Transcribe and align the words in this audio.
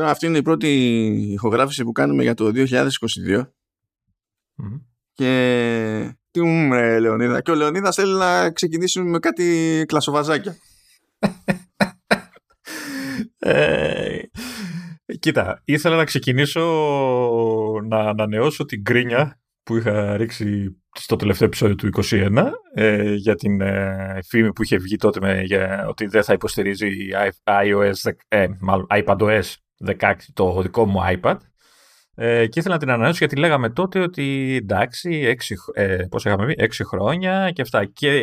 Τώρα 0.00 0.12
αυτή 0.12 0.26
είναι 0.26 0.38
η 0.38 0.42
πρώτη 0.42 0.68
ηχογράφηση 1.32 1.84
που 1.84 1.92
κάνουμε 1.92 2.22
για 2.22 2.34
το 2.34 2.50
2022. 2.54 3.46
Και 5.12 6.16
τι 6.30 6.42
μου 6.42 6.72
ρε 6.72 6.98
Λεωνίδα. 6.98 7.40
Και 7.40 7.50
ο 7.50 7.54
Λεωνίδας 7.54 7.94
θέλει 7.94 8.12
να 8.12 8.50
ξεκινήσουμε 8.50 9.10
με 9.10 9.18
κάτι 9.18 9.84
κλασοβαζάκια. 9.86 10.56
ε, 13.38 14.18
κοίτα, 15.18 15.62
ήθελα 15.64 15.96
να 15.96 16.04
ξεκινήσω 16.04 16.60
να 17.88 17.98
ανανεώσω 17.98 18.64
την 18.64 18.84
κρίνια 18.84 19.40
που 19.62 19.76
είχα 19.76 20.16
ρίξει 20.16 20.80
στο 20.92 21.16
τελευταίο 21.16 21.46
επεισόδιο 21.46 21.74
του 21.74 21.90
2021 22.04 22.50
ε, 22.74 23.14
για 23.14 23.34
την 23.34 23.60
ε, 23.60 24.18
φήμη 24.28 24.52
που 24.52 24.62
είχε 24.62 24.76
βγει 24.76 24.96
τότε 24.96 25.20
με, 25.20 25.42
για, 25.42 25.86
ότι 25.88 26.06
δεν 26.06 26.22
θα 26.22 26.32
υποστηρίζει 26.32 26.88
iOS, 27.44 28.12
ε, 28.28 28.46
μάλλον 28.60 28.86
iPadOS 28.90 29.54
16 29.86 30.14
το 30.32 30.62
δικό 30.62 30.86
μου 30.86 31.00
iPad 31.06 31.36
ε, 32.14 32.46
και 32.46 32.58
ήθελα 32.58 32.74
να 32.74 32.80
την 32.80 32.90
ανανεώσω 32.90 33.18
γιατί 33.18 33.36
λέγαμε 33.36 33.70
τότε 33.70 34.00
ότι 34.00 34.56
εντάξει, 34.62 35.36
6, 35.74 35.82
ε, 35.82 35.96
πώς 36.10 36.24
είχαμε 36.24 36.46
πει, 36.46 36.56
6 36.58 36.68
χρόνια 36.84 37.50
και 37.50 37.62
αυτά. 37.62 37.84
Και 37.84 38.22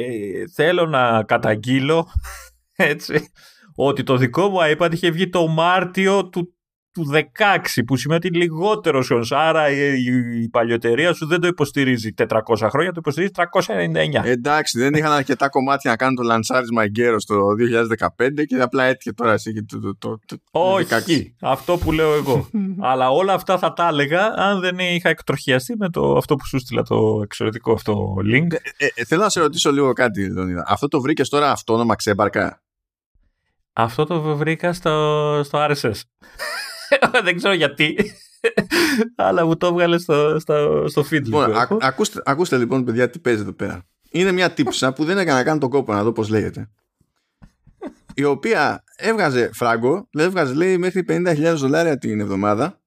θέλω 0.54 0.86
να 0.86 1.24
καταγγείλω 1.24 2.08
έτσι, 2.76 3.32
ότι 3.76 4.04
το 4.04 4.18
δικό 4.18 4.50
μου 4.50 4.58
iPad 4.62 4.90
είχε 4.94 5.10
βγει 5.10 5.30
το 5.30 5.48
Μάρτιο 5.48 6.30
του 6.30 6.57
του 6.98 7.12
16 7.14 7.82
που 7.86 7.98
σημαίνει 7.98 8.30
λιγότερο 8.30 9.02
χρόνο. 9.02 9.26
Άρα 9.30 9.70
η, 9.70 10.04
η 10.42 10.50
παλιωτερία 10.50 11.14
σου 11.14 11.28
δεν 11.28 11.40
το 11.40 11.48
υποστηρίζει 11.48 12.14
400 12.18 12.68
χρόνια, 12.70 12.92
το 12.92 13.00
υποστηρίζει 13.00 13.32
399. 13.36 14.26
Εντάξει, 14.26 14.80
δεν 14.80 14.94
είχαν 14.94 15.12
αρκετά 15.12 15.50
κομμάτια 15.50 15.90
να 15.90 15.98
κάνουν 15.98 16.16
το 16.16 16.24
λανσάρισμα 16.24 16.84
εγκαίρως 16.84 17.26
το 17.26 17.36
2015 18.00 18.30
και 18.48 18.62
απλά 18.62 18.84
έτυχε 18.84 19.14
τώρα 19.14 19.34
εσύ 19.34 19.66
το, 19.66 19.80
το, 19.80 19.96
το, 20.00 20.20
το, 20.26 20.38
Όχι, 20.52 21.36
αυτό 21.42 21.78
που 21.78 21.92
λέω 21.92 22.14
εγώ. 22.14 22.50
Αλλά 22.90 23.10
όλα 23.10 23.34
αυτά 23.34 23.58
θα 23.58 23.74
τα 23.74 23.88
έλεγα 23.88 24.34
αν 24.36 24.60
δεν 24.60 24.80
είχα 24.80 25.10
εκτροχιαστεί 25.10 25.76
με 25.78 25.90
το, 25.90 26.18
αυτό 26.18 26.36
που 26.36 26.46
σου 26.46 26.60
στείλα 26.60 26.82
το 26.82 27.20
εξαιρετικό 27.24 27.72
αυτό 27.72 28.16
link. 28.34 28.52
Ε, 28.52 28.86
ε, 28.86 28.88
ε 28.96 29.06
θέλω 29.06 29.22
να 29.22 29.30
σε 29.30 29.40
ρωτήσω 29.40 29.72
λίγο 29.72 29.94
κάτι, 29.94 30.32
Λονίδα. 30.32 30.66
Αυτό 30.68 30.88
το 30.88 31.02
βρήκες 31.02 31.30
τώρα 31.30 31.52
αυτόνομα 31.52 31.96
ξέμπαρκα; 31.96 32.62
Αυτό 33.74 34.06
το 34.06 34.36
βρήκα 34.36 34.74
στο, 34.74 35.42
στο 35.44 35.66
RSS. 35.70 35.92
δεν 37.24 37.36
ξέρω 37.36 37.54
γιατί. 37.54 38.12
Αλλά 39.16 39.46
μου 39.46 39.58
το 39.58 39.68
έβγαλε 39.68 39.98
στο, 39.98 40.40
στο, 40.40 40.86
στο 40.88 41.02
feed. 41.02 41.24
Λοιπόν, 41.24 41.54
ακούστε, 41.82 42.22
ακούστε 42.26 42.58
λοιπόν, 42.58 42.84
παιδιά, 42.84 43.10
τι 43.10 43.20
παίζει 43.20 43.42
εδώ 43.42 43.54
πέρα. 43.54 43.86
Είναι 44.10 44.32
μια 44.32 44.52
τύψα 44.52 44.94
που 44.94 45.06
δεν 45.06 45.18
έκανα 45.18 45.44
καν 45.44 45.60
τον 45.60 45.70
κόπο 45.70 45.94
να 45.94 46.04
δω 46.04 46.12
πώς 46.12 46.30
λέγεται. 46.30 46.70
η 48.14 48.24
οποία 48.24 48.84
έβγαζε 48.96 49.50
φράγκο, 49.54 50.08
δεν 50.12 50.26
έβγαζε 50.26 50.54
λέει 50.54 50.78
μέχρι 50.78 51.06
50.000 51.08 51.54
δολάρια 51.56 51.98
την 51.98 52.20
εβδομάδα. 52.20 52.82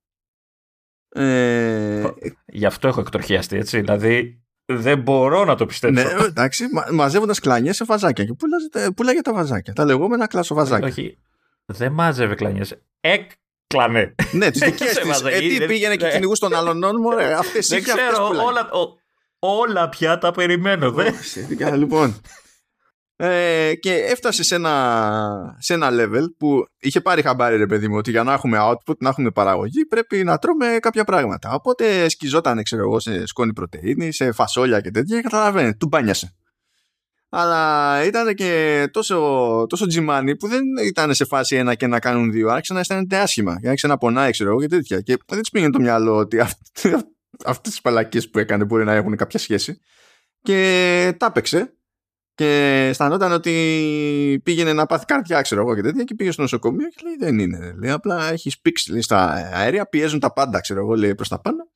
Ε... 1.09 2.05
Γι' 2.47 2.67
αυτό 2.67 2.89
έχω 2.89 3.01
εκτροχιαστεί, 3.01 3.57
έτσι. 3.57 3.81
Δηλαδή 3.81 4.43
δεν 4.73 4.99
μπορώ 4.99 5.45
να 5.45 5.55
το 5.55 5.67
πιστέψω. 5.67 6.03
Ναι, 6.03 6.25
εντάξει, 6.25 6.69
μα, 6.73 6.87
μαζεύοντας 6.93 7.39
κλάνιε 7.41 7.73
σε 7.73 7.85
βαζάκια 7.85 8.25
και 8.25 8.35
πουλάγε 8.97 9.21
τα 9.21 9.33
βαζάκια. 9.33 9.73
Τα 9.73 9.85
λεγόμενα 9.85 10.27
κλασοβαζάκια. 10.27 10.87
Όχι, 10.87 11.19
δεν 11.65 11.93
μάζευε 11.93 12.35
κλάνιε. 12.35 12.65
Εκ 13.01 13.31
κλανέ. 13.75 14.15
Ναι, 14.33 14.51
τις 14.51 14.61
δικές 14.71 14.99
της. 14.99 15.21
Ε, 15.21 15.39
τι 15.39 15.67
πήγαινε 15.67 15.97
και 15.97 16.09
κυνηγού 16.09 16.33
των 16.39 16.55
άλλων 16.55 16.85
Αυτές 17.39 17.69
Δεν 17.69 17.83
ξέρω, 17.83 18.27
όλα, 18.27 18.69
όλα 19.39 19.89
πια 19.89 20.19
τα 20.19 20.31
περιμένω. 20.31 20.91
Δε. 20.91 21.11
λοιπόν. 21.77 22.21
Ε, 23.17 23.75
και 23.75 23.95
έφτασε 23.95 24.43
σε 24.43 24.55
ένα, 24.55 25.57
σε 25.59 25.75
ένα 25.75 25.89
level 25.93 26.25
που 26.39 26.65
είχε 26.81 27.01
πάρει 27.01 27.23
χαμπάρι 27.23 27.57
ρε 27.57 27.67
παιδί 27.67 27.89
μου 27.89 27.97
ότι 27.97 28.11
για 28.11 28.23
να 28.23 28.33
έχουμε 28.33 28.59
output, 28.61 28.97
να 28.99 29.09
έχουμε 29.09 29.31
παραγωγή 29.31 29.87
πρέπει 29.87 30.25
να 30.25 30.39
τρώμε 30.39 30.79
κάποια 30.81 31.05
πράγματα. 31.05 31.53
Οπότε 31.53 32.09
σκιζόταν 32.09 32.63
ξέρω 32.63 32.83
εγώ 32.83 33.01
σε 33.01 33.27
σκόνη 33.27 33.53
πρωτεΐνη, 33.53 34.13
σε 34.13 34.33
φασόλια 34.33 34.81
και 34.81 34.91
τέτοια 34.91 35.17
και 35.17 35.23
καταλαβαίνετε, 35.23 35.77
του 35.79 35.87
μπάνιασε 35.87 36.35
αλλά 37.31 38.05
ήταν 38.05 38.35
και 38.35 38.89
τόσο, 38.91 39.17
τόσο 39.69 39.87
τζιμάνι 39.87 40.37
που 40.37 40.49
δεν 40.49 40.63
ήταν 40.87 41.15
σε 41.15 41.25
φάση 41.25 41.57
ένα 41.57 41.75
και 41.75 41.87
να 41.87 41.99
κάνουν 41.99 42.33
δύο. 42.33 42.49
Άρχισε 42.49 42.73
να 42.73 42.81
αισθάνεται 42.81 43.17
άσχημα 43.17 43.61
και 43.61 43.67
άρχισε 43.67 43.87
να 43.87 43.99
πονάει, 43.99 44.31
ξέρω 44.31 44.51
εγώ 44.51 44.61
και 44.61 44.67
τέτοια. 44.67 45.01
Και 45.01 45.17
δεν 45.27 45.43
τη 45.43 45.51
πήγαινε 45.51 45.71
το 45.71 45.81
μυαλό 45.81 46.17
ότι 46.17 46.41
αυτές 47.45 47.71
τις 47.71 47.81
παλακίε 47.81 48.21
που 48.21 48.39
έκανε 48.39 48.65
μπορεί 48.65 48.85
να 48.85 48.93
έχουν 48.93 49.17
κάποια 49.17 49.39
σχέση. 49.39 49.81
Και 50.43 51.15
τα 51.19 51.27
έπαιξε. 51.27 51.75
Και 52.35 52.87
αισθανόταν 52.89 53.33
ότι 53.33 54.41
πήγαινε 54.45 54.73
να 54.73 54.87
πάθει 54.87 55.05
καρδιά, 55.05 55.43
ξέρω 55.43 55.61
εγώ 55.61 55.75
και 55.75 55.83
τέτοια. 55.83 56.05
Και 56.05 56.15
πήγε 56.15 56.31
στο 56.31 56.43
νοσοκομείο 56.43 56.89
και 56.89 57.03
λέει: 57.05 57.17
Δεν 57.19 57.39
είναι. 57.39 57.75
Λέει, 57.79 57.91
απλά 57.91 58.33
έχεις 58.33 58.61
πήξει 58.61 59.01
στα 59.01 59.27
αέρια, 59.53 59.87
πιέζουν 59.87 60.21
τα 60.21 60.33
πάντα, 60.33 60.61
ξέρω 60.61 60.81
εγώ, 60.81 60.95
λέει 60.95 61.15
προς 61.15 61.29
τα 61.29 61.41
πάνω 61.41 61.71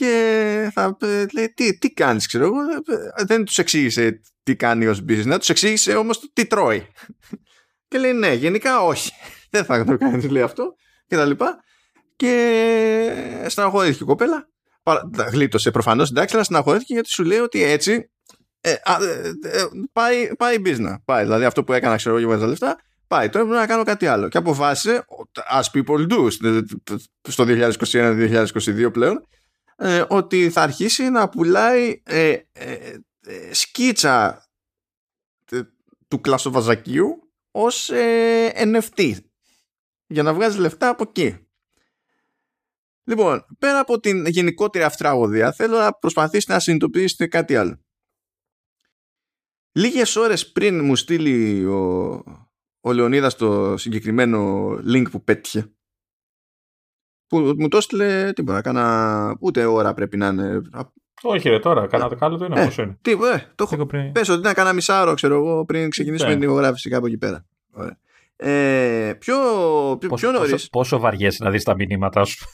και 0.00 0.70
θα 0.74 0.96
λέει 1.34 1.52
τι, 1.56 1.78
τι 1.78 1.92
κάνεις 1.92 2.26
ξέρω 2.26 2.44
εγώ. 2.44 2.56
Δεν 3.26 3.44
τους 3.44 3.58
εξήγησε 3.58 4.20
τι 4.42 4.56
κάνει 4.56 4.86
ως 4.86 5.04
business 5.08 5.36
τους 5.38 5.48
εξήγησε 5.48 5.94
όμως 5.94 6.30
τι 6.32 6.46
τρώει. 6.46 6.86
Και 7.88 7.98
λέει 7.98 8.12
ναι 8.12 8.32
γενικά 8.32 8.80
όχι. 8.80 9.10
Δεν 9.50 9.64
θα 9.64 9.84
το 9.84 9.96
κάνεις 9.96 10.30
λέει 10.30 10.42
αυτό 10.42 10.74
και 11.06 11.16
τα 11.16 11.24
λοιπά. 11.24 11.58
Και 12.16 13.44
στεναχωρήθηκε 13.46 14.02
η 14.02 14.06
κοπέλα. 14.06 14.48
Γλίτωσε 15.30 15.70
προφανώς 15.70 16.10
εντάξει 16.10 16.34
αλλά 16.34 16.44
στεναχωρήθηκε 16.44 16.92
γιατί 16.92 17.08
σου 17.08 17.24
λέει 17.24 17.38
ότι 17.38 17.62
έτσι 17.62 18.10
ε, 18.60 18.70
ε, 18.70 18.76
ε, 19.42 19.64
πάει, 19.92 20.36
πάει 20.36 20.56
business. 20.64 20.94
Πάει 21.04 21.24
δηλαδή 21.24 21.44
αυτό 21.44 21.64
που 21.64 21.72
έκανα 21.72 21.96
ξέρω 21.96 22.16
εγώ 22.16 22.28
για 22.28 22.38
τα 22.38 22.46
λεφτά 22.46 22.76
πάει. 23.06 23.28
Τώρα 23.28 23.44
πρέπει 23.44 23.60
να 23.60 23.66
κάνω 23.66 23.82
κάτι 23.82 24.06
άλλο. 24.06 24.28
Και 24.28 24.38
αποφάσισε 24.38 25.04
as 25.52 25.62
people 25.72 26.06
do 26.12 26.28
στο 27.28 27.44
2021-2022 27.48 28.92
πλέον 28.92 29.26
ε, 29.82 30.04
ότι 30.08 30.50
θα 30.50 30.62
αρχίσει 30.62 31.08
να 31.08 31.28
πουλάει 31.28 32.02
ε, 32.04 32.36
ε, 32.52 32.98
ε 33.20 33.54
σκίτσα 33.54 34.44
του 36.08 36.20
κλασοβαζακίου 36.20 37.32
ως 37.50 37.90
NFT 38.54 39.16
για 40.06 40.22
να 40.22 40.34
βγάζει 40.34 40.58
λεφτά 40.58 40.88
από 40.88 41.04
εκεί. 41.08 41.46
Λοιπόν, 43.04 43.46
πέρα 43.58 43.78
από 43.78 44.00
την 44.00 44.26
γενικότερη 44.26 44.84
αυτραγωδία 44.84 45.52
θέλω 45.52 45.78
να 45.78 45.92
προσπαθήσετε 45.92 46.52
να 46.52 46.58
συνειδητοποιήσετε 46.58 47.26
κάτι 47.26 47.56
άλλο. 47.56 47.80
Λίγες 49.72 50.16
ώρες 50.16 50.52
πριν 50.52 50.84
μου 50.84 50.96
στείλει 50.96 51.64
ο, 51.64 52.22
ο 52.80 52.92
Λεωνίδας 52.92 53.36
το 53.36 53.76
συγκεκριμένο 53.76 54.70
link 54.72 55.10
που 55.10 55.24
πέτυχε 55.24 55.72
που 57.30 57.54
μου 57.58 57.68
το 57.68 57.76
έστειλε 57.76 58.32
τίποτα. 58.32 58.60
Κάνα 58.60 59.36
ούτε 59.40 59.64
ώρα 59.64 59.94
πρέπει 59.94 60.16
να 60.16 60.26
είναι. 60.26 60.60
Όχι, 61.22 61.48
ρε, 61.48 61.58
τώρα. 61.58 61.86
Κάνα 61.86 62.08
δεκάλεπτο 62.08 62.44
είναι. 62.44 62.60
Ε, 62.60 62.64
πόσο 62.64 62.82
είναι. 62.82 62.98
Τι, 63.02 63.10
ε, 63.10 63.16
το 63.54 63.68
έχω. 63.72 63.86
Πριν... 63.86 64.12
Πες 64.12 64.28
ότι 64.28 64.40
ήταν 64.40 64.52
κάνα 64.54 64.72
μισάωρο, 64.72 65.14
ξέρω 65.14 65.34
εγώ, 65.34 65.64
πριν 65.64 65.90
ξεκινήσουμε 65.90 66.32
την 66.32 66.42
ηχογράφηση 66.42 66.90
κάπου 66.90 67.06
εκεί 67.06 67.18
πέρα. 67.18 67.44
Ωραία. 67.72 67.98
Ε, 68.42 69.12
πιο, 69.18 69.36
πιο, 70.00 70.08
πόσο, 70.08 70.30
νωρίς; 70.30 70.50
Πόσο, 70.50 70.68
πόσο 70.70 70.98
βαριέσαι 70.98 71.44
να 71.44 71.50
δεις 71.50 71.64
τα 71.64 71.74
μηνύματά 71.74 72.24
σου. 72.24 72.44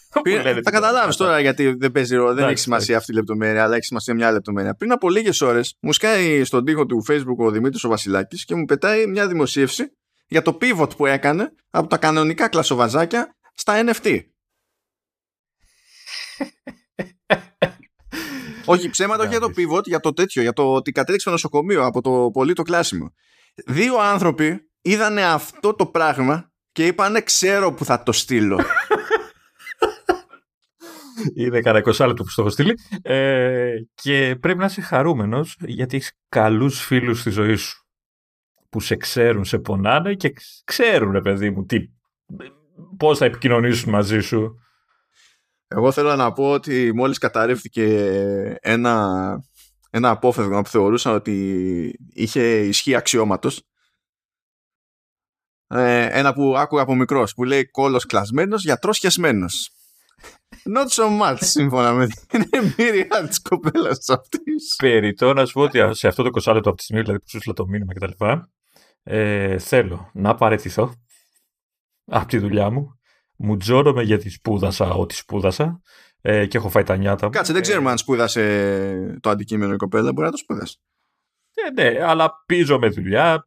θα 0.63 0.71
καταλάβεις 0.71 1.17
τώρα 1.17 1.41
γιατί 1.41 1.75
δεν 1.79 1.93
παίζει 1.93 2.17
ρόλο. 2.17 2.35
Δεν 2.35 2.49
έχει 2.49 2.59
σημασία 2.59 2.97
αυτή 2.97 3.13
η 3.13 3.15
λεπτομέρεια, 3.15 3.65
αλλά 3.65 3.75
έχει 3.75 3.85
σημασία 3.85 4.15
μια 4.15 4.33
λεπτομέρεια. 4.33 4.75
Πριν 4.75 4.93
από 4.93 5.11
λίγες 5.11 5.41
ώρες 5.41 5.77
μου 5.81 5.93
σκάει 5.93 6.45
στον 6.45 6.65
τοίχο 6.65 6.87
του 6.87 7.05
Facebook 7.09 7.47
ο 7.47 7.51
Δημήτρης 7.51 7.85
ο 7.85 7.89
Βασιλάκης 7.89 8.45
και 8.45 8.55
μου 8.55 8.65
πετάει 8.65 9.07
μια 9.07 9.29
δημοσίευση 9.29 9.93
για 10.27 10.43
το 10.43 10.59
pivot 10.61 10.97
που 10.97 11.07
έκανε 11.07 11.53
από 11.71 11.87
τα 11.89 11.97
κανονικά 11.97 12.49
κλασοβαζάκια 12.49 13.37
στα 13.55 13.85
NFT. 13.87 14.21
Όχι, 18.65 18.91
ψέματα 18.91 19.23
όχι 19.23 19.31
για 19.31 19.41
το 19.41 19.51
pivot, 19.57 19.87
για 19.87 20.01
το 20.01 20.13
τέτοιο, 20.13 20.43
για 20.43 20.53
το 20.53 20.73
ότι 20.73 20.93
κατέληξε 20.93 21.27
στο 21.27 21.31
νοσοκομείο 21.31 21.85
από 21.85 22.03
το 22.03 22.31
πολύ 22.33 22.53
το 22.53 22.63
κλάσιμο. 22.63 23.13
Δύο 23.67 23.99
άνθρωποι 23.99 24.71
είδανε 24.81 25.25
αυτό 25.25 25.75
το 25.75 25.87
πράγμα 25.87 26.53
και 26.73 26.87
είπανε 26.87 27.21
ξέρω 27.21 27.73
που 27.73 27.85
θα 27.85 28.03
το 28.03 28.13
στείλω. 28.13 28.61
Είναι 31.35 31.61
κανένα 31.61 31.85
20 31.93 32.07
λεπτό 32.07 32.23
που 32.23 32.31
στο 32.31 32.43
έχω 32.43 32.51
στείλει. 32.51 32.75
Ε, 33.03 33.75
και 33.95 34.37
πρέπει 34.41 34.59
να 34.59 34.65
είσαι 34.65 34.81
χαρούμενος 34.81 35.57
γιατί 35.61 35.97
έχεις 35.97 36.13
καλούς 36.29 36.81
φίλους 36.81 37.21
στη 37.21 37.31
ζωή 37.31 37.55
σου 37.55 37.87
που 38.69 38.81
σε 38.81 38.97
ξέρουν, 38.97 39.45
σε 39.45 39.59
πονάνε 39.59 40.15
και 40.15 40.33
ξέρουν, 40.65 41.13
ρε 41.13 41.21
παιδί 41.21 41.51
μου, 41.51 41.65
τι, 41.65 41.79
πώς 42.97 43.19
θα 43.19 43.25
επικοινωνήσουν 43.25 43.91
μαζί 43.91 44.21
σου. 44.21 44.55
Εγώ 45.69 45.93
θέλω 45.93 46.17
να 46.17 46.33
πω 46.33 46.51
ότι 46.51 46.93
μόλις 46.95 47.19
καταρρεύτηκε 47.19 47.87
ένα, 48.61 49.17
ένα 49.91 50.11
απόφευγμα 50.11 50.63
που 50.63 50.69
θεωρούσαν 50.69 51.15
ότι 51.15 51.99
είχε 52.13 52.59
ισχύ 52.59 52.95
αξιώματος 52.95 53.63
ε, 55.69 56.19
ένα 56.19 56.33
που 56.33 56.57
άκουγα 56.57 56.83
από 56.83 56.95
μικρός 56.95 57.35
που 57.35 57.45
λέει 57.45 57.71
κόλος 57.71 58.07
κλασμένος, 58.07 58.65
γιατρός 58.65 58.99
χεσμένος. 58.99 59.71
Not 60.77 60.87
so 60.89 61.21
much, 61.21 61.37
σύμφωνα 61.41 61.93
με 61.93 62.07
την 62.07 62.45
εμπειρία 62.51 63.27
της 63.29 63.41
κοπέλας 63.43 64.09
αυτής. 64.09 64.75
Περιτώ 64.77 65.33
να 65.33 65.47
σου 65.47 65.53
πω 65.53 65.61
ότι 65.61 65.95
σε 65.95 66.09
αυτό 66.09 66.23
το 66.23 66.31
20 66.45 66.55
λεπτό 66.55 66.69
από 66.69 66.79
τη 66.79 66.83
στιγμή 66.83 67.03
δηλαδή, 67.03 67.21
που 67.21 67.41
σου 67.43 67.53
το 67.53 67.67
μήνυμα 67.67 67.93
κτλ. 67.95 68.25
Ε, 69.03 69.59
θέλω 69.59 70.11
να 70.15 70.35
παραιτηθώ 70.35 70.95
από 72.05 72.27
τη 72.27 72.39
δουλειά 72.39 72.71
μου 72.71 72.96
μουτζώνομαι 73.37 74.03
γιατί 74.03 74.31
σπούδασα 74.31 74.91
ό,τι 74.91 75.15
σπούδασα 75.15 75.81
ε, 76.21 76.47
και 76.47 76.57
έχω 76.57 76.69
φάει 76.69 76.83
τα 76.83 76.97
νιάτα 76.97 77.27
μου. 77.27 77.33
Κάτσε, 77.33 77.53
δεν 77.53 77.63
ξέρουμε 77.63 77.91
αν 77.91 77.99
σπούδασε 77.99 79.19
το 79.21 79.31
αντικείμενο 79.31 79.73
η 79.73 79.77
κοπέλα, 79.77 80.13
μπορεί 80.13 80.27
να 80.27 80.33
το 80.33 80.37
σπούδασε. 80.37 80.77
Ε, 81.55 81.83
ναι, 81.83 82.05
αλλά 82.05 82.33
πίζω 82.47 82.79
με 82.79 82.89
δουλειά, 82.89 83.45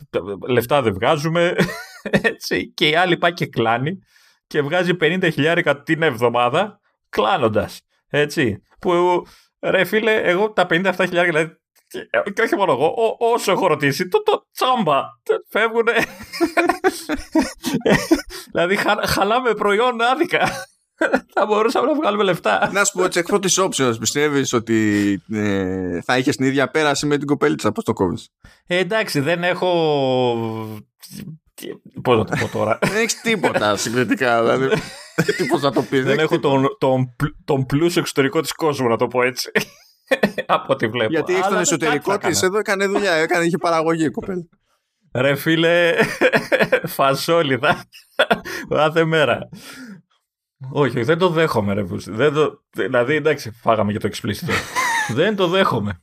λεφτά 0.47 0.81
δεν 0.81 0.93
βγάζουμε. 0.93 1.55
Έτσι, 2.31 2.71
και 2.73 2.89
η 2.89 2.95
άλλη 2.95 3.17
πάει 3.17 3.33
και 3.33 3.45
κλάνει 3.45 3.99
και 4.47 4.61
βγάζει 4.61 4.91
50 5.01 5.29
χιλιάρικα 5.31 5.83
την 5.83 6.01
εβδομάδα 6.01 6.79
κλάνοντας. 7.09 7.81
Έτσι. 8.07 8.61
Που 8.79 9.23
ρε 9.59 9.83
φίλε, 9.83 10.21
εγώ 10.21 10.51
τα 10.51 10.67
57 10.69 10.93
χιλιάρικα, 10.99 11.23
δηλαδή, 11.23 11.58
και 12.33 12.41
όχι 12.41 12.55
μόνο 12.55 12.71
εγώ, 12.71 12.85
ό, 12.85 13.31
όσο 13.33 13.51
έχω 13.51 13.67
ρωτήσει, 13.67 14.07
το, 14.07 14.23
το 14.23 14.47
τσάμπα 14.51 15.01
φεύγουνε. 15.49 15.93
δηλαδή 18.51 18.75
χα, 18.75 19.07
χαλάμε 19.07 19.53
προϊόν 19.53 20.01
άδικα. 20.01 20.67
θα 21.33 21.45
μπορούσαμε 21.45 21.87
να 21.87 21.95
βγάλουμε 21.95 22.23
λεφτά. 22.23 22.69
Να 22.73 22.83
σου 22.85 22.97
πω 22.97 23.03
έτσι, 23.03 23.19
εκ 23.19 23.25
πρώτης 23.25 23.57
όψεως, 23.57 23.97
πιστεύεις 23.97 24.53
ότι 24.53 25.21
ε, 25.33 26.01
θα 26.01 26.17
είχες 26.17 26.35
την 26.35 26.45
ίδια 26.45 26.69
πέραση 26.69 27.05
με 27.05 27.17
την 27.17 27.27
κοπέλιτσα, 27.27 27.71
πώς 27.71 27.83
το 27.83 27.93
κόβεις; 27.93 28.29
Ε, 28.67 28.77
εντάξει, 28.77 29.19
δεν 29.19 29.43
έχω. 29.43 29.69
Πώς 32.01 32.17
να 32.17 32.25
το 32.25 32.35
πω 32.39 32.57
τώρα. 32.57 32.77
δεν 32.81 32.95
έχεις 32.95 33.21
τίποτα 33.21 33.75
συγκριτικά. 33.75 34.41
Δηλαδή. 34.41 34.81
Τι 35.37 35.45
πώς 35.45 35.61
να 35.61 35.71
το 35.71 35.81
πεις. 35.81 36.03
Δεν 36.03 36.19
έχω 36.19 36.39
τον, 36.39 36.65
τον, 36.77 37.15
τον 37.45 37.65
πλούσιο 37.65 38.01
εξωτερικό 38.01 38.41
της 38.41 38.51
κόσμου, 38.51 38.87
να 38.87 38.97
το 38.97 39.07
πω 39.07 39.23
έτσι. 39.23 39.51
Από 40.45 40.73
ό,τι 40.73 40.87
βλέπω. 40.87 41.11
Γιατί 41.11 41.33
έχει 41.33 41.49
τον 41.49 41.57
εσωτερικό 41.57 42.17
της, 42.17 42.41
εδώ 42.41 42.57
έκανε 42.57 42.85
δουλειά, 42.85 43.13
έκανε, 43.13 43.45
είχε 43.45 43.57
παραγωγή 43.57 44.05
η 44.05 44.11
κοπέλα. 44.11 44.47
Ρε 45.13 45.35
φίλε, 45.35 45.93
φασόλιδα. 46.95 47.83
Κάθε 48.69 49.05
μέρα. 49.05 49.49
Όχι, 50.71 51.03
δεν 51.03 51.17
το 51.17 51.29
δέχομαι, 51.29 51.73
ρε 51.73 51.83
δεν 52.05 52.33
το... 52.33 52.63
Δηλαδή, 52.69 53.15
εντάξει, 53.15 53.51
φάγαμε 53.51 53.91
και 53.91 53.99
το 53.99 54.09
explicit. 54.11 54.49
δεν 55.19 55.35
το 55.35 55.47
δέχομαι. 55.47 56.01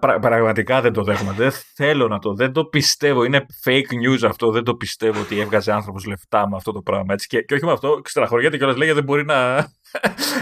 Πρα, 0.00 0.18
πραγματικά 0.18 0.80
δεν 0.80 0.92
το 0.92 1.02
δέχομαι. 1.02 1.32
Δεν 1.32 1.50
θέλω 1.74 2.08
να 2.08 2.18
το. 2.18 2.34
Δεν 2.34 2.52
το 2.52 2.64
πιστεύω. 2.64 3.24
Είναι 3.24 3.46
fake 3.64 4.06
news 4.06 4.26
αυτό. 4.26 4.50
Δεν 4.50 4.64
το 4.64 4.74
πιστεύω 4.74 5.20
ότι 5.20 5.40
έβγαζε 5.40 5.72
άνθρωπος 5.72 6.04
λεφτά 6.04 6.48
με 6.48 6.56
αυτό 6.56 6.72
το 6.72 6.82
πράγμα. 6.82 7.12
Έτσι. 7.12 7.26
Και, 7.26 7.42
και 7.42 7.54
όχι 7.54 7.64
με 7.64 7.72
αυτό, 7.72 8.00
ξετραχωριέται 8.02 8.56
κιόλας 8.56 8.76
λέει 8.76 8.92
δεν 8.92 9.04
μπορεί 9.04 9.24
να. 9.24 9.56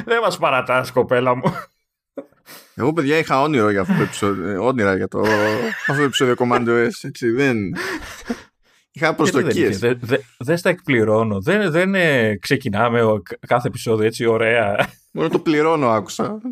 δεν 0.04 0.20
μας 0.22 0.38
παρατάς, 0.38 0.92
κοπέλα 0.92 1.34
μου. 1.34 1.52
Εγώ, 2.78 2.92
παιδιά, 2.92 3.18
είχα 3.18 3.42
όνειρο 3.42 3.70
για 3.70 3.80
αυτό 3.80 3.94
το 3.94 4.02
επεισόδιο. 4.02 4.48
Ε, 4.48 4.56
όνειρα 4.56 4.96
για 4.96 5.08
το, 5.08 5.20
αυτό 5.88 5.96
το 5.96 6.02
επεισόδιο 6.02 6.34
Commando 6.38 6.68
S. 6.68 6.90
Έτσι, 7.02 7.30
δεν. 7.30 7.56
Είχα 8.90 9.14
προσδοκίες. 9.14 9.78
Δεν 9.78 9.98
δε, 10.02 10.16
δε 10.38 10.56
στα 10.56 10.68
εκπληρώνω. 10.68 11.40
Δεν, 11.40 11.70
δεν 11.70 11.94
ε, 11.94 12.36
ξεκινάμε 12.36 13.02
ο, 13.02 13.22
κάθε 13.46 13.68
επεισόδιο 13.68 14.06
έτσι 14.06 14.26
ωραία. 14.26 14.88
Μόνο 15.12 15.28
το 15.28 15.38
πληρώνω, 15.38 15.88
άκουσα. 15.88 16.40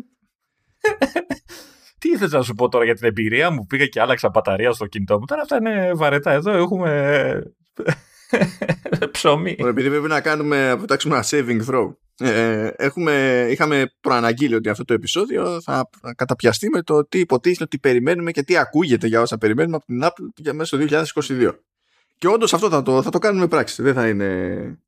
Τι 1.99 2.09
ήθελα 2.09 2.37
να 2.37 2.41
σου 2.41 2.53
πω 2.53 2.69
τώρα 2.69 2.85
για 2.85 2.95
την 2.95 3.07
εμπειρία 3.07 3.49
μου; 3.49 3.65
Πήγα 3.65 3.85
και 3.85 4.01
άλλαξα 4.01 4.29
μπαταρία 4.29 4.71
στο 4.71 4.85
κινητό 4.85 5.19
μου. 5.19 5.25
Τώρα 5.25 5.41
αυτά 5.41 5.57
είναι 5.57 5.91
βαρετά. 5.93 6.31
Εδώ 6.31 6.51
έχουμε 6.51 7.41
ψωμί. 9.11 9.55
Επειδή 9.59 9.89
πρέπει 9.89 10.07
να 10.07 10.21
κάνουμε, 10.21 10.75
να 10.75 10.97
ένα 11.05 11.23
saving 11.29 11.61
throw. 11.69 11.93
Ε, 12.19 12.67
έχουμε, 12.75 13.47
είχαμε 13.49 13.91
προαναγγείλει 14.01 14.55
ότι 14.55 14.69
αυτό 14.69 14.85
το 14.85 14.93
επεισόδιο 14.93 15.61
θα 15.61 15.89
καταπιαστεί 16.15 16.69
με 16.69 16.81
το 16.81 17.05
τι 17.05 17.19
υποτίθεται 17.19 17.63
ότι 17.63 17.79
περιμένουμε 17.79 18.31
και 18.31 18.43
τι 18.43 18.57
ακούγεται 18.57 19.07
για 19.07 19.21
όσα 19.21 19.37
περιμένουμε 19.37 19.75
από 19.75 19.85
την 19.85 20.01
Apple 20.03 20.33
για 20.35 20.53
μέσα 20.53 20.77
στο 20.77 21.03
2022. 21.27 21.53
Και 22.17 22.27
όντως 22.27 22.53
αυτό 22.53 22.69
θα 22.69 22.81
το, 22.81 23.01
θα 23.01 23.09
το 23.09 23.19
κάνουμε 23.19 23.47
πράξη. 23.47 23.81
Δεν 23.81 23.93
θα 23.93 24.07
είναι 24.07 24.79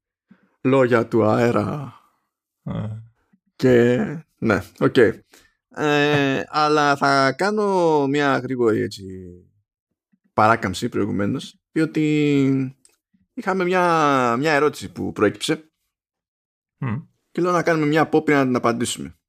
λόγια 0.61 1.07
του 1.07 1.25
αέρα. 1.25 1.93
Ε. 2.63 2.71
Και 3.55 3.97
ναι, 4.37 4.63
OK. 4.79 4.93
Okay. 4.95 5.19
Ε, 5.75 6.43
αλλά 6.47 6.95
θα 6.95 7.31
κάνω 7.31 8.07
μια 8.07 8.37
γρήγορη 8.37 8.81
έτσι 8.81 9.03
παράκαμψη 10.33 10.89
προηγουμένως 10.89 11.55
διότι 11.71 12.77
είχαμε 13.33 13.63
μια, 13.63 14.35
μια 14.37 14.53
ερώτηση 14.53 14.91
που 14.91 15.11
προέκυψε 15.11 15.69
και 17.39 17.45
λέω 17.45 17.53
να 17.53 17.63
κάνουμε 17.63 17.85
μια 17.85 18.01
απόπειρα 18.01 18.37
να 18.37 18.45
την 18.45 18.55
απαντήσουμε. 18.55 19.19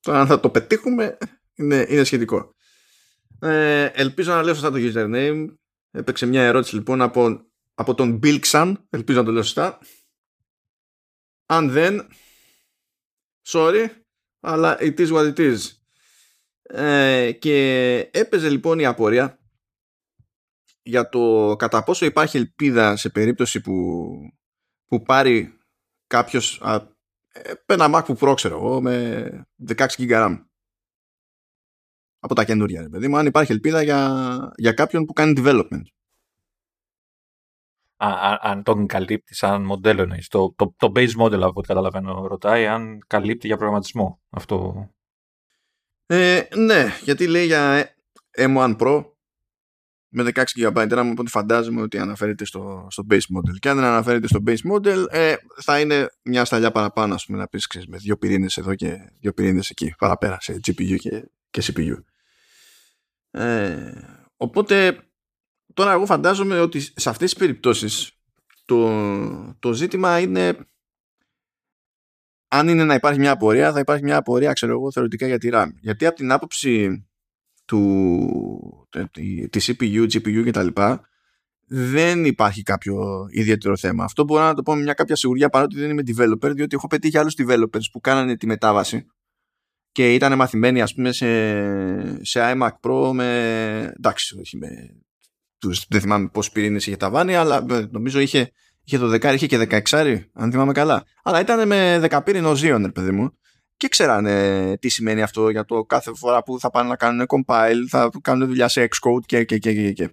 Τώρα 0.00 0.20
αν 0.20 0.26
θα 0.26 0.40
το 0.40 0.50
πετύχουμε 0.50 1.18
είναι, 1.54 1.86
είναι 1.88 2.04
σχετικό. 2.04 2.54
Ε, 3.40 3.84
ελπίζω 3.84 4.32
να 4.32 4.42
λέω 4.42 4.54
σωστά 4.54 4.70
το 4.70 4.78
username 4.78 5.54
Έπαιξε 5.90 6.26
μια 6.26 6.42
ερώτηση 6.42 6.74
λοιπόν 6.74 7.02
από, 7.02 7.50
από 7.74 7.94
τον 7.94 8.20
Bill 8.22 8.64
ελπίζω 8.90 9.18
να 9.18 9.24
το 9.24 9.30
λέω 9.30 9.42
σωστά. 9.42 9.78
Αν 11.46 11.70
δεν, 11.70 12.08
sorry, 13.46 13.86
αλλά 14.40 14.76
it 14.80 14.98
is 14.98 15.08
what 15.12 15.34
it 15.34 15.38
is. 15.38 15.58
Ε, 16.62 17.32
και 17.32 17.96
έπαιζε 18.12 18.48
λοιπόν 18.50 18.78
η 18.78 18.86
απορία 18.86 19.38
για 20.82 21.08
το 21.08 21.54
κατά 21.58 21.82
πόσο 21.82 22.04
υπάρχει 22.06 22.36
ελπίδα 22.36 22.96
σε 22.96 23.10
περίπτωση 23.10 23.60
που, 23.60 24.12
που 24.86 25.02
πάρει 25.02 25.58
κάποιος 26.06 26.60
α, 26.62 26.91
ένα 27.66 27.90
MacBook 27.94 28.16
Pro 28.18 28.34
ξέρω 28.34 28.56
εγώ 28.56 28.80
με 28.80 29.46
16 29.66 29.86
GB 29.98 30.10
RAM 30.10 30.44
από 32.18 32.34
τα 32.34 32.44
καινούρια, 32.44 32.88
παιδί 32.88 33.08
μου, 33.08 33.16
αν 33.16 33.26
υπάρχει 33.26 33.52
ελπίδα 33.52 33.82
για, 33.82 34.52
για 34.56 34.72
κάποιον 34.72 35.04
που 35.04 35.12
κάνει 35.12 35.32
development. 35.36 35.82
Α, 37.96 38.38
αν 38.40 38.62
τον 38.62 38.86
καλύπτεις 38.86 39.36
σαν 39.36 39.64
μοντέλο 39.64 40.02
εννοείς. 40.02 40.28
Το, 40.28 40.54
το, 40.56 40.74
το 40.76 40.92
base 40.94 41.20
model 41.20 41.40
από 41.40 41.58
ό,τι 41.58 41.66
καταλαβαίνω 41.68 42.26
ρωτάει 42.26 42.66
αν 42.66 43.04
καλύπτει 43.06 43.46
για 43.46 43.56
προγραμματισμό 43.56 44.20
αυτό. 44.30 44.88
Ε, 46.06 46.42
ναι, 46.56 46.84
γιατί 47.02 47.26
λέει 47.26 47.46
για 47.46 47.94
M1 48.38 48.76
Pro 48.78 49.11
με 50.14 50.30
16 50.34 50.42
GB 50.56 50.88
RAM 50.88 51.08
οπότε 51.10 51.28
φαντάζομαι 51.28 51.82
ότι 51.82 51.98
αναφέρεται 51.98 52.44
στο, 52.44 52.86
στο 52.90 53.06
base 53.10 53.14
model. 53.14 53.58
Και 53.58 53.68
αν 53.68 53.76
δεν 53.76 53.84
αναφέρεται 53.84 54.26
στο 54.26 54.40
base 54.46 54.72
model 54.72 55.04
ε, 55.10 55.34
θα 55.62 55.80
είναι 55.80 56.08
μια 56.22 56.44
σταλιά 56.44 56.70
παραπάνω 56.70 57.14
ας 57.14 57.24
πούμε 57.26 57.38
να 57.38 57.48
πεις 57.48 57.66
ξέρεις, 57.66 57.88
με 57.88 57.96
δύο 57.96 58.16
πυρήνες 58.16 58.56
εδώ 58.56 58.74
και 58.74 59.12
δύο 59.20 59.32
πυρήνες 59.32 59.70
εκεί 59.70 59.94
παραπέρα 59.98 60.36
σε 60.40 60.60
GPU 60.66 60.96
και, 60.98 61.30
και 61.50 61.62
CPU 61.64 61.94
ε, 63.30 63.92
οπότε 64.36 64.98
τώρα 65.74 65.92
εγώ 65.92 66.06
φαντάζομαι 66.06 66.60
ότι 66.60 66.80
σε 66.80 67.08
αυτές 67.08 67.30
τις 67.30 67.38
περιπτώσεις 67.38 68.12
το, 68.64 69.56
το 69.58 69.72
ζήτημα 69.72 70.18
είναι 70.18 70.56
αν 72.48 72.68
είναι 72.68 72.84
να 72.84 72.94
υπάρχει 72.94 73.18
μια 73.18 73.30
απορία 73.30 73.72
θα 73.72 73.78
υπάρχει 73.78 74.02
μια 74.02 74.16
απορία 74.16 74.52
ξέρω 74.52 74.72
εγώ 74.72 74.92
θεωρητικά 74.92 75.26
για 75.26 75.38
τη 75.38 75.48
RAM. 75.52 75.66
Γιατί 75.80 76.06
από 76.06 76.16
την 76.16 76.32
άποψη 76.32 77.04
του, 77.64 78.88
τη 79.50 79.60
CPU, 79.62 80.06
GPU 80.12 80.44
κτλ 80.46 80.66
δεν 81.74 82.24
υπάρχει 82.24 82.62
κάποιο 82.62 83.26
ιδιαίτερο 83.30 83.76
θέμα. 83.76 84.04
Αυτό 84.04 84.24
μπορώ 84.24 84.44
να 84.44 84.54
το 84.54 84.62
πω 84.62 84.74
με 84.74 84.82
μια 84.82 84.94
κάποια 84.94 85.16
σιγουριά 85.16 85.48
παρότι 85.48 85.78
δεν 85.78 85.90
είμαι 85.90 86.02
developer, 86.06 86.52
διότι 86.54 86.74
έχω 86.76 86.86
πετύχει 86.86 87.18
άλλους 87.18 87.34
developers 87.38 87.90
που 87.92 88.00
κάνανε 88.00 88.36
τη 88.36 88.46
μετάβαση 88.46 89.06
και 89.92 90.14
ήταν 90.14 90.36
μαθημένοι 90.36 90.82
ας 90.82 90.94
πούμε 90.94 91.12
σε, 91.12 92.24
σε 92.24 92.40
iMac 92.40 92.70
Pro 92.80 93.10
με 93.12 93.92
εντάξει 93.96 94.38
όχι 94.38 94.56
με 94.56 94.68
τους, 95.58 95.84
δεν 95.88 96.00
θυμάμαι 96.00 96.28
πόσους 96.28 96.52
πυρήνες 96.52 96.86
είχε 96.86 96.96
τα 96.96 97.10
βάνη 97.10 97.34
αλλά 97.34 97.66
ε, 97.70 97.86
νομίζω 97.90 98.20
είχε, 98.20 98.50
είχε 98.84 98.98
το 98.98 99.12
10 99.12 99.34
είχε 99.34 99.46
και 99.46 99.82
16 99.90 100.20
αν 100.32 100.50
θυμάμαι 100.50 100.72
καλά 100.72 101.04
αλλά 101.22 101.40
ήταν 101.40 101.66
με 101.66 102.08
10 102.10 102.20
πύρινο 102.24 102.50
Xeon 102.50 102.90
παιδί 102.94 103.10
μου 103.10 103.38
και 103.82 103.88
ξέρανε 103.88 104.76
τι 104.80 104.88
σημαίνει 104.88 105.22
αυτό 105.22 105.48
για 105.48 105.64
το 105.64 105.84
κάθε 105.84 106.14
φορά 106.14 106.42
που 106.42 106.60
θα 106.60 106.70
πάνε 106.70 106.88
να 106.88 106.96
κάνουν 106.96 107.26
compile 107.28 107.84
θα 107.88 108.10
κάνουν 108.20 108.46
δουλειά 108.46 108.68
σε 108.68 108.88
Xcode 108.88 109.24
και 109.26 109.44
και 109.44 109.58
και 109.58 109.72
και, 109.72 109.92
και. 109.92 110.10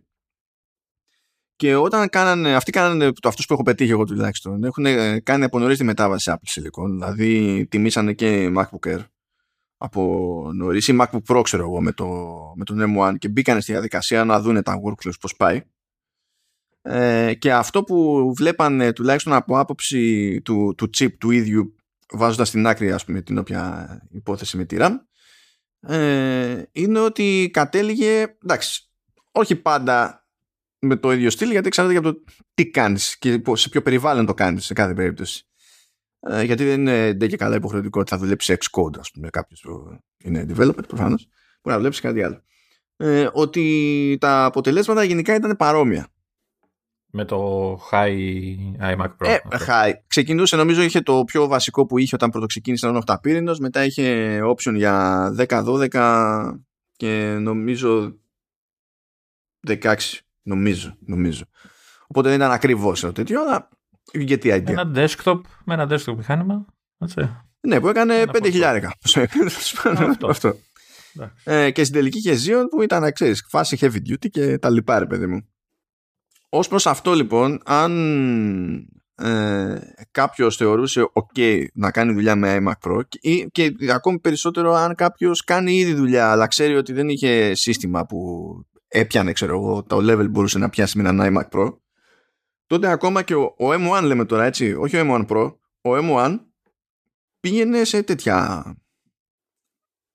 Και 1.55 1.75
όταν 1.75 2.09
κάνανε, 2.09 2.55
αυτοί 2.55 2.71
κάνανε, 2.71 3.11
το 3.11 3.27
αυτούς 3.27 3.45
που 3.45 3.53
έχω 3.53 3.63
πετύχει 3.63 3.91
εγώ 3.91 4.03
τουλάχιστον, 4.03 4.63
έχουν 4.63 4.85
κάνει 5.23 5.43
από 5.43 5.59
νωρίς 5.59 5.77
τη 5.77 5.83
μετάβαση 5.83 6.23
σε 6.23 6.37
Apple 6.37 6.59
Silicon, 6.59 6.89
δηλαδή 6.89 7.65
τιμήσανε 7.69 8.13
και 8.13 8.51
MacBook 8.55 8.93
Air 8.93 9.05
από 9.77 10.51
νωρίς 10.53 10.87
ή 10.87 10.97
MacBook 11.01 11.35
Pro 11.35 11.41
ξέρω 11.43 11.63
εγώ 11.63 11.81
με, 11.81 11.91
το, 11.91 12.07
με 12.55 12.63
τον 12.63 12.95
M1 12.97 13.15
και 13.17 13.29
μπήκαν 13.29 13.61
στη 13.61 13.71
διαδικασία 13.71 14.23
να 14.23 14.41
δούνε 14.41 14.61
τα 14.61 14.81
workflows 14.85 15.19
πώς 15.19 15.35
πάει 15.35 15.63
ε, 16.81 17.33
και 17.33 17.53
αυτό 17.53 17.83
που 17.83 18.31
βλέπανε 18.35 18.93
τουλάχιστον 18.93 19.33
από 19.33 19.59
άποψη 19.59 20.41
του, 20.41 20.73
του 20.77 20.89
chip 20.97 21.13
του 21.17 21.31
ίδιου 21.31 21.73
βάζοντας 22.11 22.47
στην 22.47 22.67
άκρη 22.67 22.91
ας 22.91 23.05
πούμε 23.05 23.21
την 23.21 23.37
όποια 23.37 23.87
υπόθεση 24.11 24.57
με 24.57 24.65
τη 24.65 24.77
RAM 24.79 24.95
ε, 25.79 26.63
είναι 26.71 26.99
ότι 26.99 27.49
κατέληγε 27.53 28.37
εντάξει 28.43 28.89
όχι 29.31 29.55
πάντα 29.55 30.27
με 30.79 30.95
το 30.95 31.11
ίδιο 31.11 31.29
στυλ 31.29 31.51
γιατί 31.51 31.67
εξαρτάται 31.67 31.99
για 31.99 32.11
το 32.11 32.23
τι 32.53 32.69
κάνεις 32.69 33.17
και 33.17 33.41
σε 33.53 33.69
ποιο 33.69 33.81
περιβάλλον 33.81 34.25
το 34.25 34.33
κάνεις 34.33 34.65
σε 34.65 34.73
κάθε 34.73 34.93
περίπτωση 34.93 35.49
ε, 36.19 36.43
γιατί 36.43 36.63
δεν 36.65 36.79
είναι 36.79 37.13
ντε 37.13 37.27
και 37.27 37.37
καλά 37.37 37.55
υποχρεωτικό 37.55 37.99
ότι 37.99 38.09
θα 38.09 38.17
δουλέψει 38.17 38.57
Xcode, 38.59 38.99
ας 38.99 39.11
πούμε, 39.11 39.29
κάποιος 39.29 39.61
που 39.61 39.99
είναι 40.23 40.45
developer 40.49 40.87
προφανώς, 40.87 41.27
μπορεί 41.61 41.75
να 41.75 41.77
δουλέψει 41.77 42.01
κάτι 42.01 42.23
άλλο. 42.23 42.43
Ε, 42.95 43.29
ότι 43.31 44.17
τα 44.19 44.45
αποτελέσματα 44.45 45.03
γενικά 45.03 45.35
ήταν 45.35 45.55
παρόμοια. 45.55 46.07
Με 47.11 47.25
το 47.25 47.73
High 47.91 48.55
iMac 48.81 49.07
Pro. 49.17 49.27
Ε, 49.27 49.37
high. 49.67 49.93
Ξεκινούσε, 50.07 50.55
νομίζω, 50.55 50.81
είχε 50.81 51.01
το 51.01 51.23
πιο 51.23 51.47
βασικό 51.47 51.85
που 51.85 51.97
είχε 51.97 52.15
όταν 52.15 52.29
πρώτο 52.29 52.45
ξεκίνησε 52.45 52.87
ένα 52.87 53.03
8 53.05 53.15
πύρινος, 53.21 53.59
μετά 53.59 53.85
είχε 53.85 54.39
option 54.43 54.73
για 54.75 55.27
10-12 55.37 56.53
και 56.95 57.37
νομίζω 57.39 58.19
16. 59.67 59.95
Νομίζω, 60.41 60.95
νομίζω. 60.99 61.43
Οπότε 62.07 62.29
δεν 62.29 62.37
ήταν 62.37 62.51
ακριβώς 62.51 62.99
το 62.99 63.11
τέτοιο, 63.11 63.41
αλλά 63.41 63.69
γιατί 64.13 64.49
idea. 64.53 64.67
Ένα 64.67 64.91
desktop 64.95 65.41
με 65.65 65.73
ένα 65.73 65.87
desktop 65.89 66.15
μηχάνημα. 66.15 66.65
Έτσι. 66.97 67.29
Ναι, 67.59 67.79
που 67.79 67.87
έκανε 67.87 68.23
5 68.27 68.39
χιλιάρικα. 68.43 68.93
Αυτό. 69.95 70.27
Αυτό. 70.27 70.55
Ε, 71.43 71.71
και 71.71 71.83
στην 71.83 71.95
τελική 71.95 72.21
και 72.21 72.33
Xeon 72.33 72.63
που 72.69 72.81
ήταν, 72.81 73.13
ξέρεις, 73.13 73.45
φάση 73.49 73.77
heavy 73.81 74.11
duty 74.11 74.29
και 74.29 74.57
τα 74.57 74.69
λοιπά, 74.69 74.99
ρε 74.99 75.05
παιδί 75.05 75.27
μου. 75.27 75.47
Ως 76.49 76.67
προς 76.67 76.87
αυτό 76.87 77.13
λοιπόν, 77.13 77.61
αν 77.65 77.91
ε, 79.21 79.79
κάποιος 80.11 80.55
θεωρούσε 80.55 81.11
ok 81.13 81.65
να 81.73 81.91
κάνει 81.91 82.13
δουλειά 82.13 82.35
με 82.35 82.57
iMac 82.59 82.89
Pro 82.89 83.01
και, 83.07 83.45
και 83.51 83.75
ακόμη 83.91 84.19
περισσότερο 84.19 84.73
αν 84.73 84.95
κάποιος 84.95 85.43
κάνει 85.43 85.75
ήδη 85.75 85.93
δουλειά 85.93 86.31
αλλά 86.31 86.47
ξέρει 86.47 86.75
ότι 86.75 86.93
δεν 86.93 87.09
είχε 87.09 87.53
σύστημα 87.53 88.05
που 88.05 88.19
έπιανε 88.87 89.31
ξέρω 89.31 89.55
εγώ 89.55 89.83
το 89.83 89.97
level 89.97 90.29
μπορούσε 90.29 90.57
να 90.57 90.69
πιάσει 90.69 91.01
με 91.01 91.09
ένα 91.09 91.29
iMac 91.31 91.57
Pro 91.57 91.77
τότε 92.65 92.91
ακόμα 92.91 93.21
και 93.21 93.35
ο, 93.35 93.41
ο 93.43 93.67
M1 93.69 94.01
λέμε 94.03 94.25
τώρα 94.25 94.45
έτσι 94.45 94.73
όχι 94.73 94.97
ο 94.97 95.05
M1 95.07 95.27
Pro 95.27 95.53
ο 95.81 95.91
M1 95.93 96.39
πήγαινε 97.39 97.83
σε 97.83 98.03
τέτοια 98.03 98.63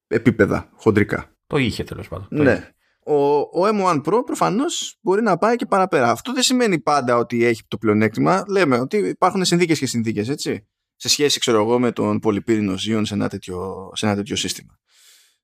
επίπεδα 0.06 0.70
χοντρικά. 0.74 1.36
Το 1.46 1.56
είχε 1.56 1.84
τέλος 1.84 2.08
πάντων. 2.08 2.26
Ναι 2.30 2.73
ο, 3.04 3.38
ο 3.38 3.68
M1 3.72 4.02
Pro 4.04 4.22
προφανώς 4.26 4.98
μπορεί 5.00 5.22
να 5.22 5.38
πάει 5.38 5.56
και 5.56 5.66
παραπέρα. 5.66 6.10
Αυτό 6.10 6.32
δεν 6.32 6.42
σημαίνει 6.42 6.80
πάντα 6.80 7.16
ότι 7.16 7.44
έχει 7.44 7.62
το 7.68 7.78
πλεονέκτημα. 7.78 8.44
Λέμε 8.48 8.78
ότι 8.78 8.96
υπάρχουν 8.96 9.44
συνθήκες 9.44 9.78
και 9.78 9.86
συνθήκες, 9.86 10.28
έτσι. 10.28 10.66
Σε 10.96 11.08
σχέση, 11.08 11.38
ξέρω 11.38 11.60
εγώ, 11.60 11.78
με 11.78 11.92
τον 11.92 12.18
πολυπύρινο 12.18 12.78
ζύον 12.78 13.06
σε 13.06 13.14
ένα 13.14 13.28
τέτοιο, 13.28 13.90
σε 13.94 14.06
ένα 14.06 14.14
τέτοιο 14.14 14.36
σύστημα. 14.36 14.78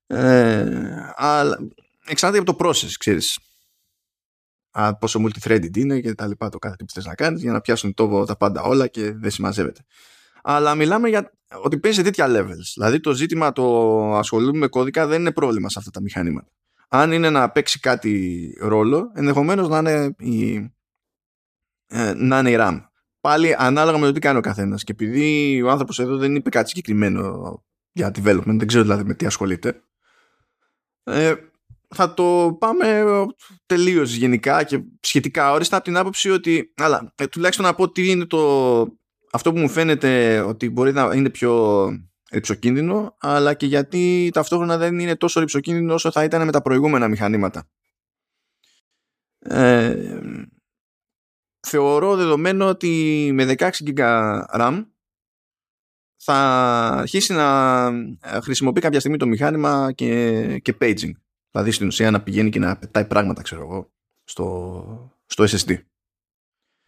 Ε, 0.07 1.13
αλλά 1.15 1.57
εξαρτάται 2.05 2.43
από 2.43 2.55
το 2.55 2.65
process, 2.67 2.91
ξέρεις. 2.99 3.39
Α, 4.71 4.97
πόσο 4.97 5.21
multi-threaded 5.25 5.77
είναι 5.77 5.99
και 5.99 6.13
τα 6.13 6.27
λοιπά 6.27 6.49
το 6.49 6.57
κάθε 6.57 6.75
τι 6.75 6.83
που 6.85 6.91
θες 6.91 7.05
να 7.05 7.15
κάνεις 7.15 7.41
για 7.41 7.51
να 7.51 7.61
πιάσουν 7.61 7.93
το, 7.93 8.25
τα 8.25 8.37
πάντα 8.37 8.61
όλα 8.61 8.87
και 8.87 9.11
δεν 9.11 9.31
συμμαζεύεται. 9.31 9.85
Αλλά 10.43 10.75
μιλάμε 10.75 11.09
για 11.09 11.31
ότι 11.63 11.79
παίζει 11.79 11.97
σε 11.97 12.03
τέτοια 12.03 12.27
levels. 12.29 12.71
Δηλαδή 12.73 12.99
το 12.99 13.13
ζήτημα 13.13 13.51
το 13.51 14.15
ασχολούμαι 14.15 14.57
με 14.57 14.67
κώδικα 14.67 15.07
δεν 15.07 15.19
είναι 15.19 15.31
πρόβλημα 15.31 15.69
σε 15.69 15.79
αυτά 15.79 15.91
τα 15.91 16.01
μηχανήματα 16.01 16.51
αν 16.93 17.11
είναι 17.11 17.29
να 17.29 17.49
παίξει 17.51 17.79
κάτι 17.79 18.55
ρόλο, 18.59 19.11
ενδεχομένως 19.15 19.67
να 19.67 19.77
είναι 19.77 20.15
η, 20.17 20.55
ε, 21.87 22.13
να 22.13 22.39
είναι 22.39 22.51
η 22.51 22.55
RAM. 22.59 22.81
Πάλι 23.21 23.55
ανάλογα 23.57 23.97
με 23.97 24.05
το 24.05 24.11
τι 24.11 24.19
κάνει 24.19 24.37
ο 24.37 24.41
καθένας. 24.41 24.83
Και 24.83 24.91
επειδή 24.91 25.61
ο 25.61 25.69
άνθρωπος 25.69 25.99
εδώ 25.99 26.17
δεν 26.17 26.35
είπε 26.35 26.49
κάτι 26.49 26.69
συγκεκριμένο 26.69 27.63
για 27.91 28.11
development, 28.15 28.57
δεν 28.57 28.67
ξέρω 28.67 28.83
δηλαδή 28.83 29.03
με 29.03 29.13
τι 29.13 29.25
ασχολείται, 29.25 29.81
ε, 31.03 31.33
θα 31.87 32.13
το 32.13 32.57
πάμε 32.59 33.03
τελείως 33.65 34.13
γενικά 34.13 34.63
και 34.63 34.83
σχετικά 34.99 35.51
όριστα 35.51 35.75
από 35.75 35.85
την 35.85 35.97
άποψη 35.97 36.29
ότι, 36.29 36.73
αλλά 36.75 37.13
ε, 37.15 37.27
τουλάχιστον 37.27 37.65
να 37.65 37.73
πω 37.73 37.91
τι 37.91 38.09
είναι 38.09 38.25
το, 38.25 38.81
αυτό 39.31 39.53
που 39.53 39.59
μου 39.59 39.69
φαίνεται 39.69 40.39
ότι 40.39 40.69
μπορεί 40.69 40.93
να 40.93 41.15
είναι 41.15 41.29
πιο 41.29 41.89
ρηψοκίνδυνο, 42.31 43.15
αλλά 43.19 43.53
και 43.53 43.65
γιατί 43.65 44.29
ταυτόχρονα 44.33 44.77
δεν 44.77 44.99
είναι 44.99 45.15
τόσο 45.15 45.39
ρηψοκίνδυνο 45.39 45.93
όσο 45.93 46.11
θα 46.11 46.23
ήταν 46.23 46.45
με 46.45 46.51
τα 46.51 46.61
προηγούμενα 46.61 47.07
μηχανήματα. 47.07 47.69
Ε, 49.39 50.21
θεωρώ 51.67 52.15
δεδομένο 52.15 52.67
ότι 52.67 53.29
με 53.33 53.55
16 53.57 53.69
GB 53.85 53.99
RAM 54.57 54.85
θα 56.23 56.35
αρχίσει 56.99 57.33
να 57.33 57.91
χρησιμοποιεί 58.41 58.81
κάποια 58.81 58.99
στιγμή 58.99 59.17
το 59.17 59.27
μηχάνημα 59.27 59.91
και, 59.91 60.59
και 60.59 60.77
paging. 60.81 61.11
Δηλαδή 61.51 61.71
στην 61.71 61.87
ουσία 61.87 62.11
να 62.11 62.23
πηγαίνει 62.23 62.49
και 62.49 62.59
να 62.59 62.77
πετάει 62.77 63.05
πράγματα, 63.05 63.41
ξέρω 63.41 63.61
εγώ, 63.61 63.91
στο, 64.23 65.19
στο 65.25 65.43
SSD. 65.43 65.77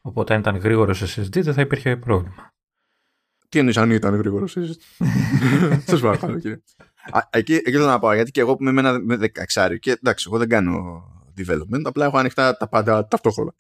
Οπότε 0.01 0.33
αν 0.33 0.39
ήταν 0.39 0.57
γρήγορος 0.57 1.15
SSD 1.15 1.43
δεν 1.43 1.53
θα 1.53 1.61
υπήρχε 1.61 1.97
πρόβλημα. 1.97 2.52
Τι 3.53 3.59
εννοείς 3.59 3.77
αν 3.77 3.91
ήταν 3.91 4.15
γρήγορος 4.15 4.51
συζήτηση. 4.51 4.87
Σας 5.87 6.01
παρακαλώ, 6.01 6.39
κύριε. 6.39 6.61
Εκεί, 7.29 7.53
εκεί 7.53 7.71
θέλω 7.71 7.85
να 7.85 7.99
πάω, 7.99 8.13
γιατί 8.13 8.31
και 8.31 8.39
εγώ 8.39 8.55
που 8.55 8.63
είμαι 8.63 8.71
με 8.71 8.79
ένα 8.79 9.19
16 9.55 9.77
και 9.79 9.91
εντάξει, 9.91 10.25
εγώ 10.27 10.37
δεν 10.37 10.49
κάνω 10.49 11.03
development, 11.37 11.81
απλά 11.83 12.05
έχω 12.05 12.17
ανοιχτά 12.17 12.57
τα 12.57 12.67
πάντα 12.67 13.07
ταυτόχρονα. 13.07 13.53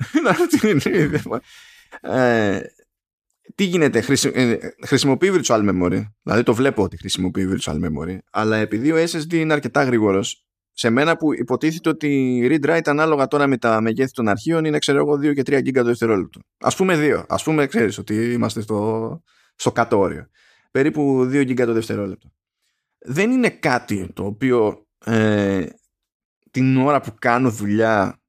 ε, 2.01 2.59
τι 3.55 3.63
γίνεται, 3.63 4.01
χρησι, 4.01 4.31
ε, 4.33 4.57
χρησιμοποιεί 4.85 5.31
virtual 5.33 5.69
memory, 5.69 6.03
δηλαδή 6.23 6.43
το 6.43 6.53
βλέπω 6.53 6.83
ότι 6.83 6.97
χρησιμοποιεί 6.97 7.47
virtual 7.55 7.75
memory, 7.75 8.17
αλλά 8.31 8.57
επειδή 8.57 8.91
ο 8.91 8.97
SSD 8.97 9.33
είναι 9.33 9.53
αρκετά 9.53 9.83
γρήγορος, 9.83 10.45
σε 10.71 10.89
μένα 10.89 11.17
που 11.17 11.33
υποτίθεται 11.33 11.89
ότι 11.89 12.41
read-write 12.51 12.85
ανάλογα 12.85 13.27
τώρα 13.27 13.47
με 13.47 13.57
τα 13.57 13.81
μεγέθη 13.81 14.13
των 14.13 14.27
αρχείων 14.27 14.65
είναι 14.65 14.77
ξέρω 14.77 14.97
εγώ 14.97 15.13
2 15.13 15.33
και 15.33 15.41
3 15.45 15.57
GB 15.57 15.73
το 15.73 15.83
δευτερόλεπτο. 15.83 16.39
Α 16.59 16.75
πούμε 16.75 16.95
2. 16.97 17.23
Α 17.27 17.35
πούμε, 17.35 17.65
ξέρεις 17.65 17.97
ότι 17.97 18.31
είμαστε 18.31 18.61
στο, 18.61 19.21
στο 19.55 19.71
κάτω 19.71 19.99
όριο. 19.99 20.27
Περίπου 20.71 21.21
2 21.23 21.45
γίγκα 21.45 21.65
το 21.65 21.73
δευτερόλεπτο. 21.73 22.31
Δεν 22.97 23.31
είναι 23.31 23.49
κάτι 23.49 24.11
το 24.13 24.25
οποίο 24.25 24.87
ε, 25.05 25.65
την 26.51 26.77
ώρα 26.77 27.01
που 27.01 27.15
κάνω 27.19 27.49
δουλειά 27.49 28.21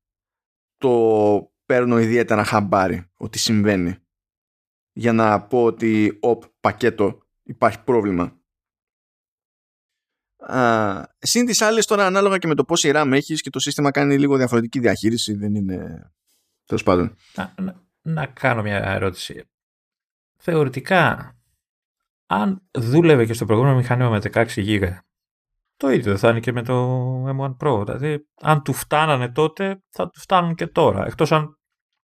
το 0.77 1.53
παίρνω 1.67 1.99
ιδιαίτερα 1.99 2.45
χαμπάρι 2.45 3.11
ότι 3.17 3.39
συμβαίνει 3.39 3.97
για 4.93 5.13
να 5.13 5.47
πω 5.47 5.65
ότι 5.65 6.19
οπ 6.21 6.43
πακέτο 6.61 7.19
υπάρχει 7.43 7.83
πρόβλημα. 7.83 8.39
Α, 10.37 11.03
συν 11.19 11.47
τις 11.47 11.63
άλλες 11.63 11.87
τώρα 11.87 12.07
ανάλογα 12.07 12.39
και 12.39 12.47
με 12.47 12.55
το 12.55 12.65
πόση 12.65 12.91
RAM 12.95 13.11
έχεις 13.13 13.41
και 13.41 13.51
το 13.51 13.59
σύστημα 13.59 13.91
κάνει 13.91 14.19
λίγο 14.19 14.37
διαφορετική 14.37 14.79
διαχείριση 14.79 15.35
δεν 15.35 15.55
είναι 15.55 16.11
τέλος 16.65 16.83
πάντων. 16.83 17.17
Να, 17.35 17.55
να, 17.61 17.83
να 18.03 18.27
κάνω 18.27 18.63
μια 18.63 18.77
ερώτηση 18.77 19.49
θεωρητικά, 20.45 21.37
αν 22.27 22.69
δούλευε 22.71 23.27
και 23.27 23.33
στο 23.33 23.45
προηγούμενο 23.45 23.77
μηχάνημα 23.77 24.11
με 24.11 24.21
16 24.33 24.47
GB, 24.57 24.97
το 25.77 25.91
ίδιο 25.91 26.05
δεν 26.05 26.19
θα 26.19 26.29
είναι 26.29 26.41
και 26.41 26.53
με 26.53 26.63
το 26.63 27.09
M1 27.27 27.57
Pro. 27.57 27.85
Δηλαδή, 27.85 28.27
αν 28.41 28.63
του 28.63 28.73
φτάνανε 28.73 29.29
τότε, 29.29 29.83
θα 29.89 30.11
του 30.11 30.21
φτάνουν 30.21 30.55
και 30.55 30.67
τώρα. 30.67 31.07
Εκτός 31.07 31.33
αν 31.33 31.59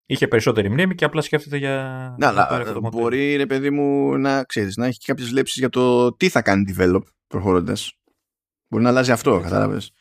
είχε 0.05 0.27
περισσότερη 0.27 0.69
μνήμη 0.69 0.95
και 0.95 1.05
απλά 1.05 1.21
σκέφτεται 1.21 1.57
για. 1.57 2.15
Να, 2.19 2.31
να 2.31 2.89
μπορεί, 2.89 3.35
ρε 3.35 3.45
παιδί 3.45 3.69
μου, 3.69 4.17
να 4.17 4.43
ξέρεις, 4.43 4.75
να 4.75 4.85
έχει 4.85 4.97
και 4.97 5.05
κάποιες 5.07 5.29
βλέψει 5.29 5.59
για 5.59 5.69
το 5.69 6.13
τι 6.15 6.29
θα 6.29 6.41
κάνει 6.41 6.73
develop 6.77 7.01
προχωρώντας. 7.27 7.93
Μπορεί 8.67 8.83
να 8.83 8.89
αλλάζει 8.89 9.11
αυτό, 9.11 9.39
κατάλαβες 9.39 9.91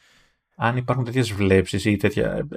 αν 0.60 0.76
υπάρχουν 0.76 1.04
τέτοιες 1.04 1.32
βλέψεις 1.32 1.84
ή 1.84 1.96
τέτοια. 1.96 2.48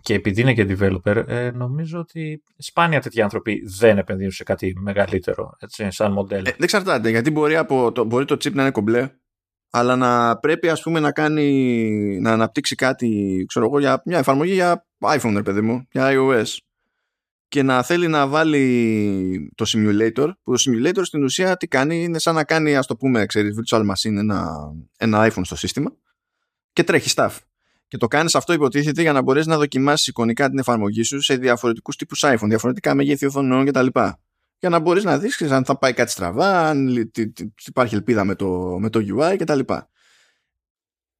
και 0.00 0.14
επειδή 0.14 0.40
είναι 0.40 0.54
και 0.54 0.66
developer, 0.68 1.24
ε, 1.28 1.50
νομίζω 1.50 1.98
ότι 1.98 2.42
σπάνια 2.56 3.00
τέτοιοι 3.00 3.20
άνθρωποι 3.20 3.62
δεν 3.78 3.98
επενδύουν 3.98 4.30
σε 4.30 4.44
κάτι 4.44 4.74
μεγαλύτερο, 4.80 5.56
έτσι, 5.58 5.90
σαν 5.90 6.12
μοντέλο. 6.12 6.40
Ε, 6.40 6.50
δεν 6.50 6.62
εξαρτάται, 6.62 7.10
γιατί 7.10 7.30
μπορεί, 7.30 7.56
από 7.56 7.92
το, 7.92 8.04
μπορεί 8.04 8.24
το 8.24 8.34
chip 8.34 8.52
να 8.52 8.62
είναι 8.62 8.70
κομπλέ, 8.70 9.10
αλλά 9.70 9.96
να 9.96 10.38
πρέπει 10.38 10.68
ας 10.68 10.82
πούμε 10.82 11.00
να 11.00 11.12
κάνει, 11.12 12.18
να 12.20 12.32
αναπτύξει 12.32 12.74
κάτι, 12.74 13.44
ξέρω 13.48 13.66
εγώ, 13.66 13.78
για 13.78 14.02
μια 14.04 14.18
εφαρμογή 14.18 14.52
για 14.52 14.86
iPhone, 14.98 15.32
ρε 15.34 15.42
παιδί 15.42 15.60
μου, 15.60 15.86
για 15.90 16.10
iOS 16.12 16.56
και 17.48 17.62
να 17.62 17.82
θέλει 17.82 18.08
να 18.08 18.26
βάλει 18.26 19.52
το 19.54 19.64
simulator, 19.68 20.30
που 20.42 20.52
το 20.52 20.62
simulator 20.66 21.00
στην 21.02 21.24
ουσία 21.24 21.56
τι 21.56 21.66
κάνει, 21.66 22.02
είναι 22.02 22.18
σαν 22.18 22.34
να 22.34 22.44
κάνει, 22.44 22.76
ας 22.76 22.86
το 22.86 22.96
πούμε, 22.96 23.26
ξέρεις, 23.26 23.54
virtual 23.60 23.80
machine, 23.80 24.16
ένα, 24.16 24.72
ένα 24.98 25.30
iPhone 25.30 25.44
στο 25.44 25.56
σύστημα 25.56 25.96
και 26.74 26.84
τρέχει 26.84 27.10
staff. 27.16 27.30
Και 27.88 27.96
το 27.96 28.08
κάνεις 28.08 28.34
αυτό 28.34 28.52
υποτίθεται 28.52 29.02
για 29.02 29.12
να 29.12 29.22
μπορέσεις 29.22 29.46
να 29.46 29.56
δοκιμάσεις 29.56 30.06
εικονικά 30.06 30.48
την 30.48 30.58
εφαρμογή 30.58 31.02
σου 31.02 31.20
σε 31.20 31.36
διαφορετικούς 31.36 31.96
τύπους 31.96 32.22
iPhone, 32.24 32.46
διαφορετικά 32.48 32.94
μεγέθη 32.94 33.26
οθονών 33.26 33.66
κτλ. 33.66 33.86
Για 34.58 34.68
να 34.68 34.78
μπορείς 34.78 35.04
να 35.04 35.18
δεις 35.18 35.42
αν 35.42 35.64
θα 35.64 35.78
πάει 35.78 35.92
κάτι 35.92 36.10
στραβά, 36.10 36.68
αν 36.68 37.10
υπάρχει 37.66 37.94
ελπίδα 37.94 38.24
με 38.24 38.34
το, 38.34 38.76
με 38.78 38.90
το 38.90 39.00
UI 39.18 39.36
κτλ. 39.38 39.60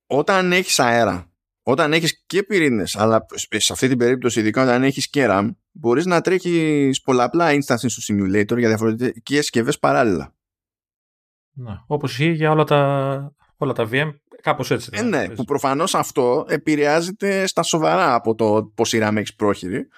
Όταν 0.07 0.53
έχεις 0.53 0.79
αέρα, 0.79 1.31
όταν 1.63 1.93
έχεις 1.93 2.25
και 2.27 2.43
πυρήνες, 2.43 2.97
αλλά 2.97 3.27
σε 3.57 3.73
αυτή 3.73 3.89
την 3.89 3.99
περίπτωση, 3.99 4.41
ειδικά 4.41 4.63
όταν 4.63 4.83
έχεις 4.83 5.11
και 5.11 5.27
RAM, 5.29 5.51
μπορείς 5.73 6.07
να 6.07 6.21
τρέχεις 6.21 7.01
πολλαπλά 7.01 7.51
instances 7.51 7.87
στο 7.87 8.15
simulator 8.15 8.59
για 8.59 8.69
διαφορετικές 8.69 9.39
συσκευές 9.39 9.79
παράλληλα. 9.79 10.35
Ναι, 11.53 11.79
όπως 11.87 12.11
ισχύει 12.11 12.33
για 12.33 12.51
όλα 12.51 12.65
τα, 12.65 13.33
όλα 13.57 13.73
τα 13.73 13.89
VM 13.93 14.11
Κάπως 14.45 14.71
έτσι. 14.71 14.91
Ε, 14.93 15.03
ναι, 15.03 15.29
που 15.29 15.45
προφανώς 15.45 15.95
αυτό 15.95 16.47
επηρεάζεται 16.49 17.47
στα 17.47 17.63
σοβαρά 17.63 18.15
από 18.15 18.35
το 18.35 18.73
πόση 18.75 19.01
RAM 19.03 19.17
έχεις 19.17 19.35
πρόχειρη 19.35 19.89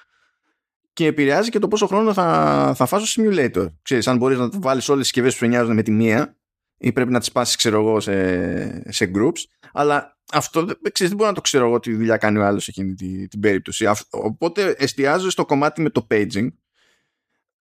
και 0.93 1.07
επηρεάζει 1.07 1.51
και 1.51 1.59
το 1.59 1.69
πόσο 1.69 1.87
χρόνο 1.87 2.13
θα, 2.13 2.73
θα 2.77 2.87
φας 2.87 3.09
στο 3.09 3.23
simulator. 3.23 3.67
Ξέρεις, 3.83 4.09
αν 4.09 4.17
μπορείς 4.17 4.39
να 4.39 4.49
βάλεις 4.53 4.89
όλες 4.89 5.01
τις 5.01 5.07
συσκευές 5.07 5.33
που 5.33 5.39
σου 5.39 5.47
νοιάζουν 5.47 5.75
με 5.75 5.83
τη 5.83 5.91
μία 5.91 6.37
ή 6.77 6.93
πρέπει 6.93 7.11
να 7.11 7.19
τις 7.19 7.33
πάσεις 7.33 7.57
ξέρω 7.57 7.81
εγώ 7.81 8.01
σε, 8.01 8.93
σε 8.93 9.11
groups 9.15 9.43
αλλά 9.73 10.19
αυτό 10.33 10.65
ξέρεις, 10.65 10.99
δεν 10.99 11.17
μπορώ 11.17 11.29
να 11.29 11.35
το 11.35 11.41
ξέρω 11.41 11.67
εγώ 11.67 11.81
τι 11.81 11.95
δουλειά 11.95 12.17
κάνει 12.17 12.39
ο 12.39 12.45
άλλος 12.45 12.69
εκείνη 12.69 12.95
την, 12.95 13.29
την 13.29 13.41
περίπτωση 13.41 13.87
οπότε 14.11 14.75
εστιάζω 14.79 15.31
στο 15.31 15.45
κομμάτι 15.45 15.83
με 15.83 15.91
το 15.91 16.07
paging 16.11 16.49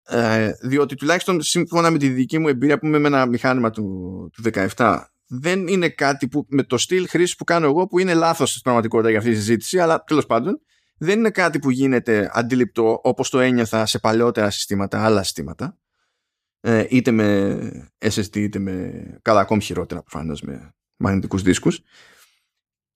ε, 0.03 0.51
διότι 0.61 0.95
τουλάχιστον 0.95 1.41
σύμφωνα 1.41 1.91
με 1.91 1.97
τη 1.97 2.09
δική 2.09 2.39
μου 2.39 2.47
εμπειρία 2.47 2.79
που 2.79 2.85
είμαι 2.85 2.99
με 2.99 3.07
ένα 3.07 3.25
μηχάνημα 3.25 3.69
του, 3.69 4.29
του 4.33 4.43
17 4.75 5.03
δεν 5.33 5.67
είναι 5.67 5.89
κάτι 5.89 6.27
που 6.27 6.45
με 6.49 6.63
το 6.63 6.77
στυλ 6.77 7.07
χρήσης 7.07 7.35
που 7.35 7.43
κάνω 7.43 7.65
εγώ 7.65 7.87
που 7.87 7.99
είναι 7.99 8.13
λάθος 8.13 8.49
στην 8.49 8.61
πραγματικότητα 8.61 9.09
για 9.09 9.19
αυτή 9.19 9.31
τη 9.31 9.37
συζήτηση 9.37 9.79
αλλά 9.79 10.03
τέλος 10.03 10.25
πάντων 10.25 10.61
δεν 10.97 11.19
είναι 11.19 11.29
κάτι 11.29 11.59
που 11.59 11.69
γίνεται 11.69 12.29
αντιληπτό 12.33 12.99
όπως 13.03 13.29
το 13.29 13.39
ένιωθα 13.39 13.85
σε 13.85 13.99
παλαιότερα 13.99 14.49
συστήματα, 14.49 15.05
άλλα 15.05 15.23
συστήματα 15.23 15.77
ε, 16.59 16.85
είτε 16.89 17.11
με 17.11 17.59
SSD 17.97 18.35
είτε 18.35 18.59
με 18.59 19.03
καλά 19.21 19.39
ακόμη 19.39 19.61
χειρότερα 19.61 20.01
προφανώς 20.01 20.41
με 20.41 20.75
μαγνητικούς 20.95 21.41
δίσκους 21.41 21.81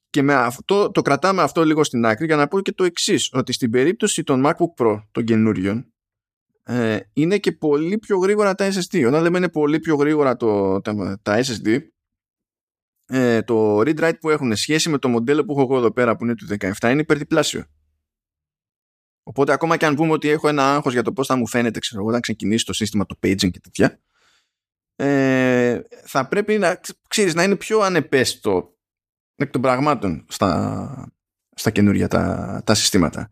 και 0.10 0.22
με 0.22 0.34
αυτό, 0.34 0.92
το 0.92 1.02
κρατάμε 1.02 1.42
αυτό 1.42 1.66
λίγο 1.66 1.84
στην 1.84 2.06
άκρη 2.06 2.26
για 2.26 2.36
να 2.36 2.48
πω 2.48 2.62
και 2.62 2.72
το 2.72 2.84
εξής 2.84 3.30
ότι 3.34 3.54
στην 3.54 3.72
περίπτωση 3.72 4.24
των 4.24 4.44
MacBook 4.46 4.84
Pro 4.84 5.04
των 5.12 5.24
καινούριων 5.24 5.94
ε, 6.64 7.00
είναι 7.14 7.38
και 7.38 7.52
πολύ 7.52 7.98
πιο 7.98 8.18
γρήγορα 8.18 8.56
τα 8.56 8.72
SSD. 8.72 9.08
Όταν 9.08 9.22
λέμε 9.22 9.38
είναι 9.38 9.50
πολύ 9.50 9.80
πιο 9.80 9.96
γρήγορα 9.96 10.36
το, 10.36 10.82
τα, 10.82 11.20
τα 11.22 11.44
SSD 11.44 11.80
ε, 13.06 13.42
το 13.42 13.80
read 13.80 14.00
write 14.00 14.20
που 14.20 14.30
έχουν 14.30 14.56
σχέση 14.56 14.90
με 14.90 14.98
το 14.98 15.10
μοντέλο 15.10 15.46
που 15.46 15.52
έχω 15.52 15.62
εγώ 15.62 15.78
εδώ 15.78 15.92
πέρα 15.92 16.16
που 16.16 16.24
είναι 16.24 16.36
του 16.36 16.48
17 16.60 16.90
είναι 16.90 17.02
υπερδιπλάσιο. 17.02 17.66
Οπότε 19.24 19.52
ακόμα 19.52 19.78
και 19.78 19.86
αν 19.86 19.96
πούμε 19.96 20.12
ότι 20.12 20.30
έχω 20.30 20.48
ένα 20.48 20.76
άγχος 20.76 20.94
για 20.94 21.02
το 21.02 21.14
πώς 21.14 21.28
θα 21.28 21.36
μου 21.36 21.48
φαίνεται 21.48 21.80
ξέρω, 21.80 22.06
όταν 22.06 22.22
ξεκινήσει 22.22 22.66
το 22.66 22.74
σύστημα 22.74 23.06
το 23.06 23.16
paging 23.22 23.52
και 23.52 23.60
τέτοια 23.60 24.00
ε, 24.96 25.82
θα 26.06 26.28
πρέπει 26.28 26.58
να, 26.58 26.82
ξέρεις, 27.08 27.34
να 27.34 27.44
είναι 27.44 27.56
πιο 27.56 27.80
ανεπέστο 27.80 28.78
εκ 29.36 29.52
των 29.52 29.62
πραγμάτων 29.62 30.26
στα, 30.30 31.12
στα 31.56 31.70
καινούργια 31.70 32.08
τα, 32.08 32.62
τα 32.66 32.74
συστήματα. 32.74 33.32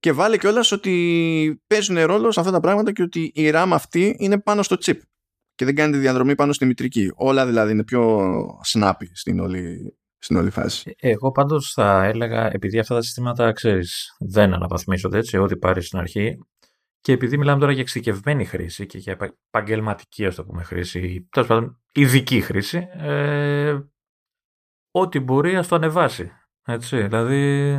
Και 0.00 0.12
βάλε 0.12 0.38
κιόλας 0.38 0.72
ότι 0.72 1.62
παίζουν 1.66 1.98
ρόλο 1.98 2.30
σε 2.30 2.40
αυτά 2.40 2.52
τα 2.52 2.60
πράγματα 2.60 2.92
και 2.92 3.02
ότι 3.02 3.32
η 3.34 3.50
RAM 3.54 3.68
αυτή 3.72 4.16
είναι 4.18 4.38
πάνω 4.38 4.62
στο 4.62 4.76
chip 4.84 4.98
και 5.54 5.64
δεν 5.64 5.74
κάνει 5.74 5.92
τη 5.92 5.98
διαδρομή 5.98 6.34
πάνω 6.34 6.52
στη 6.52 6.64
μητρική. 6.64 7.12
Όλα 7.14 7.46
δηλαδή 7.46 7.72
είναι 7.72 7.84
πιο 7.84 8.20
snappy 8.72 9.06
στην 9.12 9.40
όλη, 9.40 9.94
στην 10.18 10.36
όλη 10.36 10.50
φάση. 10.50 10.94
Ε, 10.98 11.10
εγώ 11.10 11.30
πάντως 11.30 11.72
θα 11.72 12.04
έλεγα, 12.04 12.52
επειδή 12.52 12.78
αυτά 12.78 12.94
τα 12.94 13.02
συστήματα 13.02 13.52
ξέρεις, 13.52 14.16
δεν 14.18 14.54
αναβαθμίζονται 14.54 15.18
έτσι, 15.18 15.36
ό,τι 15.36 15.56
πάρεις 15.56 15.86
στην 15.86 15.98
αρχή. 15.98 16.38
Και 17.00 17.12
επειδή 17.12 17.38
μιλάμε 17.38 17.60
τώρα 17.60 17.72
για 17.72 17.80
εξειδικευμένη 17.80 18.44
χρήση 18.44 18.86
και 18.86 18.98
για 18.98 19.32
επαγγελματική, 19.50 20.26
ας 20.26 20.34
το 20.34 20.44
πούμε, 20.44 20.62
χρήση, 20.62 21.28
τέλος 21.30 21.48
πάντων 21.48 21.82
ειδική 21.92 22.40
χρήση, 22.40 22.88
ε, 22.92 23.78
ό,τι 24.90 25.20
μπορεί 25.20 25.56
ας 25.56 25.68
το 25.68 25.74
ανεβάσει. 25.74 26.30
Έτσι, 26.66 27.02
δηλαδή. 27.02 27.78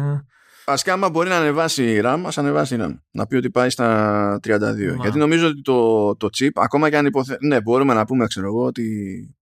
Βασικά, 0.66 0.94
άμα 0.94 1.10
μπορεί 1.10 1.30
να 1.30 1.38
ανεβάσει 1.38 1.94
η 1.94 2.02
RAM, 2.04 2.22
ας 2.26 2.38
ανεβάσει 2.38 2.76
η 2.76 2.78
RAM. 2.82 2.98
Να 3.12 3.28
πει 3.28 3.36
ότι 3.36 3.50
πάει 3.50 3.70
στα 3.70 4.40
32. 4.44 4.98
Γιατί 5.02 5.18
νομίζω 5.18 5.48
ότι 5.48 5.62
το, 5.62 6.16
το 6.16 6.30
chip, 6.38 6.50
ακόμα 6.54 6.90
και 6.90 6.98
αν 6.98 7.06
υποθέτει. 7.06 7.48
Ναι, 7.48 7.62
μπορούμε 7.62 7.94
να 7.94 8.06
πούμε, 8.06 8.28
ξέρω 8.28 8.48
εγώ, 8.48 8.64
ότι 8.64 9.36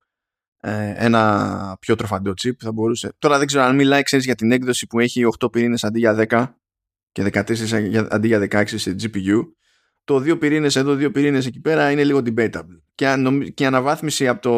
ε, 0.62 0.94
ένα 0.96 1.78
πιο 1.80 1.96
τροφαντό 1.96 2.32
chip 2.32 2.56
θα 2.60 2.72
μπορούσε. 2.72 3.14
Τώρα 3.20 3.38
δεν 3.38 3.48
ξέρω 3.48 3.64
αν 3.64 3.76
μιλάει 3.76 4.02
ξέρεις, 4.02 4.26
για 4.26 4.36
την 4.36 4.52
έκδοση 4.52 4.88
που 4.88 5.00
έχει 5.00 5.28
8 5.40 5.52
πυρήνες 5.52 5.84
αντί 5.84 6.00
για 6.00 6.28
10 6.30 6.48
και 7.12 7.24
14 7.34 8.08
αντί 8.10 8.28
για 8.28 8.48
16 8.52 8.64
σε 8.66 8.96
GPU. 9.02 9.42
Το 10.04 10.16
2 10.16 10.40
πυρήνες 10.40 10.76
εδώ, 10.76 10.94
2 10.94 11.12
πυρήνες 11.14 11.46
εκεί 11.46 11.60
πέρα 11.60 11.92
είναι 11.92 12.04
λίγο 12.04 12.20
debatable. 12.26 12.82
Και, 12.96 13.16
και 13.54 13.64
η 13.64 13.66
αναβάθμιση 13.66 14.28
από 14.28 14.42
το, 14.42 14.56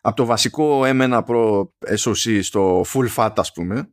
από 0.00 0.16
το 0.16 0.24
βασικό 0.24 0.80
M1 0.84 1.22
Pro 1.26 1.62
SoC 1.98 2.38
στο 2.42 2.84
full 2.92 3.08
fat 3.16 3.32
ας 3.36 3.52
πούμε 3.52 3.90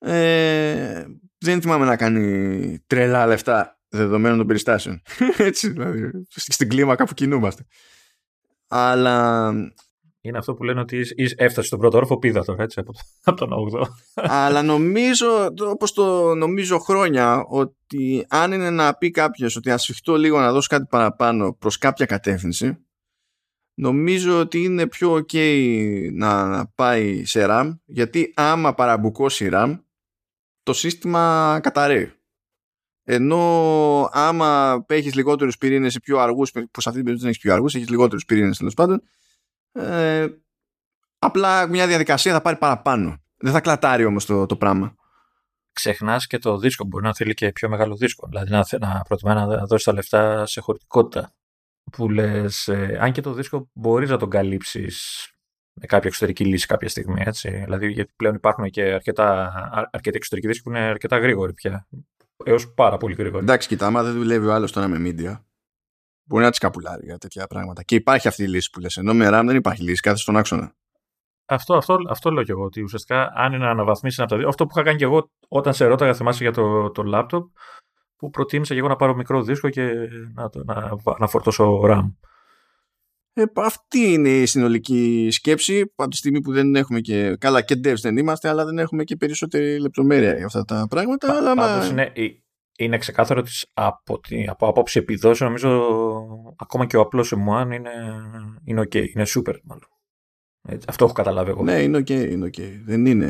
ε, 0.00 1.04
δεν 1.38 1.60
θυμάμαι 1.60 1.84
να 1.84 1.96
κάνει 1.96 2.78
τρελά 2.86 3.26
λεφτά 3.26 3.80
δεδομένων 3.88 4.38
των 4.38 4.46
περιστάσεων. 4.46 5.02
Έτσι 5.36 5.70
δηλαδή, 5.70 6.10
στην 6.28 6.68
κλίμακα 6.68 7.04
που 7.04 7.14
κινούμαστε. 7.14 7.66
Αλλά. 8.68 9.52
Είναι 10.22 10.38
αυτό 10.38 10.54
που 10.54 10.64
λένε 10.64 10.80
ότι 10.80 11.04
έφτασε 11.36 11.66
στον 11.66 11.78
πρώτο 11.78 11.96
όροφο 11.96 12.18
πίδα 12.18 12.44
τώρα, 12.44 12.62
έτσι, 12.62 12.80
από, 13.24 13.36
τον 13.36 13.48
8. 13.72 13.86
Αλλά 14.14 14.62
νομίζω, 14.62 15.54
όπως 15.60 15.92
το 15.92 16.34
νομίζω 16.34 16.78
χρόνια, 16.78 17.44
ότι 17.48 18.26
αν 18.28 18.52
είναι 18.52 18.70
να 18.70 18.94
πει 18.94 19.10
κάποιος 19.10 19.56
ότι 19.56 19.70
ασφιχτώ 19.70 20.16
λίγο 20.16 20.38
να 20.38 20.52
δώσω 20.52 20.68
κάτι 20.70 20.86
παραπάνω 20.90 21.56
προς 21.58 21.78
κάποια 21.78 22.06
κατεύθυνση, 22.06 22.86
νομίζω 23.74 24.40
ότι 24.40 24.62
είναι 24.62 24.86
πιο 24.86 25.14
ok 25.14 25.36
να 26.12 26.66
πάει 26.74 27.24
σε 27.24 27.46
RAM, 27.48 27.78
γιατί 27.84 28.32
άμα 28.36 28.74
παραμπουκώσει 28.74 29.48
RAM, 29.52 29.78
το 30.70 30.76
σύστημα 30.76 31.58
καταραίει. 31.62 32.12
Ενώ 33.04 34.08
άμα 34.12 34.84
έχεις 34.88 35.14
λιγότερους 35.14 35.58
πυρήνες 35.58 35.94
ή 35.94 36.00
πιο 36.00 36.18
αργούς, 36.18 36.50
που 36.50 36.80
σε 36.80 36.88
αυτή 36.88 36.92
την 36.92 37.04
περίπτωση 37.04 37.20
δεν 37.20 37.28
έχεις 37.28 37.38
πιο 37.38 37.52
αργούς, 37.52 37.74
έχεις 37.74 37.88
λιγότερους 37.88 38.24
πυρήνες 38.24 38.58
τέλος 38.58 38.74
πάντων, 38.74 39.02
ε, 39.72 40.26
απλά 41.18 41.66
μια 41.66 41.86
διαδικασία 41.86 42.32
θα 42.32 42.40
πάρει 42.40 42.56
παραπάνω. 42.56 43.16
Δεν 43.36 43.52
θα 43.52 43.60
κλατάρει 43.60 44.04
όμως 44.04 44.24
το, 44.24 44.46
το 44.46 44.56
πράγμα. 44.56 44.94
Ξεχνάς 45.72 46.26
και 46.26 46.38
το 46.38 46.58
δίσκο. 46.58 46.84
Μπορεί 46.84 47.04
να 47.04 47.14
θέλει 47.14 47.34
και 47.34 47.52
πιο 47.52 47.68
μεγάλο 47.68 47.96
δίσκο. 47.96 48.26
Δηλαδή 48.28 48.50
να, 48.50 48.64
να 48.78 49.02
προτιμά 49.08 49.34
να 49.34 49.66
δώσει 49.66 49.84
τα 49.84 49.92
λεφτά 49.92 50.46
σε 50.46 50.60
χωρητικότητα. 50.60 51.32
Που 51.92 52.08
λες, 52.08 52.68
ε, 52.68 52.98
αν 53.00 53.12
και 53.12 53.20
το 53.20 53.32
δίσκο 53.32 53.70
μπορείς 53.72 54.10
να 54.10 54.16
τον 54.16 54.30
καλύψεις 54.30 55.28
με 55.80 55.86
κάποια 55.86 56.08
εξωτερική 56.08 56.44
λύση 56.44 56.66
κάποια 56.66 56.88
στιγμή. 56.88 57.22
Έτσι. 57.26 57.50
Δηλαδή, 57.50 57.90
γιατί 57.90 58.12
πλέον 58.16 58.34
υπάρχουν 58.34 58.70
και 58.70 58.82
αρκετά, 58.82 59.52
αρκετοί 59.92 60.16
εξωτερικοί 60.16 60.48
δίσκοι 60.48 60.62
που 60.62 60.70
είναι 60.70 60.78
αρκετά 60.78 61.18
γρήγοροι 61.18 61.52
πια. 61.52 61.86
Έως 62.44 62.72
πάρα 62.74 62.96
πολύ 62.96 63.14
γρήγοροι. 63.14 63.42
Εντάξει, 63.42 63.68
κοιτά, 63.68 63.86
άμα 63.86 64.02
δεν 64.02 64.12
δουλεύει 64.12 64.46
ο 64.46 64.52
άλλος 64.52 64.72
τώρα 64.72 64.88
με 64.88 64.96
media, 64.98 65.40
μπορεί 66.24 66.44
να 66.44 66.50
τη 66.50 66.58
καπουλάρει 66.58 67.04
για 67.04 67.18
τέτοια 67.18 67.46
πράγματα. 67.46 67.82
Και 67.82 67.94
υπάρχει 67.94 68.28
αυτή 68.28 68.42
η 68.42 68.48
λύση 68.48 68.70
που 68.70 68.80
λες. 68.80 68.96
Ενώ 68.96 69.14
με 69.14 69.28
RAM 69.28 69.42
δεν 69.46 69.56
υπάρχει 69.56 69.82
λύση, 69.82 70.00
κάθε 70.00 70.16
στον 70.16 70.36
άξονα. 70.36 70.74
Αυτό, 71.46 71.74
αυτό, 71.76 71.96
αυτό 72.08 72.30
λέω 72.30 72.42
και 72.42 72.52
εγώ. 72.52 72.64
Ότι 72.64 72.82
ουσιαστικά 72.82 73.32
αν 73.34 73.52
είναι 73.52 73.64
να 73.64 73.70
αναβαθμίσεις 73.70 74.18
ένα 74.18 74.26
από 74.26 74.34
τα 74.34 74.40
δύο. 74.40 74.48
Αυτό 74.48 74.64
που 74.66 74.72
είχα 74.74 74.82
κάνει 74.82 74.98
και 74.98 75.04
εγώ 75.04 75.30
όταν 75.48 75.74
σε 75.74 75.84
ρώταγα, 75.86 76.14
θυμάσαι 76.14 76.42
για 76.42 76.52
το, 76.52 76.90
το 76.90 77.02
laptop, 77.14 77.42
που 78.16 78.30
προτίμησα 78.30 78.72
και 78.72 78.80
εγώ 78.80 78.88
να 78.88 78.96
πάρω 78.96 79.14
μικρό 79.14 79.42
δίσκο 79.42 79.68
και 79.68 79.92
να, 80.34 80.50
να, 80.64 80.96
να 81.18 81.26
φορτώσω 81.26 81.80
RAM. 81.84 82.12
Ε, 83.32 83.44
αυτή 83.54 84.12
είναι 84.12 84.28
η 84.28 84.46
συνολική 84.46 85.28
σκέψη 85.30 85.92
από 85.96 86.10
τη 86.10 86.16
στιγμή 86.16 86.40
που 86.40 86.52
δεν 86.52 86.74
έχουμε 86.74 87.00
και 87.00 87.36
καλά 87.38 87.62
και 87.62 87.80
devs 87.84 88.00
δεν 88.00 88.16
είμαστε 88.16 88.48
αλλά 88.48 88.64
δεν 88.64 88.78
έχουμε 88.78 89.04
και 89.04 89.16
περισσότερη 89.16 89.80
λεπτομέρεια 89.80 90.36
για 90.36 90.46
αυτά 90.46 90.64
τα 90.64 90.86
πράγματα 90.90 91.26
Πα, 91.26 91.36
αλλά 91.36 91.54
πάντως 91.54 91.92
μα... 91.92 92.02
είναι, 92.02 92.12
είναι 92.78 92.98
ξεκάθαρο 92.98 93.40
ότι 93.40 93.50
από, 93.74 94.20
από 94.46 94.66
απόψη 94.66 94.98
επιδόσεων 94.98 95.50
νομίζω 95.50 95.84
ακόμα 96.58 96.86
και 96.86 96.96
ο 96.96 97.00
απλός 97.00 97.34
M1 97.34 97.74
είναι, 97.74 97.90
είναι 98.64 98.80
ok, 98.80 98.94
είναι 98.94 99.24
super 99.26 99.54
μάλλον. 99.64 99.88
Έτσι, 100.68 100.86
αυτό 100.88 101.04
έχω 101.04 101.14
καταλάβει 101.14 101.50
εγώ. 101.50 101.62
Ναι, 101.62 101.82
είναι 101.82 101.98
ok, 101.98 102.10
είναι 102.10 102.46
ok. 102.46 102.60
Δεν 102.84 103.06
είναι, 103.06 103.26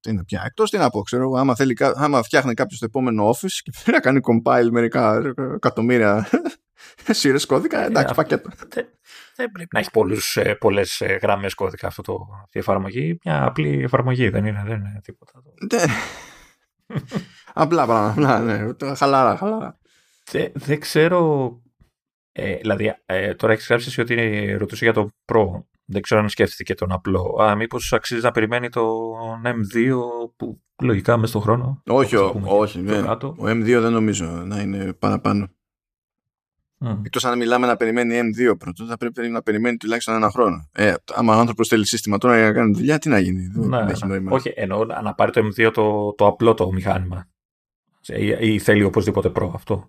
δεν 0.00 0.14
είναι 0.14 0.24
πια. 0.24 0.42
Εκτός 0.46 0.70
τι 0.70 0.78
να 0.78 0.90
πω, 0.90 1.02
ξέρω 1.02 1.22
εγώ, 1.22 1.36
άμα, 1.36 1.54
θέλει, 1.54 1.76
άμα 1.94 2.22
φτιάχνει 2.22 2.54
κάποιος 2.54 2.78
το 2.78 2.84
επόμενο 2.84 3.30
office 3.30 3.58
και 3.62 3.70
πρέπει 3.70 3.90
να 3.96 4.00
κάνει 4.00 4.20
compile 4.22 4.68
μερικά 4.70 5.32
εκατομμύρια 5.54 6.28
σειρέ 7.10 7.38
κώδικα, 7.46 7.82
ε, 7.82 7.86
εντάξει, 7.86 8.14
πακέτο. 8.14 8.50
Δεν 9.36 9.50
πρέπει 9.50 9.68
να 9.72 9.78
έχεις 9.78 9.90
πολλές, 9.90 10.36
ε, 10.36 10.54
πολλές 10.54 11.00
ε, 11.00 11.18
γραμμές 11.22 11.54
κώδικα 11.54 11.86
αυτό 11.86 12.02
το, 12.02 12.26
αυτή 12.42 12.56
η 12.56 12.60
εφαρμογή. 12.60 13.18
Μια 13.24 13.44
απλή 13.44 13.82
εφαρμογή 13.82 14.28
δεν 14.28 14.44
είναι, 14.44 14.62
δεν 14.66 14.76
είναι 14.76 15.00
τίποτα. 15.02 15.42
Ναι. 15.72 15.84
Απλά 17.54 17.86
πράγματα, 17.86 18.40
ναι, 18.40 18.94
χαλάρα, 18.94 19.36
χαλάρα. 19.36 19.78
Δεν, 20.30 20.52
δεν 20.54 20.80
ξέρω, 20.80 21.50
ε, 22.32 22.56
δηλαδή 22.56 22.94
ε, 23.06 23.34
τώρα 23.34 23.52
έχεις 23.52 23.66
γράψει 23.66 24.00
ότι 24.00 24.12
είναι, 24.12 24.56
ρωτούσε 24.56 24.84
για 24.84 24.94
το 24.94 25.08
Pro. 25.24 25.62
Δεν 25.88 26.02
ξέρω 26.02 26.20
αν 26.20 26.28
σκέφτηκε 26.28 26.74
τον 26.74 26.92
απλό. 26.92 27.42
Α, 27.42 27.54
μήπως 27.54 27.92
αξίζει 27.92 28.22
να 28.22 28.30
περιμένει 28.30 28.68
το 28.68 29.12
M2 29.44 29.92
που 30.36 30.62
λογικά 30.82 31.16
μέσα 31.16 31.26
στον 31.26 31.42
χρόνο; 31.42 31.82
Όχι, 31.86 32.16
όχι, 32.44 32.80
ναι. 32.80 32.98
Ο 32.98 33.44
M2 33.44 33.78
δεν 33.80 33.92
νομίζω 33.92 34.26
να 34.26 34.60
είναι 34.60 34.92
παραπάνω. 34.92 35.48
Mm. 36.80 36.98
Εκτός 37.02 37.24
αν 37.24 37.38
μιλάμε 37.38 37.66
να 37.66 37.76
περιμένει 37.76 38.20
M2 38.22 38.58
πρώτο, 38.58 38.84
θα 38.84 38.96
πρέπει 38.96 39.28
να 39.28 39.42
περιμένει 39.42 39.76
τουλάχιστον 39.76 40.14
ένα 40.14 40.30
χρόνο. 40.30 40.68
Ε, 40.72 40.94
άμα 41.14 41.36
ο 41.36 41.38
άνθρωπος 41.38 41.68
θέλει 41.68 41.86
σύστημα 41.86 42.18
τώρα 42.18 42.36
για 42.36 42.46
να 42.46 42.52
κάνει 42.52 42.72
δουλειά, 42.74 42.98
τι 42.98 43.08
να 43.08 43.18
γίνει. 43.18 43.50
Ναι, 43.54 43.78
δεν 43.78 43.88
έχει 43.88 44.06
νόημα. 44.06 44.32
Όχι, 44.32 44.52
εννοώ 44.54 44.84
να 44.84 45.14
πάρει 45.14 45.30
το 45.30 45.40
M2 45.46 45.70
το, 45.74 46.12
το 46.12 46.26
απλό 46.26 46.54
το 46.54 46.72
μηχάνημα. 46.72 47.28
Ή, 48.06 48.54
ή 48.54 48.58
θέλει 48.58 48.82
οπωσδήποτε 48.82 49.28
προ 49.28 49.52
αυτό. 49.54 49.88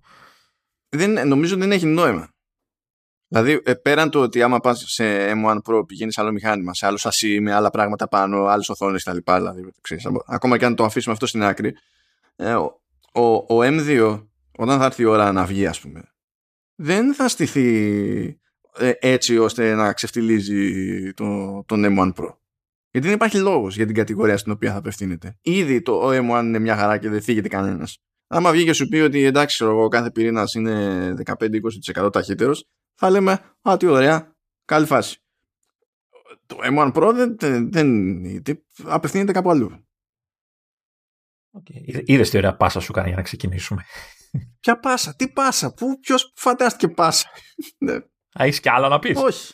Δεν, 0.90 1.28
νομίζω 1.28 1.58
δεν 1.58 1.72
έχει 1.72 1.86
νόημα. 1.86 2.30
Δηλαδή, 3.28 3.62
ε, 3.66 3.74
πέραν 3.74 4.10
το 4.10 4.22
ότι 4.22 4.42
άμα 4.42 4.60
πας 4.60 4.84
σε 4.88 5.32
M1 5.32 5.58
Pro 5.64 5.88
πηγαίνεις 5.88 6.18
άλλο 6.18 6.32
μηχάνημα, 6.32 6.74
σε 6.74 6.86
άλλο 6.86 6.98
σασί 6.98 7.40
με 7.40 7.54
άλλα 7.54 7.70
πράγματα 7.70 8.08
πάνω, 8.08 8.46
άλλες 8.46 8.70
οθόνες 8.70 9.04
κτλ. 9.04 9.34
Δηλαδή, 9.36 9.72
ακόμα 10.26 10.58
και 10.58 10.66
αν 10.66 10.76
το 10.76 10.84
αφήσουμε 10.84 11.14
αυτό 11.14 11.26
στην 11.26 11.44
άκρη, 11.44 11.76
ε, 12.36 12.54
ο, 12.54 12.82
ο, 13.12 13.22
ο 13.36 13.60
M2, 13.62 14.24
όταν 14.58 14.80
θα 14.80 14.86
έρθει 14.86 15.02
η 15.02 15.06
ώρα 15.06 15.32
να 15.32 15.46
βγει, 15.46 15.66
ας 15.68 15.80
πούμε, 15.80 16.04
δεν 16.80 17.14
θα 17.14 17.28
στηθεί 17.28 18.40
ε, 18.78 18.92
έτσι 19.00 19.38
ώστε 19.38 19.74
να 19.74 19.94
ξεφτιλίζει 19.94 21.14
το, 21.14 21.64
τον 21.66 21.86
M1 21.86 22.14
Pro. 22.14 22.36
Γιατί 22.92 23.08
δεν 23.08 23.16
υπάρχει 23.16 23.38
λόγος 23.38 23.76
για 23.76 23.86
την 23.86 23.96
κατηγορία 23.96 24.38
στην 24.38 24.52
οποία 24.52 24.72
θα 24.72 24.78
απευθύνεται. 24.78 25.38
Ήδη 25.42 25.82
το 25.82 26.10
M1 26.10 26.42
είναι 26.44 26.60
μια 26.60 26.76
χαρά 26.76 26.98
και 26.98 27.10
δεν 27.10 27.22
θίγεται 27.22 27.48
κανένας. 27.48 28.02
Άμα 28.28 28.52
βγει 28.52 28.64
και 28.64 28.74
σου 28.74 28.88
πει 28.88 28.98
ότι 28.98 29.24
εντάξει, 29.24 29.66
ο 29.66 29.88
κάθε 29.88 30.12
πυρήνας 30.12 30.54
είναι 30.54 31.14
15-20% 31.96 32.12
ταχύτερος, 32.12 32.68
θα 32.96 33.10
λέμε 33.10 33.56
Α, 33.62 33.78
τι 33.78 33.86
ωραία, 33.86 34.36
καλή 34.66 34.86
φάση. 34.86 35.22
Το 36.46 36.58
M1 36.62 36.94
Pro 36.94 37.12
δεν, 37.16 37.36
δεν, 37.38 37.72
δεν 38.44 38.66
απευθύνεται 38.84 39.32
κάπου 39.32 39.50
αλλού. 39.50 39.88
Okay. 41.52 42.02
Είδες 42.06 42.30
τι 42.30 42.38
ωραία 42.38 42.56
πάσα 42.56 42.80
σου 42.80 42.94
κάνει 42.94 43.08
για 43.08 43.18
να 43.18 43.24
ξεκινήσουμε. 43.24 43.86
Ποια 44.60 44.80
πάσα, 44.80 45.16
τι 45.16 45.28
πάσα, 45.28 45.74
πού, 45.74 46.00
ποιος 46.00 46.34
φαντάστηκε 46.36 46.88
πάσα; 46.88 47.30
Ναι. 47.86 47.94
Α, 47.94 48.44
έχεις 48.44 48.60
κι 48.60 48.70
άλλα 48.70 48.88
να 48.88 49.00
πεις; 49.00 49.18
Όχι. 49.18 49.54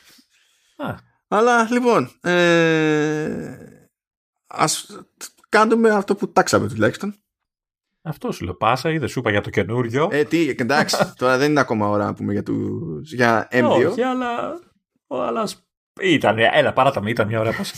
Α. 0.77 0.95
Αλλά 1.27 1.67
λοιπόν, 1.71 2.11
ε, 2.21 3.57
ας 4.47 4.99
κάνουμε 5.49 5.89
αυτό 5.89 6.15
που 6.15 6.31
τάξαμε 6.31 6.67
τουλάχιστον. 6.67 7.15
Αυτό 8.01 8.31
σου 8.31 8.45
λέω. 8.45 8.55
Πάσα, 8.55 8.89
είδες 8.89 9.11
σου 9.11 9.19
είπα 9.19 9.31
για 9.31 9.41
το 9.41 9.49
καινούριο. 9.49 10.09
Ε, 10.11 10.23
τι, 10.23 10.49
εντάξει, 10.49 10.97
τώρα 11.19 11.37
δεν 11.37 11.49
είναι 11.49 11.59
ακόμα 11.59 11.87
ώρα 11.87 12.05
να 12.05 12.13
πούμε 12.13 12.33
για, 12.33 12.43
τους, 12.43 13.13
για 13.13 13.47
M2. 13.51 13.87
Όχι, 13.89 14.01
αλλά. 14.01 14.59
αλλά 15.07 15.47
ήταν, 16.01 16.37
έλα, 16.37 16.73
παράτα 16.73 17.01
με, 17.01 17.09
ήταν 17.09 17.27
μια 17.27 17.39
ωραία 17.39 17.53
πάσα. 17.53 17.75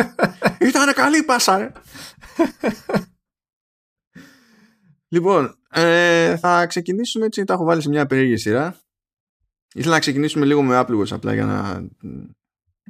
ήταν 0.68 0.92
καλή 0.92 1.22
πάσα, 1.22 1.58
ρε. 1.58 1.72
λοιπόν, 5.08 5.58
ε, 5.76 6.36
θα 6.36 6.66
ξεκινήσουμε 6.66 7.26
έτσι, 7.26 7.44
τα 7.44 7.54
έχω 7.54 7.64
βάλει 7.64 7.82
σε 7.82 7.88
μια 7.88 8.06
περίεργη 8.06 8.36
σειρά. 8.36 8.78
Ήθελα 9.74 9.94
να 9.94 10.00
ξεκινήσουμε 10.00 10.44
λίγο 10.44 10.62
με 10.62 10.80
Apple 10.80 11.00
Watch 11.00 11.10
απλά 11.10 11.34
για 11.34 11.44
να 11.44 11.88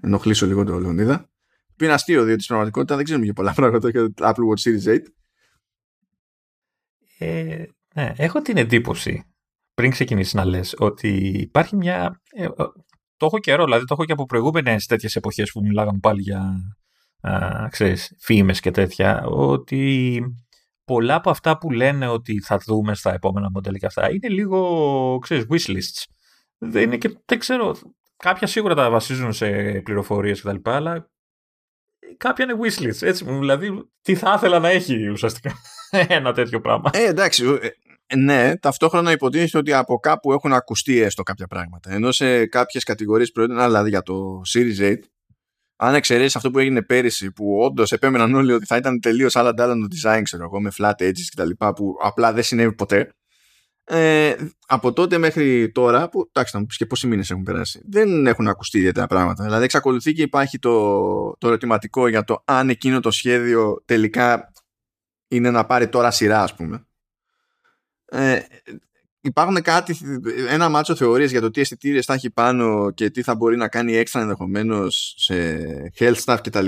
ενοχλήσω 0.01 0.47
λίγο 0.47 0.65
το 0.65 0.79
Λεωνίδα. 0.79 1.31
Που 1.77 1.85
είναι 1.85 1.93
αστείο, 1.93 2.25
διότι 2.25 2.43
στην 2.43 2.47
πραγματικότητα 2.47 2.95
δεν 2.97 3.05
ξέρουμε 3.05 3.25
για 3.25 3.35
πολλά 3.35 3.53
πράγματα 3.53 3.91
για 3.91 4.13
το 4.13 4.29
Apple 4.29 4.33
Watch 4.33 4.89
Series 4.89 4.95
8. 4.95 4.99
Ε, 7.19 7.65
ναι, 7.95 8.13
έχω 8.17 8.43
την 8.43 8.57
εντύπωση 8.57 9.25
πριν 9.75 9.91
ξεκινήσεις 9.91 10.35
να 10.35 10.45
λες 10.45 10.75
ότι 10.79 11.09
υπάρχει 11.27 11.77
μια... 11.77 12.21
Ε, 12.31 12.49
το 13.17 13.27
έχω 13.27 13.39
καιρό, 13.39 13.65
δηλαδή 13.65 13.85
το 13.85 13.95
έχω 13.95 14.05
και 14.05 14.13
από 14.13 14.25
προηγούμενες 14.25 14.87
τέτοιες 14.87 15.17
εποχές 15.17 15.51
που 15.51 15.61
μιλάγαμε 15.61 15.99
πάλι 15.99 16.21
για 16.21 16.61
α, 17.21 17.69
ξέρεις, 17.71 18.15
φήμες 18.19 18.61
και 18.61 18.71
τέτοια, 18.71 19.25
ότι 19.27 20.23
πολλά 20.85 21.15
από 21.15 21.31
αυτά 21.31 21.59
που 21.59 21.71
λένε 21.71 22.09
ότι 22.09 22.41
θα 22.41 22.59
δούμε 22.67 22.95
στα 22.95 23.15
επόμενα 23.15 23.51
μοντέλα 23.51 23.79
και 23.79 23.87
αυτά 23.87 24.11
είναι 24.11 24.29
λίγο, 24.29 25.19
ξέρεις, 25.23 25.47
wishlists. 25.51 26.05
Δεν 26.59 26.83
είναι 26.83 26.97
και, 26.97 27.19
δεν 27.25 27.39
ξέρω, 27.39 27.77
κάποια 28.17 28.47
σίγουρα 28.47 28.75
τα 28.75 28.91
βασίζουν 28.91 29.33
σε 29.33 29.47
πληροφορίες 29.85 30.41
κτλ. 30.41 30.57
Αλλά 30.63 31.11
κάποια 32.17 32.45
είναι 32.45 32.55
wishlist. 32.63 33.03
Έτσι, 33.03 33.25
δηλαδή, 33.25 33.89
τι 34.03 34.15
θα 34.15 34.35
ήθελα 34.37 34.59
να 34.59 34.69
έχει 34.69 35.09
ουσιαστικά 35.09 35.53
ένα 36.09 36.33
τέτοιο 36.33 36.61
πράγμα. 36.61 36.91
Ε, 36.93 37.05
εντάξει. 37.05 37.45
Ε, 38.07 38.17
ναι, 38.17 38.57
ταυτόχρονα 38.57 39.11
υποτίθεται 39.13 39.59
ότι 39.59 39.73
από 39.73 39.99
κάπου 39.99 40.33
έχουν 40.33 40.53
ακουστεί 40.53 41.01
έστω 41.01 41.23
κάποια 41.23 41.47
πράγματα. 41.47 41.93
Ενώ 41.93 42.13
σε 42.13 42.47
κάποιες 42.47 42.85
κατηγορίες 42.85 43.31
προϊόντων, 43.31 43.65
δηλαδή 43.65 43.89
για 43.89 44.03
το 44.03 44.41
Series 44.55 44.91
8, 44.91 44.97
αν 45.77 45.95
εξαιρέσεις 45.95 46.37
αυτό 46.37 46.51
που 46.51 46.59
έγινε 46.59 46.83
πέρυσι, 46.83 47.33
που 47.33 47.59
όντως 47.59 47.93
επέμεναν 47.93 48.35
όλοι 48.35 48.53
ότι 48.53 48.67
θα 48.67 48.77
ήταν 48.77 49.01
τελείως 49.01 49.37
άλλα 49.37 49.55
το 49.55 49.87
design, 50.03 50.21
ξέρω 50.23 50.45
εγώ, 50.45 50.61
με 50.61 50.71
flat 50.79 50.95
edges 50.99 51.27
κτλ., 51.37 51.51
που 51.75 51.97
απλά 52.03 52.33
δεν 52.33 52.43
συνέβη 52.43 52.75
ποτέ. 52.75 53.15
Ε, 53.87 54.35
από 54.67 54.93
τότε 54.93 55.19
μέχρι 55.19 55.71
τώρα, 55.73 56.09
που 56.09 56.29
εντάξει, 56.33 56.55
να 56.55 56.61
μου 56.61 56.67
πεις 56.67 56.77
και 56.77 56.87
πόσοι 56.87 57.07
μήνες 57.07 57.31
έχουν 57.31 57.43
περάσει, 57.43 57.83
δεν 57.89 58.27
έχουν 58.27 58.49
ακουστεί 58.49 58.79
ιδιαίτερα 58.79 59.07
πράγματα. 59.07 59.45
Δηλαδή, 59.45 59.65
εξακολουθεί 59.65 60.13
και 60.13 60.23
υπάρχει 60.23 60.59
το, 60.59 61.37
το 61.39 61.49
ερωτηματικό 61.49 62.09
για 62.09 62.25
το 62.25 62.43
αν 62.45 62.69
εκείνο 62.69 63.01
το 63.01 63.11
σχέδιο 63.11 63.83
τελικά 63.85 64.53
είναι 65.29 65.51
να 65.51 65.67
πάρει 65.67 65.89
τώρα 65.89 66.11
σειρά, 66.11 66.43
ας 66.43 66.55
πούμε. 66.55 66.87
Ε, 68.05 68.41
υπάρχουν 69.25 69.63
κάτι, 69.63 69.97
ένα 70.49 70.69
μάτσο 70.69 70.95
θεωρίες 70.95 71.31
για 71.31 71.41
το 71.41 71.51
τι 71.51 71.61
αισθητήρε 71.61 72.03
θα 72.03 72.15
έχει 72.15 72.31
πάνω 72.31 72.91
και 72.91 73.11
τι 73.11 73.23
θα 73.23 73.35
μπορεί 73.35 73.57
να 73.57 73.69
κάνει 73.69 73.97
έξτρα 73.97 74.21
ενδεχομένως 74.21 75.15
σε 75.19 75.67
health 75.99 76.17
stuff 76.25 76.39
κτλ. 76.43 76.67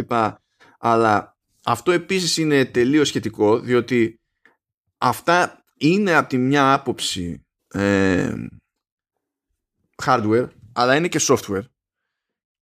Αλλά 0.78 1.36
αυτό 1.64 1.92
επίσης 1.92 2.36
είναι 2.36 2.64
τελείως 2.64 3.08
σχετικό 3.08 3.58
διότι 3.58 4.20
αυτά 4.98 5.64
είναι 5.76 6.14
από 6.14 6.28
τη 6.28 6.38
μια 6.38 6.72
άποψη 6.72 7.46
ε, 7.68 8.32
hardware 10.04 10.48
αλλά 10.72 10.96
είναι 10.96 11.08
και 11.08 11.20
software 11.22 11.64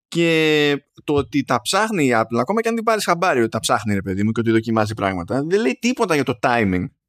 και 0.09 0.77
το 1.05 1.15
ότι 1.15 1.45
τα 1.45 1.61
ψάχνει 1.61 2.07
η 2.07 2.13
Apple 2.15 2.39
ακόμα 2.41 2.61
και 2.61 2.69
αν 2.69 2.75
την 2.75 2.85
πάρεις 2.85 3.05
χαμπάρι 3.05 3.41
ότι 3.41 3.49
τα 3.49 3.61
ψάχνει 3.61 3.95
ρε 3.95 4.03
παιδί 4.03 4.23
μου 4.23 4.33
και 4.33 4.41
ότι 4.41 4.51
δοκιμάζει 4.51 4.95
πράγματα 4.95 5.43
δεν 5.43 5.61
λέει 5.61 5.79
τίποτα 5.81 6.15
για 6.15 6.25
το 6.25 6.39
timing 6.43 6.85
ή 6.85 7.04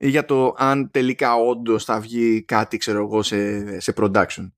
για 0.00 0.24
το 0.24 0.54
αν 0.58 0.90
τελικά 0.90 1.34
όντως 1.34 1.84
θα 1.84 2.00
βγει 2.00 2.42
κάτι 2.42 2.76
ξέρω 2.76 2.98
εγώ 2.98 3.22
σε, 3.22 3.80
σε 3.80 3.92
production 3.96 4.50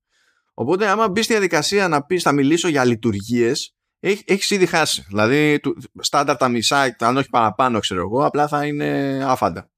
οπότε 0.55 0.89
άμα 0.89 1.09
μπεις 1.09 1.25
στη 1.25 1.33
διαδικασία 1.33 1.89
να 1.89 2.05
πεις 2.05 2.23
θα 2.23 2.33
μιλήσω 2.33 2.69
για 2.69 2.85
λειτουργίες, 2.85 3.77
έχεις 4.01 4.51
ήδη 4.51 4.67
χάσει 4.67 5.05
δηλαδή 5.09 5.61
στάνταρ 5.99 6.37
τα 6.37 6.49
μισά 6.49 6.97
αν 6.99 7.17
όχι 7.17 7.29
παραπάνω 7.29 7.79
ξέρω 7.79 8.01
εγώ 8.01 8.25
απλά 8.25 8.49
θα 8.49 8.67
είναι 8.67 9.21
άφαντα 9.25 9.73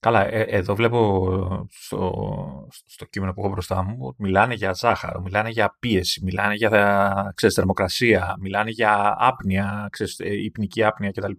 Καλά, 0.00 0.26
ε, 0.26 0.42
εδώ 0.42 0.74
βλέπω 0.74 1.68
στο, 1.70 2.68
στο 2.86 3.04
κείμενο 3.04 3.32
που 3.32 3.40
έχω 3.40 3.50
μπροστά 3.50 3.82
μου 3.82 3.98
ότι 4.00 4.22
μιλάνε 4.22 4.54
για 4.54 4.72
ζάχαρο, 4.72 5.20
μιλάνε 5.20 5.48
για 5.48 5.76
πίεση, 5.78 6.24
μιλάνε 6.24 6.54
για 6.54 7.32
ξέρεις, 7.34 7.54
θερμοκρασία, 7.54 8.36
μιλάνε 8.40 8.70
για 8.70 9.16
άπνοια, 9.18 9.88
ξέρεις, 9.90 10.18
ε, 10.18 10.42
υπνική 10.42 10.82
άπνοια 10.84 11.10
κτλ. 11.10 11.32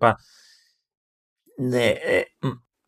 Ναι. 1.57 1.85
Ε, 1.87 2.21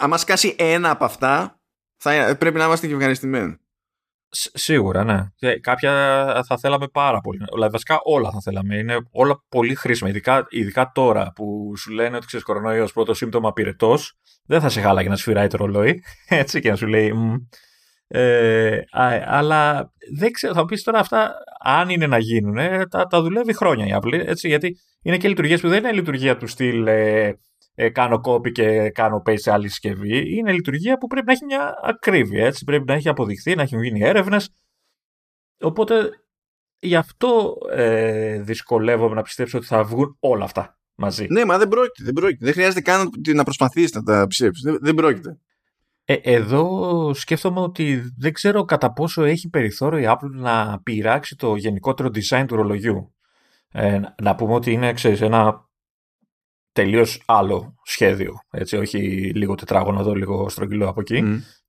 Αν 0.02 0.18
σκάσει 0.18 0.56
ένα 0.58 0.90
από 0.90 1.06
αυτά, 1.06 1.60
θα, 1.98 2.36
πρέπει 2.40 2.58
να 2.58 2.66
είμαστε 2.66 2.88
και 2.88 2.94
ευχαριστημένοι. 2.94 3.56
Σίγουρα, 4.34 5.04
ναι. 5.04 5.26
Κάποια 5.62 5.92
θα 6.48 6.58
θέλαμε 6.58 6.88
πάρα 6.88 7.20
πολύ. 7.22 7.40
Δηλαδή, 7.54 7.72
βασικά 7.72 8.00
όλα 8.04 8.32
θα 8.32 8.42
θέλαμε. 8.42 8.76
Είναι 8.76 8.98
όλα 9.12 9.44
πολύ 9.50 9.76
χρήσιμα. 9.76 10.10
Ειδικά, 10.10 10.46
ειδικά 10.50 10.92
τώρα 10.94 11.32
που 11.36 11.74
σου 11.78 11.92
λένε 11.92 12.16
ότι 12.16 12.26
ξέρεις 12.26 12.46
κορονοϊός 12.46 12.94
πρώτο 12.94 13.14
σύμπτωμα 13.14 13.54
πυρετός, 13.54 14.18
δεν 14.46 14.62
θα 14.62 14.70
σε 14.70 14.82
χάλαγε 14.82 15.10
να 15.10 15.16
σφυράει 15.16 15.48
το 15.48 15.58
ρολόι. 15.58 16.04
Έτσι 16.28 16.60
και 16.60 16.70
να 16.70 16.76
σου 16.76 16.88
λέει. 16.88 17.14
Ε, 18.08 18.80
αλλά 19.26 19.92
δεν 20.18 20.32
ξέρω, 20.32 20.54
θα 20.54 20.60
μου 20.60 20.66
πεις 20.66 20.84
τώρα 20.84 21.00
αυτά, 21.00 21.34
αν 21.64 21.90
είναι 21.90 22.08
να 22.08 22.18
γίνουν, 22.18 22.56
τα, 22.90 23.08
τα 23.08 23.22
δουλεύει 23.22 23.54
χρόνια 23.54 23.86
η 23.86 24.00
Apple. 24.02 24.28
Έτσι, 24.28 24.48
γιατί 24.48 24.78
είναι 25.02 25.18
και 25.18 25.28
λειτουργίες 25.28 25.62
που 25.62 25.70
δεν 25.70 25.78
είναι 25.78 25.92
λειτουργία 25.92 26.38
του 26.38 26.48
στυλ. 26.48 26.88
Ε, 26.88 27.34
ε, 27.76 27.90
κάνω 27.90 28.22
copy 28.24 28.52
και 28.52 28.90
κάνω 28.90 29.22
paste 29.26 29.40
σε 29.40 29.52
άλλη 29.52 29.68
συσκευή. 29.68 30.38
Είναι 30.38 30.52
λειτουργία 30.52 30.98
που 30.98 31.08
πρέπει 31.08 31.26
να 31.26 31.32
έχει 31.32 31.46
μια 31.46 31.80
ακρίβεια. 31.84 32.46
Έτσι. 32.46 32.64
Πρέπει 32.64 32.86
να 32.88 32.94
έχει 32.94 33.10
αποδειχθεί, 33.10 33.56
να 33.56 33.62
έχουν 33.62 33.84
γίνει 33.84 34.02
έρευνες. 34.02 34.50
Οπότε 35.62 36.10
γι' 36.80 36.96
αυτό 36.96 37.58
ε, 37.72 38.42
δυσκολεύομαι 38.42 39.16
να 39.16 39.22
πιστέψω 39.22 39.58
ότι 39.58 39.68
θα 39.68 39.84
βγουν 39.84 40.18
όλα 40.20 40.44
αυτά 40.44 40.78
μαζί. 40.96 41.26
Ναι, 41.30 41.46
μα 41.46 41.58
δεν 41.58 41.68
πρόκειται. 41.68 42.04
Δεν, 42.04 42.14
πρόκειται. 42.14 42.46
δεν 42.46 42.54
χρειάζεται 42.54 42.82
καν 42.82 43.10
να 43.34 43.44
προσπαθήσει 43.44 43.92
να 43.96 44.04
τα 44.04 44.28
πιστέψεις. 44.28 44.64
Δεν, 44.64 44.78
δεν 44.82 44.96
πρόκειται. 44.96 45.38
Ε, 46.06 46.14
εδώ 46.14 47.14
σκέφτομαι 47.14 47.60
ότι 47.60 48.14
δεν 48.18 48.34
ξέρω 48.34 48.66
κατά 48.66 48.94
πόσο 48.94 49.24
έχει 49.24 49.50
περιθώριο 49.50 50.00
η 50.00 50.06
Apple 50.08 50.30
να 50.32 50.82
πειράξει 50.84 51.36
το 51.36 51.56
γενικότερο 51.56 52.10
design 52.14 52.46
του 52.48 52.56
ρολογιού. 52.56 53.16
Ε, 53.72 54.00
να 54.22 54.36
πούμε 54.36 54.54
ότι 54.54 54.72
είναι 54.72 54.94
ξέρεις, 54.94 55.22
ένα 55.22 55.70
τελείως 56.72 57.24
άλλο 57.26 57.76
σχέδιο. 57.84 58.34
Έτσι, 58.52 58.78
όχι 58.78 59.00
λίγο 59.36 59.56
τετράγωνο 59.56 60.00
εδώ, 60.00 60.14
λίγο 60.14 60.50
στρογγυλό 60.50 60.90
από 60.90 61.02
εκεί. 61.02 61.22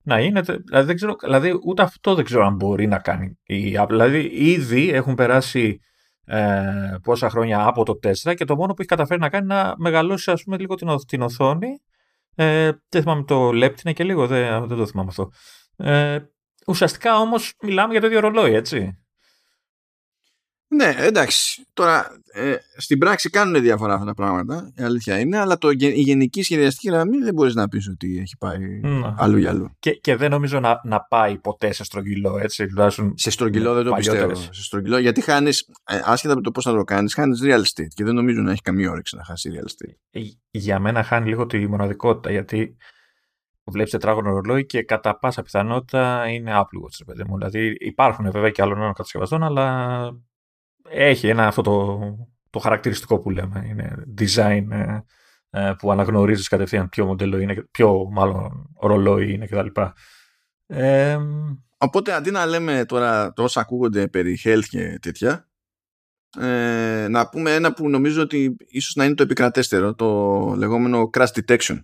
Να 0.02 0.20
είναι. 0.20 0.40
Δηλαδή, 0.40 0.86
δεν 0.86 0.96
ξέρω, 0.96 1.16
δηλαδή, 1.22 1.58
ούτε 1.64 1.82
αυτό 1.82 2.14
δεν 2.14 2.24
ξέρω 2.24 2.46
αν 2.46 2.54
μπορεί 2.54 2.86
να 2.86 2.98
κάνει 2.98 3.38
η 3.42 3.76
Apple. 3.78 3.86
Δηλαδή, 3.88 4.30
ήδη 4.32 4.90
έχουν 4.90 5.14
περάσει 5.14 5.80
ε, 6.24 6.96
πόσα 7.02 7.30
χρόνια 7.30 7.66
από 7.66 7.84
το 7.84 7.98
4 8.24 8.34
και 8.34 8.44
το 8.44 8.56
μόνο 8.56 8.72
που 8.72 8.76
έχει 8.78 8.88
καταφέρει 8.88 9.20
να 9.20 9.28
κάνει 9.28 9.44
είναι 9.44 9.54
να 9.54 9.74
μεγαλώσει 9.76 10.30
ας 10.30 10.42
πούμε, 10.42 10.58
λίγο 10.58 10.74
την, 10.74 10.88
την 11.06 11.22
οθόνη. 11.22 11.68
Ε, 12.34 12.70
δεν 12.88 13.02
θυμάμαι 13.02 13.24
το 13.24 13.52
λέπτηνε 13.52 13.92
και 13.92 14.04
λίγο, 14.04 14.26
δεν, 14.26 14.66
δεν 14.66 14.76
το 14.76 14.86
θυμάμαι 14.86 15.08
αυτό. 15.08 15.30
Ε, 15.76 16.18
ουσιαστικά 16.66 17.18
όμως 17.18 17.54
μιλάμε 17.62 17.92
για 17.92 18.00
το 18.00 18.06
ίδιο 18.06 18.20
ρολόι, 18.20 18.54
έτσι. 18.54 19.01
Ναι, 20.74 20.94
εντάξει. 20.98 21.66
Τώρα, 21.72 22.06
ε, 22.32 22.54
στην 22.76 22.98
πράξη 22.98 23.30
κάνουν 23.30 23.62
διαφορά 23.62 23.94
αυτά 23.94 24.06
τα 24.06 24.14
πράγματα, 24.14 24.72
η 24.76 24.82
αλήθεια 24.82 25.18
είναι, 25.18 25.38
αλλά 25.38 25.58
το, 25.58 25.70
η 25.70 26.00
γενική 26.00 26.42
σχεδιαστική 26.42 26.88
γραμμή 26.88 27.18
δεν 27.18 27.34
μπορείς 27.34 27.54
να 27.54 27.68
πεις 27.68 27.88
ότι 27.88 28.18
έχει 28.18 28.36
πάει 28.38 28.80
mm. 28.84 29.14
αλλού 29.16 29.36
για 29.36 29.50
αλλού. 29.50 29.70
Και, 29.78 29.90
και 29.90 30.16
δεν 30.16 30.30
νομίζω 30.30 30.60
να, 30.60 30.80
να 30.84 31.00
πάει 31.00 31.38
ποτέ 31.38 31.72
σε 31.72 31.84
στρογγυλό, 31.84 32.38
έτσι. 32.38 32.66
Τουλάχιστον 32.66 33.12
σε 33.16 33.30
στρογγυλό 33.30 33.74
δεν 33.74 33.84
το 33.84 33.92
πιστεύω. 33.92 34.34
Σε 34.34 34.62
στρογγυλό, 34.62 34.98
γιατί 34.98 35.20
χάνεις, 35.20 35.68
ε, 35.84 36.00
άσχετα 36.04 36.32
από 36.32 36.42
το 36.42 36.50
πώς 36.50 36.64
θα 36.64 36.72
το 36.72 36.84
κάνεις, 36.84 37.14
χάνεις 37.14 37.40
real 37.44 37.60
estate 37.60 37.92
και 37.94 38.04
δεν 38.04 38.14
νομίζω 38.14 38.40
να 38.40 38.50
έχει 38.50 38.62
καμία 38.62 38.90
όρεξη 38.90 39.16
να 39.16 39.24
χάσει 39.24 39.50
real 39.54 39.66
estate. 39.66 39.96
Ε, 40.10 40.20
για 40.50 40.78
μένα 40.78 41.02
χάνει 41.02 41.28
λίγο 41.28 41.46
τη 41.46 41.68
μοναδικότητα, 41.68 42.30
γιατί 42.30 42.76
βλέπεις 43.64 43.90
τετράγωνο 43.90 44.30
ρολόι 44.30 44.66
και 44.66 44.82
κατά 44.82 45.18
πάσα 45.18 45.42
πιθανότητα 45.42 46.28
είναι 46.28 46.52
Apple 46.54 46.84
Watch, 46.84 47.06
παιδί 47.06 47.24
μου. 47.28 47.36
Δηλαδή 47.38 47.76
υπάρχουν 47.78 48.30
βέβαια 48.30 48.50
και 48.50 48.62
άλλων 48.62 48.78
κατασκευαστών, 48.78 49.42
αλλά 49.42 49.98
έχει 50.92 51.28
ένα 51.28 51.46
αυτό 51.46 51.62
το, 51.62 52.00
το 52.50 52.58
χαρακτηριστικό 52.58 53.18
που 53.20 53.30
λέμε. 53.30 53.64
Είναι 53.68 54.04
design 54.18 54.66
ε, 54.70 54.98
ε, 55.50 55.72
που 55.78 55.92
αναγνωρίζεις 55.92 56.48
κατευθείαν 56.48 56.88
ποιο 56.88 57.06
μοντέλο 57.06 57.38
είναι, 57.38 57.68
ποιο 57.70 58.08
μάλλον 58.10 58.70
ρολόι 58.80 59.32
είναι 59.32 59.46
κτλ. 59.46 59.80
Ε, 60.66 61.18
Οπότε 61.82 62.12
αντί 62.12 62.30
να 62.30 62.46
λέμε 62.46 62.84
τώρα 62.84 63.32
τόσα 63.32 63.60
ακούγονται 63.60 64.08
περί 64.08 64.38
health 64.44 64.64
και 64.68 64.98
τέτοια, 65.00 65.48
ε, 66.38 67.06
να 67.10 67.28
πούμε 67.28 67.54
ένα 67.54 67.72
που 67.72 67.88
νομίζω 67.88 68.22
ότι 68.22 68.56
ίσως 68.58 68.94
να 68.94 69.04
είναι 69.04 69.14
το 69.14 69.22
επικρατέστερο, 69.22 69.94
το 69.94 70.08
λεγόμενο 70.56 71.10
crash 71.12 71.26
detection. 71.26 71.78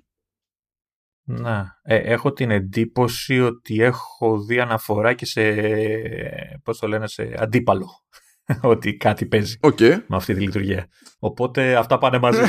Να, 1.24 1.80
ε, 1.82 1.96
έχω 1.96 2.32
την 2.32 2.50
εντύπωση 2.50 3.40
ότι 3.40 3.82
έχω 3.82 4.40
δει 4.44 4.60
αναφορά 4.60 5.14
και 5.14 5.26
σε, 5.26 5.54
πώς 6.62 6.78
το 6.78 6.88
λένε, 6.88 7.06
σε 7.06 7.34
αντίπαλο 7.38 7.88
ότι 8.60 8.96
κάτι 8.96 9.26
παίζει 9.26 9.58
okay. 9.60 10.02
με 10.06 10.16
αυτή 10.16 10.34
τη 10.34 10.40
λειτουργία. 10.40 10.88
Οπότε 11.18 11.76
αυτά 11.76 11.98
πάνε 11.98 12.18
μαζί. 12.18 12.40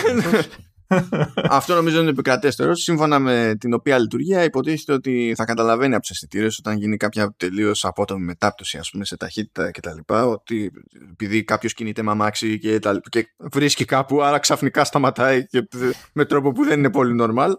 Αυτό 1.50 1.76
νομίζω 1.76 2.02
είναι 2.02 2.10
επικρατέστερο. 2.10 2.76
Σύμφωνα 2.76 3.20
με 3.20 3.56
την 3.60 3.74
οποία 3.74 4.00
λειτουργία 4.00 4.44
υποτίθεται 4.44 4.94
ότι 4.94 5.34
θα 5.36 5.46
καταλαβαίνει 5.46 5.94
από 5.94 6.02
τους 6.02 6.12
αισθητήρες 6.12 6.58
όταν 6.58 6.78
γίνει 6.78 6.98
κάποια 6.98 7.34
τελείως 7.38 7.86
απότομη 7.86 8.26
μετάπτωση 8.26 8.78
ας 8.78 8.90
πούμε, 8.90 9.06
σε 9.06 9.18
ταχύτητα 9.18 9.72
κτλ. 9.72 9.98
Ότι 10.08 10.72
επειδή 11.12 11.44
κάποιος 11.44 11.74
κινείται 11.74 12.02
με 12.02 12.12
αμάξι 12.12 12.60
και, 12.60 12.80
τα, 12.80 13.02
και 13.10 13.28
βρίσκει 13.38 13.86
κάπου, 13.86 14.24
άρα 14.24 14.40
ξαφνικά 14.40 14.84
σταματάει 14.84 15.46
και 15.46 15.68
με 16.14 16.26
τρόπο 16.26 16.52
που 16.52 16.64
δεν 16.64 16.80
είναι 16.80 16.92
πολύ 16.92 17.16
normal. 17.22 17.52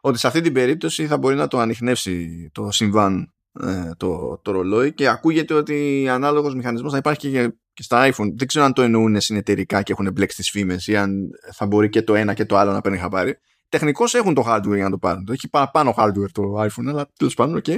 Ότι 0.00 0.18
σε 0.18 0.26
αυτή 0.26 0.40
την 0.40 0.52
περίπτωση 0.52 1.06
θα 1.06 1.18
μπορεί 1.18 1.34
να 1.34 1.48
το 1.48 1.58
ανοιχνεύσει 1.58 2.48
το 2.52 2.70
συμβάν 2.70 3.32
ε, 3.60 3.90
το, 3.96 4.40
το 4.42 4.50
ρολόι 4.50 4.92
και 4.92 5.08
ακούγεται 5.08 5.54
ότι 5.54 6.08
ανάλογος 6.10 6.54
μηχανισμός 6.54 6.92
θα 6.92 6.98
υπάρχει 6.98 7.30
και 7.30 7.52
και 7.72 7.82
στα 7.82 8.12
iPhone. 8.12 8.32
Δεν 8.36 8.46
ξέρω 8.46 8.64
αν 8.64 8.72
το 8.72 8.82
εννοούν 8.82 9.20
συνεταιρικά 9.20 9.82
και 9.82 9.92
έχουν 9.92 10.12
μπλέξει 10.12 10.36
τις 10.36 10.50
φήμες 10.50 10.86
ή 10.86 10.96
αν 10.96 11.30
θα 11.52 11.66
μπορεί 11.66 11.88
και 11.88 12.02
το 12.02 12.14
ένα 12.14 12.34
και 12.34 12.44
το 12.44 12.56
άλλο 12.56 12.72
να 12.72 12.80
παίρνει 12.80 12.98
χαμπάρι. 12.98 13.38
Τεχνικώς 13.68 14.14
έχουν 14.14 14.34
το 14.34 14.44
hardware 14.46 14.74
για 14.74 14.84
να 14.84 14.90
το 14.90 14.98
πάρουν. 14.98 15.24
Το 15.24 15.32
έχει 15.32 15.48
παραπάνω 15.48 15.94
hardware 15.96 16.30
το 16.32 16.42
iPhone, 16.62 16.86
αλλά 16.88 17.10
τέλος 17.16 17.34
πάντων, 17.34 17.60
okay. 17.64 17.76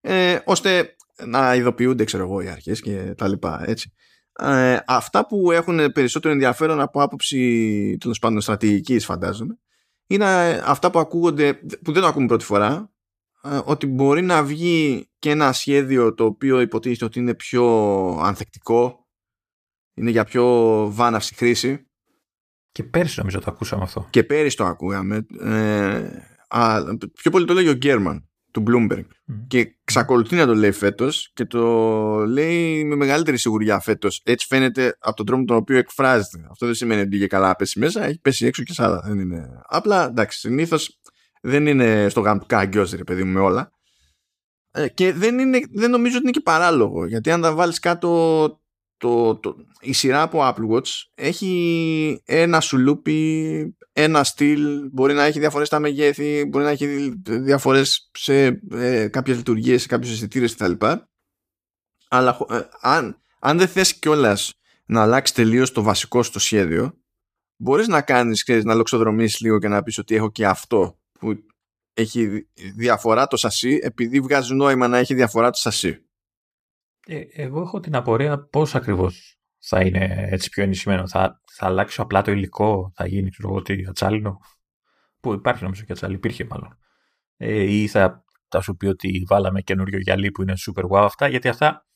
ε, 0.00 0.38
ώστε 0.44 0.96
να 1.26 1.54
ειδοποιούνται, 1.54 2.04
ξέρω 2.04 2.22
εγώ, 2.22 2.40
οι 2.40 2.48
αρχές 2.48 2.80
και 2.80 3.14
τα 3.16 3.28
λοιπά. 3.28 3.62
Έτσι. 3.66 3.92
Ε, 4.38 4.78
αυτά 4.86 5.26
που 5.26 5.50
έχουν 5.50 5.92
περισσότερο 5.92 6.32
ενδιαφέρον 6.32 6.80
από 6.80 7.02
άποψη 7.02 7.96
τέλος 8.00 8.18
πάντων 8.18 8.40
στρατηγικής, 8.40 9.04
φαντάζομαι, 9.04 9.58
είναι 10.06 10.24
αυτά 10.64 10.90
που 10.90 10.98
ακούγονται, 10.98 11.54
που 11.54 11.92
δεν 11.92 12.02
το 12.02 12.08
ακούμε 12.08 12.26
πρώτη 12.26 12.44
φορά, 12.44 12.92
ε, 13.42 13.60
ότι 13.64 13.86
μπορεί 13.86 14.22
να 14.22 14.42
βγει 14.42 15.08
και 15.18 15.30
ένα 15.30 15.52
σχέδιο 15.52 16.14
το 16.14 16.24
οποίο 16.24 16.60
υποτίθεται 16.60 17.04
ότι 17.04 17.18
είναι 17.18 17.34
πιο 17.34 17.64
ανθεκτικό 18.22 19.05
είναι 19.96 20.10
για 20.10 20.24
πιο 20.24 20.44
βάναυση 20.92 21.34
χρήση. 21.34 21.86
Και 22.72 22.84
πέρυσι 22.84 23.18
νομίζω 23.18 23.38
το 23.38 23.50
ακούσαμε 23.50 23.82
αυτό. 23.82 24.06
Και 24.10 24.24
πέρυσι 24.24 24.56
το 24.56 24.64
ακούγαμε. 24.64 25.26
Ε, 25.40 26.08
α, 26.48 26.82
πιο 27.12 27.30
πολύ 27.30 27.46
το 27.46 27.54
λέει 27.54 27.68
ο 27.68 27.72
Γκέρμαν 27.72 28.28
του 28.50 28.62
Bloomberg. 28.66 29.04
Και 29.46 29.76
ξακολουθεί 29.84 30.36
να 30.36 30.46
το 30.46 30.54
λέει 30.54 30.72
φέτος 30.72 31.30
και 31.34 31.44
το 31.44 31.62
λέει 32.26 32.84
με 32.84 32.96
μεγαλύτερη 32.96 33.38
σιγουριά 33.38 33.80
φέτος. 33.80 34.20
Έτσι 34.24 34.46
φαίνεται 34.46 34.96
από 34.98 35.16
τον 35.16 35.26
τρόπο 35.26 35.44
τον 35.44 35.56
οποίο 35.56 35.76
εκφράζεται. 35.76 36.46
Αυτό 36.50 36.66
δεν 36.66 36.74
σημαίνει 36.74 37.00
ότι 37.00 37.08
πήγε 37.08 37.26
καλά 37.26 37.56
πέσει 37.56 37.78
μέσα, 37.78 38.04
έχει 38.04 38.20
πέσει 38.20 38.46
έξω 38.46 38.62
και 38.62 38.72
σ' 38.72 38.80
Δεν 39.04 39.18
είναι... 39.18 39.48
Απλά 39.66 40.06
εντάξει, 40.06 40.38
συνήθως 40.38 41.00
δεν 41.42 41.66
είναι 41.66 42.08
στο 42.08 42.20
γάμο 42.20 42.40
του 42.40 42.46
κάγκιο, 42.48 42.86
ρε 42.94 43.04
παιδί 43.04 43.24
μου, 43.24 43.32
με 43.32 43.40
όλα. 43.40 43.70
Ε, 44.70 44.88
και 44.88 45.12
δεν, 45.12 45.38
είναι, 45.38 45.60
δεν 45.72 45.90
νομίζω 45.90 46.14
ότι 46.14 46.22
είναι 46.22 46.32
και 46.32 46.40
παράλογο. 46.40 47.06
Γιατί 47.06 47.30
αν 47.30 47.40
τα 47.40 47.54
βάλεις 47.54 47.78
κάτω 47.78 48.60
το, 48.98 49.36
το, 49.36 49.56
η 49.80 49.92
σειρά 49.92 50.22
από 50.22 50.38
Apple 50.42 50.70
Watch 50.70 50.88
έχει 51.14 52.22
ένα 52.24 52.60
σουλούπι, 52.60 53.76
ένα 53.92 54.24
στυλ, 54.24 54.88
μπορεί 54.92 55.14
να 55.14 55.24
έχει 55.24 55.38
διαφορές 55.38 55.66
στα 55.66 55.78
μεγέθη, 55.78 56.44
μπορεί 56.44 56.64
να 56.64 56.70
έχει 56.70 57.14
διαφορές 57.24 58.10
σε 58.12 58.60
ε, 58.70 59.08
κάποιες 59.08 59.36
λειτουργίες, 59.36 59.82
σε 59.82 59.88
κάποιους 59.88 60.12
αισθητήρες 60.12 60.54
κτλ. 60.54 60.86
Αλλά 62.08 62.38
ε, 62.50 62.60
αν, 62.80 63.20
αν 63.38 63.58
δεν 63.58 63.68
θες 63.68 63.98
κιόλας 63.98 64.54
να 64.86 65.02
αλλάξεις 65.02 65.36
τελείως 65.36 65.72
το 65.72 65.82
βασικό 65.82 66.22
στο 66.22 66.38
σχέδιο, 66.38 66.98
μπορείς 67.56 67.86
να 67.86 68.02
κάνεις, 68.02 68.42
ξέρεις, 68.42 68.64
να 68.64 68.74
λοξοδρομήσεις 68.74 69.40
λίγο 69.40 69.58
και 69.58 69.68
να 69.68 69.82
πεις 69.82 69.98
ότι 69.98 70.14
έχω 70.14 70.30
και 70.30 70.46
αυτό 70.46 70.98
που 71.18 71.44
έχει 71.92 72.48
διαφορά 72.54 73.26
το 73.26 73.36
σασί 73.36 73.78
επειδή 73.82 74.20
βγάζει 74.20 74.54
νόημα 74.54 74.88
να 74.88 74.98
έχει 74.98 75.14
διαφορά 75.14 75.50
το 75.50 75.58
σασί. 75.58 76.05
Ε, 77.08 77.22
εγώ 77.30 77.60
έχω 77.60 77.80
την 77.80 77.96
απορία 77.96 78.38
πώς 78.38 78.74
ακριβώς 78.74 79.38
θα 79.58 79.80
είναι 79.80 80.26
έτσι 80.30 80.48
πιο 80.48 80.62
ενισχυμένο. 80.62 81.08
Θα, 81.08 81.40
θα 81.52 81.66
αλλάξει 81.66 82.00
απλά 82.00 82.22
το 82.22 82.30
υλικό, 82.30 82.92
θα 82.94 83.06
γίνει 83.06 83.30
ξέρω 83.30 83.54
ότι 83.54 83.86
ατσάλινο. 83.88 84.38
Που 85.20 85.32
υπάρχει 85.32 85.62
νομίζω 85.62 85.84
και 85.84 85.92
ατσάλι, 85.92 86.14
υπήρχε 86.14 86.44
μάλλον. 86.44 86.78
Ε, 87.36 87.62
ή 87.62 87.86
θα, 87.86 88.24
θα 88.48 88.60
σου 88.60 88.76
πει 88.76 88.86
ότι 88.86 89.24
βάλαμε 89.28 89.60
καινούριο 89.60 89.98
γυαλί 89.98 90.30
που 90.30 90.42
είναι 90.42 90.54
super 90.66 90.84
wow 90.88 91.04
αυτά, 91.04 91.28
γιατί 91.28 91.48
αυτά 91.48 91.86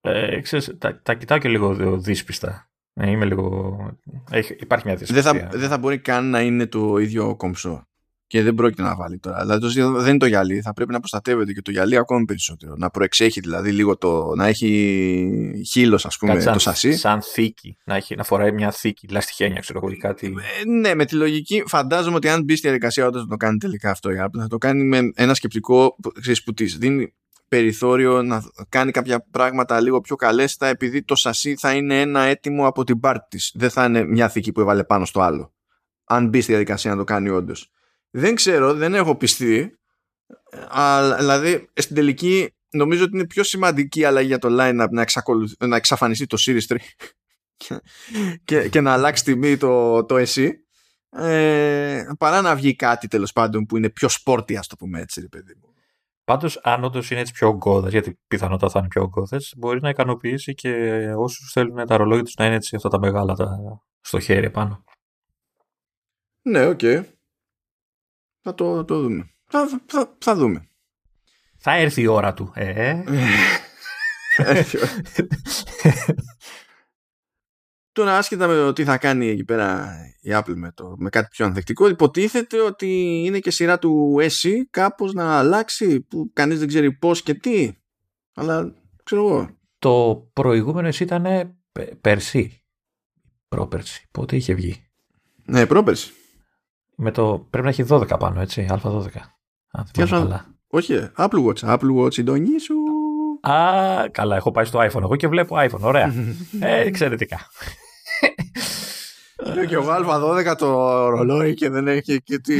ε, 0.00 0.40
ξέρεις, 0.40 0.76
τα, 0.78 1.00
τα 1.02 1.14
κοιτάω 1.14 1.38
και 1.38 1.48
λίγο 1.48 1.98
δύσπιστα. 1.98 2.70
Ε, 2.92 3.10
είμαι 3.10 3.24
λίγο... 3.24 3.76
Έχει, 4.30 4.56
υπάρχει 4.60 4.86
μια 4.86 4.96
δύσπιστα. 4.96 5.32
Δεν 5.32 5.42
θα, 5.42 5.58
δεν 5.58 5.68
θα 5.68 5.78
μπορεί 5.78 5.98
καν 5.98 6.30
να 6.30 6.40
είναι 6.40 6.66
το 6.66 6.96
ίδιο 6.96 7.36
κομψό 7.36 7.88
και 8.26 8.42
δεν 8.42 8.54
πρόκειται 8.54 8.82
να 8.82 8.96
βάλει 8.96 9.18
τώρα. 9.18 9.40
Δηλαδή 9.40 9.60
το 9.60 9.98
δεν 9.98 10.08
είναι 10.08 10.18
το 10.18 10.26
γυαλί, 10.26 10.60
θα 10.60 10.72
πρέπει 10.72 10.92
να 10.92 10.98
προστατεύεται 10.98 11.52
και 11.52 11.62
το 11.62 11.70
γυαλί 11.70 11.96
ακόμη 11.96 12.24
περισσότερο. 12.24 12.74
Να 12.76 12.90
προεξέχει 12.90 13.40
δηλαδή 13.40 13.72
λίγο 13.72 13.96
το. 13.96 14.34
να 14.36 14.46
έχει 14.46 15.62
χείλος, 15.66 16.06
ας 16.06 16.16
πούμε, 16.16 16.42
το 16.42 16.58
σασί. 16.58 16.92
Σαν 16.92 17.22
θήκη. 17.22 17.76
Να, 17.84 17.96
έχει, 17.96 18.14
να 18.14 18.24
φοράει 18.24 18.52
μια 18.52 18.70
θήκη, 18.70 19.08
λαστιχένια, 19.08 19.60
ξέρω 19.60 19.80
εγώ, 19.82 19.96
κάτι. 19.98 20.26
Ε, 20.26 20.68
ναι, 20.68 20.94
με 20.94 21.04
τη 21.04 21.14
λογική, 21.14 21.62
φαντάζομαι 21.66 22.16
ότι 22.16 22.28
αν 22.28 22.44
μπει 22.44 22.52
στη 22.52 22.66
διαδικασία 22.66 23.06
όταν 23.06 23.28
το 23.28 23.36
κάνει 23.36 23.58
τελικά 23.58 23.90
αυτό 23.90 24.10
η 24.10 24.16
Apple, 24.20 24.38
θα 24.40 24.46
το 24.46 24.58
κάνει 24.58 24.84
με 24.84 24.98
ένα 25.14 25.34
σκεπτικό 25.34 25.96
ξέρεις, 26.20 26.42
που 26.42 26.52
της 26.52 26.78
δίνει 26.78 27.14
περιθώριο 27.48 28.22
να 28.22 28.42
κάνει 28.68 28.90
κάποια 28.90 29.26
πράγματα 29.30 29.80
λίγο 29.80 30.00
πιο 30.00 30.16
καλέστα 30.16 30.66
επειδή 30.66 31.02
το 31.02 31.14
σασί 31.14 31.56
θα 31.56 31.72
είναι 31.72 32.00
ένα 32.00 32.20
έτοιμο 32.20 32.66
από 32.66 32.84
την 32.84 33.00
πάρτη 33.00 33.26
της. 33.28 33.52
Δεν 33.54 33.70
θα 33.70 33.84
είναι 33.84 34.04
μια 34.04 34.28
θήκη 34.28 34.52
που 34.52 34.60
έβαλε 34.60 34.84
πάνω 34.84 35.04
στο 35.04 35.20
άλλο. 35.20 35.54
Αν 36.04 36.28
μπει 36.28 36.40
στη 36.40 36.50
διαδικασία 36.50 36.90
να 36.90 36.96
το 36.96 37.04
κάνει 37.04 37.28
όντως. 37.28 37.70
Δεν 38.16 38.34
ξέρω, 38.34 38.74
δεν 38.74 38.94
έχω 38.94 39.16
πιστεί. 39.16 39.78
Αλλά, 40.68 41.16
δηλαδή, 41.16 41.68
στην 41.74 41.94
τελική 41.94 42.54
νομίζω 42.70 43.04
ότι 43.04 43.16
είναι 43.16 43.26
πιο 43.26 43.42
σημαντική 43.42 44.04
αλλαγή 44.04 44.26
για 44.26 44.38
το 44.38 44.48
line-up 44.50 44.88
να, 44.90 45.04
να 45.66 45.76
εξαφανιστεί 45.76 46.26
το 46.26 46.36
Series 46.40 46.76
3 46.76 46.76
και, 48.44 48.68
και, 48.68 48.80
να 48.80 48.92
αλλάξει 48.92 49.24
τιμή 49.24 49.56
το, 49.56 50.04
το 50.04 50.16
SE 50.16 50.64
ε, 51.10 52.04
παρά 52.18 52.40
να 52.40 52.54
βγει 52.54 52.76
κάτι 52.76 53.08
τέλος 53.08 53.32
πάντων 53.32 53.66
που 53.66 53.76
είναι 53.76 53.90
πιο 53.90 54.08
sporty 54.24 54.54
ας 54.54 54.66
το 54.66 54.76
πούμε 54.76 55.00
έτσι 55.00 55.20
ρε 55.20 55.28
παιδί 55.28 55.54
μου. 55.60 55.74
Πάντως 56.24 56.60
αν 56.62 56.84
όντως 56.84 57.10
είναι 57.10 57.20
έτσι 57.20 57.32
πιο 57.32 57.48
ογκώδες 57.48 57.92
γιατί 57.92 58.18
πιθανότατα 58.26 58.72
θα 58.72 58.78
είναι 58.78 58.88
πιο 58.88 59.02
ογκώδες 59.02 59.54
μπορεί 59.56 59.80
να 59.80 59.88
ικανοποιήσει 59.88 60.54
και 60.54 60.72
όσους 61.16 61.52
θέλουν 61.52 61.86
τα 61.86 61.96
ρολόγια 61.96 62.24
τους 62.24 62.34
να 62.34 62.46
είναι 62.46 62.54
έτσι 62.54 62.76
αυτά 62.76 62.88
τα 62.88 62.98
μεγάλα 62.98 63.34
τα, 63.34 63.48
στο 64.00 64.20
χέρι 64.20 64.50
πάνω. 64.50 64.84
Ναι, 66.42 66.66
OK. 66.66 66.78
Okay. 66.82 67.04
Θα 68.46 68.54
το, 68.54 68.84
το 68.84 69.00
δούμε. 69.00 69.30
Θα, 69.46 69.82
θα, 69.86 70.16
θα 70.18 70.34
δούμε. 70.34 70.68
Θα 71.58 71.74
έρθει 71.74 72.02
η 72.02 72.06
ώρα 72.06 72.34
του. 72.34 72.52
Ε. 72.54 73.02
Τώρα 77.92 78.16
άσχετα 78.16 78.46
με 78.46 78.54
το 78.54 78.72
τι 78.72 78.84
θα 78.84 78.98
κάνει 78.98 79.26
εκεί 79.26 79.44
πέρα 79.44 79.96
η 80.20 80.30
Apple 80.32 80.54
με, 80.54 80.72
το, 80.72 80.94
με 80.98 81.10
κάτι 81.10 81.28
πιο 81.30 81.44
ανθεκτικό 81.44 81.88
υποτίθεται 81.88 82.60
ότι 82.60 83.22
είναι 83.24 83.38
και 83.38 83.50
σειρά 83.50 83.78
του 83.78 84.16
SE 84.20 84.52
κάπως 84.70 85.12
να 85.12 85.38
αλλάξει 85.38 86.00
που 86.00 86.30
κανείς 86.32 86.58
δεν 86.58 86.68
ξέρει 86.68 86.92
πώς 86.92 87.22
και 87.22 87.34
τι 87.34 87.72
αλλά 88.34 88.74
ξέρω 89.02 89.26
εγώ 89.26 89.58
Το 89.78 90.26
προηγούμενο 90.32 90.88
SE 90.88 91.00
ήταν 91.00 91.56
πέρσι 92.00 92.64
πρόπερσι 93.48 94.08
πότε 94.10 94.36
είχε 94.36 94.54
βγει 94.54 94.86
Ναι 95.44 95.66
πρόπερσι 95.66 96.12
με 96.96 97.10
το, 97.10 97.46
πρέπει 97.50 97.64
να 97.64 97.70
έχει 97.70 97.84
12 97.88 98.18
πάνω, 98.18 98.40
έτσι, 98.40 98.66
α12. 98.70 99.06
Αν 99.70 99.86
Τι 99.92 100.04
καλά. 100.04 100.44
Όχι, 100.68 101.10
Apple 101.16 101.46
Watch, 101.46 101.74
Apple 101.74 101.96
Watch, 101.98 102.12
συντονί 102.12 102.58
σου. 102.60 102.74
Α, 103.40 104.08
καλά, 104.10 104.36
έχω 104.36 104.50
πάει 104.50 104.64
στο 104.64 104.80
iPhone 104.80 105.02
εγώ 105.02 105.16
και 105.16 105.28
βλέπω 105.28 105.56
iPhone, 105.58 105.80
ωραία. 105.80 106.12
ε, 106.60 106.80
εξαιρετικά. 106.80 107.38
Λέω 109.54 109.64
και 109.64 109.74
εγώ 109.74 109.86
Α12 109.88 110.54
το 110.58 111.08
ρολόι 111.08 111.54
και 111.54 111.68
δεν 111.68 111.88
έχει 111.88 112.22
και 112.22 112.38
τι. 112.38 112.54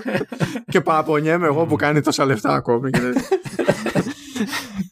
και 0.72 0.80
παραπονιέμαι 0.80 1.46
εγώ 1.46 1.66
που 1.66 1.76
κάνει 1.76 2.00
τόσα 2.00 2.24
λεφτά 2.24 2.54
ακόμη. 2.54 2.90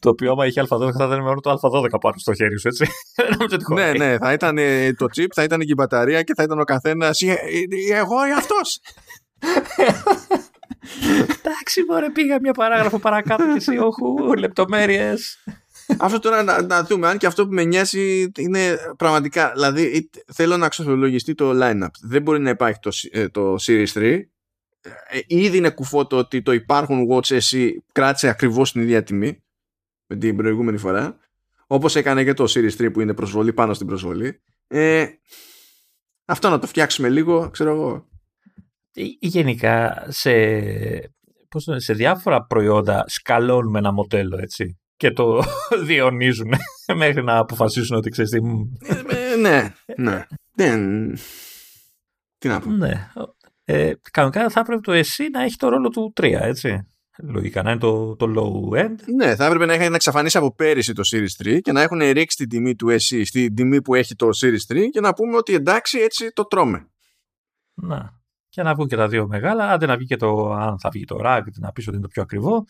το 0.05 0.11
οποίο 0.11 0.31
άμα 0.31 0.45
είχε 0.45 0.61
Α12 0.61 0.91
θα 0.97 1.05
ήταν 1.05 1.21
μόνο 1.21 1.39
το 1.39 1.51
Α12 1.51 1.99
πάνω 2.01 2.15
στο 2.17 2.33
χέρι 2.33 2.59
σου, 2.59 2.67
έτσι. 2.67 2.85
ναι, 3.75 3.91
ναι, 3.91 4.17
θα 4.17 4.33
ήταν 4.33 4.55
το 4.97 5.05
chip, 5.15 5.27
θα 5.33 5.43
ήταν 5.43 5.59
και 5.59 5.65
η 5.69 5.73
μπαταρία 5.77 6.21
και 6.21 6.33
θα 6.35 6.43
ήταν 6.43 6.59
ο 6.59 6.63
καθένας. 6.63 7.21
«Ε, 7.21 7.31
ε, 7.31 7.97
εγώ 7.97 8.27
ή 8.27 8.31
αυτός. 8.37 8.79
Εντάξει, 11.39 11.83
μωρέ, 11.87 12.09
πήγα 12.09 12.37
μια 12.41 12.51
παράγραφο 12.51 12.99
παρακάτω 12.99 13.43
και 13.43 13.55
εσύ, 13.55 13.77
όχου, 13.77 14.33
λεπτομέρειες. 14.33 15.43
αυτό 15.97 16.19
τώρα 16.19 16.43
να, 16.43 16.61
να, 16.61 16.83
δούμε, 16.83 17.07
αν 17.07 17.17
και 17.17 17.25
αυτό 17.25 17.47
που 17.47 17.53
με 17.53 17.63
νοιάζει 17.63 18.31
είναι 18.37 18.77
πραγματικά, 18.97 19.51
δηλαδή 19.53 20.09
θέλω 20.33 20.57
να 20.57 20.65
αξιολογιστεί 20.65 21.33
το 21.33 21.51
line-up. 21.61 21.89
Δεν 22.01 22.21
μπορεί 22.21 22.39
να 22.39 22.49
υπάρχει 22.49 22.79
το, 22.79 22.91
ε, 23.11 23.29
το 23.29 23.55
Series 23.61 23.93
3. 23.93 24.19
Ε, 25.09 25.19
ήδη 25.27 25.57
είναι 25.57 25.69
κουφό 25.69 26.07
το 26.07 26.17
ότι 26.17 26.41
το 26.41 26.51
υπάρχουν 26.51 27.07
Watch 27.11 27.39
SE 27.39 27.69
κράτησε 27.91 28.27
ακριβώς 28.27 28.71
την 28.71 28.81
ίδια 28.81 29.03
τιμή 29.03 29.27
με 29.27 29.44
την 30.07 30.35
προηγούμενη 30.35 30.77
φορά. 30.77 31.17
Όπως 31.67 31.95
έκανε 31.95 32.23
και 32.23 32.33
το 32.33 32.43
Series 32.47 32.75
3 32.77 32.93
που 32.93 33.01
είναι 33.01 33.13
προσβολή 33.13 33.53
πάνω 33.53 33.73
στην 33.73 33.87
προσβολή. 33.87 34.41
Ε, 34.67 35.05
αυτό 36.25 36.49
να 36.49 36.59
το 36.59 36.67
φτιάξουμε 36.67 37.09
λίγο, 37.09 37.49
ξέρω 37.49 37.71
εγώ. 37.71 38.07
Γενικά 39.19 40.05
σε, 40.09 40.31
πώς 41.49 41.67
σε 41.75 41.93
διάφορα 41.93 42.45
προϊόντα 42.45 43.03
σκαλώνουμε 43.07 43.79
ένα 43.79 43.91
μοντέλο 43.91 44.37
έτσι 44.37 44.79
και 44.97 45.11
το 45.11 45.43
διονύζουν 45.85 46.53
μέχρι 46.95 47.23
να 47.23 47.37
αποφασίσουν 47.37 47.97
ότι 47.97 48.09
ξέρεις 48.09 48.31
τι... 48.31 48.37
Ε, 48.87 49.35
ναι, 49.35 49.73
ναι. 49.97 50.25
Δεν... 50.55 51.13
Τι 52.37 52.47
να 52.47 52.59
πω. 52.59 52.69
Ναι. 52.69 53.07
Ε, 53.63 53.93
κανονικά 54.11 54.49
θα 54.49 54.59
έπρεπε 54.59 54.81
το 54.81 54.91
εσύ 54.91 55.29
να 55.29 55.43
έχει 55.43 55.55
το 55.55 55.69
ρόλο 55.69 55.89
του 55.89 56.13
3, 56.15 56.37
έτσι. 56.41 56.87
Λογικά 57.17 57.63
να 57.63 57.71
είναι 57.71 57.79
το, 57.79 58.15
το 58.15 58.33
low 58.35 58.77
end. 58.85 58.95
Ναι, 59.15 59.35
θα 59.35 59.45
έπρεπε 59.45 59.65
να 59.65 59.73
έχει 59.73 59.93
εξαφανίσει 59.93 60.37
από 60.37 60.55
πέρυσι 60.55 60.93
το 60.93 61.01
Series 61.13 61.45
3 61.45 61.59
και 61.61 61.71
να 61.71 61.81
έχουν 61.81 61.99
ρίξει 61.99 62.37
την 62.37 62.49
τιμή 62.49 62.75
του 62.75 62.87
SE 62.87 63.21
στην 63.25 63.55
τιμή 63.55 63.81
που 63.81 63.95
έχει 63.95 64.15
το 64.15 64.29
Series 64.41 64.73
3 64.73 64.83
και 64.91 64.99
να 64.99 65.13
πούμε 65.13 65.37
ότι 65.37 65.53
εντάξει 65.53 65.99
έτσι 65.99 66.31
το 66.33 66.45
τρώμε. 66.45 66.87
Να. 67.73 68.23
Και 68.49 68.63
να 68.63 68.73
βγουν 68.73 68.87
και 68.87 68.95
τα 68.95 69.07
δύο 69.07 69.27
μεγάλα, 69.27 69.71
άντε 69.71 69.85
να 69.85 69.97
βγει 69.97 70.05
και 70.05 70.15
το 70.15 70.51
αν 70.51 70.79
θα 70.79 70.89
βγει 70.89 71.05
το 71.05 71.19
RAG, 71.23 71.41
να 71.55 71.71
πεις 71.71 71.87
ότι 71.87 71.95
είναι 71.95 72.05
το 72.05 72.11
πιο 72.11 72.21
ακριβό. 72.21 72.65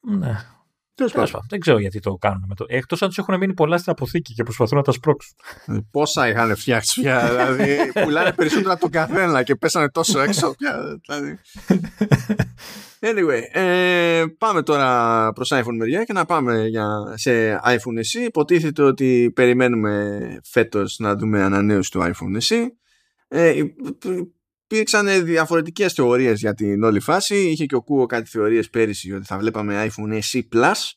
Ναι. 0.00 0.55
Τέλος 0.96 1.12
πάντων. 1.12 1.40
Δεν 1.48 1.60
ξέρω 1.60 1.78
γιατί 1.78 2.00
το 2.00 2.14
κάνουν. 2.14 2.44
Με 2.48 2.54
το... 2.54 2.64
Εκτός 2.68 3.02
αν 3.02 3.08
τους 3.08 3.18
έχουν 3.18 3.36
μείνει 3.38 3.54
πολλά 3.54 3.78
στην 3.78 3.92
αποθήκη 3.92 4.34
και 4.34 4.42
προσπαθούν 4.42 4.76
να 4.76 4.82
τα 4.82 4.92
σπρώξουν. 4.92 5.36
Ε, 5.66 5.78
πόσα 5.90 6.28
είχαν 6.28 6.56
φτιάξει 6.56 7.00
πια. 7.00 7.28
δηλαδή 7.28 7.92
πουλάνε 8.02 8.32
περισσότερα 8.32 8.72
από 8.72 8.80
τον 8.80 8.90
καθένα 8.90 9.42
και 9.42 9.54
πέσανε 9.54 9.90
τόσο 9.90 10.20
έξω 10.20 10.54
πια. 10.58 11.00
Δηλαδή. 11.06 11.38
Anyway, 13.00 13.40
ε, 13.52 14.24
πάμε 14.38 14.62
τώρα 14.62 15.32
προς 15.32 15.52
iPhone 15.54 15.76
μεριά 15.76 16.04
και 16.04 16.12
να 16.12 16.24
πάμε 16.24 16.66
για, 16.66 16.88
σε 17.14 17.60
iPhone 17.64 17.98
SE. 17.98 18.26
Υποτίθεται 18.26 18.82
ότι 18.82 19.32
περιμένουμε 19.34 20.18
φέτος 20.44 20.98
να 20.98 21.16
δούμε 21.16 21.42
ανανέωση 21.42 21.90
του 21.90 22.00
iPhone 22.00 22.40
SE. 22.48 22.66
Ε, 23.28 23.62
υπήρξαν 24.68 25.24
διαφορετικές 25.24 25.92
θεωρίες 25.92 26.40
για 26.40 26.54
την 26.54 26.82
όλη 26.82 27.00
φάση. 27.00 27.36
Είχε 27.36 27.66
και 27.66 27.74
ο 27.74 27.82
Κούο 27.82 28.06
κάτι 28.06 28.30
θεωρίες 28.30 28.70
πέρυσι 28.70 29.12
ότι 29.12 29.26
θα 29.26 29.38
βλέπαμε 29.38 29.86
iPhone 29.90 30.20
SE 30.32 30.40
Plus, 30.52 30.90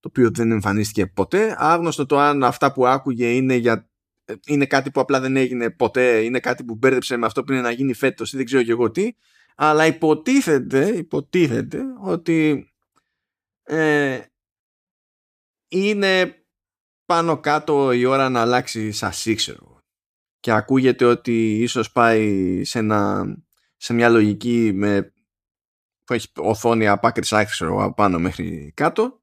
το 0.00 0.08
οποίο 0.08 0.30
δεν 0.30 0.50
εμφανίστηκε 0.50 1.06
ποτέ. 1.06 1.54
Άγνωστο 1.58 2.06
το 2.06 2.18
αν 2.18 2.44
αυτά 2.44 2.72
που 2.72 2.86
άκουγε 2.86 3.34
είναι, 3.34 3.54
για, 3.54 3.90
είναι 4.46 4.66
κάτι 4.66 4.90
που 4.90 5.00
απλά 5.00 5.20
δεν 5.20 5.36
έγινε 5.36 5.70
ποτέ, 5.70 6.20
είναι 6.20 6.40
κάτι 6.40 6.64
που 6.64 6.74
μπέρδεψε 6.74 7.16
με 7.16 7.26
αυτό 7.26 7.44
που 7.44 7.52
είναι 7.52 7.60
να 7.60 7.70
γίνει 7.70 7.94
φέτος 7.94 8.32
ή 8.32 8.36
δεν 8.36 8.46
ξέρω 8.46 8.62
και 8.62 8.70
εγώ 8.70 8.90
τι. 8.90 9.10
Αλλά 9.56 9.86
υποτίθεται, 9.86 10.88
υποτίθεται 10.88 11.82
ότι 12.00 12.68
ε, 13.62 14.20
είναι 15.68 16.44
πάνω 17.06 17.40
κάτω 17.40 17.92
η 17.92 18.04
ώρα 18.04 18.28
να 18.28 18.40
αλλάξει 18.40 18.92
σασί, 18.92 19.34
ξέρω 19.34 19.79
και 20.40 20.52
ακούγεται 20.52 21.04
ότι 21.04 21.58
ίσως 21.58 21.92
πάει 21.92 22.60
σε, 22.64 22.78
ένα, 22.78 23.24
σε 23.76 23.92
μια 23.92 24.08
λογική 24.08 24.72
με, 24.74 25.12
που 26.04 26.12
έχει 26.12 26.28
οθόνη 26.36 26.88
από 26.88 27.06
άκρη 27.06 27.26
από 27.60 27.94
πάνω 27.94 28.18
μέχρι 28.18 28.72
κάτω. 28.76 29.20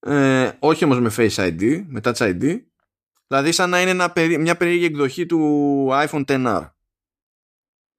Ε, 0.00 0.50
όχι 0.58 0.84
όμως 0.84 1.00
με 1.00 1.10
Face 1.16 1.34
ID, 1.34 1.84
με 1.86 2.00
Touch 2.02 2.14
ID 2.14 2.60
δηλαδή 3.30 3.52
σαν 3.52 3.70
να 3.70 3.80
είναι 3.80 3.90
ένα, 3.90 4.12
μια 4.38 4.56
περίεργη 4.56 4.84
εκδοχή 4.84 5.26
του 5.26 5.88
iPhone 5.90 6.24
XR 6.24 6.70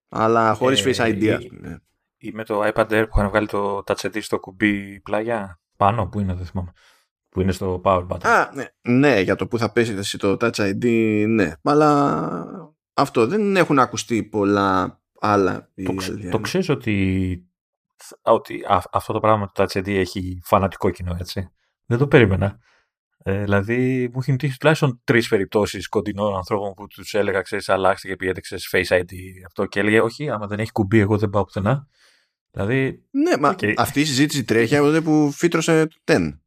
αλλά 0.10 0.54
χωρίς 0.54 0.86
ε, 0.86 0.91
Face 0.91 1.12
ID 1.12 1.39
ή, 1.41 1.50
ή, 2.17 2.32
με 2.32 2.44
το 2.44 2.62
iPad 2.63 2.86
Air 2.86 3.06
που 3.10 3.17
είχαν 3.17 3.30
βγάλει 3.30 3.48
το 3.48 3.84
Touch 3.86 3.96
ID 3.96 4.22
στο 4.22 4.39
κουμπί 4.39 5.00
πλάγια 5.00 5.62
πάνω 5.78 6.08
που 6.08 6.20
είναι 6.20 6.34
δεν 6.34 6.46
θυμάμαι 6.46 6.72
που 7.32 7.41
είναι 7.41 7.52
στο 7.52 7.82
power 7.84 8.08
button. 8.08 8.26
Α, 8.26 8.52
ναι. 8.54 8.65
ναι, 8.82 9.20
για 9.20 9.36
το 9.36 9.48
που 9.48 9.58
θα 9.58 9.72
πέσει 9.72 10.17
το 10.17 10.38
Touch 10.39 10.52
ID, 10.52 10.86
ναι. 11.28 11.52
Αλλά 11.63 12.46
αυτό 12.94 13.28
δεν 13.28 13.56
έχουν 13.56 13.80
ακουστεί 13.80 14.24
πολλά 14.24 15.02
άλλα. 15.20 15.70
Το, 15.84 15.94
το 16.32 16.39
ξέρεις 16.39 16.70
ότι, 16.70 17.38
ότι 18.22 18.63
αυτό 18.91 19.13
το 19.13 19.20
πράγμα 19.20 19.52
το 19.52 19.63
Touch 19.63 19.78
ID 19.78 19.88
έχει 19.88 20.39
φανατικό 20.44 20.89
κοινό, 20.89 21.15
έτσι. 21.20 21.52
Δεν 21.86 21.98
το 21.98 22.08
περίμενα. 22.08 22.60
Ε, 23.24 23.44
δηλαδή, 23.44 24.10
μου 24.13 24.20
έχει 24.20 24.36
τύχει 24.36 24.58
τουλάχιστον 24.58 25.02
τρεις 25.04 25.28
περιπτώσεις 25.28 25.88
κοντινών 25.88 26.36
ανθρώπων 26.36 26.74
που 26.74 26.88
τους 26.88 27.13
έλεγα, 27.13 27.41
ξέρεις, 27.41 27.70
αλλάξτε 27.70 28.08
και 28.08 28.15
πήγαινε 28.15 28.39
Face 28.72 29.00
ID 29.00 29.13
αυτό 29.46 29.65
και 29.65 29.80
έλεγε, 29.80 30.02
Όχι, 30.02 30.30
άμα 30.30 30.48
δεν 30.48 30.60
έχει 30.60 30.72
κουμπί, 30.72 31.00
εγώ 31.00 31.17
δεν 31.17 31.30
πάω 31.30 31.44
πουθενά. 31.44 31.88
Δηλαδή. 32.52 33.04
Ναι, 33.12 33.38
μα 33.38 33.56
αυτή 33.78 34.00
η 34.00 34.06
συζήτηση 34.06 34.44
τρέχει 34.44 34.76
από 34.76 34.86
τότε 34.86 35.02
που 35.02 35.32
φύτρωσε 35.32 35.88
το 35.88 36.13
10. 36.13 36.41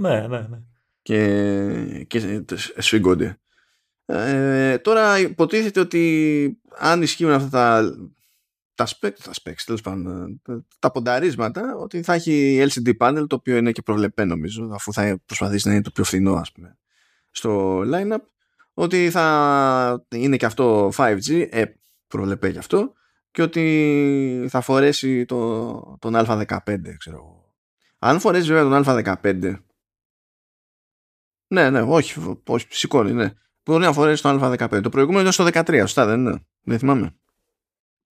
Ναι, 0.00 0.26
ναι, 0.26 0.46
ναι. 0.50 0.58
Και, 1.02 2.04
και 2.08 2.44
σφίγγονται. 2.76 3.38
Ε, 4.04 4.78
τώρα 4.78 5.18
υποτίθεται 5.18 5.80
ότι 5.80 6.60
αν 6.78 7.02
ισχύουν 7.02 7.30
αυτά 7.30 7.48
τα 7.50 7.96
τα 8.74 8.86
specs, 8.86 9.18
τα 9.24 9.32
specs 9.42 9.62
τέλος 9.64 9.80
πάντων, 9.80 10.40
τα 10.78 10.90
πονταρίσματα, 10.90 11.76
ότι 11.76 12.02
θα 12.02 12.12
έχει 12.14 12.64
LCD 12.68 12.92
panel, 12.98 13.24
το 13.28 13.34
οποίο 13.34 13.56
είναι 13.56 13.72
και 13.72 13.82
προβλεπέ 13.82 14.24
νομίζω, 14.24 14.70
αφού 14.72 14.92
θα 14.92 15.20
προσπαθήσει 15.26 15.68
να 15.68 15.74
είναι 15.74 15.82
το 15.82 15.90
πιο 15.90 16.04
φθηνό, 16.04 16.34
ας 16.34 16.52
πούμε, 16.52 16.78
στο 17.30 17.80
lineup, 17.80 18.22
ότι 18.74 19.10
θα 19.10 20.04
είναι 20.08 20.36
και 20.36 20.46
αυτό 20.46 20.92
5G, 20.96 21.46
ε, 21.50 21.64
προβλεπέ 22.06 22.50
και 22.50 22.58
αυτό, 22.58 22.92
και 23.30 23.42
ότι 23.42 24.46
θα 24.48 24.60
φορέσει 24.60 25.24
το, 25.24 25.96
τον 25.98 26.14
Α15, 26.16 26.96
ξέρω 26.98 27.54
Αν 27.98 28.20
φορέσει 28.20 28.52
βέβαια 28.52 28.82
τον 28.82 29.04
Α15 29.22 29.54
ναι, 31.52 31.70
ναι, 31.70 31.80
όχι, 31.82 32.38
όχι 32.46 32.66
σηκώνει, 32.68 33.12
ναι. 33.12 33.32
Μπορεί 33.64 33.84
να 33.84 33.92
φορέσει 33.92 34.22
το 34.22 34.28
Α15. 34.28 34.82
Το 34.82 34.88
προηγούμενο 34.88 35.20
ήταν 35.20 35.32
στο 35.32 35.62
13, 35.62 35.78
σωστά 35.80 36.06
δεν 36.06 36.20
είναι. 36.20 36.46
Δεν 36.62 36.78
θυμάμαι. 36.78 37.14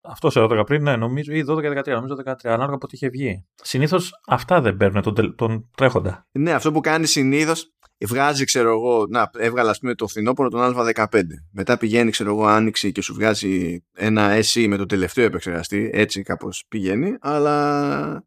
Αυτός 0.01 0.33
σε 0.33 0.39
έρωτα 0.39 0.63
πριν, 0.63 0.83
ναι, 0.83 0.95
νομίζω, 0.95 1.33
ή 1.33 1.45
12-13, 1.47 1.87
νομίζω 1.87 2.15
13, 2.25 2.33
ανάλογα 2.43 2.73
από 2.73 2.85
ό,τι 2.85 2.95
είχε 2.95 3.09
βγει. 3.09 3.45
Συνήθως 3.55 4.21
αυτά 4.27 4.61
δεν 4.61 4.77
παίρνουν 4.77 5.01
τον, 5.01 5.35
τον 5.35 5.69
τρέχοντα. 5.77 6.27
Ναι, 6.31 6.51
αυτό 6.51 6.71
που 6.71 6.79
κάνει 6.79 7.05
συνήθως 7.05 7.71
βγάζει, 8.05 8.43
ξέρω 8.45 8.69
εγώ, 8.69 9.05
να 9.09 9.29
έβγαλα 9.37 9.75
πούμε 9.79 9.95
το 9.95 10.07
φθινόπωρο 10.07 10.49
τον 10.49 10.75
Α15. 10.77 11.21
Μετά 11.51 11.77
πηγαίνει, 11.77 12.11
ξέρω 12.11 12.29
εγώ, 12.29 12.45
άνοιξη 12.45 12.91
και 12.91 13.01
σου 13.01 13.13
βγάζει 13.13 13.83
ένα 13.93 14.35
SE 14.35 14.67
με 14.67 14.77
το 14.77 14.85
τελευταίο 14.85 15.25
επεξεργαστή. 15.25 15.89
Έτσι 15.93 16.21
κάπως 16.21 16.65
πηγαίνει, 16.67 17.17
αλλά 17.19 18.25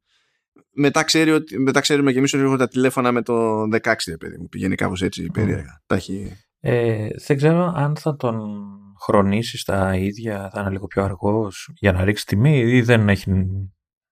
μετά, 0.80 1.02
ξέρει 1.02 1.30
ότι, 1.30 1.58
μετά 1.58 1.80
ξέρουμε 1.80 2.12
και 2.12 2.18
εμείς 2.18 2.34
ότι 2.34 2.56
τα 2.56 2.68
τηλέφωνα 2.68 3.12
με 3.12 3.22
το 3.22 3.62
16 3.62 3.94
παιδί 4.18 4.38
μου. 4.38 4.48
Πηγαίνει 4.48 4.74
κάπως 4.74 5.02
έτσι 5.02 5.30
περίεργα. 5.32 5.82
Τα 5.86 5.94
έχει... 5.94 6.32
ε, 6.60 7.08
δεν 7.26 7.36
ξέρω 7.36 7.72
αν 7.76 7.96
θα 7.96 8.16
τον 8.16 8.66
χρονίσεις 9.00 9.60
στα 9.60 9.96
ίδια, 9.96 10.50
θα 10.52 10.60
είναι 10.60 10.70
λίγο 10.70 10.86
πιο 10.86 11.04
αργός 11.04 11.70
για 11.74 11.92
να 11.92 12.04
ρίξει 12.04 12.26
τιμή 12.26 12.58
ή 12.58 12.82
δεν 12.82 13.08
έχει 13.08 13.46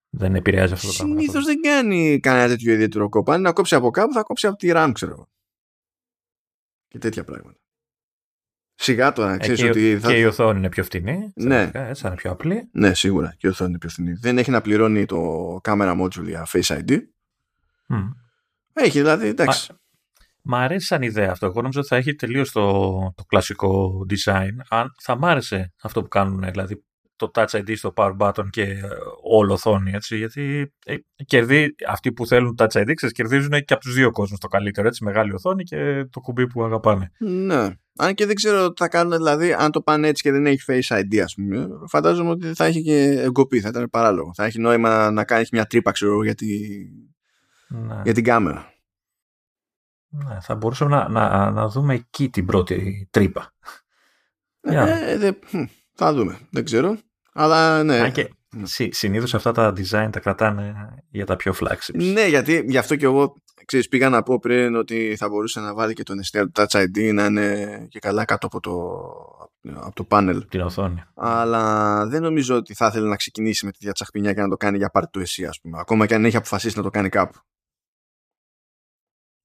δεν 0.09 0.35
επηρεάζει 0.35 0.73
αυτό 0.73 0.87
το 0.87 0.93
πράγμα. 0.97 1.19
Συνήθως 1.19 1.45
δεν 1.45 1.61
κάνει 1.61 2.19
κανένα 2.19 2.47
τέτοιο 2.47 2.73
ιδιαίτερο 2.73 3.09
κόπο. 3.09 3.31
Αν 3.31 3.41
να 3.41 3.53
κόψει 3.53 3.75
από 3.75 3.89
κάπου, 3.89 4.13
θα 4.13 4.23
κόψει 4.23 4.47
από 4.47 4.55
τη 4.55 4.69
RAM, 4.73 4.91
ξέρω 4.93 5.29
Και 6.87 6.97
τέτοια 6.97 7.23
πράγματα. 7.23 7.59
Σιγά 8.81 9.13
τώρα, 9.13 9.37
ξέρεις 9.37 9.63
ότι. 9.63 9.99
Θα... 9.99 10.07
Και 10.07 10.17
η 10.17 10.23
οθόνη 10.23 10.57
είναι 10.57 10.69
πιο 10.69 10.83
φτηνή. 10.83 11.33
Ναι. 11.35 11.69
Έτσι, 11.73 12.07
είναι 12.07 12.15
πιο 12.15 12.31
απλή. 12.31 12.69
Ναι, 12.71 12.93
σίγουρα. 12.93 13.33
Και 13.37 13.47
η 13.47 13.49
οθόνη 13.49 13.69
είναι 13.69 13.79
πιο 13.79 13.89
φτηνή. 13.89 14.13
Δεν 14.13 14.37
έχει 14.37 14.51
να 14.51 14.61
πληρώνει 14.61 15.05
το 15.05 15.21
camera 15.63 16.01
module 16.01 16.23
για 16.25 16.47
Face 16.51 16.77
ID. 16.77 16.97
Mm. 17.87 18.09
Έχει 18.73 18.99
δηλαδή, 18.99 19.27
εντάξει. 19.27 19.73
Μ' 20.41 20.55
αρέσει 20.55 20.85
σαν 20.85 21.01
ιδέα 21.01 21.31
αυτό. 21.31 21.45
Εγώ 21.45 21.61
νομίζω 21.61 21.79
ότι 21.79 21.87
θα 21.87 21.95
έχει 21.95 22.15
τελείως 22.15 22.51
το, 22.51 22.91
το 23.15 23.23
κλασικό 23.27 24.05
design. 24.09 24.51
Αν, 24.69 24.95
θα 25.01 25.17
μ' 25.17 25.25
άρεσε 25.25 25.73
αυτό 25.81 26.01
που 26.01 26.07
κάνουν, 26.07 26.39
δηλαδή 26.51 26.83
το 27.19 27.31
Touch 27.33 27.49
ID 27.49 27.77
στο 27.77 27.93
Power 27.95 28.17
Button 28.17 28.49
και 28.49 28.61
ε, 28.61 28.81
όλο 29.23 29.53
οθόνη, 29.53 29.91
έτσι, 29.91 30.17
γιατί 30.17 30.73
ε, 30.85 30.95
κερδί, 31.25 31.75
αυτοί 31.87 32.11
που 32.11 32.25
θέλουν 32.25 32.55
Touch 32.57 32.81
ID 32.81 32.91
ξέρεις, 32.93 33.15
κερδίζουν 33.15 33.49
και 33.49 33.73
από 33.73 33.79
τους 33.79 33.93
δύο 33.93 34.11
κόσμους 34.11 34.39
το 34.39 34.47
καλύτερο, 34.47 34.87
έτσι, 34.87 35.03
μεγάλη 35.03 35.33
οθόνη 35.33 35.63
και 35.63 36.05
το 36.09 36.19
κουμπί 36.19 36.47
που 36.47 36.63
αγαπάνε. 36.63 37.11
Ναι. 37.17 37.69
Αν 37.97 38.13
και 38.13 38.25
δεν 38.25 38.35
ξέρω 38.35 38.67
τι 38.67 38.81
θα 38.81 38.87
κάνουν, 38.87 39.17
δηλαδή, 39.17 39.53
αν 39.53 39.71
το 39.71 39.81
πάνε 39.81 40.07
έτσι 40.07 40.23
και 40.23 40.31
δεν 40.31 40.45
έχει 40.45 40.63
Face 40.67 40.99
ID, 40.99 41.17
ας 41.17 41.33
πούμε, 41.33 41.67
φαντάζομαι 41.87 42.29
ότι 42.29 42.53
θα 42.53 42.65
έχει 42.65 42.83
και 42.83 43.21
εγκοπή, 43.23 43.59
θα 43.59 43.67
ήταν 43.67 43.89
παράλογο. 43.89 44.31
Θα 44.35 44.45
έχει 44.45 44.59
νόημα 44.59 45.11
να 45.11 45.23
κάνεις 45.23 45.49
μια 45.49 45.65
τρύπα, 45.65 45.91
ξέρω, 45.91 46.23
για, 46.23 46.35
ναι. 47.67 48.01
για 48.03 48.13
την 48.13 48.23
κάμερα. 48.23 48.73
Ναι, 50.09 50.37
θα 50.41 50.55
μπορούσαμε 50.55 50.95
να, 50.95 51.09
να, 51.09 51.51
να 51.51 51.67
δούμε 51.67 51.93
εκεί 51.93 52.29
την 52.29 52.45
πρώτη 52.45 53.07
τρύπα. 53.11 53.53
Ε, 54.61 55.17
δε, 55.17 55.31
θα 55.93 56.13
δούμε, 56.13 56.39
δεν 56.49 56.63
ξέρω. 56.63 56.97
Αλλά 57.33 57.83
ναι. 57.83 57.99
Αν 57.99 58.11
και, 58.11 58.29
Συ, 58.63 58.89
συνήθως 58.91 59.33
αυτά 59.33 59.51
τα 59.51 59.73
design 59.77 60.09
τα 60.11 60.19
κρατάνε 60.19 60.73
για 61.09 61.25
τα 61.25 61.35
πιο 61.35 61.53
flagships. 61.59 62.11
Ναι, 62.13 62.27
γιατί 62.27 62.63
γι' 62.67 62.77
αυτό 62.77 62.95
και 62.95 63.05
εγώ 63.05 63.35
ξέρεις, 63.65 63.87
πήγα 63.87 64.09
να 64.09 64.23
πω 64.23 64.39
πριν 64.39 64.75
ότι 64.75 65.15
θα 65.17 65.29
μπορούσε 65.29 65.59
να 65.59 65.73
βάλει 65.73 65.93
και 65.93 66.03
τον 66.03 66.19
εστιατό 66.19 66.63
Touch 66.63 66.83
ID 66.83 67.13
να 67.13 67.25
είναι 67.25 67.85
και 67.89 67.99
καλά 67.99 68.25
κάτω 68.25 68.45
από 68.45 68.59
το, 68.59 68.73
από 69.75 69.95
το 69.95 70.03
πάνελ. 70.03 70.47
Την 70.47 70.61
οθόνη. 70.61 71.03
Αλλά 71.13 72.05
δεν 72.07 72.21
νομίζω 72.21 72.55
ότι 72.55 72.73
θα 72.73 72.87
ήθελε 72.87 73.07
να 73.07 73.15
ξεκινήσει 73.15 73.65
με 73.65 73.71
τέτοια 73.71 73.91
τσαχπινιά 73.91 74.33
και 74.33 74.41
να 74.41 74.49
το 74.49 74.57
κάνει 74.57 74.77
για 74.77 74.89
πάρτι 74.89 75.11
του 75.11 75.19
εσύ, 75.19 75.45
ας 75.45 75.59
πούμε. 75.61 75.79
Ακόμα 75.79 76.05
και 76.05 76.15
αν 76.15 76.25
έχει 76.25 76.35
αποφασίσει 76.35 76.77
να 76.77 76.83
το 76.83 76.89
κάνει 76.89 77.09
κάπου. 77.09 77.39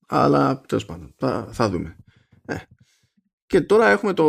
Αλλά 0.08 0.60
τέλος 0.60 0.84
πάντων, 0.84 1.14
θα, 1.18 1.48
θα 1.52 1.68
δούμε. 1.68 1.96
Ε. 2.46 2.56
Και 3.46 3.60
τώρα 3.60 3.88
έχουμε 3.88 4.12
το, 4.12 4.24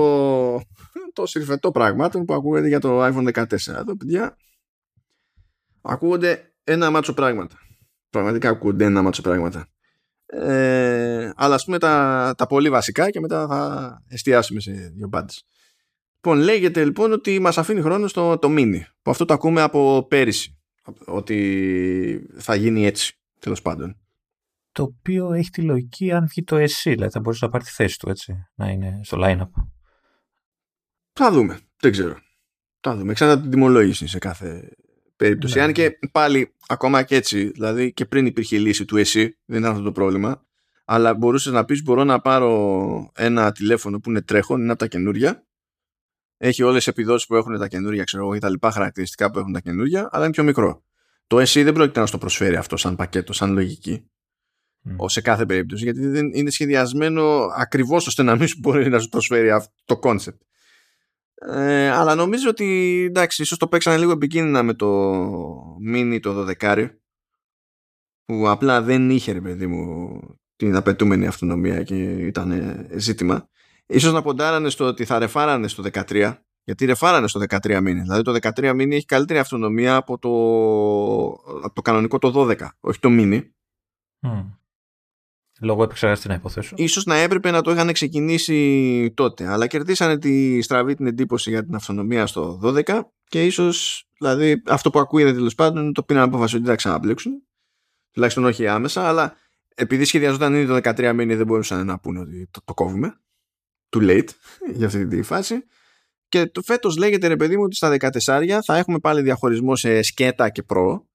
το 1.15 1.25
συρφετό 1.25 1.71
πράγμα 1.71 2.09
που 2.09 2.33
ακούγεται 2.33 2.67
για 2.67 2.79
το 2.79 3.05
iPhone 3.05 3.33
14. 3.33 3.47
Εδώ, 3.67 3.97
παιδιά, 3.97 4.37
ακούγονται 5.81 6.53
ένα 6.63 6.89
μάτσο 6.89 7.13
πράγματα. 7.13 7.55
Πραγματικά 8.09 8.49
ακούγονται 8.49 8.85
ένα 8.85 9.01
μάτσο 9.01 9.21
πράγματα. 9.21 9.67
Ε, 10.25 11.31
αλλά 11.35 11.55
ας 11.55 11.65
πούμε 11.65 11.79
τα, 11.79 12.33
τα 12.37 12.47
πολύ 12.47 12.69
βασικά 12.69 13.09
και 13.09 13.19
μετά 13.19 13.47
θα 13.47 14.03
εστιάσουμε 14.07 14.59
σε 14.59 14.71
δύο 14.71 15.09
πάντες. 15.09 15.45
Λοιπόν, 16.15 16.37
λέγεται 16.37 16.83
λοιπόν 16.83 17.11
ότι 17.11 17.39
μας 17.39 17.57
αφήνει 17.57 17.81
χρόνο 17.81 18.07
στο 18.07 18.37
το 18.37 18.47
mini. 18.51 18.79
Που 19.01 19.11
αυτό 19.11 19.25
το 19.25 19.33
ακούμε 19.33 19.61
από 19.61 20.05
πέρυσι. 20.09 20.57
Ότι 21.05 22.29
θα 22.37 22.55
γίνει 22.55 22.85
έτσι, 22.85 23.19
τέλος 23.39 23.61
πάντων. 23.61 23.97
Το 24.71 24.83
οποίο 24.83 25.33
έχει 25.33 25.49
τη 25.49 25.61
λογική 25.61 26.11
αν 26.11 26.27
βγει 26.27 26.43
το 26.43 26.55
SE, 26.55 26.65
δηλαδή 26.83 27.11
θα 27.11 27.19
μπορούσε 27.19 27.45
να 27.45 27.51
πάρει 27.51 27.63
τη 27.63 27.69
θέση 27.71 27.99
του 27.99 28.09
έτσι, 28.09 28.33
να 28.55 28.69
είναι 28.69 28.99
στο 29.03 29.17
line-up. 29.21 29.49
Θα 31.19 31.31
δούμε, 31.31 31.59
δεν 31.79 31.91
ξέρω. 31.91 32.17
Θα 32.79 32.95
δούμε. 32.95 33.13
Ξανά 33.13 33.41
την 33.41 33.49
τιμολόγηση 33.49 34.07
σε 34.07 34.17
κάθε 34.17 34.69
περίπτωση. 35.15 35.57
Ναι. 35.57 35.63
Αν 35.63 35.73
και 35.73 35.99
πάλι 36.11 36.53
ακόμα 36.67 37.03
και 37.03 37.15
έτσι, 37.15 37.49
δηλαδή 37.49 37.93
και 37.93 38.05
πριν 38.05 38.25
υπήρχε 38.25 38.55
η 38.55 38.59
λύση 38.59 38.85
του 38.85 38.97
εσύ, 38.97 39.37
δεν 39.45 39.59
ήταν 39.59 39.71
αυτό 39.71 39.83
το 39.83 39.91
πρόβλημα, 39.91 40.45
αλλά 40.85 41.13
μπορούσες 41.13 41.53
να 41.53 41.65
πεις: 41.65 41.83
Μπορώ 41.83 42.03
να 42.03 42.21
πάρω 42.21 43.11
ένα 43.15 43.51
τηλέφωνο 43.51 43.99
που 43.99 44.09
είναι 44.09 44.21
τρέχον, 44.21 44.61
είναι 44.61 44.71
από 44.71 44.79
τα 44.79 44.87
καινούρια. 44.87 45.45
Έχει 46.37 46.63
όλες 46.63 46.77
τις 46.77 46.87
επιδόσεις 46.87 47.27
που 47.27 47.35
έχουν 47.35 47.57
τα 47.57 47.67
καινούρια, 47.67 48.03
ξέρω 48.03 48.23
εγώ, 48.23 48.33
ή 48.33 48.39
τα 48.39 48.49
λοιπά 48.49 48.71
χαρακτηριστικά 48.71 49.31
που 49.31 49.39
έχουν 49.39 49.53
τα 49.53 49.59
καινούρια, 49.59 50.09
αλλά 50.11 50.23
είναι 50.23 50.33
πιο 50.33 50.43
μικρό. 50.43 50.83
Το 51.27 51.39
SE 51.39 51.63
δεν 51.63 51.73
πρόκειται 51.73 51.99
να 51.99 52.05
στο 52.05 52.17
προσφέρει 52.17 52.55
αυτό 52.55 52.77
σαν 52.77 52.95
πακέτο, 52.95 53.33
σαν 53.33 53.53
λογική. 53.53 54.09
Mm. 54.89 55.05
Σε 55.05 55.21
κάθε 55.21 55.45
περίπτωση, 55.45 55.83
γιατί 55.83 56.07
δεν 56.07 56.31
είναι 56.33 56.49
σχεδιασμένο 56.49 57.47
ακριβώς 57.55 58.07
ώστε 58.07 58.23
να 58.23 58.35
μην 58.35 58.47
μπορεί 58.57 58.89
να 58.89 58.99
σου 58.99 59.09
προσφέρει 59.09 59.51
αυτό 59.51 59.73
το 59.85 59.97
concept. 59.97 60.41
Ε, 61.35 61.89
αλλά 61.89 62.15
νομίζω 62.15 62.49
ότι 62.49 62.65
εντάξει, 63.07 63.41
ίσως 63.41 63.57
το 63.57 63.67
παίξανε 63.67 63.97
λίγο 63.97 64.11
επικίνδυνα 64.11 64.63
με 64.63 64.73
το 64.73 65.11
mini 65.93 66.19
το 66.21 66.47
12 66.61 66.89
που 68.25 68.49
απλά 68.49 68.81
δεν 68.81 69.09
είχε 69.09 69.31
ρε 69.31 69.41
παιδί 69.41 69.67
μου 69.67 70.19
την 70.55 70.75
απαιτούμενη 70.75 71.27
αυτονομία 71.27 71.83
και 71.83 71.95
ήταν 72.11 72.79
ζήτημα. 72.95 73.49
Ίσως 73.85 74.13
να 74.13 74.21
ποντάρανε 74.21 74.69
στο 74.69 74.85
ότι 74.85 75.05
θα 75.05 75.19
ρεφάρανε 75.19 75.67
στο 75.67 75.83
13 75.91 76.37
γιατί 76.63 76.85
ρεφάρανε 76.85 77.27
στο 77.27 77.41
13 77.49 77.77
mini. 77.77 77.99
Δηλαδή 78.01 78.21
το 78.21 78.37
13 78.41 78.71
mini 78.71 78.91
έχει 78.91 79.05
καλύτερη 79.05 79.39
αυτονομία 79.39 79.95
από 79.95 80.17
το, 80.17 80.29
από 81.63 81.73
το 81.73 81.81
κανονικό 81.81 82.17
το 82.17 82.47
12, 82.49 82.67
όχι 82.79 82.99
το 82.99 83.09
mini. 83.11 83.41
Mm. 84.21 84.45
Λόγω 85.61 85.83
επεξεργαστή 85.83 86.27
να 86.27 86.33
υποθέσω. 86.33 86.75
Ίσως 86.77 87.05
να 87.05 87.15
έπρεπε 87.15 87.51
να 87.51 87.61
το 87.61 87.71
είχαν 87.71 87.91
ξεκινήσει 87.91 89.11
τότε. 89.15 89.47
Αλλά 89.47 89.67
κερδίσανε 89.67 90.17
τη 90.17 90.61
στραβή 90.61 90.95
την 90.95 91.07
εντύπωση 91.07 91.49
για 91.49 91.65
την 91.65 91.75
αυτονομία 91.75 92.25
στο 92.25 92.59
12 92.63 93.01
και 93.27 93.45
ίσως 93.45 94.07
δηλαδή 94.19 94.61
αυτό 94.67 94.89
που 94.89 94.99
ακούγεται 94.99 95.33
τέλος 95.33 95.55
πάντων 95.55 95.93
το 95.93 96.03
πήραν 96.03 96.23
απόφαση 96.23 96.55
ότι 96.55 96.65
θα 96.65 96.75
ξαναπλήξουν. 96.75 97.31
Τουλάχιστον 98.11 98.45
όχι 98.45 98.67
άμεσα, 98.67 99.07
αλλά 99.07 99.35
επειδή 99.75 100.05
σχεδιαζόταν 100.05 100.55
ήδη 100.55 100.65
το 100.65 100.75
13 100.75 101.13
μήνε 101.15 101.35
δεν 101.35 101.45
μπορούσαν 101.45 101.85
να 101.85 101.99
πούνε 101.99 102.19
ότι 102.19 102.47
το, 102.51 102.59
το 102.65 102.73
κόβουμε. 102.73 103.19
Too 103.89 104.01
late 104.01 104.29
για 104.77 104.87
αυτή 104.87 105.07
τη 105.07 105.21
φάση. 105.21 105.65
Και 106.29 106.45
το 106.45 106.61
φέτος 106.61 106.97
λέγεται 106.97 107.27
ρε 107.27 107.35
παιδί 107.35 107.57
μου 107.57 107.63
ότι 107.63 107.75
στα 107.75 107.95
14 107.99 108.59
θα 108.65 108.77
έχουμε 108.77 108.99
πάλι 108.99 109.21
διαχωρισμό 109.21 109.75
σε 109.75 110.01
σκέτα 110.01 110.49
και 110.49 110.63
προ 110.63 111.07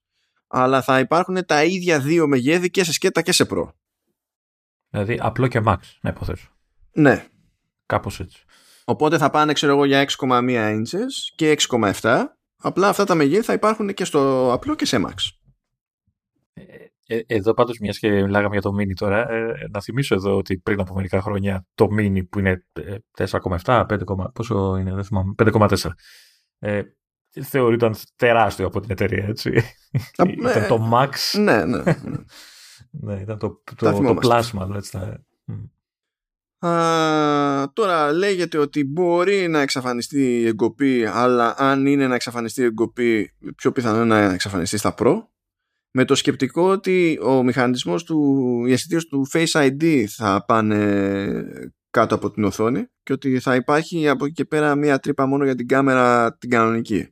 αλλά 0.53 0.83
θα 0.83 0.99
υπάρχουν 0.99 1.47
τα 1.47 1.65
ίδια 1.65 2.01
δύο 2.01 2.27
μεγέθη 2.27 2.71
και 2.71 2.85
σε 2.85 2.93
σκέτα 2.93 3.23
και 3.23 3.33
σε 3.33 3.45
προ. 3.45 3.75
Δηλαδή 4.91 5.19
απλό 5.21 5.47
και 5.47 5.61
max, 5.67 5.79
να 6.01 6.11
υποθέσω. 6.11 6.49
Ναι. 6.93 7.27
Κάπως 7.87 8.21
έτσι. 8.21 8.45
Οπότε 8.85 9.19
θα 9.19 9.31
πάνε, 9.31 9.53
ξέρω 9.53 9.73
εγώ, 9.73 9.85
για 9.85 10.07
6,1 10.19 10.81
inches 10.81 11.33
και 11.35 11.57
6,7. 11.71 12.23
Απλά 12.57 12.89
αυτά 12.89 13.05
τα 13.05 13.15
μεγέθη 13.15 13.43
θα 13.43 13.53
υπάρχουν 13.53 13.95
και 13.95 14.05
στο 14.05 14.53
απλό 14.53 14.75
και 14.75 14.85
σε 14.85 15.03
max. 15.07 15.15
Ε, 16.53 16.63
ε, 17.17 17.23
εδώ 17.27 17.55
πάντως 17.55 17.79
μιας 17.79 17.99
και 17.99 18.11
μιλάγαμε 18.11 18.53
για 18.53 18.61
το 18.61 18.71
mini 18.81 18.95
τώρα, 18.95 19.31
ε, 19.31 19.69
να 19.71 19.81
θυμίσω 19.81 20.15
εδώ 20.15 20.37
ότι 20.37 20.59
πριν 20.59 20.81
από 20.81 20.95
μερικά 20.95 21.21
χρόνια 21.21 21.67
το 21.75 21.89
mini 21.99 22.29
που 22.29 22.39
είναι 22.39 22.67
4,7, 23.17 23.87
5, 23.89 24.33
πόσο 24.33 24.77
είναι, 24.77 24.95
δεν 24.95 25.05
θυμάμαι, 25.05 25.35
5,4. 25.39 25.91
Ε, 26.59 26.83
θεωρείται 27.43 27.91
τεράστιο 28.17 28.67
από 28.67 28.81
την 28.81 28.91
εταιρεία, 28.91 29.27
έτσι. 29.27 29.51
Ήταν 30.15 30.67
το 30.69 30.91
max. 30.93 31.41
Ναι, 31.41 31.65
ναι. 31.65 31.83
ναι. 31.83 31.93
Ναι, 32.91 33.21
ήταν 33.21 33.39
το, 33.39 33.63
το, 33.77 34.03
το, 34.03 34.15
πλάσμα. 34.15 34.69
Έτσι, 34.77 34.99
Α, 36.67 37.73
τώρα 37.73 38.13
λέγεται 38.13 38.59
ότι 38.59 38.85
μπορεί 38.85 39.49
να 39.49 39.61
εξαφανιστεί 39.61 40.41
η 40.41 40.47
εγκοπή 40.47 41.07
αλλά 41.07 41.55
αν 41.59 41.87
είναι 41.87 42.07
να 42.07 42.15
εξαφανιστεί 42.15 42.61
η 42.61 42.65
εγκοπή 42.65 43.35
πιο 43.57 43.73
πιθανό 43.73 44.05
να 44.05 44.19
εξαφανιστεί 44.19 44.79
στα 44.79 44.95
Pro 44.99 45.23
με 45.91 46.05
το 46.05 46.15
σκεπτικό 46.15 46.71
ότι 46.71 47.19
ο 47.23 47.43
μηχανισμός 47.43 48.05
του, 48.05 48.63
οι 48.67 48.73
αισθητήρες 48.73 49.07
του 49.07 49.27
Face 49.33 49.51
ID 49.53 50.05
θα 50.09 50.45
πάνε 50.47 51.45
κάτω 51.91 52.15
από 52.15 52.31
την 52.31 52.45
οθόνη 52.45 52.87
και 53.03 53.13
ότι 53.13 53.41
θα 53.41 53.55
υπάρχει 53.55 54.09
από 54.09 54.25
εκεί 54.25 54.35
και 54.35 54.45
πέρα 54.45 54.75
μία 54.75 54.99
τρύπα 54.99 55.27
μόνο 55.27 55.45
για 55.45 55.55
την 55.55 55.69
κάμερα 55.69 56.37
την 56.37 56.51
κανονική. 56.51 57.09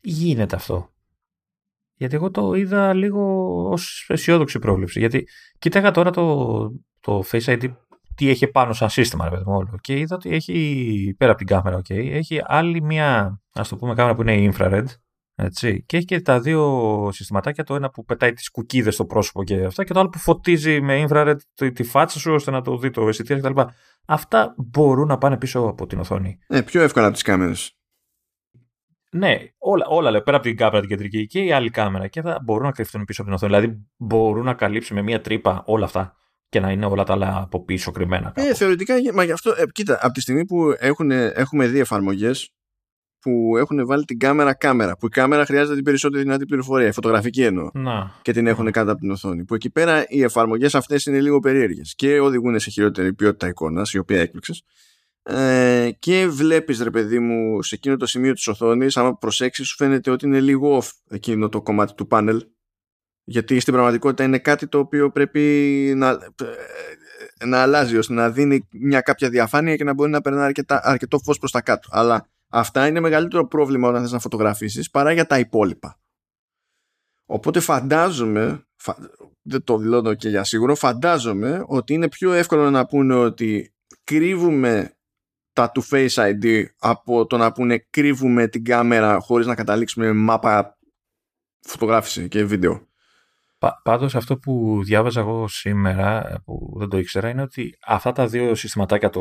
Γίνεται 0.00 0.56
αυτό. 0.56 0.93
Γιατί 2.04 2.14
εγώ 2.14 2.30
το 2.30 2.54
είδα 2.54 2.94
λίγο 2.94 3.44
ως 3.70 4.06
αισιόδοξη 4.08 4.58
πρόβλεψη. 4.58 4.98
Γιατί 4.98 5.28
κοίταγα 5.58 5.90
τώρα 5.90 6.10
το, 6.10 6.58
το 7.00 7.24
Face 7.30 7.44
ID 7.44 7.72
τι 8.14 8.28
έχει 8.30 8.46
πάνω 8.46 8.72
σαν 8.72 8.88
σύστημα, 8.88 9.28
ρε 9.28 9.36
όλο. 9.44 9.78
Και 9.80 9.98
είδα 9.98 10.14
ότι 10.14 10.30
έχει, 10.30 11.14
πέρα 11.18 11.30
από 11.30 11.44
την 11.44 11.48
κάμερα, 11.48 11.78
okay, 11.78 12.10
έχει 12.10 12.40
άλλη 12.44 12.82
μια, 12.82 13.40
ας 13.52 13.68
το 13.68 13.76
πούμε, 13.76 13.94
κάμερα 13.94 14.14
που 14.14 14.22
είναι 14.22 14.52
infrared. 14.52 14.84
Έτσι, 15.36 15.84
και 15.86 15.96
έχει 15.96 16.06
και 16.06 16.20
τα 16.20 16.40
δύο 16.40 17.08
συστηματάκια, 17.12 17.64
το 17.64 17.74
ένα 17.74 17.90
που 17.90 18.04
πετάει 18.04 18.32
τις 18.32 18.50
κουκίδες 18.50 18.94
στο 18.94 19.04
πρόσωπο 19.04 19.44
και 19.44 19.64
αυτά 19.64 19.84
και 19.84 19.92
το 19.92 20.00
άλλο 20.00 20.08
που 20.08 20.18
φωτίζει 20.18 20.80
με 20.80 21.06
infrared 21.08 21.36
τη 21.74 21.82
φάτσα 21.82 22.18
σου 22.18 22.32
ώστε 22.32 22.50
να 22.50 22.60
το 22.60 22.78
δει 22.78 22.90
το 22.90 23.08
αισθητήριο 23.08 23.42
κτλ. 23.42 23.60
Αυτά 24.06 24.54
μπορούν 24.56 25.06
να 25.06 25.18
πάνε 25.18 25.36
πίσω 25.36 25.60
από 25.60 25.86
την 25.86 25.98
οθόνη. 25.98 26.38
Ε, 26.46 26.60
πιο 26.60 26.82
εύκολα 26.82 27.04
από 27.04 27.14
τις 27.14 27.22
κάμερες. 27.22 27.76
Ναι, 29.16 29.38
όλα, 29.58 29.86
όλα 29.86 30.10
λέει, 30.10 30.22
πέρα 30.22 30.36
από 30.36 30.46
την 30.46 30.56
κάμερα 30.56 30.80
την 30.80 30.88
κεντρική 30.88 31.26
και 31.26 31.40
η 31.40 31.52
άλλη 31.52 31.70
κάμερα 31.70 32.08
και 32.08 32.20
θα 32.20 32.38
μπορούν 32.44 32.64
να 32.64 32.72
κρυφτούν 32.72 33.04
πίσω 33.04 33.22
από 33.22 33.30
την 33.30 33.38
οθόνη. 33.38 33.60
Δηλαδή 33.60 33.86
μπορούν 33.96 34.44
να 34.44 34.54
καλύψουν 34.54 34.96
με 34.96 35.02
μία 35.02 35.20
τρύπα 35.20 35.62
όλα 35.66 35.84
αυτά 35.84 36.16
και 36.48 36.60
να 36.60 36.70
είναι 36.70 36.86
όλα 36.86 37.04
τα 37.04 37.12
άλλα 37.12 37.40
από 37.42 37.64
πίσω 37.64 37.90
κρυμμένα. 37.90 38.32
Ε, 38.36 38.54
θεωρητικά, 38.54 38.94
μα 39.14 39.24
γι' 39.24 39.32
αυτό, 39.32 39.50
ε, 39.50 39.62
κοίτα, 39.72 39.98
από 40.02 40.12
τη 40.12 40.20
στιγμή 40.20 40.44
που 40.46 40.74
έχουν, 40.78 41.10
έχουμε 41.10 41.66
δει 41.66 41.78
εφαρμογές 41.78 42.52
που 43.18 43.56
έχουν 43.56 43.86
βάλει 43.86 44.04
την 44.04 44.18
κάμερα 44.18 44.54
κάμερα, 44.54 44.96
που 44.96 45.06
η 45.06 45.08
κάμερα 45.08 45.44
χρειάζεται 45.44 45.74
την 45.74 45.84
περισσότερη 45.84 46.22
δυνατή 46.22 46.44
πληροφορία, 46.44 46.86
η 46.86 46.92
φωτογραφική 46.92 47.42
εννοώ, 47.42 47.70
να. 47.72 48.12
και 48.22 48.32
την 48.32 48.46
έχουν 48.46 48.70
κάτω 48.70 48.90
από 48.90 49.00
την 49.00 49.10
οθόνη. 49.10 49.44
Που 49.44 49.54
εκεί 49.54 49.70
πέρα 49.70 50.04
οι 50.08 50.22
εφαρμογές 50.22 50.74
αυτές 50.74 51.06
είναι 51.06 51.20
λίγο 51.20 51.38
περίεργες 51.38 51.94
και 51.96 52.20
οδηγούν 52.20 52.58
σε 52.58 52.70
χειρότερη 52.70 53.14
ποιότητα 53.14 53.48
εικόνας, 53.48 53.92
η 53.92 53.98
οποία 53.98 54.20
έκλειξε, 54.20 54.54
ε, 55.26 55.90
και 55.98 56.28
βλέπεις 56.28 56.80
ρε 56.80 56.90
παιδί 56.90 57.18
μου 57.18 57.62
σε 57.62 57.74
εκείνο 57.74 57.96
το 57.96 58.06
σημείο 58.06 58.32
της 58.32 58.46
οθόνης 58.46 58.96
άμα 58.96 59.16
προσέξεις 59.18 59.68
σου 59.68 59.76
φαίνεται 59.76 60.10
ότι 60.10 60.26
είναι 60.26 60.40
λίγο 60.40 60.78
off 60.78 60.88
εκείνο 61.08 61.48
το 61.48 61.62
κομμάτι 61.62 61.94
του 61.94 62.06
πάνελ. 62.06 62.46
Γιατί 63.24 63.60
στην 63.60 63.72
πραγματικότητα 63.72 64.24
είναι 64.24 64.38
κάτι 64.38 64.68
το 64.68 64.78
οποίο 64.78 65.10
πρέπει 65.10 65.40
να, 65.96 66.08
ε, 67.38 67.44
να 67.44 67.62
αλλάζει 67.62 67.96
ώστε 67.96 68.12
να 68.12 68.30
δίνει 68.30 68.68
μια 68.72 69.00
κάποια 69.00 69.28
διαφάνεια 69.28 69.76
και 69.76 69.84
να 69.84 69.94
μπορεί 69.94 70.10
να 70.10 70.20
περνάει 70.20 70.44
αρκετά, 70.44 70.80
αρκετό 70.84 71.18
φως 71.18 71.38
προς 71.38 71.50
τα 71.50 71.60
κάτω. 71.62 71.88
Αλλά 71.92 72.28
αυτά 72.48 72.86
είναι 72.86 73.00
μεγαλύτερο 73.00 73.46
πρόβλημα 73.46 73.88
όταν 73.88 74.02
θες 74.02 74.12
να 74.12 74.18
φωτογραφίσεις 74.18 74.90
παρά 74.90 75.12
για 75.12 75.26
τα 75.26 75.38
υπόλοιπα. 75.38 75.98
Οπότε 77.26 77.60
φαντάζομαι 77.60 78.66
δεν 79.42 79.64
το 79.64 79.78
δηλώνω 79.78 80.14
και 80.14 80.28
για 80.28 80.44
σίγουρο 80.44 80.74
φαντάζομαι 80.74 81.64
ότι 81.66 81.94
είναι 81.94 82.08
πιο 82.08 82.32
εύκολο 82.32 82.70
να 82.70 82.86
πούνε 82.86 83.14
ότι 83.14 83.74
κρύβουμε 84.04 84.96
τα 85.54 85.70
του 85.70 85.84
Face 85.90 86.08
ID 86.08 86.64
από 86.78 87.26
το 87.26 87.36
να 87.36 87.52
πούνε 87.52 87.86
κρύβουμε 87.90 88.48
την 88.48 88.64
κάμερα 88.64 89.18
χωρίς 89.20 89.46
να 89.46 89.54
καταλήξουμε 89.54 90.12
μάπα 90.12 90.78
φωτογράφηση 91.60 92.28
και 92.28 92.44
βίντεο. 92.44 92.86
Πα, 93.58 93.80
πάντως 93.84 94.14
αυτό 94.14 94.38
που 94.38 94.80
διάβαζα 94.84 95.20
εγώ 95.20 95.48
σήμερα, 95.48 96.42
που 96.44 96.74
δεν 96.76 96.88
το 96.88 96.98
ήξερα, 96.98 97.28
είναι 97.28 97.42
ότι 97.42 97.78
αυτά 97.86 98.12
τα 98.12 98.26
δύο 98.26 98.54
συστηματάκια 98.54 99.10
το, 99.10 99.20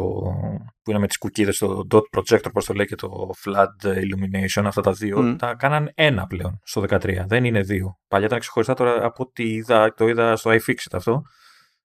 που 0.84 0.90
είναι 0.90 1.00
με 1.00 1.08
τις 1.08 1.18
κουκίδες, 1.18 1.58
το 1.58 1.88
dot 1.92 2.02
projector, 2.18 2.52
πώς 2.54 2.66
το 2.66 2.74
λέει, 2.74 2.86
και 2.86 2.96
το 2.96 3.30
flood 3.44 3.88
illumination, 3.88 4.64
αυτά 4.66 4.82
τα 4.82 4.92
δύο, 4.92 5.36
τα 5.36 5.56
κάναν 5.56 5.92
ένα 5.96 6.28
πλέον 6.28 6.60
στο 6.64 6.82
13. 6.82 7.24
Δεν 7.28 7.44
είναι 7.44 7.62
δύο. 7.62 8.00
Παλιά 8.08 8.28
ήταν 8.28 8.40
ξεχωριστά, 8.40 8.74
τώρα 8.74 9.06
από 9.06 9.24
ό,τι 9.24 9.54
είδα, 9.54 9.94
το 9.94 10.08
είδα 10.08 10.36
στο 10.36 10.52
iFixit 10.52 10.92
αυτό. 10.92 11.22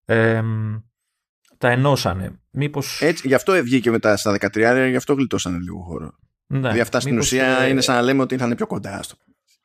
Ε, 0.04 0.42
τα 1.58 1.70
ενώσανε. 1.70 2.40
Μήπως... 2.50 3.02
Έτσι, 3.02 3.28
γι' 3.28 3.34
αυτό 3.34 3.52
βγήκε 3.52 3.90
μετά 3.90 4.16
στα 4.16 4.36
13, 4.40 4.86
γι' 4.88 4.96
αυτό 4.96 5.14
γλιτώσανε 5.14 5.58
λίγο 5.58 5.80
χώρο. 5.80 6.14
Ναι, 6.46 6.58
δηλαδή 6.58 6.80
αυτά 6.80 7.00
στην 7.00 7.18
ουσία 7.18 7.46
ε... 7.46 7.68
είναι 7.68 7.80
σαν 7.80 7.94
να 7.94 8.02
λέμε 8.02 8.22
ότι 8.22 8.36
θα 8.36 8.44
είναι 8.44 8.54
πιο 8.54 8.66
κοντά 8.66 9.02
στο 9.02 9.16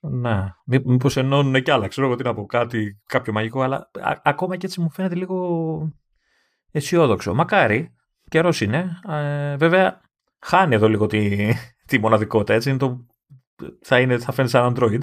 ναι. 0.10 0.54
Μήπως 0.66 1.18
ενώνουν 1.18 1.64
κι 1.64 1.72
άλλα. 1.72 1.88
Ξέρω 1.88 2.08
εγώ 2.08 2.16
τι 2.16 2.24
να 2.24 2.34
πω, 2.34 2.46
κάτι, 2.46 3.02
κάποιο 3.06 3.34
μαγικό, 3.34 3.62
αλλά 3.62 3.92
ακόμα 4.24 4.58
και 4.58 4.66
έτσι 4.66 4.82
μου 4.82 4.92
φαίνεται 4.92 5.16
λίγο 5.16 5.94
αισιόδοξο. 6.72 7.34
Μακάρι, 7.34 7.94
καιρός 8.30 8.62
είναι. 8.62 9.00
Ε, 9.10 9.56
βέβαια, 9.56 10.02
χάνει 10.40 10.76
εδώ 10.76 10.90
λίγο 10.90 11.08
τη, 11.08 11.50
τη 11.88 12.00
μοναδικότητα. 12.00 12.54
Έτσι, 12.54 12.70
είναι 12.70 12.78
το, 12.78 13.06
θα, 13.82 14.00
είναι, 14.00 14.18
θα 14.18 14.32
φαίνεται 14.32 14.58
σαν 14.58 14.76
Android. 14.76 15.02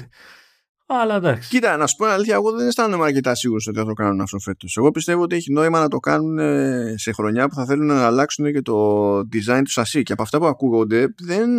Αλλά 0.93 1.15
εντάξει. 1.15 1.49
Κοίτα, 1.49 1.77
να 1.77 1.87
σου 1.87 1.97
πω 1.97 2.07
αλήθεια, 2.07 2.35
εγώ 2.35 2.53
δεν 2.53 2.67
αισθάνομαι 2.67 3.05
αρκετά 3.05 3.35
σίγουρος 3.35 3.67
ότι 3.67 3.79
θα 3.79 3.85
το 3.85 3.93
κάνουν 3.93 4.21
αυτό 4.21 4.39
φέτος. 4.39 4.77
Εγώ 4.77 4.91
πιστεύω 4.91 5.23
ότι 5.23 5.37
έχει 5.37 5.53
νόημα 5.53 5.81
να 5.81 5.89
το 5.89 5.99
κάνουν 5.99 6.39
ε, 6.39 6.95
σε 6.97 7.13
χρονιά 7.13 7.49
που 7.49 7.55
θα 7.55 7.65
θέλουν 7.65 7.87
να 7.87 8.07
αλλάξουν 8.07 8.53
και 8.53 8.63
το 8.63 9.19
design 9.19 9.61
του 9.65 9.71
σασί. 9.71 10.03
Και 10.03 10.13
από 10.13 10.23
αυτά 10.23 10.39
που 10.39 10.47
ακούγονται, 10.47 11.15
δεν 11.19 11.51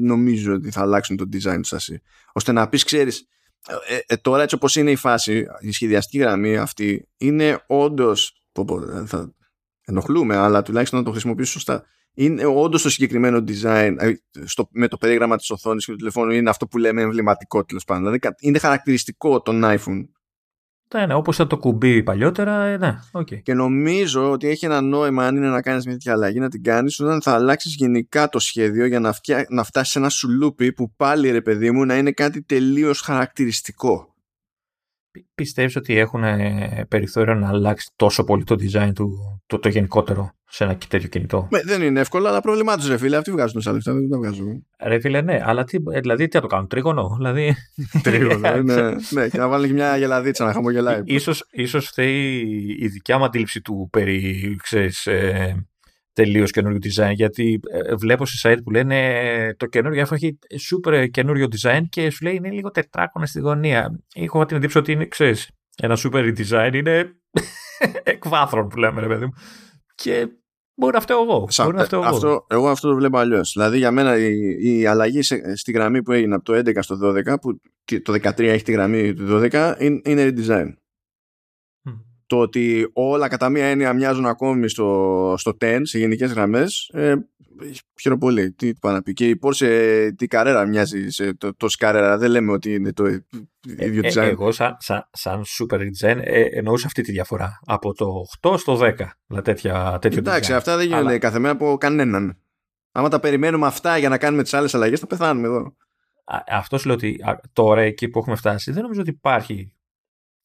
νομίζω 0.00 0.54
ότι 0.54 0.70
θα 0.70 0.80
αλλάξουν 0.80 1.16
το 1.16 1.24
design 1.32 1.56
του 1.56 1.64
σασί. 1.64 2.02
Ώστε 2.32 2.52
να 2.52 2.68
πεις, 2.68 2.84
ξέρεις, 2.84 3.28
ε, 3.88 3.98
ε, 4.06 4.16
τώρα 4.16 4.42
έτσι 4.42 4.54
όπως 4.54 4.76
είναι 4.76 4.90
η 4.90 4.96
φάση, 4.96 5.46
η 5.60 5.72
σχεδιαστική 5.72 6.18
γραμμή 6.18 6.56
αυτή 6.56 7.08
είναι 7.16 7.64
όντως. 7.66 8.42
Θα 9.06 9.34
ενοχλούμε, 9.84 10.36
αλλά 10.36 10.62
τουλάχιστον 10.62 10.98
να 10.98 11.04
το 11.04 11.10
χρησιμοποιήσω 11.10 11.52
σωστά 11.52 11.84
είναι 12.14 12.44
όντως 12.44 12.82
το 12.82 12.90
συγκεκριμένο 12.90 13.44
design 13.48 13.94
ε, 13.98 14.12
στο, 14.44 14.68
με 14.70 14.88
το 14.88 14.96
περίγραμμα 14.96 15.36
της 15.36 15.50
οθόνης 15.50 15.84
και 15.84 15.90
του 15.90 15.96
τηλεφώνου 15.96 16.30
είναι 16.30 16.50
αυτό 16.50 16.66
που 16.66 16.78
λέμε 16.78 17.02
εμβληματικό 17.02 17.64
τέλος 17.64 17.84
πάντων. 17.84 18.02
Δηλαδή 18.02 18.36
είναι 18.40 18.58
χαρακτηριστικό 18.58 19.40
των 19.40 19.62
iPhone. 19.64 20.04
Ναι, 20.94 21.06
ναι, 21.06 21.14
όπως 21.14 21.34
ήταν 21.34 21.48
το 21.48 21.58
κουμπί 21.58 22.02
παλιότερα, 22.02 22.64
ε, 22.64 22.76
ναι, 22.76 22.98
okay. 23.12 23.42
Και 23.42 23.54
νομίζω 23.54 24.30
ότι 24.30 24.48
έχει 24.48 24.64
ένα 24.64 24.80
νόημα 24.80 25.26
αν 25.26 25.36
είναι 25.36 25.48
να 25.48 25.62
κάνεις 25.62 25.84
μια 25.84 25.94
τέτοια 25.94 26.12
αλλαγή 26.12 26.38
να 26.38 26.48
την 26.48 26.62
κάνεις 26.62 27.00
όταν 27.00 27.22
θα 27.22 27.32
αλλάξεις 27.32 27.74
γενικά 27.74 28.28
το 28.28 28.38
σχέδιο 28.38 28.86
για 28.86 29.00
να, 29.00 29.12
φτιά, 29.12 29.46
να 29.48 29.64
φτάσεις 29.64 29.92
σε 29.92 29.98
ένα 29.98 30.08
σουλούπι 30.08 30.72
που 30.72 30.92
πάλι 30.96 31.30
ρε 31.30 31.40
παιδί 31.40 31.70
μου 31.70 31.84
να 31.84 31.96
είναι 31.96 32.12
κάτι 32.12 32.42
τελείως 32.42 33.00
χαρακτηριστικό. 33.00 34.13
Πιστεύεις 35.34 35.76
ότι 35.76 35.98
έχουν 35.98 36.22
περιθώριο 36.88 37.34
να 37.34 37.48
αλλάξει 37.48 37.92
τόσο 37.96 38.24
πολύ 38.24 38.44
το 38.44 38.56
design 38.60 38.90
του, 38.94 39.40
το, 39.46 39.58
το 39.58 39.68
γενικότερο 39.68 40.34
σε 40.48 40.64
ένα 40.64 40.78
τέτοιο 40.88 41.08
κινητό; 41.08 41.48
Με, 41.50 41.60
δεν 41.64 41.82
είναι 41.82 42.00
εύκολο, 42.00 42.28
αλλά 42.28 42.40
πρόβλημά 42.40 42.76
τους, 42.76 42.88
ρε 42.88 42.96
φίλε. 42.96 43.16
Αυτοί 43.16 43.30
βγάζουν 43.30 43.54
τόσα 43.54 43.72
λεφτά, 43.72 43.92
δεν 43.92 44.08
τα 44.08 44.18
βγάζουν. 44.18 44.66
Ρε 44.82 45.00
φίλε, 45.00 45.20
ναι, 45.20 45.40
αλλά 45.44 45.64
τι, 45.64 45.78
ε, 45.92 46.00
δηλαδή 46.00 46.28
τι 46.28 46.36
θα 46.36 46.40
το 46.40 46.46
κάνουν, 46.46 46.66
τρίγωνο. 46.66 47.14
Δηλαδή... 47.16 47.54
τρίγωνο, 48.02 48.62
ναι, 48.62 48.90
ναι, 49.10 49.28
και 49.28 49.38
να 49.38 49.48
βάλουν 49.48 49.66
και 49.66 49.72
μια 49.72 49.96
γελαδίτσα 49.96 50.44
να 50.44 50.52
χαμογελάει. 50.52 51.00
Ίσως, 51.04 51.46
ίσως 51.50 51.86
φταίει 51.86 52.40
η 52.80 52.88
δικιά 52.88 53.18
μου 53.18 53.24
αντίληψη 53.24 53.60
του 53.60 53.88
περί, 53.92 54.56
ξέρεις, 54.62 55.06
ε, 55.06 55.66
τελείως 56.14 56.50
καινούριο 56.50 56.78
design. 56.82 57.12
Γιατί 57.12 57.60
ε, 57.70 57.94
βλέπω 57.94 58.26
σε 58.26 58.48
site 58.48 58.58
που 58.64 58.70
λένε 58.70 59.18
ε, 59.18 59.54
το 59.54 59.66
καινούριο 59.66 60.02
iPhone 60.02 60.12
έχει 60.12 60.38
super 60.70 61.06
καινούριο 61.10 61.48
design 61.50 61.80
και 61.88 62.10
σου 62.10 62.24
λέει 62.24 62.34
είναι 62.34 62.50
λίγο 62.50 62.70
τετράκονα 62.70 63.26
στη 63.26 63.40
γωνία. 63.40 64.00
Έχω 64.14 64.44
την 64.44 64.56
εντύπωση 64.56 64.78
ότι 64.78 64.92
είναι, 64.92 65.06
ξέρεις, 65.06 65.50
ένα 65.76 65.96
super 65.98 66.36
design 66.38 66.70
είναι 66.74 67.16
εκβάθρων 68.02 68.68
που 68.68 68.76
λέμε, 68.76 69.00
ρε 69.00 69.06
παιδί 69.06 69.24
μου. 69.24 69.32
Και 69.94 70.28
μπορεί 70.74 70.94
να 70.94 71.00
φταίω 71.00 71.22
εγώ. 71.22 71.46
Σα, 71.50 71.64
μπορεί 71.64 71.76
να 71.76 71.84
φταίω 71.84 72.00
αυτό, 72.00 72.26
εγώ. 72.26 72.46
εγώ 72.48 72.68
αυτό 72.68 72.88
το 72.88 72.94
βλέπω 72.94 73.18
αλλιώς. 73.18 73.52
Δηλαδή 73.52 73.78
για 73.78 73.90
μένα 73.90 74.18
η, 74.18 74.56
η 74.60 74.86
αλλαγή 74.86 75.22
σε, 75.22 75.56
στη 75.56 75.72
γραμμή 75.72 76.02
που 76.02 76.12
έγινε 76.12 76.34
από 76.34 76.44
το 76.44 76.54
11 76.54 76.76
στο 76.80 76.98
12, 77.02 77.34
που 77.40 77.60
το 78.02 78.12
13 78.12 78.38
έχει 78.38 78.64
τη 78.64 78.72
γραμμή 78.72 79.14
του 79.14 79.40
12, 79.52 79.74
είναι, 79.78 80.00
είναι 80.04 80.32
redesign 80.34 80.68
το 82.26 82.38
ότι 82.38 82.90
όλα 82.92 83.28
κατά 83.28 83.48
μία 83.48 83.64
έννοια 83.64 83.92
μοιάζουν 83.92 84.26
ακόμη 84.26 84.68
στο, 84.68 85.34
στο 85.38 85.56
10 85.60 85.80
σε 85.82 85.98
γενικές 85.98 86.32
γραμμές 86.32 86.90
ε, 86.92 87.14
χαίρομαι 88.00 88.20
πολύ. 88.20 88.52
Τι 88.52 88.74
πάνε 88.74 88.96
να 88.96 89.02
πει. 89.02 89.12
Και 89.12 89.28
η 89.28 89.38
Porsche 89.42 90.10
τι 90.16 90.26
καρέρα 90.26 90.66
μοιάζει 90.66 91.08
σε 91.08 91.34
το, 91.34 91.54
το 91.56 91.68
σκαρέρα 91.68 92.18
δεν 92.18 92.30
λέμε 92.30 92.52
ότι 92.52 92.74
είναι 92.74 92.92
το 92.92 93.06
ίδιο 93.78 94.00
ε, 94.04 94.08
design. 94.08 94.22
ε, 94.22 94.28
εγώ 94.28 94.52
σαν, 94.52 94.76
σαν, 94.78 95.08
σαν 95.12 95.42
super 95.58 95.78
design 95.78 96.18
ε, 96.22 96.40
εννοούσα 96.40 96.86
αυτή 96.86 97.02
τη 97.02 97.12
διαφορά. 97.12 97.60
Από 97.64 97.94
το 97.94 98.24
8 98.40 98.58
στο 98.58 98.74
10 98.74 98.78
δηλαδή 99.26 99.44
τέτοια, 99.44 99.98
τέτοιο 100.00 100.18
εντάξει 100.18 100.52
αυτά 100.52 100.76
δεν 100.76 100.86
γίνονται 100.86 101.08
Αλλά... 101.08 101.18
κάθε 101.18 101.38
μέρα 101.38 101.52
από 101.52 101.76
κανέναν. 101.78 102.38
Άμα 102.92 103.08
τα 103.08 103.20
περιμένουμε 103.20 103.66
αυτά 103.66 103.98
για 103.98 104.08
να 104.08 104.18
κάνουμε 104.18 104.42
τις 104.42 104.54
άλλες 104.54 104.74
αλλαγές 104.74 105.00
θα 105.00 105.06
πεθάνουμε 105.06 105.46
εδώ. 105.46 105.76
Αυτός 106.48 106.80
σου 106.80 106.86
λέω 106.86 106.96
ότι 106.96 107.20
τώρα 107.52 107.80
εκεί 107.80 108.08
που 108.08 108.18
έχουμε 108.18 108.36
φτάσει 108.36 108.72
δεν 108.72 108.82
νομίζω 108.82 109.00
ότι 109.00 109.10
υπάρχει 109.10 109.72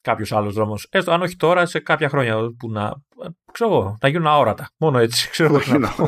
κάποιος 0.01 0.31
άλλος 0.31 0.53
δρόμος. 0.53 0.87
Έστω 0.89 1.11
αν 1.11 1.21
όχι 1.21 1.35
τώρα, 1.35 1.65
σε 1.65 1.79
κάποια 1.79 2.09
χρόνια 2.09 2.35
που 2.59 2.71
να. 2.71 2.93
ξέρω 3.51 3.69
εγώ, 3.69 3.97
να 4.01 4.09
γίνουν 4.09 4.27
αόρατα. 4.27 4.69
Μόνο 4.77 4.97
έτσι. 4.97 5.29
Ξέρω 5.31 5.59
τι, 5.59 5.77
να 5.77 5.89
πω. 5.89 6.07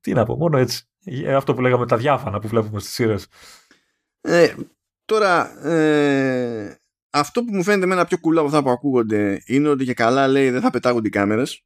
τι 0.00 0.12
να 0.12 0.24
πω, 0.24 0.36
μόνο 0.36 0.58
έτσι. 0.58 0.84
Ε, 1.04 1.34
αυτό 1.34 1.54
που 1.54 1.60
λέγαμε 1.60 1.86
τα 1.86 1.96
διάφανα 1.96 2.38
που 2.38 2.48
βλέπουμε 2.48 2.80
στις 2.80 2.92
σειρέ. 2.92 3.14
Ε, 4.20 4.54
τώρα, 5.04 5.64
ε, 5.66 6.80
αυτό 7.10 7.44
που 7.44 7.54
μου 7.54 7.62
φαίνεται 7.62 7.86
με 7.86 7.94
ένα 7.94 8.04
πιο 8.04 8.18
κουλό 8.18 8.38
από 8.40 8.48
αυτά 8.48 8.62
που 8.62 8.70
ακούγονται 8.70 9.42
είναι 9.46 9.68
ότι 9.68 9.84
και 9.84 9.94
καλά 9.94 10.28
λέει 10.28 10.50
δεν 10.50 10.60
θα 10.60 10.70
πετάγονται 10.70 11.08
οι 11.08 11.10
κάμερες. 11.10 11.64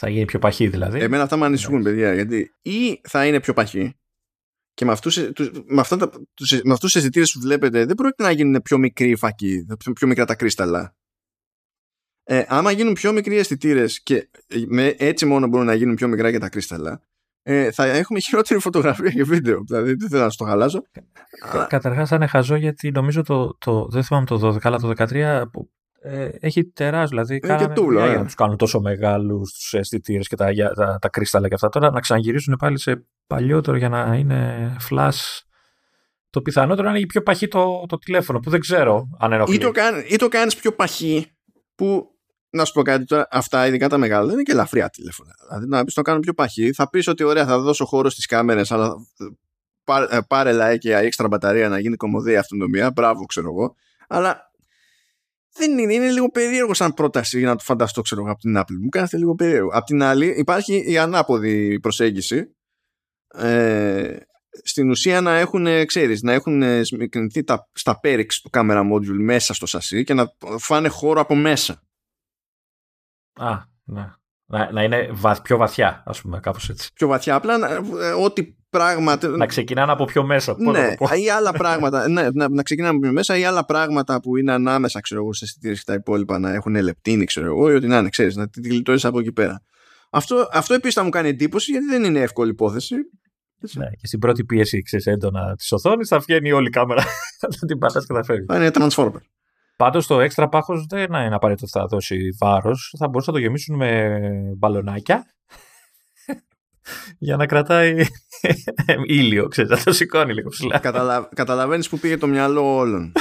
Θα 0.00 0.08
γίνει 0.08 0.24
πιο 0.24 0.38
παχύ 0.38 0.68
δηλαδή. 0.68 1.00
Εμένα 1.00 1.22
αυτά 1.22 1.36
με 1.36 1.44
ανησυχούν, 1.44 1.82
παιδιά. 1.82 2.14
Γιατί 2.14 2.54
ή 2.62 3.00
θα 3.02 3.26
είναι 3.26 3.40
πιο 3.40 3.52
παχύ 3.52 3.98
και 4.78 4.84
με 4.84 4.92
αυτούς, 4.92 5.16
με, 5.66 5.80
αυτά 5.80 5.96
τα, 5.96 6.10
με 6.62 6.72
αυτούς 6.72 6.92
τους 6.92 6.94
αισθητήρε 6.94 7.24
που 7.32 7.40
βλέπετε 7.40 7.84
δεν 7.84 7.94
πρόκειται 7.94 8.22
να 8.22 8.30
γίνουν 8.30 8.62
πιο 8.62 8.78
μικροί 8.78 9.16
φακοί, 9.16 9.66
πιο 9.94 10.06
μικρά 10.06 10.24
τα 10.24 10.34
κρίσταλα. 10.34 10.94
Ε, 12.24 12.44
άμα 12.48 12.70
γίνουν 12.70 12.92
πιο 12.92 13.12
μικροί 13.12 13.36
αισθητήρες 13.36 14.02
και 14.02 14.28
με, 14.68 14.86
έτσι 14.98 15.26
μόνο 15.26 15.46
μπορούν 15.46 15.66
να 15.66 15.74
γίνουν 15.74 15.94
πιο 15.94 16.08
μικρά 16.08 16.30
και 16.30 16.38
τα 16.38 16.48
κρίσταλα, 16.48 17.02
ε, 17.42 17.70
θα 17.72 17.84
έχουμε 17.84 18.20
χειρότερη 18.20 18.60
φωτογραφία 18.60 19.10
και 19.10 19.24
βίντεο. 19.24 19.62
Δηλαδή 19.66 19.94
δεν 19.94 20.08
θέλω 20.08 20.22
να 20.22 20.30
στο 20.30 20.44
χαλάσω. 20.44 20.82
Καταρχάς 21.68 22.08
θα 22.08 22.16
είναι 22.16 22.26
χαζό 22.26 22.54
γιατί 22.54 22.90
νομίζω 22.90 23.22
το, 23.22 23.56
το, 23.58 23.88
δεν 23.90 24.02
θυμάμαι 24.02 24.26
το 24.26 24.48
12 24.48 24.58
αλλά 24.62 24.78
το 24.78 24.92
13 24.96 25.42
ε, 26.00 26.30
έχει 26.40 26.64
τεράστιο. 26.64 27.08
Δηλαδή, 27.08 27.34
ε, 27.34 27.38
κάνανε 27.38 27.74
τούλα, 27.74 28.06
για 28.06 28.18
να 28.18 28.24
τους 28.24 28.34
κάνουν 28.34 28.56
τόσο 28.56 28.80
μεγάλους 28.80 29.52
τους 29.52 29.74
αισθητήρες 29.74 30.28
και 30.28 30.36
τα, 30.36 30.52
τα, 30.74 30.98
τα, 31.00 31.08
κρίσταλα 31.08 31.48
και 31.48 31.54
αυτά. 31.54 31.68
Τώρα 31.68 31.90
να 31.90 32.00
ξαναγυρίσουν 32.00 32.56
πάλι 32.58 32.78
σε 32.78 33.06
παλιότερο 33.28 33.76
για 33.76 33.88
να 33.88 34.14
είναι 34.14 34.76
flash. 34.90 35.40
Το 36.30 36.42
πιθανότερο 36.42 36.88
είναι 36.88 37.06
πιο 37.06 37.22
παχύ 37.22 37.48
το, 37.48 37.84
το 37.88 37.98
τηλέφωνο 37.98 38.38
που 38.40 38.50
δεν 38.50 38.60
ξέρω 38.60 39.08
αν 39.18 39.32
ενοχλεί. 39.32 39.54
Ή 39.54 39.58
το, 39.58 39.70
κάν, 39.70 40.04
ή 40.08 40.16
το 40.16 40.28
κάνεις 40.28 40.56
πιο 40.56 40.72
παχύ 40.72 41.26
που 41.74 42.06
να 42.50 42.64
σου 42.64 42.72
πω 42.72 42.82
κάτι 42.82 43.04
τώρα, 43.04 43.28
αυτά 43.30 43.66
ειδικά 43.66 43.88
τα 43.88 43.98
μεγάλα 43.98 44.24
δεν 44.24 44.34
είναι 44.34 44.42
και 44.42 44.52
ελαφριά 44.52 44.88
τηλέφωνα. 44.88 45.30
Δηλαδή 45.48 45.66
να 45.68 45.84
πεις 45.84 45.94
το 45.94 46.02
κάνω 46.02 46.20
πιο 46.20 46.34
παχύ, 46.34 46.72
θα 46.72 46.88
πεις 46.88 47.06
ότι 47.06 47.22
ωραία, 47.24 47.46
θα 47.46 47.58
δώσω 47.58 47.84
χώρο 47.84 48.10
στις 48.10 48.26
κάμερες, 48.26 48.72
αλλά 48.72 48.94
πάρε, 49.84 50.22
πάρε 50.22 50.52
λαϊκ 50.52 50.84
έξτρα 50.84 51.28
μπαταρία 51.28 51.68
να 51.68 51.78
γίνει 51.78 51.96
κομμωδία 51.96 52.40
αυτονομία. 52.40 52.90
Μπράβο, 52.90 53.24
ξέρω 53.24 53.48
εγώ. 53.48 53.74
Αλλά 54.08 54.52
δεν 55.52 55.78
είναι, 55.78 55.94
είναι 55.94 56.10
λίγο 56.10 56.30
περίεργο 56.30 56.74
σαν 56.74 56.94
πρόταση 56.94 57.38
για 57.38 57.48
να 57.48 57.56
το 57.56 57.64
φανταστώ 57.64 58.00
ξέρω 58.00 58.22
από 58.22 58.40
την 58.40 58.58
Apple. 58.58 58.76
Μου 58.82 58.88
κάνετε 58.88 59.16
λίγο 59.16 59.34
περίεργο. 59.34 59.68
Απ' 59.72 59.84
την 59.84 60.02
άλλη 60.02 60.26
υπάρχει 60.26 60.90
η 60.90 60.98
ανάποδη 60.98 61.80
προσέγγιση 61.80 62.56
ε, 63.34 64.16
στην 64.62 64.90
ουσία 64.90 65.20
να 65.20 65.36
έχουν, 65.36 65.86
ξέρεις, 65.86 66.22
να 66.22 66.32
έχουν 66.32 66.84
σμικρινθεί 66.84 67.44
τα, 67.44 67.68
στα 67.72 68.00
πέριξ 68.00 68.40
του 68.40 68.50
camera 68.52 68.92
module 68.92 69.18
μέσα 69.18 69.54
στο 69.54 69.66
σασί 69.66 70.04
και 70.04 70.14
να 70.14 70.32
φάνε 70.58 70.88
χώρο 70.88 71.20
από 71.20 71.34
μέσα. 71.34 71.82
Α, 73.34 73.58
ναι. 73.84 74.12
Να, 74.50 74.72
να 74.72 74.82
είναι 74.82 75.08
πιο 75.42 75.56
βαθιά, 75.56 76.02
ας 76.06 76.20
πούμε, 76.20 76.40
κάπως 76.40 76.68
έτσι. 76.68 76.92
Πιο 76.94 77.08
βαθιά, 77.08 77.34
απλά 77.34 77.54
ε, 78.00 78.10
ό,τι 78.10 78.54
πράγματα. 78.70 79.28
Να 79.28 79.46
ξεκινάνε 79.46 79.92
από 79.92 80.04
πιο 80.04 80.24
μέσα. 80.24 80.56
Ναι, 80.58 80.94
ή 81.24 81.30
άλλα 81.30 81.52
πράγματα. 81.52 82.08
ναι, 82.08 82.28
να, 82.32 82.48
να 82.48 82.62
ξεκινάνε 82.62 82.92
από 82.92 83.02
πιο 83.02 83.12
μέσα 83.12 83.36
ή 83.36 83.44
άλλα 83.44 83.64
πράγματα 83.64 84.20
που 84.20 84.36
είναι 84.36 84.52
ανάμεσα 84.52 85.00
ξέρω 85.00 85.20
εγώ, 85.20 85.32
σε 85.32 85.44
αισθητήρες 85.44 85.78
και 85.78 85.84
τα 85.86 85.94
υπόλοιπα 85.94 86.38
να 86.38 86.52
έχουν 86.52 86.74
λεπτίνη, 86.74 87.24
ξέρω 87.24 87.46
εγώ, 87.46 87.70
ή 87.70 87.74
ό,τι 87.74 87.86
να 87.86 87.98
είναι, 87.98 88.08
ξέρεις, 88.08 88.36
να 88.36 88.48
τη 88.48 88.68
γλιτώσεις 88.68 89.04
από 89.04 89.18
εκεί 89.18 89.32
πέρα. 89.32 89.62
Αυτό, 90.10 90.48
αυτό 90.52 90.74
επίσης 90.74 90.94
θα 90.94 91.02
μου 91.02 91.10
κάνει 91.10 91.28
εντύπωση 91.28 91.70
γιατί 91.70 91.86
δεν 91.86 92.04
είναι 92.04 92.20
εύκολη 92.20 92.50
υπόθεση. 92.50 92.94
Ναι, 93.74 93.86
και 93.90 94.06
στην 94.06 94.18
πρώτη 94.18 94.44
πίεση 94.44 94.82
ξέρεις, 94.82 95.06
έντονα 95.06 95.54
της 95.54 95.72
οθόνης 95.72 96.08
θα 96.08 96.18
βγαίνει 96.18 96.52
όλη 96.52 96.66
η 96.66 96.70
κάμερα. 96.70 97.02
θα 97.58 97.66
την 97.66 97.78
πατάς 97.78 98.06
και 98.06 98.14
θα 98.14 98.24
φεύγεις. 98.24 98.46
Θα 98.46 98.56
είναι 98.56 98.70
transformer. 98.74 99.20
Πάντως 99.76 100.06
το 100.06 100.20
έξτρα 100.20 100.48
πάχος 100.48 100.86
δεν 100.88 101.04
είναι 101.04 101.34
απαραίτητο 101.34 101.66
ότι 101.66 101.78
θα 101.78 101.86
δώσει 101.86 102.28
βάρος. 102.38 102.94
Θα 102.98 103.08
μπορούσαν 103.08 103.34
να 103.34 103.40
το 103.40 103.46
γεμίσουν 103.46 103.76
με 103.76 104.20
μπαλονάκια 104.56 105.26
για 107.18 107.36
να 107.36 107.46
κρατάει 107.46 108.06
ήλιο, 109.06 109.48
ξέρεις, 109.48 109.70
να 109.70 109.82
το 109.82 109.92
σηκώνει 109.92 110.34
λίγο 110.34 110.48
ψηλά. 110.48 110.78
Καταλα... 110.78 111.28
Καταλαβαίνεις 111.34 111.88
που 111.88 111.98
πήγε 111.98 112.16
το 112.16 112.26
μυαλό 112.26 112.76
όλων. 112.76 113.12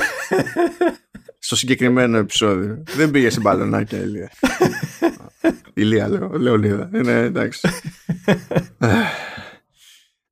Στο 1.47 1.55
συγκεκριμένο 1.55 2.17
επεισόδιο. 2.17 2.83
Δεν 2.95 3.11
πήγε 3.11 3.29
σε 3.29 3.39
μπαλονάκια 3.39 3.97
ηλία. 3.97 4.31
ηλία 5.73 6.09
λέω, 6.09 6.29
λέω 6.29 6.57
λίδα. 6.57 6.89
Είναι 6.93 7.11
εντάξει. 7.11 7.69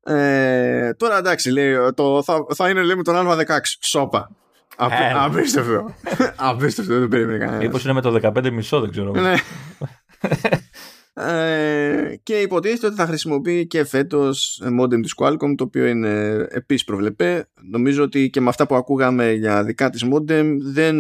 ε, 0.16 0.94
τώρα 0.94 1.18
εντάξει, 1.18 1.52
λέει, 1.52 1.76
το, 1.94 2.24
θα, 2.24 2.46
θα 2.56 2.70
είναι 2.70 2.82
λέει 2.82 2.96
με 2.96 3.04
τον 3.04 3.16
Α16. 3.28 3.60
Σόπα. 3.80 4.32
Ε. 4.78 5.14
Απίστευτο. 5.16 5.96
Απίστευτο, 6.36 7.00
δεν 7.00 7.08
περίμενε 7.08 7.38
κανένας. 7.38 7.64
Μήπως 7.64 7.84
είναι 7.84 7.94
με 7.94 8.02
το 8.02 8.20
15 8.22 8.52
μισό, 8.52 8.80
δεν 8.80 8.92
ξέρω. 8.92 9.12
Ναι. 11.16 11.24
Ε, 11.24 12.16
και 12.24 12.40
υποτίθεται 12.40 12.88
ότι 12.88 12.96
θα 12.96 13.06
χρησιμοποιεί 13.06 13.68
και 13.68 13.84
φέτος 13.84 14.62
modem 14.80 15.02
της 15.02 15.14
Qualcomm 15.18 15.54
το 15.58 15.64
οποίο 15.64 15.86
είναι 15.86 16.46
επίσης 16.50 16.84
προβλεπέ. 16.84 17.50
Νομίζω 17.70 18.04
ότι 18.04 18.30
και 18.30 18.42
με 18.42 18.50
αυτά 18.50 18.68
που 18.68 18.76
ακούγαμε 18.76 19.32
για 19.32 19.64
δικά 19.64 19.90
της 19.90 20.06
modem 20.14 20.58
δεν, 20.60 20.98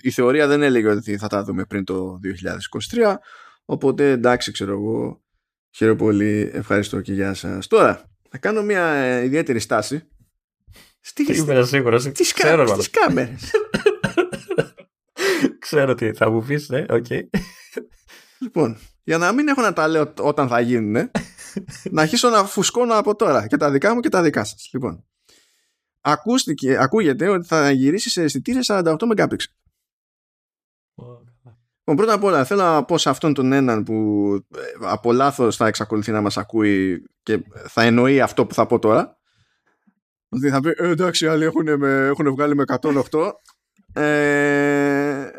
η 0.00 0.10
θεωρία 0.10 0.46
δεν 0.46 0.62
έλεγε 0.62 0.88
ότι 0.88 1.16
θα 1.16 1.26
τα 1.26 1.44
δούμε 1.44 1.64
πριν 1.64 1.84
το 1.84 2.20
2023 2.94 3.14
οπότε 3.64 4.10
εντάξει 4.10 4.52
ξέρω 4.52 4.72
εγώ 4.72 5.22
χαίρομαι 5.70 5.98
πολύ. 5.98 6.50
Ευχαριστώ 6.52 7.00
και 7.00 7.12
γεια 7.12 7.34
σας. 7.34 7.66
Τώρα 7.66 8.10
θα 8.30 8.38
κάνω 8.38 8.62
μια 8.62 9.22
ιδιαίτερη 9.22 9.58
στάση. 9.58 10.08
Στις, 11.00 11.26
σίγουρος, 11.68 12.02
στις, 12.02 12.32
ξέρω, 12.32 12.66
στις 12.66 12.90
κάμερες. 12.90 13.50
Ξέρω 15.58 15.94
τι 15.94 16.12
θα 16.12 16.30
μου 16.30 16.42
πεις 16.42 16.68
ναι, 16.68 16.84
okay. 16.88 17.20
Λοιπόν, 18.38 18.78
για 19.02 19.18
να 19.18 19.32
μην 19.32 19.48
έχω 19.48 19.60
να 19.60 19.72
τα 19.72 19.88
λέω 19.88 20.12
όταν 20.20 20.48
θα 20.48 20.60
γίνουν, 20.60 20.92
να 21.90 22.02
αρχίσω 22.02 22.28
να 22.28 22.44
φουσκώνω 22.44 22.94
από 22.94 23.16
τώρα 23.16 23.46
και 23.46 23.56
τα 23.56 23.70
δικά 23.70 23.94
μου 23.94 24.00
και 24.00 24.08
τα 24.08 24.22
δικά 24.22 24.44
σας. 24.44 24.68
Λοιπόν, 24.72 25.04
ακούστηκε, 26.00 26.76
ακούγεται 26.80 27.28
ότι 27.28 27.46
θα 27.46 27.70
γυρίσει 27.70 28.10
σε 28.10 28.22
αισθητήρε 28.22 28.58
48 28.62 28.96
MP. 28.98 29.36
Λοιπόν, 31.88 32.04
πρώτα 32.04 32.12
απ' 32.12 32.24
όλα 32.24 32.44
θέλω 32.44 32.62
να 32.62 32.84
πω 32.84 32.98
σε 32.98 33.08
αυτόν 33.08 33.34
τον 33.34 33.52
έναν 33.52 33.82
που 33.82 33.94
ε, 34.56 34.60
από 34.80 35.12
λάθος 35.12 35.56
θα 35.56 35.66
εξακολουθεί 35.66 36.12
να 36.12 36.20
μας 36.20 36.36
ακούει 36.36 37.06
και 37.22 37.44
θα 37.68 37.82
εννοεί 37.82 38.20
αυτό 38.20 38.46
που 38.46 38.54
θα 38.54 38.66
πω 38.66 38.78
τώρα. 38.78 39.18
Ότι 40.28 40.48
θα 40.48 40.60
πει 40.60 40.68
ε, 40.76 40.88
εντάξει 40.88 41.26
άλλοι 41.26 41.44
έχουν, 41.44 41.78
με, 41.78 42.06
έχουν 42.06 42.30
βγάλει 42.30 42.54
με 42.54 42.64
108. 42.66 43.32
Ε, 43.92 45.30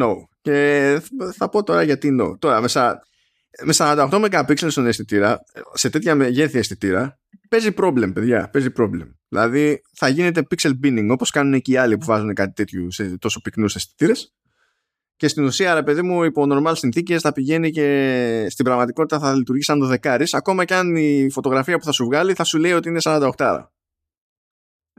no. 0.00 0.14
Και 0.40 1.00
θα 1.36 1.48
πω 1.48 1.62
τώρα 1.62 1.82
γιατί 1.82 2.18
no. 2.20 2.38
Τώρα, 2.38 2.60
με 2.60 3.72
48 3.76 4.08
MP 4.10 4.70
στον 4.70 4.86
αισθητήρα, 4.86 5.40
σε 5.72 5.90
τέτοια 5.90 6.14
μεγέθη 6.14 6.58
αισθητήρα, 6.58 7.18
παίζει 7.48 7.72
πρόβλημα, 7.72 8.12
παιδιά. 8.12 8.48
Παίζει 8.52 8.70
πρόβλημα. 8.70 9.18
Δηλαδή, 9.28 9.82
θα 9.96 10.08
γίνεται 10.08 10.46
pixel 10.50 10.72
binning 10.84 11.08
όπως 11.10 11.30
κάνουν 11.30 11.60
και 11.60 11.72
οι 11.72 11.76
άλλοι 11.76 11.98
που 11.98 12.04
βάζουν 12.04 12.34
κάτι 12.34 12.52
τέτοιο 12.52 12.90
σε 12.90 13.18
τόσο 13.18 13.40
πυκνούς 13.40 13.74
αισθητήρες. 13.74 14.34
Και 15.16 15.28
στην 15.28 15.44
ουσία, 15.44 15.74
ρε 15.74 15.82
παιδί 15.82 16.02
μου, 16.02 16.22
υπό 16.22 16.44
normal 16.50 16.72
συνθήκες 16.76 17.20
θα 17.20 17.32
πηγαίνει 17.32 17.70
και 17.70 18.46
στην 18.50 18.64
πραγματικότητα 18.64 19.18
θα 19.18 19.34
λειτουργεί 19.34 19.62
σαν 19.62 19.78
το 19.78 19.86
δεκάρι, 19.86 20.26
ακόμα 20.32 20.64
και 20.64 20.74
αν 20.74 20.96
η 20.96 21.30
φωτογραφία 21.30 21.78
που 21.78 21.84
θα 21.84 21.92
σου 21.92 22.04
βγάλει 22.04 22.34
θα 22.34 22.44
σου 22.44 22.58
λέει 22.58 22.72
ότι 22.72 22.88
είναι 22.88 23.00
48. 23.02 23.64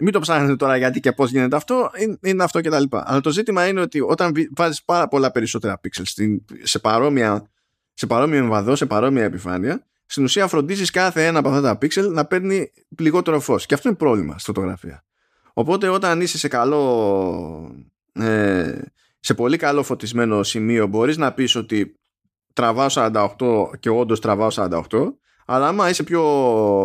Μην 0.01 0.13
το 0.13 0.19
ψάχνετε 0.19 0.55
τώρα 0.55 0.77
γιατί 0.77 0.99
και 0.99 1.11
πώς 1.11 1.31
γίνεται 1.31 1.55
αυτό, 1.55 1.91
είναι 2.21 2.43
αυτό 2.43 2.61
κτλ. 2.61 2.83
Αλλά 2.89 3.19
το 3.21 3.29
ζήτημα 3.29 3.67
είναι 3.67 3.81
ότι 3.81 4.01
όταν 4.01 4.33
βάζεις 4.55 4.83
πάρα 4.83 5.07
πολλά 5.07 5.31
περισσότερα 5.31 5.79
pixels 5.83 6.37
σε, 6.63 6.79
παρόμοια, 6.79 7.49
σε 7.93 8.07
παρόμοιο 8.07 8.37
εμβαδό, 8.37 8.75
σε 8.75 8.85
παρόμοια 8.85 9.23
επιφάνεια, 9.23 9.85
στην 10.05 10.23
ουσία 10.23 10.47
φροντίζεις 10.47 10.89
κάθε 10.89 11.25
ένα 11.25 11.39
από 11.39 11.49
αυτά 11.49 11.61
τα 11.61 11.77
pixel 11.81 12.11
να 12.11 12.25
παίρνει 12.25 12.71
λιγότερο 12.99 13.39
φως. 13.39 13.65
Και 13.65 13.73
αυτό 13.73 13.87
είναι 13.87 13.97
πρόβλημα 13.97 14.33
στη 14.33 14.43
φωτογραφία. 14.43 15.03
Οπότε 15.53 15.87
όταν 15.87 16.21
είσαι 16.21 16.37
σε 16.37 16.47
καλό. 16.47 17.75
Ε, 18.13 18.79
σε 19.19 19.33
πολύ 19.33 19.57
καλό 19.57 19.83
φωτισμένο 19.83 20.43
σημείο 20.43 20.87
μπορείς 20.87 21.17
να 21.17 21.33
πεις 21.33 21.55
ότι 21.55 21.99
τραβάω 22.53 22.87
48 22.89 23.35
και 23.79 23.89
όντως 23.89 24.19
τραβάω 24.19 24.47
48 24.51 24.79
αλλά 25.45 25.67
άμα 25.67 25.89
είσαι 25.89 26.03
πιο 26.03 26.23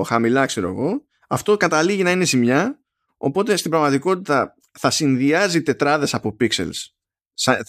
χαμηλά 0.07 0.47
ξέρω 0.47 0.69
εγώ 0.69 1.05
αυτό 1.29 1.57
καταλήγει 1.57 2.03
να 2.03 2.11
είναι 2.11 2.25
ζημιά 2.25 2.79
Οπότε 3.17 3.57
στην 3.57 3.71
πραγματικότητα 3.71 4.55
θα 4.79 4.91
συνδυάζει 4.91 5.63
τετράδες 5.63 6.15
από 6.15 6.37
pixels 6.41 6.97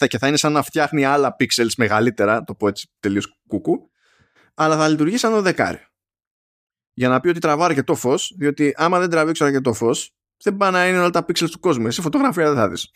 και 0.06 0.18
θα 0.18 0.28
είναι 0.28 0.36
σαν 0.36 0.52
να 0.52 0.62
φτιάχνει 0.62 1.04
άλλα 1.04 1.36
pixels 1.38 1.72
μεγαλύτερα, 1.76 2.44
το 2.44 2.54
πω 2.54 2.68
έτσι 2.68 2.90
τελείως 3.00 3.38
κουκού, 3.46 3.90
αλλά 4.54 4.76
θα 4.76 4.88
λειτουργεί 4.88 5.16
σαν 5.16 5.32
το 5.32 5.42
δεκάρι. 5.42 5.86
Για 6.92 7.08
να 7.08 7.20
πει 7.20 7.28
ότι 7.28 7.38
τραβάρει 7.38 7.74
και 7.74 7.82
το 7.82 7.94
φως, 7.94 8.34
διότι 8.38 8.74
άμα 8.76 8.98
δεν 8.98 9.10
τραβήξω 9.10 9.44
αρκετό 9.44 9.72
φως, 9.72 10.14
δεν 10.42 10.56
πάει 10.56 10.70
να 10.70 10.88
είναι 10.88 10.98
όλα 10.98 11.10
τα 11.10 11.20
pixels 11.20 11.50
του 11.50 11.60
κόσμου. 11.60 11.86
Εσύ 11.86 12.00
φωτογραφία 12.00 12.52
δεν 12.52 12.56
θα 12.56 12.68
δεις. 12.68 12.90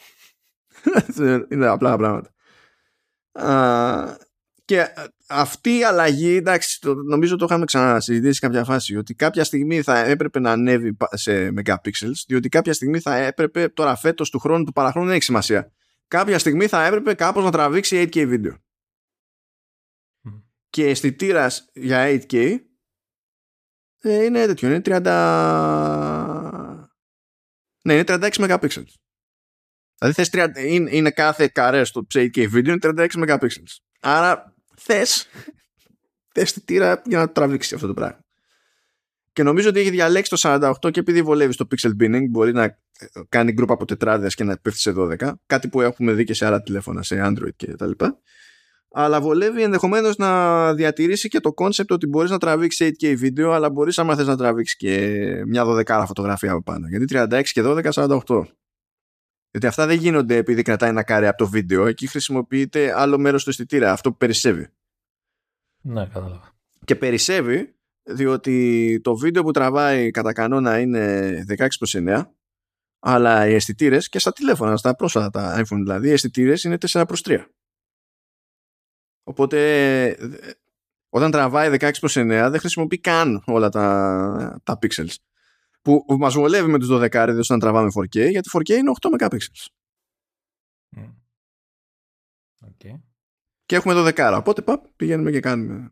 είναι 1.52 1.66
απλά 1.66 1.96
πράγματα. 1.96 2.30
Και 4.64 4.86
αυτή 5.28 5.78
η 5.78 5.84
αλλαγή, 5.84 6.36
εντάξει, 6.36 6.80
το, 6.80 6.94
νομίζω 6.94 7.36
το 7.36 7.44
είχαμε 7.44 7.64
ξανασυζητήσει 7.64 8.32
σε 8.32 8.40
κάποια 8.40 8.64
φάση, 8.64 8.96
ότι 8.96 9.14
κάποια 9.14 9.44
στιγμή 9.44 9.82
θα 9.82 9.98
έπρεπε 9.98 10.40
να 10.40 10.50
ανέβει 10.50 10.96
σε 11.10 11.52
megapixels, 11.56 12.22
διότι 12.26 12.48
κάποια 12.48 12.72
στιγμή 12.72 13.00
θα 13.00 13.16
έπρεπε, 13.16 13.68
τώρα 13.68 13.96
φέτος 13.96 14.30
του 14.30 14.38
χρόνου 14.38 14.64
του 14.64 14.72
παραχρόνου 14.72 15.06
δεν 15.06 15.14
έχει 15.14 15.24
σημασία, 15.24 15.72
κάποια 16.08 16.38
στιγμή 16.38 16.66
θα 16.66 16.84
έπρεπε 16.84 17.14
κάπως 17.14 17.44
να 17.44 17.50
τραβήξει 17.50 18.02
8K 18.06 18.26
βίντεο. 18.26 18.56
Και 20.70 20.86
αισθητήρας 20.86 21.68
για 21.72 22.06
8K 22.06 22.56
ε, 24.02 24.24
είναι 24.24 24.46
τέτοιο, 24.46 24.68
είναι 24.68 24.80
30... 24.84 25.00
Ναι, 27.84 27.92
είναι 27.92 28.04
36 28.06 28.30
megapixels. 28.30 28.92
Δηλαδή 29.98 30.14
θες 30.14 30.30
30, 30.32 30.48
είναι, 30.56 30.90
είναι 30.92 31.10
κάθε 31.10 31.48
καρέ 31.48 31.84
στο 31.84 32.06
8K 32.14 32.48
βίντεο 32.48 32.74
είναι 32.74 33.08
36 33.08 33.26
megapixels. 33.26 33.76
Άρα 34.00 34.51
θες. 34.76 35.28
Αισθητήρα 36.34 37.02
για 37.04 37.18
να 37.18 37.26
το 37.26 37.32
τραβήξεις 37.32 37.72
αυτό 37.72 37.86
το 37.86 37.94
πράγμα. 37.94 38.18
Και 39.32 39.42
νομίζω 39.42 39.68
ότι 39.68 39.80
έχει 39.80 39.90
διαλέξει 39.90 40.30
το 40.30 40.36
48 40.82 40.90
και 40.90 41.00
επειδή 41.00 41.22
βολεύεις 41.22 41.54
στο 41.54 41.66
pixel 41.70 41.90
binning 42.00 42.24
μπορεί 42.30 42.52
να 42.52 42.78
κάνει 43.28 43.54
group 43.58 43.68
από 43.68 43.84
τετράδες 43.84 44.34
και 44.34 44.44
να 44.44 44.56
πέφτει 44.56 44.80
σε 44.80 44.92
12 44.96 45.32
κάτι 45.46 45.68
που 45.68 45.80
έχουμε 45.80 46.12
δει 46.12 46.24
και 46.24 46.34
σε 46.34 46.46
άλλα 46.46 46.62
τηλέφωνα, 46.62 47.02
σε 47.02 47.22
Android 47.24 47.54
και 47.56 47.74
τα 47.76 47.86
λοιπά. 47.86 48.18
Αλλά 48.94 49.20
βολεύει 49.20 49.62
ενδεχομένως 49.62 50.16
να 50.16 50.74
διατηρήσει 50.74 51.28
και 51.28 51.40
το 51.40 51.50
concept 51.56 51.88
ότι 51.88 52.06
μπορείς 52.06 52.30
να 52.30 52.38
τραβήξεις 52.38 52.90
8K 53.00 53.14
βίντεο 53.16 53.52
αλλά 53.52 53.70
μπορείς 53.70 53.98
άμα 53.98 54.16
θες 54.16 54.26
να 54.26 54.36
τραβήξεις 54.36 54.76
και 54.76 55.22
μια 55.46 55.64
12 55.64 56.04
φωτογραφία 56.06 56.52
από 56.52 56.62
πάνω. 56.62 56.88
Γιατί 56.88 57.04
36 57.08 57.42
και 57.42 57.62
12 57.64 57.90
48 57.92 58.42
γιατί 59.52 59.66
αυτά 59.66 59.86
δεν 59.86 59.96
γίνονται 59.96 60.36
επειδή 60.36 60.62
κρατάει 60.62 60.90
ένα 60.90 61.02
κάρε 61.02 61.28
από 61.28 61.38
το 61.38 61.48
βίντεο. 61.48 61.86
Εκεί 61.86 62.06
χρησιμοποιείται 62.06 62.92
άλλο 63.00 63.18
μέρος 63.18 63.44
του 63.44 63.50
αισθητήρα, 63.50 63.92
αυτό 63.92 64.10
που 64.10 64.16
περισσεύει. 64.16 64.68
Ναι, 65.80 66.06
κατάλαβα. 66.06 66.54
Και 66.84 66.96
περισσεύει 66.96 67.74
διότι 68.02 69.00
το 69.02 69.16
βίντεο 69.16 69.42
που 69.42 69.50
τραβάει 69.50 70.10
κατά 70.10 70.32
κανόνα 70.32 70.80
είναι 70.80 71.44
16 71.48 71.66
προς 71.78 71.94
9 71.98 72.26
αλλά 72.98 73.46
οι 73.46 73.54
αισθητήρες 73.54 74.08
και 74.08 74.18
στα 74.18 74.32
τηλέφωνα, 74.32 74.76
στα 74.76 74.94
πρόσφατα 74.94 75.30
τα 75.30 75.60
iPhone 75.60 75.80
δηλαδή, 75.82 76.08
οι 76.08 76.12
αισθητήρες 76.12 76.64
είναι 76.64 76.76
4 76.90 77.04
προς 77.06 77.22
3. 77.24 77.46
Οπότε 79.24 80.16
όταν 81.08 81.30
τραβάει 81.30 81.76
16 81.80 81.90
προς 82.00 82.16
9 82.16 82.24
δεν 82.50 82.58
χρησιμοποιεί 82.58 82.98
καν 82.98 83.42
όλα 83.46 83.68
τα, 83.68 84.60
τα 84.64 84.78
pixels 84.82 85.14
που 85.82 86.04
μας 86.18 86.34
βολεύει 86.34 86.70
με 86.70 86.78
τους 86.78 86.88
12 86.90 87.36
όταν 87.42 87.58
τραβάμε 87.58 87.90
4K, 87.94 88.30
γιατί 88.30 88.48
4K 88.52 88.68
είναι 88.68 88.92
8 89.00 89.26
MP. 89.28 89.38
Mm. 90.96 91.14
Okay. 92.66 93.00
Και 93.64 93.76
έχουμε 93.76 93.94
12. 93.96 94.34
Οπότε 94.38 94.62
παπ, 94.62 94.86
πηγαίνουμε 94.96 95.30
και 95.30 95.40
κάνουμε. 95.40 95.90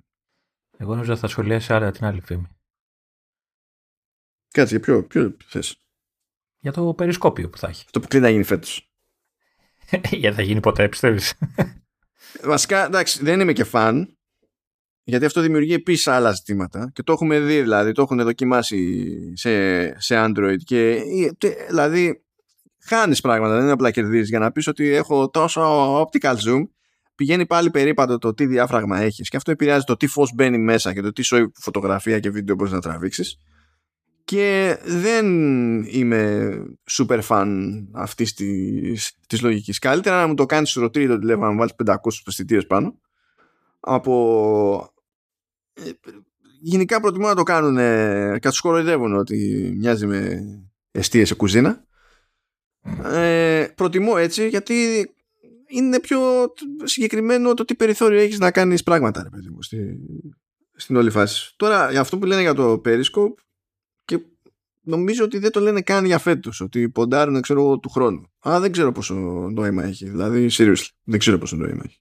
Εγώ 0.77 0.95
νομίζω 0.95 1.17
θα 1.17 1.29
σχολιάσει 1.29 1.73
άρα 1.73 1.91
την 1.91 2.05
άλλη 2.05 2.21
φήμη. 2.21 2.49
Κάτσε, 4.51 4.77
για 4.77 4.85
ποιο, 4.85 5.05
ποιο 5.07 5.37
θες; 5.45 5.85
Για 6.59 6.73
το 6.73 6.95
περισκόπιο 6.95 7.51
που 7.51 7.59
θα 7.59 7.69
έχει. 7.69 7.85
Το 7.91 8.01
που 8.01 8.09
κλείνει 8.09 8.25
να 8.25 8.31
γίνει 8.31 8.45
φέτος. 8.45 8.93
Γιατί 10.21 10.37
θα 10.37 10.43
γίνει 10.43 10.61
ποτέ, 10.61 10.89
πιστεύεις; 10.89 11.35
Βασικά, 12.43 12.85
εντάξει, 12.85 13.25
δεν 13.25 13.41
είμαι 13.41 13.53
και 13.53 13.65
φαν. 13.65 14.19
Γιατί 15.11 15.25
αυτό 15.25 15.41
δημιουργεί 15.41 15.73
επίσης 15.73 16.07
άλλα 16.07 16.33
ζητήματα. 16.33 16.91
Και 16.95 17.03
το 17.03 17.13
έχουμε 17.13 17.41
δει 17.41 17.61
δηλαδή, 17.61 17.93
το 17.93 18.03
έχουν 18.03 18.23
δοκιμάσει 18.23 19.09
σε, 19.37 19.85
σε 20.01 20.15
Android 20.17 20.57
και 20.65 21.03
δηλαδή 21.69 22.23
χάνεις 22.85 23.21
πράγματα, 23.21 23.55
δεν 23.55 23.63
είναι 23.63 23.73
απλά 23.73 23.91
κερδίζεις. 23.91 24.29
Για 24.29 24.39
να 24.39 24.53
πεις 24.53 24.67
ότι 24.67 24.89
έχω 24.89 25.31
τόσο 25.31 25.63
optical 26.01 26.35
zoom 26.35 26.63
πηγαίνει 27.15 27.47
πάλι 27.47 27.71
περίπατο 27.71 28.19
το 28.19 28.35
τι 28.35 28.47
διάφραγμα 28.47 28.99
έχεις. 29.01 29.29
Και 29.29 29.37
αυτό 29.37 29.51
επηρεάζει 29.51 29.85
το 29.85 29.97
τι 29.97 30.07
φως 30.07 30.33
μπαίνει 30.35 30.59
μέσα 30.59 30.93
και 30.95 31.01
το 31.01 31.13
τι 31.13 31.23
σοϊ 31.23 31.53
φωτογραφία 31.55 32.19
και 32.21 32.31
βίντεο 32.31 32.55
μπορείς 32.55 32.73
να 32.73 32.81
τραβήξεις. 32.81 33.39
και 34.25 34.79
δεν 34.85 35.27
είμαι 35.83 36.53
super 36.91 37.21
fan 37.29 37.49
αυτής 37.93 38.35
της 38.35 39.13
της 39.27 39.43
λογικής. 39.43 39.79
Καλύτερα 39.79 40.21
να 40.21 40.27
μου 40.27 40.35
το 40.35 40.47
κάνεις 40.47 40.71
στο 40.71 40.81
ρωτήρι 40.81 41.07
το 41.07 41.19
τηλέφωνο 41.19 41.47
να 41.47 41.53
μου 41.53 41.59
βάλεις 41.59 41.75
500 41.85 41.95
αισθητήρε 42.27 42.63
πάνω 42.63 42.95
από 43.81 44.93
γενικά 46.61 47.01
προτιμώ 47.01 47.27
να 47.27 47.35
το 47.35 47.43
κάνουν 47.43 47.77
ε, 47.77 48.39
και 48.41 48.49
τους 48.49 48.61
κοροϊδεύουν 48.61 49.17
ότι 49.17 49.73
μοιάζει 49.77 50.07
με 50.07 50.43
εστίες 50.91 51.29
σε 51.29 51.35
κουζίνα. 51.35 51.85
Ε, 53.05 53.67
προτιμώ 53.75 54.15
έτσι 54.17 54.49
γιατί 54.49 54.75
είναι 55.69 56.01
πιο 56.01 56.21
συγκεκριμένο 56.85 57.55
το 57.55 57.65
τι 57.65 57.75
περιθώριο 57.75 58.21
έχεις 58.21 58.39
να 58.39 58.51
κάνεις 58.51 58.83
πράγματα 58.83 59.23
ρε 59.23 59.29
παιδί 59.29 59.49
μου, 59.49 59.63
στη, 59.63 59.99
στην 60.75 60.97
όλη 60.97 61.11
φάση. 61.11 61.55
Τώρα 61.57 61.91
για 61.91 62.01
αυτό 62.01 62.19
που 62.19 62.27
λένε 62.27 62.41
για 62.41 62.55
το 62.55 62.81
Periscope 62.85 63.35
και 64.05 64.19
νομίζω 64.81 65.25
ότι 65.25 65.39
δεν 65.39 65.51
το 65.51 65.61
λένε 65.61 65.81
καν 65.81 66.05
για 66.05 66.19
φέτος 66.19 66.61
ότι 66.61 66.91
ποντάρουν 66.91 67.41
ξέρω 67.41 67.79
του 67.79 67.89
χρόνου. 67.89 68.33
Α, 68.49 68.61
δεν 68.61 68.73
ξέρω 68.73 68.93
πόσο 68.93 69.15
νόημα 69.55 69.85
έχει. 69.85 70.09
Δηλαδή, 70.09 70.49
seriously, 70.53 70.89
δεν 71.03 71.19
ξέρω 71.19 71.39
πόσο 71.39 71.57
νόημα 71.57 71.83
έχει. 71.85 72.01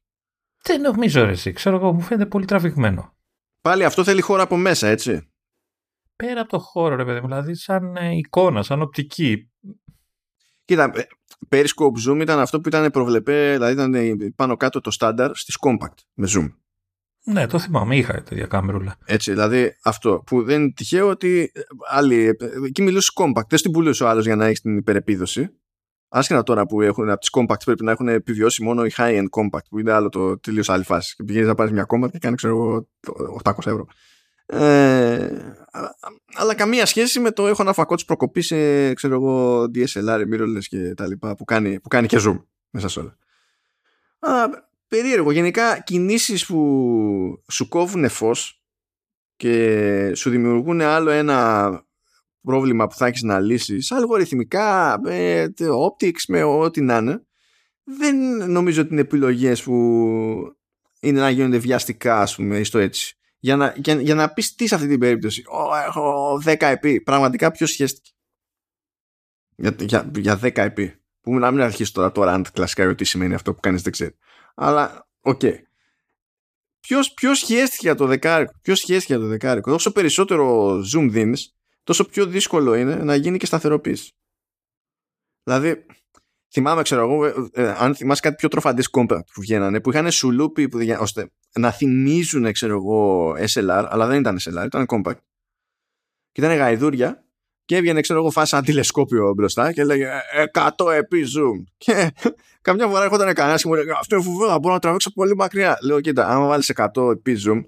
Δεν 0.61 0.81
νομίζω 0.81 1.23
ρε 1.23 1.31
εσύ. 1.31 1.51
Ξέρω 1.51 1.75
εγώ, 1.75 1.93
μου 1.93 2.01
φαίνεται 2.01 2.29
πολύ 2.29 2.45
τραβηγμένο. 2.45 3.17
Πάλι 3.61 3.83
αυτό 3.83 4.03
θέλει 4.03 4.21
χώρο 4.21 4.41
από 4.41 4.57
μέσα, 4.57 4.87
έτσι. 4.87 5.29
Πέρα 6.15 6.41
από 6.41 6.49
το 6.49 6.59
χώρο, 6.59 6.95
ρε 6.95 7.05
παιδί 7.05 7.19
μου, 7.19 7.27
δηλαδή 7.27 7.55
σαν 7.55 7.95
ε, 7.95 8.15
εικόνα, 8.15 8.63
σαν 8.63 8.81
οπτική. 8.81 9.51
Κοίτα, 10.65 10.91
ε, 10.93 11.07
Periscope 11.49 12.09
Zoom 12.09 12.21
ήταν 12.21 12.39
αυτό 12.39 12.61
που 12.61 12.67
ήταν 12.67 12.91
προβλεπέ, 12.91 13.51
δηλαδή 13.51 13.73
ήταν 13.73 14.33
πάνω 14.35 14.55
κάτω 14.57 14.81
το 14.81 14.91
στάνταρ 14.91 15.35
στις 15.35 15.57
compact 15.61 16.03
με 16.13 16.27
Zoom. 16.35 16.53
Ναι, 17.23 17.47
το 17.47 17.59
θυμάμαι, 17.59 17.95
είχα 17.95 18.23
τέτοια 18.23 18.45
κάμερουλα. 18.45 18.97
Έτσι, 19.05 19.31
δηλαδή 19.31 19.75
αυτό 19.83 20.23
που 20.25 20.43
δεν 20.43 20.61
είναι 20.61 20.71
τυχαίο 20.71 21.09
ότι 21.09 21.51
άλλοι, 21.89 22.37
εκεί 22.65 22.81
μιλούσε 22.81 23.11
compact, 23.15 23.47
δεν 23.49 23.59
στην 23.59 23.71
πουλούσε 23.71 24.03
ο 24.03 24.07
άλλος 24.07 24.25
για 24.25 24.35
να 24.35 24.45
έχεις 24.45 24.61
την 24.61 24.77
υπερεπίδοση. 24.77 25.58
Άσχετα 26.09 26.43
τώρα 26.43 26.65
που 26.65 26.81
έχουν 26.81 27.09
από 27.09 27.19
τις 27.19 27.29
compact 27.33 27.63
πρέπει 27.65 27.83
να 27.83 27.91
έχουν 27.91 28.07
επιβιώσει 28.07 28.63
μόνο 28.63 28.85
οι 28.85 28.91
high-end 28.97 29.25
compact 29.29 29.65
που 29.69 29.79
είναι 29.79 29.91
άλλο 29.91 30.09
το 30.09 30.39
τελείως 30.39 30.69
άλλη 30.69 30.83
φάση. 30.83 31.15
Και 31.15 31.23
πηγαίνεις 31.23 31.47
να 31.47 31.55
πάρεις 31.55 31.71
μια 31.71 31.85
compact 31.89 32.11
και 32.11 32.17
κάνει 32.17 32.35
ξέρω 32.35 32.87
800 33.43 33.53
ευρώ. 33.57 33.87
Ε, 34.45 35.29
αλλά 36.35 36.55
καμία 36.55 36.85
σχέση 36.85 37.19
με 37.19 37.31
το 37.31 37.47
έχω 37.47 37.61
ένα 37.61 37.73
φακό 37.73 37.95
τη 37.95 38.03
προκοπής 38.05 38.45
σε 38.45 38.93
ξέρω 38.93 39.13
εγώ 39.13 39.63
DSLR, 39.75 40.23
mirrorless 40.33 40.63
και 40.69 40.93
τα 40.93 41.07
λοιπά 41.07 41.35
που 41.35 41.45
κάνει, 41.45 41.79
που 41.79 41.87
κάνει 41.87 42.07
και 42.07 42.17
zoom 42.21 42.43
μέσα 42.69 42.87
σε 42.87 42.99
όλα. 42.99 43.17
Αλλά 44.19 44.69
περίεργο. 44.87 45.31
Γενικά 45.31 45.79
κινήσεις 45.79 46.45
που 46.45 47.43
σου 47.51 47.67
κόβουν 47.67 48.09
φως 48.09 48.63
και 49.35 50.11
σου 50.15 50.29
δημιουργούν 50.29 50.81
άλλο 50.81 51.09
ένα 51.09 51.69
πρόβλημα 52.41 52.87
που 52.87 52.95
θα 52.95 53.05
έχεις 53.05 53.21
να 53.21 53.39
λύσεις 53.39 53.91
αλγοριθμικά, 53.91 54.99
με 55.03 55.53
optics, 55.59 56.23
με 56.27 56.43
ό,τι 56.43 56.81
να 56.81 56.97
είναι 56.97 57.23
δεν 57.83 58.15
νομίζω 58.51 58.81
ότι 58.81 58.91
είναι 58.91 59.01
επιλογές 59.01 59.63
που 59.63 59.73
είναι 60.99 61.19
να 61.19 61.29
γίνονται 61.29 61.57
βιαστικά 61.57 62.21
ας 62.21 62.35
πούμε 62.35 62.63
στο 62.63 62.77
έτσι 62.77 63.17
για 63.39 63.55
να, 63.55 63.73
για, 63.77 64.01
για 64.01 64.15
να 64.15 64.33
πεις 64.33 64.55
τι 64.55 64.67
σε 64.67 64.75
αυτή 64.75 64.87
την 64.87 64.99
περίπτωση 64.99 65.43
oh, 65.53 65.87
έχω 65.87 66.41
10 66.45 66.55
επί 66.59 67.01
πραγματικά 67.01 67.51
ποιος 67.51 67.71
σχέστηκε; 67.71 68.09
Για, 69.55 69.75
για, 69.79 70.11
για 70.15 70.39
10 70.43 70.57
επί 70.57 71.01
που 71.21 71.39
να 71.39 71.51
μην 71.51 71.61
αρχίσει 71.61 71.93
τώρα 71.93 72.11
το 72.11 72.21
rant 72.25 72.43
κλασικά 72.53 72.95
τι 72.95 73.03
σημαίνει 73.03 73.33
αυτό 73.33 73.53
που 73.53 73.59
κάνεις 73.59 73.81
δεν 73.81 73.91
ξέρει 73.91 74.15
αλλά, 74.55 75.09
OK. 75.21 75.39
Okay. 75.43 75.55
Ποιος, 76.79 77.13
ποιος 77.13 77.39
χέστηκε 77.39 77.85
για 77.85 77.95
το 77.95 78.05
δεκάρικο, 78.05 78.51
ποιος 78.61 78.81
χέστηκε 78.81 79.13
για 79.13 79.21
το 79.21 79.27
δεκάρικο; 79.27 79.73
Όσο 79.73 79.91
περισσότερο 79.91 80.75
zoom 80.77 81.07
δίνεις, 81.09 81.58
τόσο 81.89 82.05
πιο 82.05 82.25
δύσκολο 82.25 82.73
είναι 82.73 82.95
να 82.95 83.15
γίνει 83.15 83.37
και 83.37 83.45
σταθεροποίηση. 83.45 84.11
Δηλαδή, 85.43 85.85
θυμάμαι, 86.51 86.81
ξέρω 86.81 87.01
εγώ, 87.01 87.25
ε, 87.25 87.33
ε, 87.53 87.73
αν 87.77 87.95
θυμάσαι 87.95 88.21
κάτι 88.21 88.35
πιο 88.35 88.47
τροφαντές 88.47 88.89
compact 88.91 89.25
που 89.33 89.41
βγαίνανε, 89.41 89.81
που 89.81 89.89
είχαν 89.89 90.11
σουλούπι 90.11 90.69
που, 90.69 90.79
ώστε 90.99 91.31
να 91.55 91.71
θυμίζουν, 91.71 92.51
ξέρω 92.51 92.73
εγώ, 92.73 93.31
SLR, 93.31 93.85
αλλά 93.89 94.07
δεν 94.07 94.19
ήταν 94.19 94.37
SLR, 94.39 94.65
ήταν 94.65 94.85
compact. 94.89 95.19
Και 96.31 96.41
ήταν 96.41 96.57
γαϊδούρια 96.57 97.25
και 97.65 97.75
έβγαινε, 97.75 98.01
ξέρω 98.01 98.19
εγώ, 98.19 98.29
φάσα 98.31 98.57
ένα 98.57 98.65
τηλεσκόπιο 98.65 99.33
μπροστά 99.33 99.73
και 99.73 99.81
έλεγε 99.81 100.09
100 100.77 100.91
επί 100.91 101.23
zoom. 101.37 101.63
Και 101.77 102.13
καμιά 102.67 102.87
φορά 102.87 103.03
έρχονταν 103.03 103.33
κανένας 103.33 103.61
και 103.61 103.67
μου 103.67 103.73
έλεγε 103.73 103.91
Αυτό 103.91 104.15
είναι 104.15 104.23
φοβερό, 104.23 104.59
μπορώ 104.59 104.73
να 104.73 104.79
τραβήξω 104.79 105.11
πολύ 105.13 105.35
μακριά. 105.35 105.77
Λέω, 105.83 106.01
κοίτα, 106.01 106.27
άμα 106.27 106.47
βάλεις 106.47 106.71
100 106.75 107.11
επί 107.11 107.37
zoom 107.45 107.61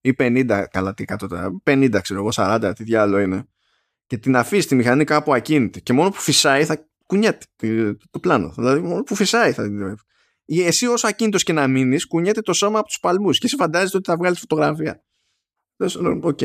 ή 0.00 0.14
50, 0.18 0.64
καλά 0.70 0.94
τι 0.94 1.04
100 1.06 1.50
50 1.64 1.98
ξέρω 2.02 2.20
εγώ, 2.20 2.28
40, 2.32 2.72
τι 2.76 2.84
διάλογο 2.84 3.22
είναι, 3.22 3.48
και 4.06 4.18
την 4.18 4.36
αφήσεις 4.36 4.66
τη 4.66 4.74
μηχανή 4.74 5.04
κάπου 5.04 5.34
ακίνητη 5.34 5.82
και 5.82 5.92
μόνο 5.92 6.10
που 6.10 6.20
φυσάει 6.20 6.64
θα 6.64 6.88
κουνιέται 7.06 7.46
το 8.10 8.18
πλάνο. 8.20 8.52
Δηλαδή, 8.56 8.80
μόνο 8.80 9.02
που 9.02 9.14
φυσάει 9.14 9.52
θα 9.52 9.96
Εσύ 10.44 10.86
όσο 10.86 11.06
ακίνητος 11.06 11.42
και 11.42 11.52
να 11.52 11.68
μείνεις, 11.68 12.06
κουνιέται 12.06 12.40
το 12.40 12.52
σώμα 12.52 12.78
από 12.78 12.88
τους 12.88 13.00
παλμούς 13.00 13.38
και 13.38 13.46
εσύ 13.46 13.56
φαντάζεσαι 13.56 13.96
ότι 13.96 14.10
θα 14.10 14.16
βγάλεις 14.16 14.38
φωτογραφία. 14.38 15.02
Οκ. 16.20 16.40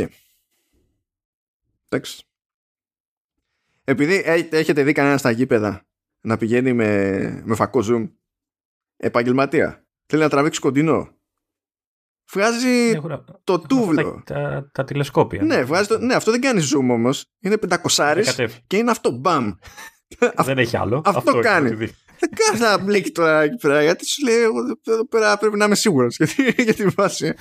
Εντάξει 1.89 2.24
επειδή 3.84 4.24
έχετε 4.51 4.84
δει 4.84 4.91
κανένα 4.91 5.18
στα 5.18 5.32
γήπεδα 5.32 5.88
να 6.22 6.38
πηγαίνει 6.38 6.74
με, 6.74 7.41
με 7.45 7.56
φακό 7.56 7.82
zoom; 7.84 8.12
Επαγγελματία 8.97 9.88
θέλει 10.06 10.22
να 10.22 10.30
τραβήξει 10.30 10.60
κοντινό 10.60 11.18
βγάζει 12.32 12.99
το 13.43 13.59
τούβλο 13.59 14.21
τα, 14.26 14.34
τα, 14.34 14.69
τα, 14.71 14.84
τηλεσκόπια 14.84 15.43
ναι, 15.43 15.63
βγάζει 15.63 15.88
το, 15.88 15.97
ναι, 15.97 16.13
αυτό 16.13 16.32
δεν 16.32 16.41
κάνει 16.41 16.61
zoom 16.61 16.89
όμως. 16.91 17.26
Είναι 17.39 17.57
πεντακοσάρις 17.57 18.36
και 18.67 18.78
είναι 18.78 18.91
αυτό 18.91 19.11
μπαμ. 19.11 19.51
Δεν 20.45 20.57
έχει 20.57 20.78
άλλο. 20.78 21.01
Αυτό, 21.05 21.17
αυτό 21.17 21.39
κάνει. 21.39 21.69
δεν 21.69 22.30
κάνει 22.36 22.59
να 22.59 22.78
μπλέκει 22.78 23.11
τώρα 23.11 23.41
εκεί 23.41 23.55
πέρα 23.55 23.84
γιατί 23.84 24.05
σου 24.05 24.26
λέει 24.26 24.41
εγώ 24.41 24.59
εδώ 24.84 25.07
πέρα 25.07 25.38
πρέπει 25.38 25.57
να 25.57 25.65
είμαι 25.65 25.76
σίγουρος 25.76 26.15
γιατί, 26.17 26.63
για 26.63 26.74
τη 26.74 26.86
βάση 26.86 27.34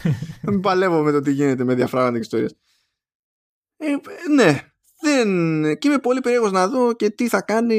να 0.43 0.51
μην 0.51 0.61
παλεύω 0.61 1.03
με 1.03 1.13
το 1.13 1.21
τι 1.21 1.33
γίνεται 1.33 1.65
με 1.65 1.75
διαφράγματα 1.75 2.13
και 2.15 2.19
ιστορίες 2.19 2.57
ε, 3.77 3.95
ναι 4.35 4.73
δεν... 5.03 5.29
Και 5.79 5.89
είμαι 5.89 5.99
πολύ 5.99 6.21
περίεργος 6.21 6.53
να 6.53 6.69
δω 6.69 6.93
και 6.93 7.11
τι 7.11 7.29
θα 7.29 7.43
κάνει, 7.43 7.77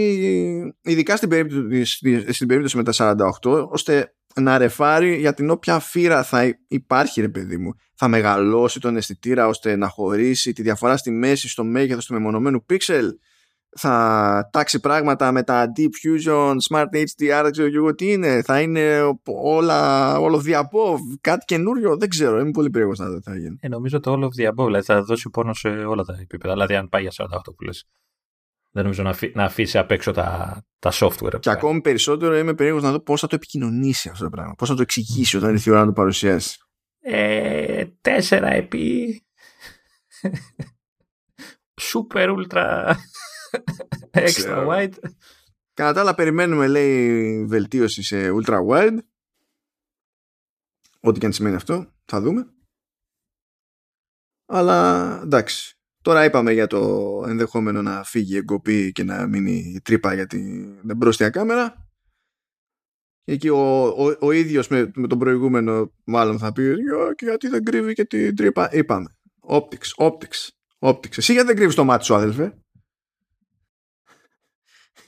ειδικά 0.81 1.15
στην 1.15 1.29
περίπτωση, 1.29 1.85
στην 2.33 2.47
περίπτωση 2.47 2.77
με 2.77 2.83
τα 2.83 3.15
48, 3.41 3.67
ώστε 3.69 4.15
να 4.41 4.57
ρεφάρει 4.57 5.15
για 5.15 5.33
την 5.33 5.49
όποια 5.49 5.79
φύρα 5.79 6.23
θα 6.23 6.57
υπάρχει, 6.67 7.21
ρε 7.21 7.29
παιδί 7.29 7.57
μου. 7.57 7.73
Θα 7.95 8.07
μεγαλώσει 8.07 8.79
τον 8.79 8.97
αισθητήρα 8.97 9.47
ώστε 9.47 9.75
να 9.75 9.87
χωρίσει 9.87 10.53
τη 10.53 10.61
διαφορά 10.61 10.97
στη 10.97 11.11
μέση, 11.11 11.49
στο 11.49 11.63
μέγεθος 11.63 12.05
του 12.05 12.13
μεμονωμένου 12.13 12.65
pixel 12.69 13.09
θα 13.75 14.49
τάξει 14.51 14.79
πράγματα 14.79 15.31
με 15.31 15.43
τα 15.43 15.71
Deep 15.77 15.81
Fusion, 16.07 16.55
Smart 16.69 16.85
HDR, 16.85 17.41
δεν 17.43 17.51
ξέρω 17.51 17.67
εγώ 17.73 17.95
τι 17.95 18.11
είναι. 18.11 18.41
Θα 18.41 18.61
είναι 18.61 18.99
όλα, 19.25 20.19
όλο 20.19 20.39
διαπό, 20.39 20.97
κάτι 21.21 21.45
καινούριο, 21.45 21.97
δεν 21.97 22.09
ξέρω. 22.09 22.39
Είμαι 22.39 22.51
πολύ 22.51 22.69
περίεργος 22.69 22.99
να 22.99 23.09
δω 23.09 23.19
τι 23.19 23.29
θα 23.29 23.37
γίνει. 23.37 23.57
Ε, 23.59 23.67
νομίζω 23.67 23.99
το 23.99 24.11
όλο 24.11 24.29
διαπό, 24.29 24.65
δηλαδή 24.65 24.85
θα 24.85 25.03
δώσει 25.03 25.29
πόνο 25.29 25.53
σε 25.53 25.69
όλα 25.69 26.03
τα 26.03 26.17
επίπεδα. 26.21 26.53
Δηλαδή, 26.53 26.75
αν 26.75 26.89
πάει 26.89 27.01
για 27.01 27.11
48 27.17 27.25
που 27.55 27.63
λες. 27.63 27.87
Δεν 28.75 28.83
νομίζω 28.83 29.03
να, 29.03 29.15
να 29.33 29.43
αφήσει 29.43 29.77
απ' 29.77 29.91
έξω 29.91 30.11
τα, 30.11 30.61
τα 30.79 30.91
software. 30.93 31.39
Και 31.39 31.49
ακόμη 31.49 31.81
περισσότερο 31.81 32.37
είμαι 32.37 32.53
περίεργος 32.53 32.83
να 32.83 32.91
δω 32.91 32.99
πώς 32.99 33.19
θα 33.21 33.27
το 33.27 33.35
επικοινωνήσει 33.35 34.09
αυτό 34.09 34.23
το 34.23 34.29
πράγμα. 34.29 34.53
Πώς 34.53 34.69
θα 34.69 34.75
το 34.75 34.81
εξηγήσει 34.81 35.37
όταν 35.37 35.51
ήρθε 35.51 35.69
η 35.69 35.73
ώρα 35.73 35.81
να 35.81 35.87
το 35.87 35.93
παρουσιάσει. 35.93 36.57
Ε, 36.99 37.85
τέσσερα 38.01 38.47
επί. 38.47 39.25
Super 41.81 42.35
ultra 42.37 42.93
Extra 44.11 44.67
wide. 44.67 44.93
Κατά 45.73 45.93
τα 45.93 45.99
άλλα 45.99 46.15
περιμένουμε 46.15 46.67
λέει 46.67 47.45
βελτίωση 47.45 48.03
σε 48.03 48.29
ultra 48.31 48.67
wide. 48.69 48.97
Ό,τι 50.99 51.19
και 51.19 51.25
αν 51.25 51.33
σημαίνει 51.33 51.55
αυτό. 51.55 51.93
Θα 52.05 52.21
δούμε. 52.21 52.53
Αλλά 54.45 55.19
εντάξει. 55.23 55.77
Τώρα 56.03 56.23
είπαμε 56.23 56.51
για 56.51 56.67
το 56.67 57.23
ενδεχόμενο 57.27 57.81
να 57.81 58.03
φύγει 58.03 58.33
η 58.33 58.37
εγκοπή 58.37 58.91
και 58.91 59.03
να 59.03 59.27
μείνει 59.27 59.79
τρύπα 59.83 60.13
για 60.13 60.27
την 60.27 60.81
μπροστιά 60.97 61.29
κάμερα. 61.29 61.87
Και 63.23 63.31
εκεί 63.31 63.49
ο, 63.49 63.87
ο, 63.87 64.17
ο 64.19 64.31
ίδιος 64.31 64.67
με, 64.67 64.91
με 64.95 65.07
τον 65.07 65.19
προηγούμενο 65.19 65.91
μάλλον 66.03 66.39
θα 66.39 66.51
πει 66.51 66.75
γιατί 67.19 67.47
δεν 67.47 67.63
κρύβει 67.63 67.93
και 67.93 68.05
την 68.05 68.35
τρύπα. 68.35 68.69
Είπαμε. 68.71 69.17
Optics, 69.47 70.07
optics, 70.07 70.47
optics. 70.79 71.17
Εσύ 71.17 71.33
γιατί 71.33 71.47
δεν 71.47 71.55
κρύβεις 71.55 71.75
το 71.75 71.83
μάτι 71.83 72.05
σου 72.05 72.15
αδελφέ 72.15 72.57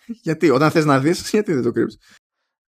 γιατί, 0.06 0.50
όταν 0.50 0.72
θες 0.72 0.86
να 0.86 1.00
δεις, 1.00 1.30
γιατί 1.30 1.54
δεν 1.54 1.64
το 1.64 1.72
κρύβεις; 1.72 1.98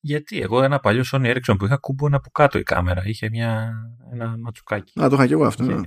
Γιατί 0.01 0.41
εγώ 0.41 0.63
ένα 0.63 0.79
παλιό 0.79 1.03
Sony 1.13 1.37
Ericsson 1.37 1.55
που 1.59 1.65
είχα 1.65 1.77
κούμπωνε 1.77 2.07
από 2.07 2.31
κάτω 2.31 2.59
η 2.59 2.63
κάμερα. 2.63 3.03
Είχε 3.05 3.29
μια, 3.29 3.73
ένα 4.13 4.37
ματσουκάκι. 4.39 5.01
Α, 5.01 5.09
το 5.09 5.15
είχα 5.15 5.27
και 5.27 5.33
εγώ 5.33 5.47
αυτό. 5.47 5.63
Ναι. 5.63 5.81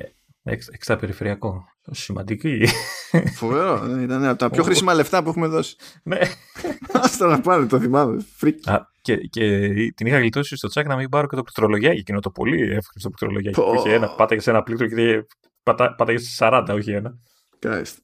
Έξτρα 0.44 0.96
περιφερειακό. 0.96 1.64
Σημαντική. 1.92 2.68
Φοβερό. 3.36 3.84
Ναι, 3.84 4.04
ήταν 4.04 4.26
από 4.26 4.38
τα 4.38 4.50
πιο 4.50 4.64
χρήσιμα 4.64 4.94
λεφτά 4.94 5.24
που 5.24 5.30
έχουμε 5.30 5.48
δώσει. 5.48 5.76
Ναι. 6.04 6.20
Άστα 6.92 7.28
να 7.28 7.42
πάνε, 7.42 7.66
το 7.66 7.80
θυμάμαι. 7.80 8.26
Φρίκη. 8.36 8.70
και, 9.02 9.16
και 9.16 9.60
την 9.96 10.08
είχα 10.08 10.18
γλιτώσει 10.18 10.56
στο 10.56 10.68
τσακ 10.68 10.88
να 10.88 10.96
μην 10.96 11.10
πάρω 11.10 11.28
και 11.28 11.36
το 11.36 11.42
πληκτρολογιάκι. 11.42 12.00
Εκείνο 12.00 12.20
το 12.20 12.32
πολύ 12.32 12.62
εύκολο 12.62 13.02
πληκτρολογιάκι. 13.02 13.62
Που 13.62 13.74
είχε 13.76 13.94
ένα, 13.94 14.10
πάταγε 14.16 14.42
σε 14.42 14.50
ένα 14.50 14.64
πλήκτρο 14.64 14.88
και 14.88 15.26
πάταγε 15.98 16.18
σε 16.18 16.38
40, 16.40 16.68
όχι 16.72 16.92
ένα. 16.92 17.18
Κάλιστα. 17.60 18.02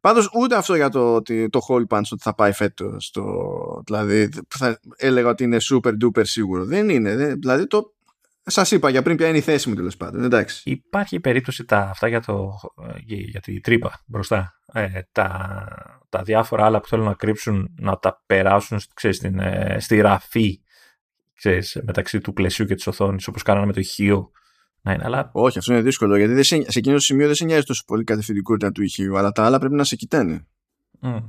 Πάντως 0.00 0.30
ούτε 0.34 0.56
αυτό 0.56 0.74
για 0.74 0.88
το, 0.88 1.22
το, 1.22 1.48
το 1.48 1.60
hole 1.68 1.86
punch 1.88 2.08
ότι 2.10 2.22
θα 2.22 2.34
πάει 2.34 2.52
φέτος. 2.52 3.12
Δηλαδή 3.84 4.28
θα 4.48 4.80
έλεγα 4.96 5.28
ότι 5.28 5.44
είναι 5.44 5.56
super 5.72 5.92
duper 6.04 6.22
σίγουρο. 6.24 6.64
Δεν 6.64 6.88
είναι. 6.88 7.16
Δεν, 7.16 7.40
δηλαδή 7.40 7.66
το, 7.66 7.93
Σας 8.46 8.70
είπα 8.70 8.90
για 8.90 9.02
πριν 9.02 9.16
ποια 9.16 9.28
είναι 9.28 9.36
η 9.36 9.40
θέση 9.40 9.68
μου 9.68 9.74
τέλος 9.74 9.96
πάντων. 9.96 10.24
Εντάξει. 10.24 10.70
Υπάρχει 10.70 11.20
περίπτωση 11.20 11.64
τα, 11.64 11.78
αυτά 11.78 12.08
για, 12.08 12.20
το, 12.20 12.50
για 13.06 13.40
τη 13.40 13.60
τρύπα 13.60 14.02
μπροστά. 14.06 14.60
Ε, 14.72 14.88
τα, 15.12 15.66
τα 16.08 16.22
διάφορα 16.22 16.64
άλλα 16.64 16.80
που 16.80 16.88
θέλουν 16.88 17.04
να 17.04 17.14
κρύψουν 17.14 17.74
να 17.78 17.98
τα 17.98 18.22
περάσουν 18.26 18.80
ξέρεις, 18.94 19.16
στην, 19.16 19.38
ε, 19.38 19.76
στη 19.80 20.00
ραφή 20.00 20.60
ξέρεις, 21.34 21.80
μεταξύ 21.84 22.20
του 22.20 22.32
πλαισίου 22.32 22.66
και 22.66 22.74
της 22.74 22.86
οθόνης, 22.86 23.26
όπως 23.26 23.42
κάνανε 23.42 23.66
με 23.66 23.72
το 23.72 23.80
ηχείο. 23.80 24.30
Να 24.80 24.92
είναι, 24.92 25.02
αλλά... 25.06 25.30
Όχι, 25.32 25.58
αυτό 25.58 25.72
είναι 25.72 25.82
δύσκολο 25.82 26.16
γιατί 26.16 26.32
δεν 26.32 26.44
σε, 26.44 26.70
σε 26.70 26.78
εκείνο 26.78 26.94
το 26.94 27.00
σημείο 27.00 27.26
δεν 27.26 27.34
σε 27.34 27.44
νοιάζει 27.44 27.64
τόσο 27.64 27.82
πολύ 27.86 28.02
η 28.02 28.04
κατευθυντικότητα 28.04 28.72
του 28.72 28.82
ηχείου, 28.82 29.18
αλλά 29.18 29.32
τα 29.32 29.44
άλλα 29.44 29.58
πρέπει 29.58 29.74
να 29.74 29.84
σε 29.84 29.96
κοιτάνε. 29.96 30.46
Mm. 31.02 31.22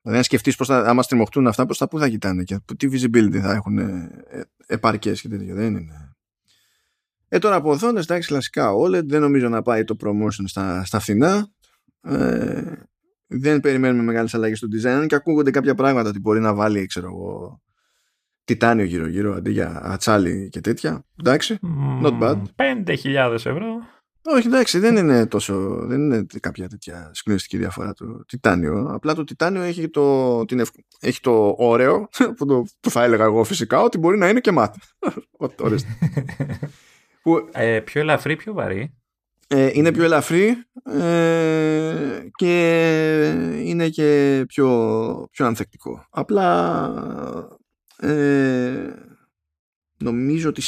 Δηλαδή, 0.00 0.18
αν 0.18 0.24
σκεφτείς 0.24 0.56
πώς 0.56 0.66
θα, 0.66 0.78
άμα 0.78 1.02
στριμωχτούν 1.02 1.46
αυτά, 1.46 1.66
πώς 1.66 1.78
θα 1.78 1.88
πού 1.88 1.98
θα 1.98 2.08
κοιτάνε 2.08 2.42
και 2.42 2.60
τι 2.76 2.88
visibility 2.92 3.38
θα 3.38 3.52
έχουν 3.52 3.78
ε, 3.78 4.10
ε 4.28 4.42
επαρκές 4.66 5.20
και 5.20 5.28
τέτοια. 5.28 5.54
Δεν 5.54 5.76
είναι. 5.76 6.14
Ε, 7.28 7.38
τώρα 7.38 7.54
από 7.54 7.70
οθόνες, 7.70 8.04
εντάξει, 8.04 8.28
κλασικά 8.28 8.70
OLED. 8.72 9.04
Δεν 9.04 9.20
νομίζω 9.20 9.48
να 9.48 9.62
πάει 9.62 9.84
το 9.84 9.96
promotion 10.04 10.44
στα, 10.44 10.84
στα 10.84 10.98
φθηνά. 10.98 11.48
Ε, 12.02 12.72
δεν 13.26 13.60
περιμένουμε 13.60 14.02
μεγάλες 14.02 14.34
αλλαγές 14.34 14.58
στο 14.58 14.68
design 14.72 15.06
και 15.06 15.14
ακούγονται 15.14 15.50
κάποια 15.50 15.74
πράγματα 15.74 16.08
ότι 16.08 16.20
μπορεί 16.20 16.40
να 16.40 16.54
βάλει, 16.54 16.86
ξέρω 16.86 17.06
εγώ, 17.06 17.60
τιτάνιο 18.44 18.84
γύρω-γύρω 18.84 19.34
αντί 19.34 19.50
για 19.50 19.80
ατσάλι 19.82 20.48
και 20.48 20.60
τέτοια. 20.60 21.04
Εντάξει, 21.20 21.58
not 22.02 22.18
bad. 22.20 22.42
5.000 22.86 23.32
ευρώ. 23.32 23.66
Όχι, 24.22 24.46
εντάξει, 24.46 24.78
δεν 24.78 24.96
είναι 24.96 25.26
τόσο. 25.26 25.76
Δεν 25.82 26.00
είναι 26.00 26.26
κάποια 26.40 26.68
τέτοια 26.68 27.10
συγκλονιστική 27.14 27.56
διαφορά 27.56 27.92
το 27.92 28.24
τιτάνιο. 28.24 28.86
Απλά 28.90 29.14
το 29.14 29.24
τιτάνιο 29.24 29.62
έχει 29.62 29.88
το, 29.88 30.44
την 30.44 30.66
έχει 31.00 31.20
το 31.20 31.54
ωραίο, 31.58 32.08
που 32.36 32.46
το, 32.46 32.64
το 32.80 32.90
θα 32.90 33.04
έλεγα 33.04 33.24
εγώ 33.24 33.44
φυσικά, 33.44 33.82
ότι 33.82 33.98
μπορεί 33.98 34.18
να 34.18 34.28
είναι 34.28 34.40
και 34.40 34.52
μάτ. 34.52 34.74
που, 37.22 37.48
ε, 37.52 37.80
πιο 37.80 38.00
ελαφρύ, 38.00 38.36
πιο 38.36 38.52
βαρύ. 38.52 38.94
Ε, 39.52 39.70
είναι 39.72 39.92
πιο 39.92 40.04
ελαφρύ 40.04 40.64
ε, 40.84 42.20
και 42.34 42.54
είναι 43.64 43.88
και 43.88 44.44
πιο, 44.48 45.28
πιο 45.30 45.46
ανθεκτικό. 45.46 46.06
Απλά 46.10 46.48
ε, 47.96 48.94
νομίζω 49.96 50.48
ότι 50.48 50.62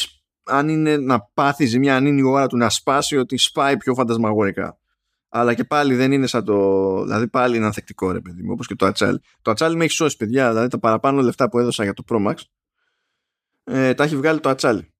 αν 0.52 0.68
είναι 0.68 0.96
να 0.96 1.20
πάθει 1.20 1.64
ζημιά, 1.64 1.96
αν 1.96 2.06
είναι 2.06 2.20
η 2.20 2.24
ώρα 2.24 2.46
του 2.46 2.56
να 2.56 2.70
σπάσει, 2.70 3.16
ότι 3.16 3.36
σπάει 3.36 3.76
πιο 3.76 3.94
φαντασμαγορικά. 3.94 4.78
Αλλά 5.28 5.54
και 5.54 5.64
πάλι 5.64 5.94
δεν 5.94 6.12
είναι 6.12 6.26
σαν 6.26 6.44
το. 6.44 7.02
Δηλαδή 7.02 7.28
πάλι 7.28 7.56
είναι 7.56 7.66
ανθεκτικό 7.66 8.10
ρε 8.12 8.20
παιδί 8.20 8.42
μου, 8.42 8.50
όπως 8.52 8.66
και 8.66 8.74
το 8.74 8.86
Ατσάλι. 8.86 9.20
Το 9.42 9.50
Ατσάλι 9.50 9.76
με 9.76 9.84
έχει 9.84 9.92
σώσει, 9.92 10.16
παιδιά. 10.16 10.48
Δηλαδή 10.48 10.68
τα 10.68 10.78
παραπάνω 10.78 11.22
λεφτά 11.22 11.48
που 11.48 11.58
έδωσα 11.58 11.84
για 11.84 11.92
το 11.92 12.02
Pro 12.08 12.26
Max 12.28 12.34
ε, 13.64 13.94
τα 13.94 14.04
έχει 14.04 14.16
βγάλει 14.16 14.40
το 14.40 14.48
Ατσάλι. 14.48 14.92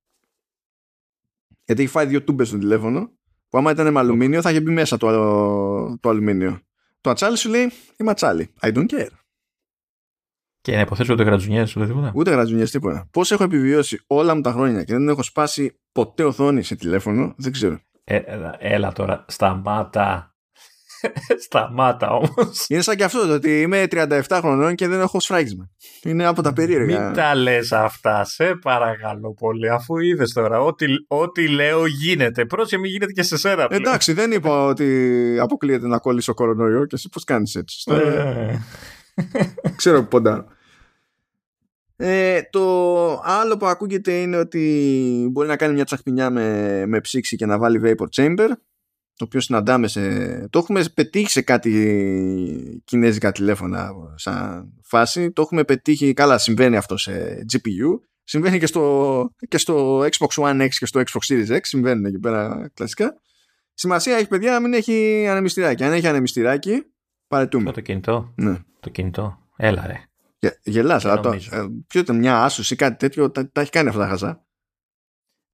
Γιατί 1.65 1.83
έχει 1.83 1.91
φάει 1.91 2.07
δύο 2.07 2.23
τούμπες 2.23 2.49
στο 2.49 2.59
τηλέφωνο, 2.59 3.11
που 3.49 3.59
άμα 3.59 3.71
ήταν 3.71 3.93
με 3.93 3.99
αλουμίνιο 3.99 4.43
θα 4.43 4.51
είχε 4.51 4.61
μπει 4.61 4.71
μέσα 4.71 4.97
το, 4.97 5.09
το 5.99 6.09
αλουμίνιο. 6.09 6.61
Το 7.01 7.11
Ατσάλι 7.11 7.37
σου 7.37 7.49
λέει 7.49 7.73
Είμαι 7.97 8.11
Ατσάλι. 8.11 8.53
I 8.61 8.73
don't 8.73 8.87
care. 8.87 9.22
Και 10.63 10.75
να 10.75 10.81
υποθέσω 10.81 11.13
ούτε 11.13 11.23
γρατζουνιές 11.23 11.77
ούτε 11.77 11.87
τίποτα. 11.87 12.13
Ούτε 12.15 12.31
γρατζουνιές 12.31 12.71
τίποτα. 12.71 13.09
Πώς 13.11 13.31
έχω 13.31 13.45
επιβιώσει 13.45 14.05
όλα 14.07 14.35
μου 14.35 14.41
τα 14.41 14.53
χρόνια 14.53 14.85
και 14.85 14.93
δεν 14.93 15.09
έχω 15.09 15.23
σπάσει 15.23 15.81
ποτέ 15.93 16.25
οθόνη 16.25 16.63
σε 16.63 16.75
τηλέφωνο, 16.77 17.35
δεν 17.37 17.53
ξέρω. 17.53 17.81
Ε, 18.05 18.21
έλα 18.59 18.93
τώρα, 18.93 19.25
σταμάτα. 19.29 20.35
σταμάτα 21.45 22.11
όμως. 22.11 22.67
Είναι 22.69 22.81
σαν 22.81 22.97
και 22.97 23.05
αυτό 23.05 23.27
το 23.27 23.33
ότι 23.33 23.61
είμαι 23.61 23.87
37 23.91 24.23
χρονών 24.33 24.75
και 24.75 24.89
δεν 24.89 25.01
έχω 25.01 25.21
σφράγισμα. 25.21 25.71
Είναι 26.03 26.27
από 26.27 26.43
τα 26.43 26.53
περίεργα. 26.53 27.05
Μην 27.05 27.15
τα 27.15 27.35
λες 27.35 27.73
αυτά, 27.73 28.25
σε 28.25 28.55
παρακαλώ 28.55 29.35
πολύ, 29.35 29.71
αφού 29.71 29.99
είδες 29.99 30.33
τώρα. 30.33 30.61
Ό,τι, 30.61 30.87
ό,τι 31.07 31.49
λέω 31.49 31.87
γίνεται. 31.87 32.45
Πρόσεχε, 32.45 32.79
μην 32.79 32.91
γίνεται 32.91 33.13
και 33.13 33.23
σε 33.23 33.37
σένα. 33.37 33.67
Εντάξει, 33.71 34.13
δεν 34.13 34.33
είπα 34.33 34.65
ότι 34.65 35.39
αποκλείεται 35.41 35.87
να 35.87 35.99
κόλλει 35.99 36.23
κορονοϊό 36.35 36.87
και 36.87 36.95
εσύ 36.95 37.09
πώς 37.09 37.25
κάνεις 37.25 37.55
έτσι. 37.55 37.91
Ε. 39.15 39.25
Ξέρω 39.77 40.03
ποντά. 40.05 40.47
Ε, 41.97 42.41
το 42.51 43.21
άλλο 43.25 43.57
που 43.57 43.67
ακούγεται 43.67 44.13
είναι 44.13 44.37
ότι 44.37 45.29
μπορεί 45.33 45.49
να 45.49 45.57
κάνει 45.57 45.75
μια 45.75 45.85
τσαχπινιά 45.85 46.31
με, 46.31 46.87
με 46.87 47.01
ψήξη 47.01 47.37
και 47.37 47.47
να 47.47 47.59
βάλει 47.59 47.81
vapor 47.85 48.07
chamber 48.17 48.49
το 49.17 49.25
οποίο 49.25 49.41
συναντάμε 49.41 49.89
σε... 49.89 50.29
Το 50.49 50.59
έχουμε 50.59 50.85
πετύχει 50.95 51.31
σε 51.31 51.43
κάτι 51.43 52.83
κινέζικα 52.85 53.33
τηλέφωνα 53.33 53.91
σαν 54.15 54.73
φάση. 54.83 55.33
Το 55.33 55.43
έχουμε 55.43 55.65
πετύχει, 55.65 56.13
καλά 56.13 56.39
συμβαίνει 56.39 56.77
αυτό 56.77 56.97
σε 56.97 57.45
GPU. 57.53 58.01
Συμβαίνει 58.25 58.59
και 58.59 58.67
στο, 58.67 59.35
και 59.49 59.59
στο 59.59 59.99
Xbox 59.99 60.43
One 60.43 60.63
X 60.63 60.69
και 60.69 60.87
στο 60.87 61.01
Xbox 61.01 61.33
Series 61.33 61.57
X. 61.57 61.61
Συμβαίνουν 61.63 62.05
εκεί 62.05 62.19
πέρα 62.19 62.71
κλασικά. 62.75 63.21
Σημασία 63.75 64.17
έχει 64.17 64.29
παιδιά 64.29 64.53
να 64.53 64.61
μην 64.61 64.73
έχει 64.73 65.27
ανεμιστηράκι. 65.29 65.85
Αν 65.85 65.93
έχει 65.93 66.07
ανεμιστηράκι, 66.07 66.83
παρετούμε. 67.29 67.73
Το 67.73 67.81
κινητό. 67.81 68.33
Ναι. 68.37 68.59
Το 68.83 68.91
κινητό. 68.91 69.39
Έλα 69.57 69.87
ρε. 69.87 70.05
Γε, 70.39 70.51
γελάς, 70.63 71.05
αλλά 71.05 71.21
το, 71.21 71.33
ε, 71.33 71.39
ποιο 71.87 72.01
ήταν 72.01 72.19
μια 72.19 72.49
Asus 72.49 72.71
ή 72.71 72.77
κάτι 72.77 72.97
τέτοιο, 72.97 73.31
τα, 73.31 73.51
τα 73.51 73.61
έχει 73.61 73.71
κάνει 73.71 73.89
αυτά 73.89 74.01
τα 74.01 74.09
χαζά; 74.09 74.45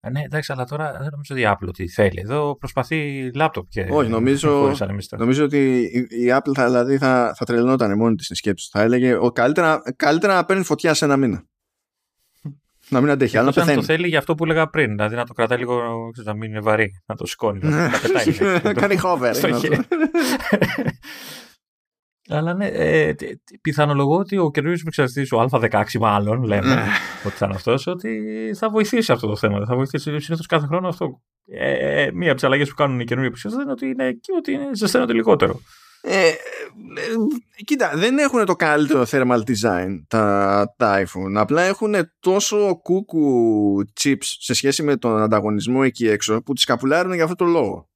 Ε, 0.01 0.11
ναι, 0.11 0.20
εντάξει, 0.20 0.53
αλλά 0.53 0.64
τώρα 0.64 0.93
δεν 0.93 1.09
νομίζω 1.11 1.35
ότι 1.35 1.41
η 1.41 1.47
Apple 1.47 1.74
τι 1.74 1.89
θέλει. 1.89 2.20
Εδώ 2.20 2.57
προσπαθεί 2.57 3.31
λάπτοπ 3.35 3.68
και. 3.68 3.87
Όχι, 3.91 4.11
νομίζω, 4.11 4.74
νομίζω 5.16 5.45
ότι 5.45 5.81
η, 6.09 6.33
Apple 6.37 6.53
θα, 6.55 6.64
δηλαδή, 6.66 6.99
θα, 6.99 7.35
θα 7.37 7.45
τρελνόταν 7.45 7.97
μόνη 7.99 8.14
της 8.14 8.24
στη 8.24 8.35
σκέψη. 8.35 8.68
Θα 8.72 8.81
έλεγε 8.81 9.14
ο, 9.14 9.31
καλύτερα, 9.31 9.83
καλύτερα 9.97 10.35
να 10.35 10.45
παίρνει 10.45 10.64
φωτιά 10.64 10.95
σε 10.95 11.05
ένα 11.05 11.16
μήνα. 11.16 11.45
να 12.91 13.01
μην 13.01 13.11
αντέχει, 13.11 13.37
αλλά 13.37 13.47
να 13.47 13.53
πεθαίνει. 13.53 13.76
το 13.76 13.83
θέλει 13.83 14.09
για 14.09 14.18
αυτό 14.18 14.35
που 14.35 14.45
έλεγα 14.45 14.68
πριν. 14.68 14.91
Δηλαδή 14.91 15.16
να 15.16 15.24
το 15.26 15.33
κρατάει 15.33 15.59
λίγο, 15.59 15.81
να 16.24 16.35
μην 16.35 16.51
είναι 16.51 16.61
βαρύ, 16.61 17.03
να 17.07 17.14
το 17.14 17.26
σηκώνει. 17.26 17.61
να, 17.62 17.89
να 17.89 17.99
πετάει. 18.03 18.74
Κάνει 18.74 18.99
hover. 19.03 19.33
Αλλά 22.29 22.55
ναι, 22.55 22.66
ε, 22.66 23.14
πιθανολογώ 23.61 24.18
ότι 24.18 24.39
ο 24.39 24.51
καινούριο 24.51 24.79
επεξεργαστής, 24.81 25.33
ο 25.33 25.47
Α16 25.51 25.85
μάλλον, 26.01 26.43
λέμε 26.43 26.74
ναι. 26.74 26.85
ότι 27.24 27.37
θα 27.37 27.47
είναι 27.47 27.55
αυτός, 27.55 27.87
ότι 27.87 28.20
θα 28.57 28.70
βοηθήσει 28.70 29.12
αυτό 29.12 29.26
το 29.26 29.37
θέμα. 29.37 29.66
Θα 29.66 29.74
βοηθήσει 29.74 30.18
συνήθως 30.18 30.47
κάθε 30.47 30.66
χρόνο 30.66 30.89
αυτό. 30.89 31.20
Ε, 31.47 32.03
ε, 32.03 32.11
μία 32.12 32.26
από 32.26 32.35
τις 32.35 32.45
αλλαγές 32.45 32.68
που 32.68 32.74
κάνουν 32.74 33.01
οι 33.01 33.05
καινούριοι 33.05 33.29
επεξεργαστές 33.29 33.64
είναι 33.64 33.72
ότι 33.72 33.87
είναι, 33.87 34.12
και 34.12 34.33
ότι 34.37 34.53
είναι 34.53 34.70
ζεσταίνονται 34.74 35.12
λιγότερο. 35.12 35.61
Ε, 36.01 36.29
ε, 36.29 36.35
κοίτα, 37.64 37.93
δεν 37.95 38.18
έχουν 38.18 38.45
το 38.45 38.57
καλύτερο 38.57 39.05
thermal 39.11 39.39
design 39.39 40.03
τα, 40.09 40.74
τα 40.76 41.03
iPhone. 41.05 41.35
Απλά 41.35 41.62
έχουν 41.62 41.95
τόσο 42.20 42.81
κούκου 42.83 43.85
chips 44.01 44.16
σε 44.20 44.55
σχέση 44.55 44.83
με 44.83 44.97
τον 44.97 45.22
ανταγωνισμό 45.22 45.81
εκεί 45.85 46.09
έξω 46.09 46.43
που 46.43 46.53
τις 46.53 46.64
καπουλάρουν 46.64 47.12
για 47.12 47.24
αυτό 47.24 47.35
το 47.35 47.45
λόγο. 47.45 47.89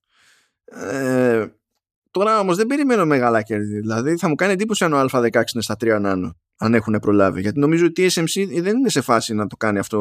Ε, 0.65 1.47
Τώρα 2.13 2.41
όμως 2.41 2.57
δεν 2.57 2.67
περιμένω 2.67 3.07
μεγάλα 3.07 3.43
κέρδη. 3.43 3.81
Δηλαδή 3.81 4.17
θα 4.17 4.29
μου 4.29 4.35
κάνει 4.35 4.53
εντύπωση 4.53 4.85
αν 4.85 4.93
ο 4.93 5.01
Α16 5.01 5.33
είναι 5.33 5.63
στα 5.63 5.77
3 5.81 5.99
νάνο, 6.01 6.37
αν 6.57 6.75
έχουν 6.75 6.99
προλάβει. 6.99 7.41
Γιατί 7.41 7.59
νομίζω 7.59 7.87
ότι 7.87 8.03
η 8.03 8.11
TSMC 8.11 8.61
δεν 8.63 8.77
είναι 8.77 8.89
σε 8.89 9.01
φάση 9.01 9.35
να 9.35 9.47
το 9.47 9.57
κάνει 9.57 9.79
αυτό 9.79 9.99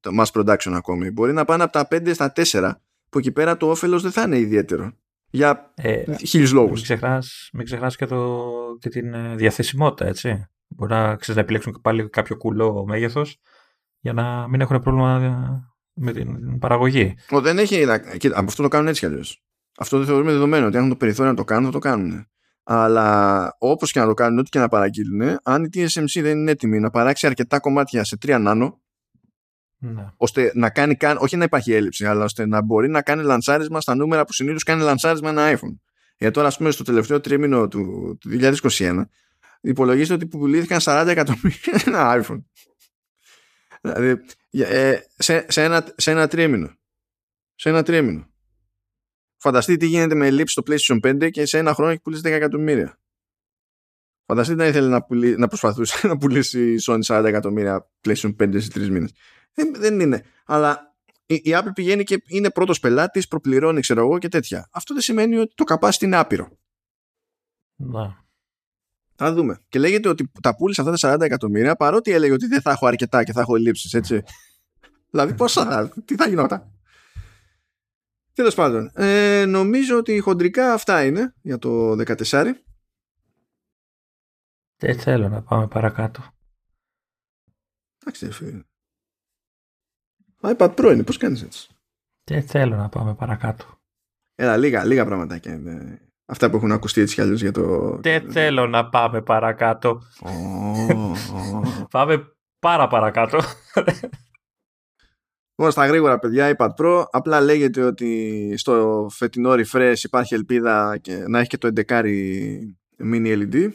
το 0.00 0.10
mass 0.20 0.40
production 0.40 0.72
ακόμη. 0.72 1.10
Μπορεί 1.10 1.32
να 1.32 1.44
πάνε 1.44 1.62
από 1.62 1.72
τα 1.72 1.88
5 1.90 2.14
στα 2.14 2.32
4, 2.36 2.72
που 3.08 3.18
εκεί 3.18 3.32
πέρα 3.32 3.56
το 3.56 3.70
όφελος 3.70 4.02
δεν 4.02 4.10
θα 4.10 4.22
είναι 4.22 4.38
ιδιαίτερο. 4.38 4.92
Για 5.30 5.72
ε, 5.74 6.16
χίλιους 6.26 6.52
λόγους. 6.52 6.88
Μην 7.52 7.64
ξεχνάς 7.64 7.96
και, 7.96 8.06
το, 8.06 8.44
και 8.78 8.88
την 8.88 9.14
ε, 9.14 9.34
διαθεσιμότητα, 9.34 10.06
έτσι. 10.06 10.46
Μπορεί 10.68 10.92
να, 10.92 11.16
ξέρεις, 11.16 11.34
να 11.34 11.40
επιλέξουν 11.40 11.78
πάλι 11.82 12.08
κάποιο 12.08 12.36
κουλό 12.36 12.84
μέγεθος 12.86 13.40
για 14.00 14.12
να 14.12 14.48
μην 14.48 14.60
έχουν 14.60 14.80
πρόβλημα 14.80 15.20
με 15.92 16.12
την 16.12 16.58
παραγωγή. 16.58 17.14
Ο, 17.30 17.40
δεν 17.40 17.58
έχει. 17.58 17.84
Κοίτα, 18.16 18.38
αυτό 18.38 18.62
το 18.62 18.68
κάνουν 18.68 18.88
έτσι 18.88 19.00
κι 19.00 19.06
αλλιώς. 19.06 19.42
Αυτό 19.78 19.98
δεν 19.98 20.06
θεωρούμε 20.06 20.32
δεδομένο 20.32 20.66
ότι 20.66 20.74
αν 20.74 20.78
έχουν 20.78 20.92
το 20.92 20.98
περιθώριο 20.98 21.30
να 21.30 21.36
το 21.36 21.44
κάνουν, 21.44 21.64
θα 21.64 21.70
το 21.70 21.78
κάνουν. 21.78 22.26
Αλλά 22.62 23.56
όπως 23.58 23.92
και 23.92 24.00
να 24.00 24.06
το 24.06 24.14
κάνουν, 24.14 24.38
ό,τι 24.38 24.48
και 24.50 24.58
να 24.58 24.68
παραγγείλουν, 24.68 25.38
αν 25.42 25.64
η 25.64 25.68
TSMC 25.74 26.22
δεν 26.22 26.38
είναι 26.38 26.50
έτοιμη 26.50 26.80
να 26.80 26.90
παράξει 26.90 27.26
αρκετά 27.26 27.60
κομμάτια 27.60 28.04
σε 28.04 28.18
3 28.26 28.38
νάνο, 28.40 28.80
ναι. 29.78 30.12
ώστε 30.16 30.50
να 30.54 30.70
κάνει 30.70 30.94
καν, 30.94 31.16
όχι 31.20 31.36
να 31.36 31.44
υπάρχει 31.44 31.72
έλλειψη, 31.72 32.06
αλλά 32.06 32.24
ώστε 32.24 32.46
να 32.46 32.62
μπορεί 32.62 32.88
να 32.88 33.02
κάνει 33.02 33.22
λανσάρισμα 33.22 33.80
στα 33.80 33.94
νούμερα 33.94 34.24
που 34.24 34.32
συνήθως 34.32 34.62
κάνει 34.62 34.82
λανσάρισμα 34.82 35.30
ένα 35.30 35.52
iPhone. 35.52 35.76
Γιατί 36.18 36.34
τώρα, 36.34 36.48
ας 36.48 36.56
πούμε, 36.56 36.70
στο 36.70 36.84
τελευταίο 36.84 37.20
τρίμηνο 37.20 37.68
του, 37.68 38.16
του 38.20 38.28
2021, 38.62 39.02
υπολογίζεται 39.60 40.14
ότι 40.14 40.26
πουλήθηκαν 40.26 40.78
40 40.82 41.06
εκατομμύρια 41.08 41.82
ένα 41.86 42.22
iPhone. 42.22 42.42
Δηλαδή, 43.80 44.20
ε, 44.50 44.98
σε, 45.16 45.46
σε, 45.48 45.62
ένα, 45.62 45.86
σε 45.96 46.10
ένα 46.10 46.28
τρίμηνο. 46.28 46.76
Σε 47.54 47.68
ένα 47.68 47.82
τρίμηνο. 47.82 48.30
Φανταστείτε 49.36 49.78
τι 49.78 49.86
γίνεται 49.86 50.14
με 50.14 50.30
λήψη 50.30 50.60
στο 50.60 50.62
PlayStation 50.66 51.24
5 51.24 51.30
και 51.30 51.46
σε 51.46 51.58
ένα 51.58 51.74
χρόνο 51.74 51.90
έχει 51.90 52.00
πουλήσει 52.00 52.22
10 52.24 52.30
εκατομμύρια. 52.30 52.98
Φανταστείτε 54.26 54.62
να 54.62 54.68
ήθελε 54.68 54.88
να, 54.88 55.02
πουλήσει, 55.02 55.36
να 55.36 55.48
προσπαθούσε 55.48 56.06
να 56.08 56.16
πουλήσει 56.16 56.72
η 56.72 56.78
Sony 56.86 57.00
40 57.06 57.24
εκατομμύρια 57.24 57.90
PlayStation 58.04 58.36
5 58.36 58.60
σε 58.60 58.70
τρεις 58.70 58.90
μήνες. 58.90 59.12
Δεν, 59.54 59.74
δεν 59.76 60.00
είναι. 60.00 60.24
Αλλά 60.46 60.96
η, 61.26 61.34
η 61.34 61.50
Apple 61.52 61.70
πηγαίνει 61.74 62.04
και 62.04 62.22
είναι 62.26 62.50
πρώτος 62.50 62.80
πελάτης, 62.80 63.28
προπληρώνει, 63.28 63.80
ξέρω 63.80 64.00
εγώ 64.00 64.18
και 64.18 64.28
τέτοια. 64.28 64.68
Αυτό 64.72 64.94
δεν 64.94 65.02
σημαίνει 65.02 65.36
ότι 65.36 65.54
το 65.54 65.64
capacity 65.68 66.02
είναι 66.02 66.16
άπειρο. 66.16 66.58
Να. 67.76 68.24
Θα 69.14 69.32
δούμε. 69.32 69.60
Και 69.68 69.78
λέγεται 69.78 70.08
ότι 70.08 70.30
τα 70.42 70.56
πούλησε 70.56 70.80
αυτά 70.80 70.96
τα 70.96 71.14
40 71.14 71.20
εκατομμύρια 71.20 71.76
παρότι 71.76 72.10
έλεγε 72.10 72.32
ότι 72.32 72.46
δεν 72.46 72.60
θα 72.60 72.70
έχω 72.70 72.86
αρκετά 72.86 73.24
και 73.24 73.32
θα 73.32 73.40
έχω 73.40 73.56
ελλείψει, 73.56 73.96
έτσι. 73.96 74.22
δηλαδή 75.10 75.34
πόσα 75.34 75.64
θα, 75.64 75.92
τι 76.04 76.14
θα 76.14 76.28
γινόταν; 76.28 76.75
Τέλος 78.36 78.54
πάντων, 78.54 78.90
ε, 78.94 79.44
νομίζω 79.46 79.96
ότι 79.96 80.20
χοντρικά 80.20 80.72
αυτά 80.72 81.04
είναι 81.04 81.34
για 81.42 81.58
το 81.58 81.90
14. 81.90 82.52
Δεν 84.76 84.98
θέλω 84.98 85.28
να 85.28 85.42
πάμε 85.42 85.68
παρακάτω. 85.68 86.22
Εντάξει, 87.98 88.30
φίλε. 88.30 88.62
iPad 90.40 90.74
Pro 90.74 90.90
είναι, 90.92 91.02
πώς 91.02 91.16
κάνεις 91.16 91.42
έτσι; 91.42 91.68
Δεν 92.24 92.42
θέλω 92.42 92.76
να 92.76 92.88
πάμε 92.88 93.14
παρακάτω. 93.14 93.80
Έλα, 94.34 94.56
λίγα, 94.56 94.84
λίγα 94.84 95.04
πραγματάκια 95.04 95.52
είναι. 95.52 96.00
Αυτά 96.26 96.50
που 96.50 96.56
έχουν 96.56 96.72
ακουστεί 96.72 97.00
έτσι 97.00 97.14
κι 97.14 97.20
αλλιώς 97.20 97.40
για 97.40 97.52
το... 97.52 97.96
Δεν 98.00 98.32
θέλω 98.32 98.66
να 98.66 98.88
πάμε 98.88 99.22
παρακάτω. 99.22 100.02
πάμε 101.90 102.36
πάρα 102.58 102.88
παρακάτω. 102.88 103.38
Λοιπόν, 105.58 105.72
στα 105.72 105.86
γρήγορα 105.86 106.18
παιδιά, 106.18 106.56
iPad 106.56 106.70
Pro 106.76 107.04
απλά 107.10 107.40
λέγεται 107.40 107.82
ότι 107.82 108.54
στο 108.56 109.06
φετινό 109.10 109.52
refresh 109.52 110.02
υπάρχει 110.02 110.34
ελπίδα 110.34 110.98
και 110.98 111.24
να 111.28 111.38
έχει 111.38 111.48
και 111.48 111.58
το 111.58 111.70
11 111.88 112.02
mini 112.98 113.48
LED 113.52 113.70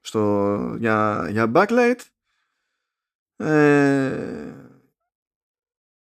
στο, 0.00 0.76
για, 0.78 1.28
για 1.30 1.50
backlight. 1.54 1.98
Ε, 3.36 4.52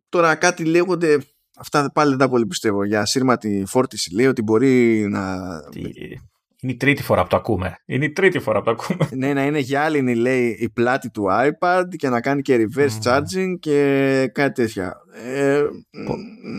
τώρα 0.09 0.35
κάτι 0.35 0.65
λέγονται 0.65 1.25
αυτά 1.57 1.91
πάλι 1.93 2.11
δεν 2.11 2.19
τα 2.19 2.29
πολύ 2.29 2.47
πιστεύω 2.47 2.85
για 2.85 3.05
σύρματη 3.05 3.65
φόρτιση 3.67 4.15
λέει 4.15 4.27
ότι 4.27 4.43
μπορεί 4.43 5.07
να 5.09 5.37
είναι 6.63 6.73
η 6.73 6.77
τρίτη 6.77 7.03
φορά 7.03 7.23
που 7.23 7.29
το 7.29 7.37
ακούμε. 7.37 7.77
Είναι 7.85 8.05
η 8.05 8.13
τρίτη 8.13 8.39
φορά 8.39 8.59
που 8.59 8.65
το 8.65 8.71
ακούμε. 8.71 9.09
ναι, 9.27 9.33
να 9.33 9.45
είναι 9.45 9.59
γυάλινη, 9.59 10.15
λέει, 10.15 10.57
η 10.61 10.69
πλάτη 10.69 11.11
του 11.11 11.27
iPad 11.31 11.85
και 11.97 12.09
να 12.09 12.21
κάνει 12.21 12.43
και 12.43 12.67
reverse 12.67 13.03
charging 13.11 13.55
και 13.61 14.31
κάτι 14.33 14.53
τέτοια. 14.63 14.97
Ε, 15.25 15.63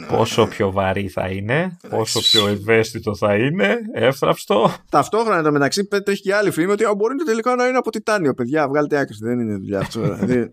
πόσο 0.08 0.48
πιο 0.48 0.72
βαρύ 0.72 1.08
θα 1.08 1.28
είναι, 1.28 1.78
πόσο 1.90 2.20
πιο 2.20 2.48
ευαίσθητο 2.48 3.16
θα 3.16 3.36
είναι, 3.36 3.78
εύθραυστο. 3.94 4.74
Ταυτόχρονα 4.90 5.44
το 5.44 5.52
μεταξύ 5.52 5.88
έχει 6.06 6.22
και 6.22 6.34
άλλη 6.34 6.52
φήμη 6.52 6.72
ότι 6.72 6.84
μπορεί 6.98 7.16
τελικά 7.16 7.56
να 7.56 7.68
είναι 7.68 7.78
από 7.78 7.92
τιτάνιο, 7.92 8.34
παιδιά. 8.34 8.68
Βγάλετε 8.68 8.98
άκρη. 8.98 9.16
Δεν 9.20 9.40
είναι 9.40 9.56
δουλειά 9.56 9.80
αυτό. 9.80 10.02
Δηλαδή, 10.20 10.52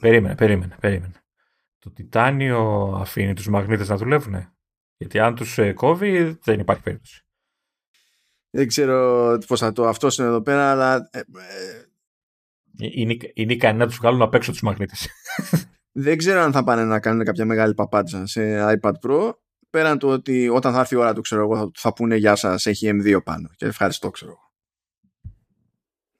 περίμενε, 0.00 0.34
περίμενε, 0.34 0.76
περίμενε. 0.80 1.14
Το 1.78 1.90
τιτάνιο 1.90 2.94
αφήνει 3.00 3.34
τους 3.34 3.48
μαγνήτες 3.48 3.88
να 3.88 3.96
δουλεύουν. 3.96 4.48
Γιατί 4.96 5.18
αν 5.18 5.34
τους 5.34 5.58
ε, 5.58 5.72
κόβει 5.72 6.38
δεν 6.42 6.60
υπάρχει 6.60 6.82
περίπτωση. 6.82 7.23
Δεν 8.54 8.66
ξέρω 8.66 9.38
πώς 9.46 9.60
θα 9.60 9.72
το 9.72 9.88
αυτό 9.88 10.08
είναι 10.18 10.28
εδώ 10.28 10.42
πέρα, 10.42 10.70
αλλά. 10.70 11.08
Ε, 11.12 11.18
ε, 11.18 11.22
είναι, 12.76 13.16
είναι 13.34 13.52
ικανοί 13.52 13.78
να 13.78 13.86
τους 13.86 13.96
βγάλουν 13.96 14.22
απ' 14.22 14.34
έξω 14.34 14.50
τους 14.50 14.60
μαγνήτες. 14.60 15.08
Δεν 15.92 16.16
ξέρω 16.16 16.40
αν 16.40 16.52
θα 16.52 16.64
πάνε 16.64 16.84
να 16.84 17.00
κάνουν 17.00 17.24
κάποια 17.24 17.44
μεγάλη 17.44 17.74
παπάτσα 17.74 18.26
σε 18.26 18.40
iPad 18.80 18.92
Pro. 19.06 19.32
Πέραν 19.70 19.98
του 19.98 20.08
ότι 20.08 20.48
όταν 20.48 20.72
θα 20.72 20.80
έρθει 20.80 20.94
η 20.94 20.98
ώρα 20.98 21.14
του, 21.14 21.20
ξέρω 21.20 21.42
εγώ, 21.42 21.56
θα, 21.56 21.70
θα 21.74 21.92
πούνε 21.92 22.16
Γεια 22.16 22.34
σας, 22.34 22.66
έχει 22.66 22.90
M2 22.92 23.18
πάνω. 23.24 23.50
Και 23.56 23.66
ευχαριστώ, 23.66 24.10
ξέρω 24.10 24.30
εγώ. 24.30 24.52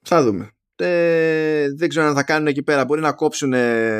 Θα 0.01 0.23
δούμε. 0.23 0.51
Ε, 0.75 1.73
δεν 1.75 1.89
ξέρω 1.89 2.05
αν 2.05 2.15
θα 2.15 2.23
κάνουν 2.23 2.47
εκεί 2.47 2.63
πέρα. 2.63 2.85
Μπορεί 2.85 3.01
να 3.01 3.13
κόψουν 3.13 3.53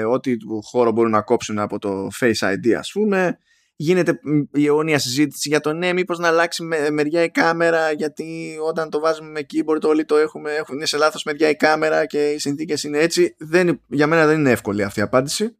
ό,τι 0.07 0.35
χώρο 0.63 0.91
μπορούν 0.91 1.11
να 1.11 1.21
κόψουν 1.21 1.59
από 1.59 1.79
το 1.79 2.07
Face 2.19 2.53
ID, 2.53 2.71
ας 2.71 2.91
πούμε 2.91 3.37
γίνεται 3.75 4.19
η 4.51 4.65
αιώνια 4.65 4.99
συζήτηση 4.99 5.49
για 5.49 5.59
το 5.59 5.73
ναι, 5.73 5.93
μήπως 5.93 6.19
να 6.19 6.27
αλλάξει 6.27 6.63
μεριά 6.91 7.23
η 7.23 7.29
κάμερα, 7.29 7.91
γιατί 7.91 8.57
όταν 8.67 8.89
το 8.89 8.99
βάζουμε 8.99 9.29
με 9.29 9.39
keyboard 9.39 9.81
όλοι 9.81 10.05
το 10.05 10.17
έχουμε, 10.17 10.51
είναι 10.73 10.85
σε 10.85 10.97
λάθος 10.97 11.23
μεριά 11.23 11.49
η 11.49 11.55
κάμερα 11.55 12.05
και 12.05 12.29
οι 12.29 12.39
συνθήκες 12.39 12.83
είναι 12.83 12.97
έτσι. 12.97 13.35
Δεν, 13.37 13.81
για 13.87 14.07
μένα 14.07 14.25
δεν 14.25 14.39
είναι 14.39 14.51
εύκολη 14.51 14.83
αυτή 14.83 14.99
η 14.99 15.03
απάντηση. 15.03 15.55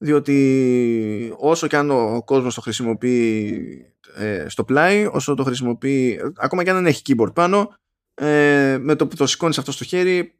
Διότι 0.00 1.34
όσο 1.36 1.66
και 1.66 1.76
αν 1.76 1.90
ο 1.90 2.22
κόσμος 2.24 2.54
το 2.54 2.60
χρησιμοποιεί 2.60 3.62
ε, 4.16 4.48
στο 4.48 4.64
πλάι, 4.64 5.06
όσο 5.12 5.34
το 5.34 5.44
χρησιμοποιεί, 5.44 6.20
ακόμα 6.36 6.64
και 6.64 6.70
αν 6.70 6.76
δεν 6.76 6.86
έχει 6.86 7.02
keyboard 7.06 7.34
πάνω, 7.34 7.74
ε, 8.14 8.78
με 8.80 8.94
το 8.94 9.06
που 9.06 9.16
το 9.16 9.26
σηκώνεις 9.26 9.58
αυτό 9.58 9.72
στο 9.72 9.84
χέρι, 9.84 10.34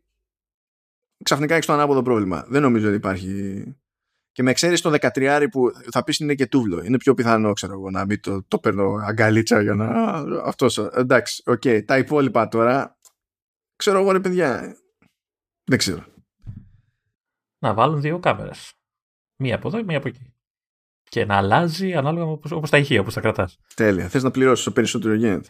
ξαφνικά 1.24 1.55
έχεις 1.55 1.66
το 1.66 1.72
ανάποδο 1.72 2.03
πρόβλημα. 2.03 2.46
Δεν 2.49 2.62
νομίζω 2.62 2.86
ότι 2.86 2.96
υπάρχει 2.96 3.64
και 4.39 4.45
με 4.45 4.53
ξέρεις 4.53 4.80
το 4.80 4.95
13 5.01 5.47
που 5.51 5.72
θα 5.91 6.05
πεις 6.05 6.18
είναι 6.18 6.34
και 6.34 6.47
τούβλο. 6.47 6.82
Είναι 6.84 6.97
πιο 6.97 7.14
πιθανό, 7.14 7.53
ξέρω 7.53 7.72
εγώ, 7.72 7.91
να 7.91 8.05
μην 8.05 8.20
το, 8.20 8.45
το 8.49 8.59
παίρνω 8.59 8.95
αγκαλίτσα 9.07 9.62
για 9.62 9.74
να. 9.74 9.86
Αυτός. 10.45 10.78
Εντάξει, 10.78 11.43
OK. 11.47 11.61
Okay. 11.64 11.84
Τα 11.84 11.99
υπόλοιπα 11.99 12.49
τώρα. 12.49 12.99
Ξέρω 13.76 13.99
εγώ, 13.99 14.12
ρε 14.12 14.20
παιδιά. 14.20 14.76
Δεν 15.64 15.78
ξέρω. 15.78 16.05
Να 17.59 17.74
βάλουν 17.74 18.01
δύο 18.01 18.18
κάμερες. 18.18 18.72
Μία 19.36 19.55
από 19.55 19.68
εδώ, 19.68 19.84
μία 19.84 19.99
από 19.99 20.09
εκεί. 20.09 20.34
Και 21.03 21.24
να 21.24 21.36
αλλάζει 21.36 21.95
ανάλογα 21.95 22.24
όπως 22.51 22.70
τα 22.70 22.78
ηχεία, 22.78 23.01
όπως 23.01 23.14
τα 23.14 23.20
κρατάς. 23.20 23.59
Τέλεια. 23.74 24.09
Θες 24.09 24.22
να 24.22 24.30
πληρώσεις 24.30 24.64
το 24.64 24.70
περισσότερο 24.70 25.14
γίνεται. 25.14 25.49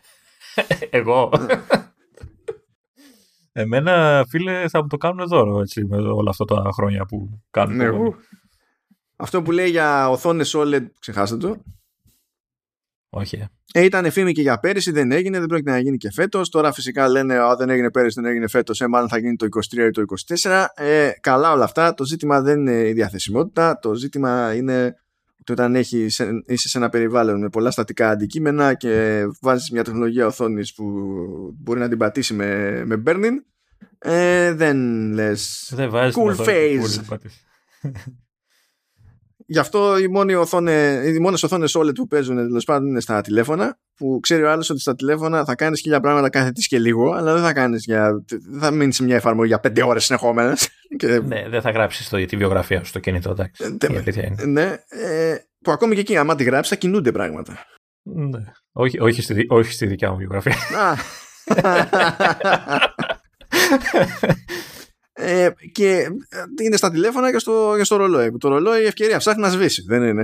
εγώ. 0.90 1.30
Εμένα, 3.52 4.24
φίλε, 4.28 4.68
θα 4.68 4.82
μου 4.82 4.88
το 4.88 4.96
κάνουν 4.96 5.26
δώρο 5.26 5.60
έτσι, 5.60 5.84
με 5.84 5.96
όλα 5.96 6.30
αυτά 6.30 6.44
τα 6.44 6.70
χρόνια 6.72 7.04
που 7.04 7.42
κάνουν. 7.50 7.76
Ναι, 7.76 7.88
αυτό 9.20 9.42
που 9.42 9.50
λέει 9.50 9.70
για 9.70 10.10
οθόνες 10.10 10.54
OLED, 10.56 10.86
ξεχάστε 10.98 11.36
το. 11.36 11.62
Όχι. 13.10 13.46
Ε, 13.72 13.84
ήταν 13.84 14.10
φήμη 14.10 14.32
και 14.32 14.42
για 14.42 14.58
πέρυσι, 14.58 14.90
δεν 14.90 15.12
έγινε, 15.12 15.38
δεν 15.38 15.48
πρόκειται 15.48 15.70
να 15.70 15.78
γίνει 15.78 15.96
και 15.96 16.12
φέτος. 16.12 16.48
Τώρα 16.48 16.72
φυσικά 16.72 17.08
λένε, 17.08 17.38
Α, 17.38 17.56
δεν 17.56 17.70
έγινε 17.70 17.90
πέρυσι, 17.90 18.20
δεν 18.20 18.30
έγινε 18.30 18.48
φέτος, 18.48 18.80
ε, 18.80 18.86
μάλλον 18.86 19.08
θα 19.08 19.18
γίνει 19.18 19.36
το 19.36 19.46
23 19.46 19.86
ή 19.86 19.90
το 19.90 20.02
24. 20.26 20.66
Ε, 20.74 21.10
καλά 21.20 21.52
όλα 21.52 21.64
αυτά. 21.64 21.94
Το 21.94 22.04
ζήτημα 22.04 22.40
δεν 22.40 22.58
είναι 22.58 22.88
η 22.88 22.92
διαθεσιμότητα. 22.92 23.78
Το 23.78 23.94
ζήτημα 23.94 24.54
είναι 24.54 24.94
ότι 25.40 25.52
όταν 25.52 25.74
έχει, 25.74 25.98
είσαι 26.46 26.68
σε 26.68 26.78
ένα 26.78 26.88
περιβάλλον 26.88 27.40
με 27.40 27.48
πολλά 27.48 27.70
στατικά 27.70 28.10
αντικείμενα 28.10 28.74
και 28.74 29.22
βάζεις 29.40 29.70
μια 29.70 29.84
τεχνολογία 29.84 30.26
οθόνης 30.26 30.74
που 30.74 30.84
μπορεί 31.58 31.80
να 31.80 31.88
την 31.88 31.98
πατήσει 31.98 32.34
με, 32.34 32.82
με 32.84 33.02
burning, 33.06 33.34
ε, 33.98 34.52
δεν 34.52 35.10
λες. 35.12 35.72
cool 36.14 36.36
phase. 36.36 37.18
Γι' 39.50 39.58
αυτό 39.58 39.98
οι, 39.98 40.08
μόνοι 40.08 40.34
οθόνες, 40.34 41.06
οι 41.16 41.18
μόνες 41.18 41.42
οθόνες 41.42 41.76
OLED 41.78 41.94
που 41.94 42.06
παίζουν 42.06 42.36
τέλος 42.36 42.64
πάντων 42.64 42.88
είναι 42.88 43.00
στα 43.00 43.20
τηλέφωνα 43.20 43.78
που 43.96 44.18
ξέρει 44.22 44.42
ο 44.42 44.50
άλλος 44.50 44.70
ότι 44.70 44.80
στα 44.80 44.94
τηλέφωνα 44.94 45.44
θα 45.44 45.54
κάνεις 45.54 45.80
χίλια 45.80 46.00
πράγματα 46.00 46.30
κάθε 46.30 46.52
τις 46.52 46.66
και 46.66 46.78
λίγο 46.78 47.12
αλλά 47.12 47.32
δεν 47.32 47.42
θα 47.42 47.52
κάνεις 47.52 47.84
για, 47.84 48.24
δεν 48.26 48.60
θα 48.60 48.70
μείνεις 48.70 48.96
σε 48.96 49.02
μια 49.02 49.16
εφαρμογή 49.16 49.48
για 49.48 49.58
πέντε 49.60 49.82
ώρες 49.84 50.04
συνεχόμενες 50.04 50.68
και... 50.98 51.06
Ναι, 51.06 51.48
δεν 51.48 51.60
θα 51.60 51.70
γράψεις 51.70 52.08
το, 52.08 52.24
τη 52.24 52.36
βιογραφία 52.36 52.78
σου 52.78 52.86
στο 52.86 52.98
κινητό, 52.98 53.30
εντάξει. 53.30 53.64
Ε, 54.14 54.44
ναι, 54.44 54.76
ε, 54.88 55.36
που 55.64 55.70
ακόμη 55.70 55.94
και 55.94 56.00
εκεί 56.00 56.16
άμα 56.16 56.34
τη 56.34 56.44
γράψεις 56.44 56.72
θα 56.72 56.76
κινούνται 56.80 57.12
πράγματα. 57.12 57.58
Ναι. 58.02 58.44
Όχι, 58.72 59.00
όχι, 59.00 59.22
στη, 59.22 59.46
όχι 59.48 59.72
στη 59.72 59.86
δικιά 59.86 60.10
μου 60.10 60.16
βιογραφία. 60.16 60.56
Ε, 65.20 65.50
και 65.72 65.90
ε, 66.28 66.44
είναι 66.64 66.76
στα 66.76 66.90
τηλέφωνα 66.90 67.30
και 67.30 67.38
στο, 67.38 67.74
και 67.76 67.84
στο 67.84 67.96
ρολόι. 67.96 68.36
Το 68.38 68.48
ρολόι 68.48 68.82
η 68.82 68.86
ευκαιρία 68.86 69.18
ψάχνει 69.18 69.42
να 69.42 69.48
σβήσει. 69.48 69.82
Δεν 69.82 70.02
είναι. 70.02 70.22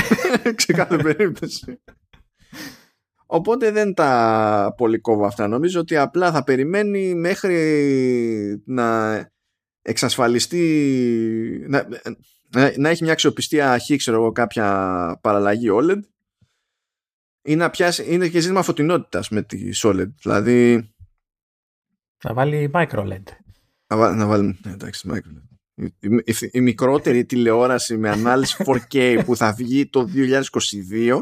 σε 0.64 0.72
κάθε 0.72 0.96
περίπτωση. 0.96 1.80
Οπότε 3.26 3.70
δεν 3.70 3.94
τα 3.94 4.74
πολύ 4.76 4.98
κόβω 4.98 5.26
αυτά. 5.26 5.48
Νομίζω 5.48 5.80
ότι 5.80 5.96
απλά 5.96 6.32
θα 6.32 6.44
περιμένει 6.44 7.14
μέχρι 7.14 8.62
να 8.66 9.16
εξασφαλιστεί 9.82 11.64
να, 11.68 11.88
να, 12.76 12.88
έχει 12.88 13.02
μια 13.02 13.12
αξιοπιστία 13.12 13.78
χ, 13.78 13.96
ξέρω 13.96 14.16
εγώ, 14.16 14.32
κάποια 14.32 15.18
παραλλαγή 15.22 15.68
OLED 15.72 16.00
ή 17.42 17.56
να 17.56 17.70
πιάσει, 17.70 18.14
είναι 18.14 18.28
και 18.28 18.40
ζήτημα 18.40 18.62
φωτεινότητας 18.62 19.28
με 19.28 19.42
τη 19.42 19.70
OLED. 19.72 20.08
Δηλαδή... 20.22 20.90
Θα 22.16 22.34
βάλει 22.34 22.70
micro 22.74 23.12
LED. 23.12 23.45
Να, 23.86 24.14
να 24.14 24.26
βάλουμε. 24.26 24.56
Ναι, 24.64 24.72
εντάξει, 24.72 25.08
η, 25.74 25.94
η, 26.00 26.34
η, 26.50 26.60
μικρότερη 26.60 27.24
τηλεόραση 27.24 27.96
με 27.96 28.10
ανάλυση 28.10 28.64
4K 28.66 29.22
που 29.24 29.36
θα 29.36 29.52
βγει 29.52 29.88
το 29.88 30.08
2022 30.14 31.20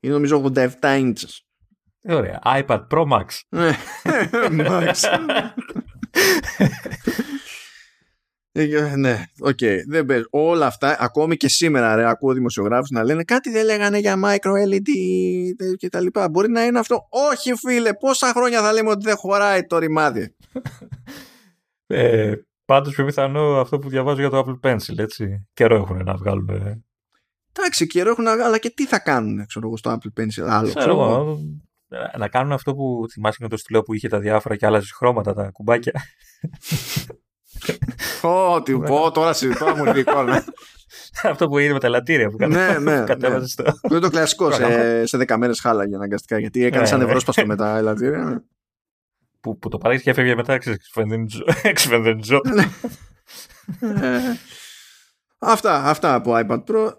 είναι 0.00 0.12
νομίζω 0.12 0.52
87 0.54 0.68
inches. 0.80 1.12
Ωραία. 2.08 2.40
iPad 2.44 2.86
Pro 2.90 3.04
Max. 3.08 3.24
Ναι, 3.48 3.70
Max. 4.68 4.92
Ε, 8.52 8.96
ναι, 8.96 9.24
OK. 9.38 9.56
Okay. 9.60 9.76
Δεν 9.88 10.06
πες. 10.06 10.26
Όλα 10.30 10.66
αυτά, 10.66 10.96
ακόμη 11.00 11.36
και 11.36 11.48
σήμερα, 11.48 11.94
ρε, 11.94 12.08
ακούω 12.08 12.32
δημοσιογράφους 12.32 12.90
να 12.90 13.04
λένε 13.04 13.24
κάτι 13.24 13.50
δεν 13.50 13.64
λέγανε 13.64 13.98
για 13.98 14.14
micro 14.24 14.50
LED 14.72 14.88
και 15.76 15.88
τα 15.88 16.00
λοιπά. 16.00 16.28
Μπορεί 16.28 16.50
να 16.50 16.64
είναι 16.64 16.78
αυτό. 16.78 17.08
Όχι, 17.30 17.54
φίλε, 17.54 17.94
πόσα 17.94 18.32
χρόνια 18.32 18.60
θα 18.60 18.72
λέμε 18.72 18.90
ότι 18.90 19.04
δεν 19.04 19.16
χωράει 19.16 19.66
το 19.66 19.78
ρημάδι. 19.78 20.34
Ε, 21.90 22.34
πάντως 22.64 22.94
πιο 22.94 23.04
πιθανό 23.04 23.60
αυτό 23.60 23.78
που 23.78 23.88
διαβάζω 23.88 24.20
για 24.20 24.30
το 24.30 24.44
Apple 24.46 24.68
Pencil, 24.70 24.98
έτσι. 24.98 25.46
Καιρό 25.52 25.76
έχουν 25.76 26.04
να 26.04 26.14
βγάλουν. 26.14 26.48
Εντάξει, 27.52 27.86
καιρό 27.86 28.10
έχουν, 28.10 28.28
αλλά 28.28 28.58
και 28.58 28.70
τι 28.70 28.86
θα 28.86 28.98
κάνουν, 28.98 29.46
ξέρω 29.46 29.66
εγώ, 29.66 29.76
στο 29.76 29.98
Apple 29.98 30.20
Pencil. 30.20 30.46
Άλλο, 30.48 30.72
ξέρω, 30.74 30.92
εγώ. 30.92 31.38
Να 32.18 32.28
κάνουν 32.28 32.52
αυτό 32.52 32.74
που 32.74 33.06
θυμάσαι 33.10 33.38
με 33.40 33.48
το 33.48 33.56
στυλό 33.56 33.82
που 33.82 33.94
είχε 33.94 34.08
τα 34.08 34.18
διάφορα 34.18 34.56
και 34.56 34.66
άλλαζες 34.66 34.92
χρώματα, 34.92 35.34
τα 35.34 35.50
κουμπάκια. 35.52 35.92
Ω, 38.22 38.62
τι 38.62 38.78
πω, 38.78 39.10
τώρα 39.10 39.32
συζητώ 39.32 39.76
μου 39.76 39.84
την 39.84 39.96
εικόνα. 39.96 40.44
Αυτό 41.30 41.48
που 41.48 41.58
είναι 41.58 41.72
με 41.72 41.78
τα 41.78 41.88
λατήρια 41.88 42.28
που 42.28 42.36
Ναι, 42.46 42.78
ναι, 42.78 43.04
κατέβαζες 43.04 43.56
ναι. 43.58 43.70
στο. 43.70 43.78
που 43.80 43.92
είναι 43.94 44.00
το 44.00 44.10
κλασικό 44.10 44.50
σε, 44.52 44.62
Πρόγραμμα. 44.62 45.06
σε 45.06 45.24
10 45.28 45.36
μέρε 45.36 45.52
χάλαγε 45.60 45.94
αναγκαστικά 45.94 46.38
γιατί 46.38 46.64
έκανε 46.64 46.82
Ναι, 46.82 46.88
σαν 46.88 46.98
ναι. 46.98 47.04
ευρώσπαστο 47.04 47.46
με 47.46 47.56
τα 47.56 47.76
ελαττήρια. 47.76 48.44
Που, 49.40 49.58
που 49.58 49.68
το 49.68 49.78
παρέχεις 49.78 50.02
και 50.02 50.10
έφευγε 50.10 50.34
μετά, 50.34 50.58
ξέρεις, 50.58 50.78
εξφενδεντζο- 50.78 51.46
εξφενδεντζο. 51.62 52.40
Ε, 53.80 54.18
αυτά, 55.38 55.84
αυτά 55.84 56.14
από 56.14 56.32
iPad 56.34 56.64
Pro. 56.64 56.92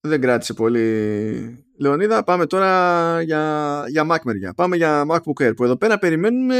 Δεν 0.00 0.20
κράτησε 0.20 0.54
πολύ 0.54 1.64
Λεωνίδα. 1.78 2.24
Πάμε 2.24 2.46
τώρα 2.46 3.22
για, 3.22 3.84
για 3.88 4.06
Mac 4.10 4.18
μεριά. 4.24 4.54
Πάμε 4.54 4.76
για 4.76 5.04
MacBook 5.10 5.42
Air 5.46 5.52
που 5.56 5.64
εδώ 5.64 5.76
πέρα 5.76 5.98
περιμένουμε 5.98 6.56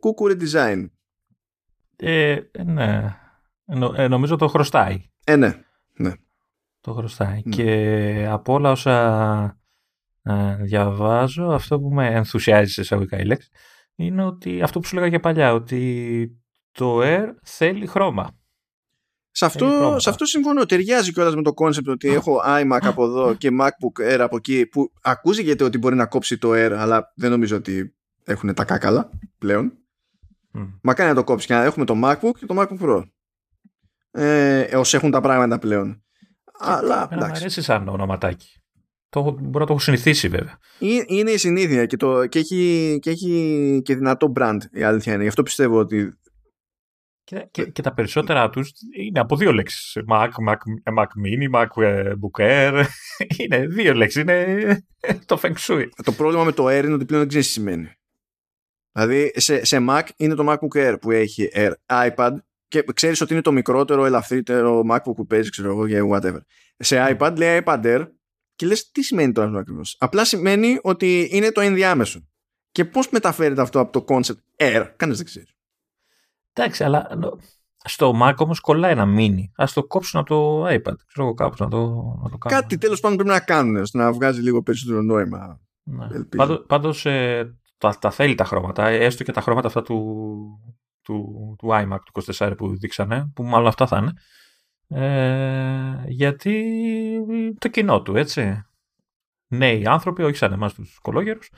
κούκου 0.00 0.26
redesign. 0.30 0.84
Ε, 1.96 2.38
ναι. 2.64 3.16
Νο- 3.64 3.94
ε, 3.96 4.08
νομίζω 4.08 4.36
το 4.36 4.48
χρωστάει. 4.48 5.10
Ε, 5.24 5.36
ναι. 5.36 5.52
Το 6.80 6.92
χρωστάει. 6.92 7.40
Ναι. 7.44 7.56
Και 7.56 8.26
από 8.30 8.52
όλα 8.52 8.70
όσα 8.70 9.60
ε, 10.22 10.56
διαβάζω, 10.60 11.46
αυτό 11.46 11.80
που 11.80 11.88
με 11.88 12.06
ενθουσιάζει 12.06 12.72
σε 12.72 12.80
εισαγωγικά 12.80 13.18
η 13.18 13.24
λέξη, 13.24 13.50
είναι 13.98 14.24
ότι 14.24 14.62
αυτό 14.62 14.80
που 14.80 14.86
σου 14.86 14.94
λέγα 14.94 15.08
και 15.08 15.18
παλιά, 15.18 15.52
ότι 15.52 16.40
το 16.72 17.00
Air 17.02 17.26
θέλει 17.42 17.86
χρώμα. 17.86 18.30
Σε 19.30 19.48
Θέλει 19.48 19.64
αυτό, 19.64 19.78
χρώματα. 19.78 20.00
σε 20.00 20.10
αυτό 20.10 20.24
συμφωνώ. 20.24 20.64
Ταιριάζει 20.66 21.12
κιόλας 21.12 21.34
με 21.34 21.42
το 21.42 21.54
concept 21.54 21.88
ότι 21.88 22.08
έχω 22.08 22.40
iMac 22.46 22.78
από 22.82 23.04
εδώ 23.04 23.34
και 23.34 23.48
MacBook 23.60 24.12
Air 24.14 24.18
από 24.18 24.36
εκεί 24.36 24.66
που 24.66 24.92
ακούγεται 25.02 25.64
ότι 25.64 25.78
μπορεί 25.78 25.94
να 25.94 26.06
κόψει 26.06 26.38
το 26.38 26.50
Air, 26.52 26.72
αλλά 26.78 27.12
δεν 27.16 27.30
νομίζω 27.30 27.56
ότι 27.56 27.94
έχουν 28.24 28.54
τα 28.54 28.64
κάκαλα 28.64 29.10
πλέον. 29.38 29.72
Μμ. 30.50 30.64
Μακάρι 30.82 31.08
να 31.08 31.14
το 31.14 31.24
κόψει 31.24 31.46
και 31.46 31.54
να 31.54 31.62
έχουμε 31.64 31.84
το 31.84 31.94
MacBook 32.04 32.32
και 32.38 32.46
το 32.46 32.54
MacBook 32.58 32.78
Pro. 32.80 33.02
Ε, 34.10 34.76
όσοι 34.76 34.96
έχουν 34.96 35.10
τα 35.10 35.20
πράγματα 35.20 35.58
πλέον. 35.58 36.02
Αλλά 36.58 36.94
Εμένα 36.94 37.08
μου 37.10 37.16
εντάξει. 37.16 37.40
αρέσει 37.40 37.62
σαν 37.62 37.88
ονοματάκι. 37.88 38.57
Το, 39.08 39.20
έχω- 39.20 39.30
μπορώ 39.32 39.58
να 39.58 39.66
το 39.66 39.72
έχω 39.72 39.78
συνηθίσει 39.78 40.28
βέβαια. 40.28 40.58
Ε- 40.78 41.04
Είναι 41.06 41.30
η 41.30 41.36
συνήθεια 41.36 41.86
και, 41.86 41.96
το, 41.96 42.26
και, 42.26 42.38
έχει, 42.38 42.98
και 43.00 43.10
έχει 43.10 43.80
και 43.84 43.94
δυνατό 43.94 44.32
brand 44.36 44.58
η 44.72 44.82
αλήθεια 44.82 45.12
είναι. 45.12 45.22
Γι' 45.22 45.28
αυτό 45.28 45.42
πιστεύω 45.42 45.78
ότι. 45.78 46.12
Και, 47.24 47.48
και, 47.50 47.64
και 47.64 47.82
τα 47.82 47.94
περισσότερα 47.94 48.50
τους 48.50 48.70
είναι 48.96 49.20
από 49.20 49.36
δύο 49.36 49.52
λέξεις. 49.52 49.96
Mac, 50.10 50.28
Mac, 50.48 50.56
Mac 50.98 51.04
Mini, 51.04 51.54
Mac 51.60 51.82
ε, 51.82 52.12
Book 52.20 52.40
Air. 52.42 52.84
Είναι 53.38 53.66
δύο 53.66 53.94
λέξεις. 53.94 54.22
Είναι 54.22 54.86
το 55.26 55.38
Feng 55.42 55.54
Shui. 55.58 55.84
Το 56.04 56.12
πρόβλημα 56.12 56.44
με 56.44 56.52
το 56.52 56.66
Air 56.66 56.84
είναι 56.84 56.92
ότι 56.94 57.04
πλέον 57.04 57.20
δεν 57.20 57.28
ξέρεις 57.28 57.46
τι 57.46 57.52
σημαίνει. 57.52 57.88
Δηλαδή 58.92 59.32
σε, 59.34 59.64
σε 59.64 59.78
Mac 59.88 60.02
είναι 60.16 60.34
το 60.34 60.52
MacBook 60.52 60.76
Air 60.78 60.96
που 61.00 61.10
έχει 61.10 61.48
Air, 61.54 61.72
iPad 61.86 62.30
και 62.68 62.84
ξέρεις 62.94 63.20
ότι 63.20 63.32
είναι 63.32 63.42
το 63.42 63.52
μικρότερο, 63.52 64.04
ελαφρύτερο 64.04 64.82
MacBook 64.90 65.14
που 65.16 65.26
παίζεις, 65.26 65.50
ξέρω 65.50 65.68
εγώ, 65.70 65.88
και 65.88 66.00
whatever. 66.12 66.40
Σε 66.76 67.16
iPad 67.18 67.34
λέει 67.36 67.62
iPad 67.64 67.80
Air 67.84 68.06
και 68.58 68.66
λες 68.66 68.90
τι 68.90 69.02
σημαίνει 69.02 69.32
τώρα 69.32 69.46
αυτό 69.46 69.58
ακριβώς; 69.58 69.96
Απλά 69.98 70.24
σημαίνει 70.24 70.78
ότι 70.82 71.28
είναι 71.32 71.52
το 71.52 71.60
ενδιάμεσο. 71.60 72.20
Και 72.70 72.84
πώς 72.84 73.10
μεταφέρεται 73.10 73.60
αυτό 73.60 73.80
από 73.80 73.92
το 73.92 74.14
concept 74.14 74.64
Air, 74.66 74.92
κανείς 74.96 75.16
δεν 75.16 75.26
ξέρει. 75.26 75.46
Εντάξει, 76.52 76.84
αλλά 76.84 77.08
νο- 77.16 77.38
στο 77.84 78.12
Mac 78.22 78.34
όμως 78.36 78.60
κολλάει 78.60 78.90
ένα 78.92 79.04
mini. 79.18 79.42
Ας 79.56 79.72
το 79.72 79.84
κόψουν 79.84 80.20
από 80.20 80.28
το 80.28 80.66
iPad. 80.66 80.96
Ξέρω 81.06 81.26
εγώ 81.26 81.34
κάπως 81.34 81.58
να 81.58 81.68
το, 81.68 81.78
να 82.22 82.30
το 82.30 82.38
κάνω. 82.38 82.60
Κάτι 82.60 82.78
τέλος 82.78 83.00
πάντων 83.00 83.16
πρέπει 83.16 83.32
να 83.32 83.40
κάνουν 83.40 83.76
ώστε 83.76 83.98
να 83.98 84.12
βγάζει 84.12 84.40
λίγο 84.40 84.62
περισσότερο 84.62 85.02
νόημα. 85.02 85.60
Ναι. 85.82 86.04
ελπίζω. 86.04 86.26
Πάντως, 86.36 86.64
πάντως 86.66 87.06
ε, 87.06 87.56
τα, 87.78 87.98
τα 88.00 88.10
θέλει 88.10 88.34
τα 88.34 88.44
χρώματα. 88.44 88.86
ε, 88.88 89.04
Έστω 89.04 89.24
και 89.24 89.32
τα 89.32 89.40
χρώματα 89.40 89.66
αυτά 89.66 89.82
του, 89.82 90.16
του, 91.02 91.54
του 91.58 91.68
iMac 91.72 91.98
του 92.12 92.22
24 92.36 92.52
που 92.56 92.78
δείξανε, 92.78 93.30
που 93.34 93.42
μάλλον 93.42 93.66
αυτά 93.66 93.86
θα 93.86 93.98
είναι. 93.98 94.12
Ε, 94.88 96.04
γιατί 96.06 96.80
το 97.58 97.68
κοινό 97.68 98.02
του, 98.02 98.16
έτσι. 98.16 98.62
Νέοι 99.50 99.86
άνθρωποι, 99.86 100.22
όχι 100.22 100.36
σαν 100.36 100.52
εμάς 100.52 100.74
τους 100.74 100.98
κολόγερους, 101.02 101.50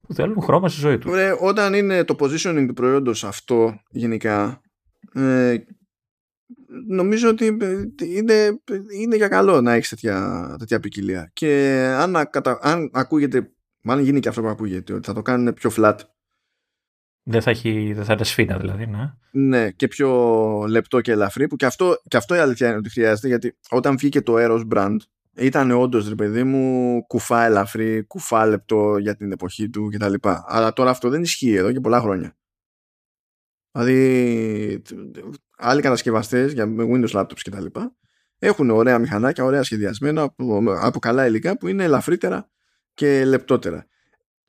που 0.00 0.14
θέλουν 0.14 0.42
χρώμα 0.42 0.68
στη 0.68 0.80
ζωή 0.80 0.98
τους. 0.98 1.10
Ωραία, 1.10 1.36
όταν 1.36 1.74
είναι 1.74 2.04
το 2.04 2.14
positioning 2.18 2.64
του 2.66 2.74
προϊόντος 2.74 3.24
αυτό 3.24 3.80
γενικά 3.90 4.60
ε, 5.12 5.56
νομίζω 6.86 7.28
ότι 7.28 7.56
ε, 7.60 7.84
είναι, 8.04 8.60
είναι 9.00 9.16
για 9.16 9.28
καλό 9.28 9.60
να 9.60 9.72
έχεις 9.72 9.88
τέτοια, 9.88 10.54
τέτοια 10.58 10.80
ποικιλία 10.80 11.30
και 11.32 11.80
αν, 11.98 12.16
ακα- 12.16 12.58
αν 12.60 12.90
ακούγεται 12.92 13.50
μάλλον 13.82 14.04
γίνει 14.04 14.20
και 14.20 14.28
αυτό 14.28 14.40
που 14.40 14.48
ακούγεται 14.48 14.92
ότι 14.92 15.06
θα 15.06 15.12
το 15.12 15.22
κάνουν 15.22 15.54
πιο 15.54 15.70
flat 15.76 15.96
Δεν 17.28 17.42
θα, 17.42 17.50
έχει, 17.50 17.92
δεν 17.92 18.04
θα 18.04 18.12
είναι 18.12 18.24
σφίνα 18.24 18.58
δηλαδή, 18.58 18.86
ναι. 18.86 19.12
ναι, 19.30 19.70
και 19.70 19.88
πιο 19.88 20.10
λεπτό 20.68 21.00
και 21.00 21.12
ελαφρύ 21.12 21.46
που 21.46 21.56
και 21.56 21.66
αυτό, 21.66 21.96
και 22.08 22.16
αυτό 22.16 22.34
η 22.34 22.38
αλήθεια 22.38 22.68
είναι 22.68 22.76
ότι 22.76 22.90
χρειάζεται 22.90 23.28
γιατί 23.28 23.56
όταν 23.70 23.96
βγήκε 23.96 24.22
το 24.22 24.34
Eros 24.36 24.64
brand 24.74 24.96
ήταν 25.36 25.70
όντως 25.70 26.08
ρε 26.08 26.14
παιδί 26.14 26.44
μου 26.44 27.02
κουφά 27.06 27.44
ελαφρύ, 27.44 28.04
κουφά 28.04 28.46
λεπτό 28.46 28.98
για 28.98 29.16
την 29.16 29.32
εποχή 29.32 29.70
του 29.70 29.88
κτλ. 29.92 30.14
Αλλά 30.46 30.72
τώρα 30.72 30.90
αυτό 30.90 31.08
δεν 31.08 31.22
ισχύει 31.22 31.54
εδώ 31.54 31.72
και 31.72 31.80
πολλά 31.80 32.00
χρόνια. 32.00 32.36
Δηλαδή 33.72 34.82
άλλοι 35.56 35.82
κατασκευαστές 35.82 36.52
για 36.52 36.66
με 36.66 36.84
Windows 36.92 37.20
laptops 37.20 37.40
κτλ. 37.44 37.66
έχουν 38.38 38.70
ωραία 38.70 38.98
μηχανάκια, 38.98 39.44
ωραία 39.44 39.62
σχεδιασμένα 39.62 40.22
από, 40.22 40.62
από 40.80 40.98
καλά 40.98 41.26
υλικά 41.26 41.58
που 41.58 41.68
είναι 41.68 41.84
ελαφρύτερα 41.84 42.50
και 42.94 43.24
λεπτότερα. 43.24 43.86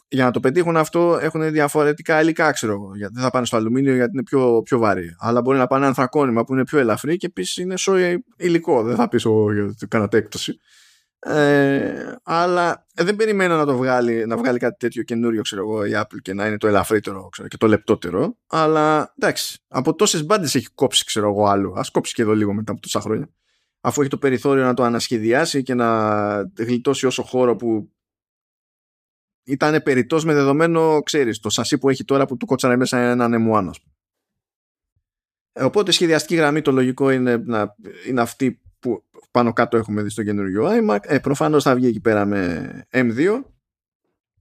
Για 0.09 0.23
να 0.23 0.31
το 0.31 0.39
πετύχουν 0.39 0.77
αυτό 0.77 1.19
έχουν 1.21 1.51
διαφορετικά 1.51 2.21
υλικά, 2.21 2.51
ξέρω 2.51 2.73
εγώ. 2.73 2.95
Γιατί 2.95 3.13
δεν 3.13 3.23
θα 3.23 3.29
πάνε 3.29 3.45
στο 3.45 3.57
αλουμίνιο 3.57 3.95
γιατί 3.95 4.11
είναι 4.13 4.23
πιο, 4.23 4.61
πιο 4.61 4.77
βαρύ. 4.77 5.15
Αλλά 5.19 5.41
μπορεί 5.41 5.57
να 5.57 5.67
πάνε 5.67 5.85
ανθρακόνημα 5.85 6.43
που 6.43 6.53
είναι 6.53 6.63
πιο 6.63 6.79
ελαφρύ 6.79 7.17
και 7.17 7.25
επίσης 7.25 7.57
είναι 7.57 7.77
σόι 7.77 8.23
υλικό. 8.37 8.83
Δεν 8.83 8.95
θα 8.95 9.07
πεις 9.07 9.25
ότι 9.25 9.87
κάνατε 9.87 10.17
έκπτωση. 10.17 10.59
Ε, 11.19 12.15
αλλά 12.23 12.85
δεν 12.93 13.15
περιμένω 13.15 13.57
να 13.57 13.65
το 13.65 13.77
βγάλει, 13.77 14.25
να 14.25 14.37
βγάλει 14.37 14.59
κάτι 14.59 14.77
τέτοιο 14.77 15.03
καινούριο, 15.03 15.41
ξέρω 15.41 15.61
εγώ, 15.61 15.85
η 15.85 15.91
Apple 15.95 16.17
και 16.21 16.33
να 16.33 16.47
είναι 16.47 16.57
το 16.57 16.67
ελαφρύτερο 16.67 17.29
ξέρω, 17.31 17.47
και 17.47 17.57
το 17.57 17.67
λεπτότερο. 17.67 18.37
Αλλά 18.47 19.13
εντάξει, 19.19 19.59
από 19.67 19.95
τόσες 19.95 20.25
μπάντες 20.25 20.55
έχει 20.55 20.67
κόψει, 20.75 21.05
ξέρω 21.05 21.29
εγώ, 21.29 21.45
άλλο. 21.45 21.69
Α 21.71 21.81
κόψει 21.91 22.13
και 22.13 22.21
εδώ 22.21 22.33
λίγο 22.35 22.53
μετά 22.53 22.71
από 22.71 22.81
τόσα 22.81 23.01
χρόνια. 23.01 23.29
Αφού 23.81 24.01
έχει 24.01 24.09
το 24.09 24.17
περιθώριο 24.17 24.63
να 24.63 24.73
το 24.73 24.83
ανασχεδιάσει 24.83 25.63
και 25.63 25.73
να 25.73 26.51
γλιτώσει 26.57 27.05
όσο 27.05 27.23
χώρο 27.23 27.55
που 27.55 27.91
ήταν 29.47 29.83
περιττός 29.83 30.25
με 30.25 30.33
δεδομένο, 30.33 31.01
ξέρεις, 31.03 31.39
το 31.39 31.49
σασί 31.49 31.77
που 31.77 31.89
έχει 31.89 32.03
τώρα 32.03 32.25
που 32.25 32.37
του 32.37 32.45
κότσανε 32.45 32.75
μέσα 32.75 32.99
έναν 32.99 33.33
M1, 33.33 33.67
ας 33.69 33.81
πούμε. 33.81 33.93
Ε, 35.53 35.63
Οπότε 35.63 35.91
σχεδιαστική 35.91 36.35
γραμμή 36.35 36.61
το 36.61 36.71
λογικό 36.71 37.09
είναι, 37.09 37.37
να, 37.37 37.75
είναι 38.07 38.21
αυτή 38.21 38.61
που 38.79 39.03
πάνω 39.31 39.53
κάτω 39.53 39.77
έχουμε 39.77 40.01
δει 40.01 40.09
στο 40.09 40.23
καινούργιο 40.23 40.67
iMac. 40.69 40.97
Ε, 41.01 41.19
προφανώς 41.19 41.63
θα 41.63 41.75
βγει 41.75 41.87
εκεί 41.87 41.99
πέρα 41.99 42.25
με 42.25 42.85
M2. 42.91 43.41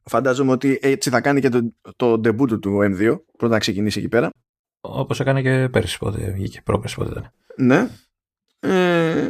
Φαντάζομαι 0.03 0.53
ότι 0.53 0.79
έτσι 0.83 1.11
θα 1.11 1.21
κάνει 1.21 1.41
και 1.41 1.49
το, 1.49 1.73
το 1.97 2.13
debut 2.13 2.47
του 2.47 2.59
του 2.59 2.79
M2. 2.83 3.19
Πρώτα 3.37 3.53
να 3.53 3.59
ξεκινήσει 3.59 3.99
εκεί 3.99 4.09
πέρα. 4.09 4.31
Όπως 4.81 5.21
έκανε 5.21 5.43
και 5.43 5.69
πέρυσι 5.69 5.99
πότε 5.99 6.31
βγήκε, 6.31 6.63
πρόπερσι 6.63 6.97
πότε 6.97 7.11
ήταν. 7.11 7.33
Ναι. 7.57 7.89
Ε, 8.61 9.29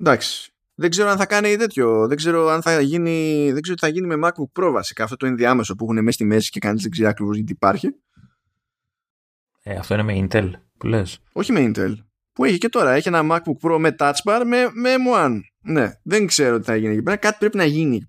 εντάξει. 0.00 0.49
Δεν 0.80 0.90
ξέρω 0.90 1.08
αν 1.08 1.16
θα 1.16 1.26
κάνει 1.26 1.56
τέτοιο. 1.56 2.06
Δεν 2.06 2.16
ξέρω 2.16 2.48
αν 2.48 2.62
θα 2.62 2.80
γίνει. 2.80 3.50
Δεν 3.52 3.62
ξέρω 3.62 3.76
τι 3.76 3.86
θα 3.86 3.92
γίνει 3.92 4.06
με 4.16 4.28
MacBook 4.28 4.62
Pro 4.62 4.70
βασικά. 4.72 5.04
Αυτό 5.04 5.16
το 5.16 5.26
ενδιάμεσο 5.26 5.74
που 5.74 5.84
έχουν 5.84 5.96
μέσα 5.96 6.10
στη 6.10 6.24
μέση 6.24 6.50
και 6.50 6.58
κανεί 6.58 6.80
δεν 6.80 6.90
ξέρει 6.90 7.08
ακριβώς 7.08 7.36
γιατί 7.36 7.52
υπάρχει. 7.52 7.88
Ε, 9.62 9.76
αυτό 9.76 9.94
είναι 9.94 10.02
με 10.02 10.26
Intel 10.26 10.50
που 10.78 10.86
λες. 10.86 11.18
Όχι 11.32 11.52
με 11.52 11.70
Intel. 11.74 11.94
Που 12.32 12.44
έχει 12.44 12.58
και 12.58 12.68
τώρα. 12.68 12.90
Έχει 12.90 13.08
ένα 13.08 13.22
MacBook 13.24 13.68
Pro 13.68 13.78
με 13.78 13.96
Touch 13.98 14.12
Bar 14.24 14.42
με, 14.46 14.70
με 14.72 14.94
M1. 15.14 15.40
Ναι. 15.60 15.92
Δεν 16.02 16.26
ξέρω 16.26 16.58
τι 16.58 16.64
θα 16.64 16.76
γίνει 16.76 16.92
εκεί 16.92 17.02
πέρα. 17.02 17.16
Κάτι 17.16 17.36
πρέπει 17.38 17.56
να 17.56 17.64
γίνει. 17.64 18.06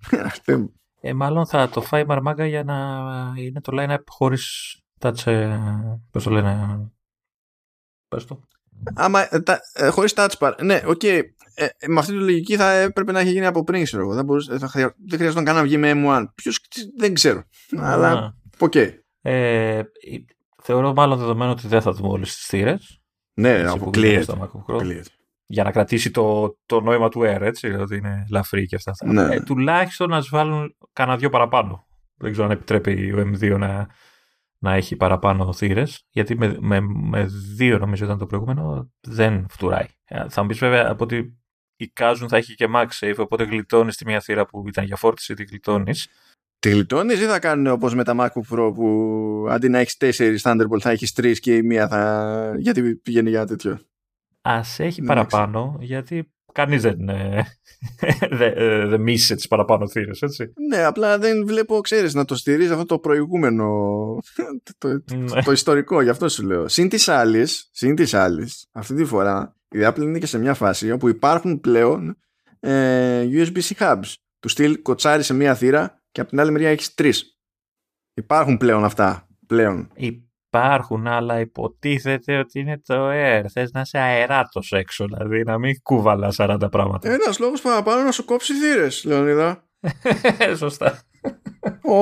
Ε, 1.01 1.13
μάλλον 1.13 1.47
θα 1.47 1.69
το 1.69 1.81
φάει 1.81 2.05
μαρμάγκα 2.05 2.45
για 2.45 2.63
να 2.63 2.75
είναι 3.37 3.61
το 3.61 3.71
line-up 3.75 4.03
χωρίς 4.07 4.75
touch, 4.99 5.25
ε, 5.25 5.59
πώς 6.11 6.23
το 6.23 6.29
λένε, 6.29 6.79
πες 8.07 8.25
το. 8.25 8.41
Άμα, 8.93 9.35
ε, 9.35 9.39
τα, 9.39 9.59
ε, 9.73 9.87
χωρίς 9.87 10.13
touch 10.15 10.37
bar. 10.39 10.51
Ναι, 10.63 10.81
οκ. 10.85 11.03
Ε, 11.03 11.21
ε, 11.53 11.87
με 11.87 11.99
αυτή 11.99 12.11
τη 12.11 12.17
λογική 12.17 12.55
θα 12.55 12.71
έπρεπε 12.71 13.11
να 13.11 13.19
έχει 13.19 13.31
γίνει 13.31 13.45
από 13.45 13.63
πριν, 13.63 13.83
ξέρω 13.83 14.03
εγώ. 14.03 14.13
Δεν, 14.13 14.25
μπορούσε, 14.25 14.57
θα 14.57 14.67
χρεια, 14.67 14.95
δεν 15.07 15.17
χρειαζόταν 15.17 15.45
καν 15.45 15.55
να 15.55 15.63
βγει 15.63 15.77
με 15.77 15.91
M1. 15.95 16.25
Ποιος, 16.35 16.59
δεν 16.97 17.13
ξέρω. 17.13 17.43
Αλλά, 17.77 18.11
Α. 18.11 18.33
οκ. 18.57 18.73
Ε, 19.21 19.81
θεωρώ 20.63 20.93
μάλλον 20.93 21.17
δεδομένο 21.17 21.51
ότι 21.51 21.67
δεν 21.67 21.81
θα 21.81 21.91
δούμε 21.91 22.09
όλες 22.09 22.35
τις 22.35 22.45
θύρες. 22.45 23.01
Ναι, 23.33 23.49
έτσι, 23.49 23.77
που 23.77 23.81
αποκλείεται. 23.81 24.21
βγαίνουν 24.21 24.23
στο 24.23 24.37
MacBook 24.41 24.71
Pro. 24.71 24.75
Αποκλείεται. 24.75 25.09
για 25.45 25.63
να 25.63 25.71
κρατήσει 25.71 26.11
το, 26.11 26.57
το 26.65 26.81
νόημα 26.81 27.09
του 27.09 27.19
Air, 27.19 27.41
έτσι, 27.41 27.67
ότι 27.67 27.95
είναι 27.95 28.25
ελαφρύ 28.29 28.65
και 28.65 28.75
αυτά. 28.75 28.93
Ναι. 29.05 29.35
Ε, 29.35 29.39
τουλάχιστον 29.39 30.09
να 30.09 30.21
βάλουν 30.29 30.75
κανένα 30.93 31.17
δυο 31.17 31.29
παραπάνω. 31.29 31.85
Δεν 32.15 32.31
ξέρω 32.31 32.45
αν 32.45 32.51
επιτρέπει 32.51 33.13
ο 33.13 33.31
M2 33.33 33.57
να, 33.57 33.87
να 34.63 34.73
έχει 34.73 34.95
παραπάνω 34.95 35.53
θύρες, 35.53 36.05
γιατί 36.09 36.37
με, 36.37 36.57
με, 36.59 36.79
με 36.81 37.25
δύο 37.55 37.77
νομίζω 37.77 38.05
ήταν 38.05 38.17
το 38.17 38.25
προηγούμενο, 38.25 38.91
δεν 39.07 39.45
φτουράει. 39.49 39.85
Ε, 40.05 40.29
θα 40.29 40.41
μου 40.41 40.47
πεις 40.47 40.57
βέβαια 40.57 40.89
από 40.89 41.03
ότι 41.03 41.37
εικάζουν 41.75 42.27
θα 42.27 42.37
έχει 42.37 42.55
και 42.55 42.67
MagSafe, 42.75 43.15
οπότε 43.17 43.43
γλιτώνεις 43.43 43.97
τη 43.97 44.05
μία 44.05 44.19
θύρα 44.19 44.45
που 44.45 44.67
ήταν 44.67 44.85
για 44.85 44.95
φόρτιση, 44.95 45.33
τη 45.33 45.43
γλιτώνεις. 45.43 46.07
Τη 46.59 46.69
γλιτώνεις 46.69 47.21
ή 47.21 47.25
θα 47.25 47.39
κάνουν 47.39 47.67
όπως 47.67 47.95
με 47.95 48.03
τα 48.03 48.15
MacBook 48.17 48.55
Pro 48.55 48.71
που 48.73 49.45
αντί 49.49 49.69
να 49.69 49.79
έχεις 49.79 49.97
τέσσερις 49.97 50.41
Thunderbolt 50.45 50.79
θα 50.79 50.89
έχεις 50.89 51.13
τρεις 51.13 51.39
και 51.39 51.55
η 51.55 51.61
μία 51.61 51.87
θα. 51.87 52.53
Γιατί 52.57 52.95
πηγαίνει 52.95 53.29
για 53.29 53.45
τέτοιο; 53.45 53.79
Α 54.41 54.61
έχει 54.77 55.01
Ναι, 55.01 55.07
παραπάνω, 55.07 55.77
γιατί 55.79 56.33
κανείς 56.53 56.81
δεν, 56.81 57.09
ε, 57.09 57.45
δεν, 58.37 58.53
ε, 58.55 58.85
δεν 58.85 59.01
μίσησε 59.01 59.35
τις 59.35 59.47
παραπάνω 59.47 59.89
θύρες, 59.89 60.21
έτσι. 60.21 60.53
Ναι, 60.69 60.83
απλά 60.83 61.17
δεν 61.17 61.45
βλέπω, 61.45 61.81
ξέρεις, 61.81 62.13
να 62.13 62.25
το 62.25 62.35
στηρίζει 62.35 62.71
αυτό 62.71 62.85
το 62.85 62.99
προηγούμενο. 62.99 63.65
το, 64.77 65.01
το, 65.03 65.15
Ναι. 65.15 65.41
το 65.43 65.51
ιστορικό, 65.51 66.01
γι' 66.01 66.09
αυτό 66.09 66.29
σου 66.29 66.45
λέω. 66.45 66.67
Συν 66.67 66.89
της 66.89 67.07
άλλης, 67.07 67.69
συν 67.71 67.95
της 67.95 68.13
άλλης, 68.13 68.67
αυτή 68.71 68.95
τη 68.95 69.05
φορά 69.05 69.55
η 69.69 69.79
Apple 69.81 70.01
είναι 70.01 70.19
και 70.19 70.25
σε 70.25 70.37
μια 70.37 70.53
φάση 70.53 70.91
όπου 70.91 71.07
υπάρχουν 71.07 71.59
πλέον 71.59 72.17
ε, 72.59 73.27
USB-C 73.31 73.71
hubs. 73.79 74.13
Του 74.39 74.49
στυλ 74.49 74.81
κοτσάρει 74.81 75.23
σε 75.23 75.33
μια 75.33 75.55
θύρα 75.55 76.01
και 76.11 76.21
από 76.21 76.29
την 76.29 76.39
άλλη 76.39 76.51
μεριά 76.51 76.69
έχεις 76.69 76.93
τρεις. 76.93 77.39
Υπάρχουν 78.13 78.57
πλέον 78.57 78.83
αυτά. 78.83 79.27
Πλέον. 79.47 79.91
Υπάρχουν, 80.53 81.07
αλλά 81.07 81.39
υποτίθεται 81.39 82.37
ότι 82.37 82.59
είναι 82.59 82.81
το 82.85 83.09
air. 83.11 83.43
Θες 83.51 83.71
να 83.71 83.81
είσαι 83.81 83.97
αεράτος 83.97 84.71
έξω, 84.71 85.05
δηλαδή 85.05 85.43
να 85.43 85.57
μην 85.57 85.81
κουβαλά 85.83 86.33
40 86.37 86.57
πράγματα. 86.71 87.11
Ένας 87.11 87.39
λόγος 87.39 87.61
παραπάνω 87.61 88.03
να 88.03 88.11
σου 88.11 88.25
κόψει 88.25 88.53
θύρες, 88.53 89.03
Λεωνίδα. 89.03 89.67
Σωστά. 90.55 91.01
Ω, 91.81 91.95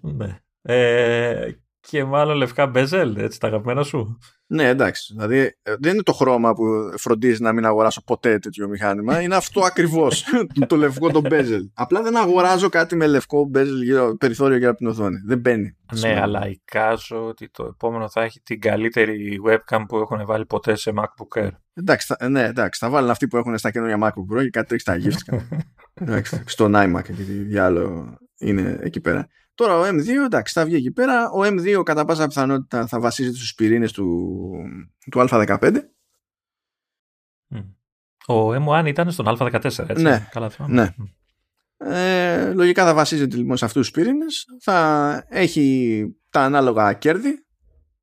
Ναι. 0.00 0.38
Ε, 0.62 1.50
και 1.88 2.04
μάλλον 2.04 2.36
λευκά 2.36 2.66
μπέζελ, 2.66 3.16
έτσι 3.16 3.40
τα 3.40 3.46
αγαπημένα 3.46 3.82
σου. 3.82 4.18
Ναι, 4.46 4.68
εντάξει. 4.68 5.12
Δηλαδή 5.16 5.38
ε, 5.38 5.74
δεν 5.78 5.92
είναι 5.92 6.02
το 6.02 6.12
χρώμα 6.12 6.52
που 6.52 6.64
φροντίζει 6.96 7.42
να 7.42 7.52
μην 7.52 7.66
αγοράσω 7.66 8.04
ποτέ 8.04 8.38
τέτοιο 8.38 8.68
μηχάνημα. 8.68 9.20
Είναι 9.20 9.34
αυτό 9.34 9.60
ακριβώς. 9.70 10.24
το, 10.58 10.66
το 10.66 10.76
λευκό 10.76 11.10
το 11.10 11.20
bezel. 11.24 11.60
Απλά 11.74 12.02
δεν 12.02 12.16
αγοράζω 12.16 12.68
κάτι 12.68 12.96
με 12.96 13.06
λευκό 13.06 13.50
bezel 13.54 13.82
γύρω, 13.84 14.16
περιθώριο 14.16 14.56
γύρω 14.56 14.68
από 14.70 14.78
την 14.78 14.86
οθόνη. 14.86 15.16
Δεν 15.26 15.38
μπαίνει. 15.38 15.76
Ναι, 16.00 16.20
αλλά 16.20 16.48
εικάζω 16.48 17.26
ότι 17.26 17.50
το 17.50 17.64
επόμενο 17.64 18.08
θα 18.08 18.22
έχει 18.22 18.40
την 18.40 18.60
καλύτερη 18.60 19.40
webcam 19.48 19.84
που 19.88 19.96
έχουν 19.96 20.26
βάλει 20.26 20.46
ποτέ 20.46 20.74
σε 20.74 20.92
MacBook 20.96 21.42
Air. 21.42 21.50
Εντάξει, 21.74 22.14
θα, 22.14 22.28
ναι, 22.28 22.44
εντάξει, 22.44 22.84
θα 22.84 22.90
βάλουν 22.90 23.10
αυτοί 23.10 23.28
που 23.28 23.36
έχουν 23.36 23.58
στα 23.58 23.70
καινούργια 23.70 23.98
MacBook 24.00 24.36
Pro 24.36 24.42
και 24.42 24.50
κάτι 24.50 24.66
τέτοιο 24.66 24.78
στα 24.78 24.96
γύφτηκα. 24.96 25.48
εντάξει, 26.00 26.42
στον 26.46 26.72
iMac 26.76 27.02
και 27.02 27.12
τι 27.12 27.22
διάλογο 27.22 28.18
είναι 28.38 28.78
εκεί 28.80 29.00
πέρα. 29.00 29.28
Τώρα 29.54 29.78
ο 29.78 29.82
M2 29.82 30.08
εντάξει 30.24 30.52
θα 30.52 30.64
βγει 30.64 30.74
εκεί 30.74 30.90
πέρα. 30.90 31.30
Ο 31.30 31.40
M2 31.42 31.82
κατά 31.84 32.04
πάσα 32.04 32.26
πιθανότητα 32.26 32.86
θα 32.86 33.00
βασίζεται 33.00 33.36
στους 33.36 33.54
πυρήνες 33.54 33.92
του, 33.92 34.38
του 35.10 35.24
Α15. 35.28 35.76
Ο 38.26 38.54
M1 38.54 38.86
ήταν 38.86 39.10
στον 39.10 39.36
Α14, 39.38 39.64
έτσι. 39.64 40.02
Ναι. 40.02 40.28
Καλά 40.30 40.50
θυμάμαι. 40.50 40.74
Ναι. 40.74 40.94
Ε, 41.76 42.52
λογικά 42.52 42.84
θα 42.84 42.94
βασίζεται 42.94 43.36
λοιπόν 43.36 43.56
σε 43.56 43.64
αυτούς 43.64 43.90
τους 43.90 43.90
πυρήνες. 43.90 44.46
Θα 44.60 45.26
έχει 45.28 46.04
τα 46.30 46.40
ανάλογα 46.40 46.92
κέρδη 46.92 47.44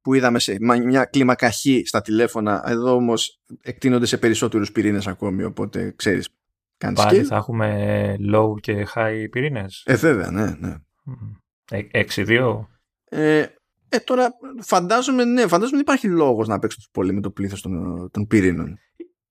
που 0.01 0.13
είδαμε 0.13 0.39
σε 0.39 0.57
μια 0.59 1.05
κλίμακα 1.05 1.51
χ 1.51 1.55
στα 1.85 2.01
τηλέφωνα. 2.01 2.63
Εδώ 2.67 2.95
όμως 2.95 3.41
εκτείνονται 3.61 4.05
σε 4.05 4.17
περισσότερους 4.17 4.71
πυρήνες 4.71 5.07
ακόμη, 5.07 5.43
οπότε 5.43 5.93
ξέρεις. 5.95 6.29
Κάνεις 6.77 7.03
Πάλι 7.03 7.19
scale. 7.19 7.23
θα 7.23 7.35
έχουμε 7.35 8.15
low 8.33 8.59
και 8.59 8.87
high 8.95 9.25
πυρήνες. 9.31 9.83
Ε, 9.85 9.95
βέβαια, 9.95 10.31
ναι, 10.31 10.55
ναι. 10.59 10.75
Ε, 11.71 12.05
6-2. 12.15 12.67
Ε, 13.05 13.45
ε, 13.89 13.99
τώρα 13.99 14.33
φαντάζομαι, 14.61 15.23
ναι, 15.23 15.41
φαντάζομαι 15.41 15.69
δεν 15.69 15.79
υπάρχει 15.79 16.07
λόγος 16.07 16.47
να 16.47 16.59
παίξουν 16.59 16.83
πολύ 16.91 17.13
με 17.13 17.21
το 17.21 17.31
πλήθος 17.31 17.61
των, 17.61 18.09
των 18.11 18.27
πυρήνων. 18.27 18.79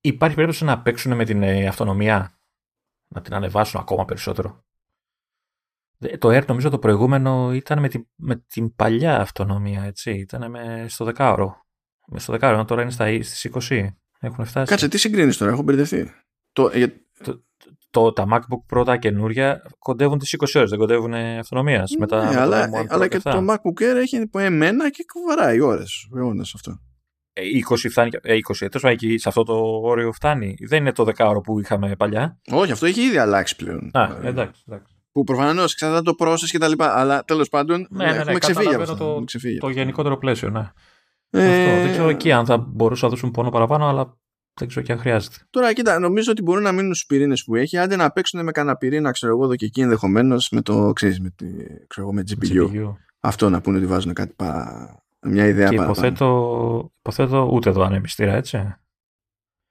Υπάρχει 0.01 0.37
περίπτωση 0.37 0.65
να 0.65 0.83
παίξουν 0.83 1.17
με 1.17 1.25
την 1.25 1.43
ε, 1.43 1.67
αυτονομία. 1.67 2.33
Να 3.09 3.21
την 3.21 3.35
ανεβάσουν 3.35 3.81
ακόμα 3.81 4.05
περισσότερο. 4.05 4.65
Ε, 5.99 6.17
Το 6.17 6.29
Air 6.29 6.47
νομίζω 6.47 6.71
το 6.71 6.79
προηγούμενο 6.79 7.53
ήταν 7.55 7.81
με 7.81 7.89
την, 7.89 8.07
με 8.15 8.37
την 8.37 8.75
παλιά 8.75 9.21
αυτονομία, 9.21 9.83
έτσι. 9.83 10.11
Ήταν 10.11 10.51
με, 10.51 10.87
στο 10.89 11.05
δεκάωρο. 11.05 11.67
Με 12.07 12.19
στο 12.19 12.33
δεκάωρο, 12.33 12.55
ενώ 12.55 12.65
τώρα 12.65 12.83
είναι 12.83 12.91
στα, 12.91 13.23
στις 13.23 13.51
20. 13.69 13.87
Έχουν 14.21 14.45
φτάσει. 14.45 14.71
Κάτσε, 14.71 14.89
τι 14.89 14.99
συγκρίνεις 14.99 15.37
τώρα, 15.37 15.53
έχω 15.53 15.63
μπερδευτεί. 15.63 16.13
Το, 16.53 16.71
ε, 16.73 16.87
Το, 17.91 18.13
τα 18.13 18.27
MacBook 18.33 18.77
Pro 18.79 18.85
τα 18.85 18.97
καινούρια 18.97 19.63
κοντεύουν 19.79 20.19
τις 20.19 20.37
20 20.39 20.47
ώρες, 20.55 20.71
δεν 20.71 20.79
κοντεύουν 20.79 21.15
αυτονομίας. 21.15 21.91
ναι, 21.91 21.99
μετά, 21.99 22.25
με 22.27 22.33
το 22.35 22.41
αλλά, 22.41 22.69
M1 22.69 22.83
Pro 22.83 22.87
αλλά 22.89 23.09
και 23.09 23.17
αυτά. 23.17 23.31
το 23.31 23.45
MacBook 23.53 23.83
Air 23.83 23.97
έχει 23.97 24.17
από 24.17 24.39
εμένα 24.39 24.91
και 24.91 25.05
κουβαράει 25.13 25.61
ώρες, 25.61 26.09
αιώνες 26.17 26.53
αυτό. 26.55 26.79
Ε, 27.33 27.43
20 27.71 27.89
φτάνει, 27.91 28.11
ε, 28.23 28.35
20, 28.35 28.41
τέλος 28.59 28.73
πάντων, 28.73 28.91
εκεί 28.91 29.19
σε 29.19 29.29
αυτό 29.29 29.43
το 29.43 29.55
όριο 29.83 30.13
φτάνει. 30.13 30.55
Δεν 30.69 30.81
είναι 30.81 30.93
το 30.93 31.05
δεκάωρο 31.05 31.41
που 31.41 31.61
είχαμε 31.61 31.97
παλιά. 31.97 32.41
Όχι, 32.53 32.73
αυτό 32.73 32.87
έχει 32.87 33.01
ήδη 33.01 33.17
αλλάξει 33.19 33.57
πλέον. 33.57 33.91
Α, 33.93 34.03
Ε, 34.23 34.29
εντάξει, 34.29 34.63
εντάξει. 34.69 34.93
Που 35.13 35.25
προφανώς 35.25 35.73
εξαρτάται 35.73 36.03
το 36.03 36.15
process 36.27 36.47
και 36.51 36.59
τα 36.59 36.69
λοιπά. 36.69 36.99
Αλλά 36.99 37.25
τέλος 37.25 37.49
πάντων 37.49 37.87
Ναι, 37.91 38.05
ναι, 38.05 38.11
ναι, 38.13 38.17
έχουμε 38.19 38.39
ξεφύγει 38.39 38.59
από 38.59 38.69
καταλαβαίνω 38.69 38.93
αυτό. 38.93 39.05
το- 39.05 39.11
Έχουμε 39.11 39.25
ξεφύγει. 39.25 39.59
Το 39.59 39.69
γενικότερο 39.69 40.19
πλαίσιο, 40.19 40.51
ναι. 40.51 40.71
Ε, 41.31 41.65
Αυτό. 41.65 41.83
Δεν 41.83 41.91
ξέρω 41.93 42.09
εκεί 42.09 42.33
αν 42.33 42.47
θα 42.47 42.57
μπορούσαν 42.59 43.09
να 43.09 43.15
δώσουν 43.15 43.31
πόνο 43.31 43.51
παραπάνω, 43.51 43.87
αλλά 43.89 44.17
δεν 44.59 44.69
ξέρω 44.69 44.87
και 44.87 44.93
αν 44.93 44.99
χρειάζεται. 44.99 45.37
Τώρα, 45.51 45.73
κοίτα, 45.73 45.99
νομίζω 45.99 46.31
ότι 46.31 46.43
μπορούν 46.43 46.63
να 46.63 46.73
μείνουν 46.73 46.95
στους 46.95 47.07
πυρήνες 47.07 47.45
που 47.45 47.55
έχει, 47.55 47.77
άντε 47.79 47.97
να 47.97 48.11
παίξουν 48.11 48.45
με 48.45 48.53
κανένα 48.53 48.77
πυρήνα, 48.77 49.11
ξέρω 49.11 49.33
εγώ, 49.33 49.45
εδώ 49.45 49.57
και 49.57 49.65
εκεί 49.65 49.81
ενδεχομένως 49.81 50.49
με 50.51 50.63
το 50.63 50.93
ξέρεις, 50.93 51.21
με, 51.21 51.31
τη, 51.31 51.47
ξέρω 51.87 52.07
εγώ, 52.07 52.13
με 52.13 52.23
GPU. 52.29 52.63
GPU. 52.63 52.95
Αυτό 53.21 53.51
να 53.51 53.61
πούνε 53.61 53.77
ότι 53.77 53.87
βάζουν 53.87 54.13
κάτι 54.13 54.33
παρα... 54.37 54.97
μια 55.21 55.47
ιδέα 55.47 55.69
Και 55.69 55.77
παραπάνω. 55.77 56.07
υποθέτω, 56.07 56.93
υποθέτω 56.99 57.49
ούτε 57.53 57.71
εδώ 57.71 57.83
ανεμιστήρα, 57.83 58.35
έτσι. 58.35 58.75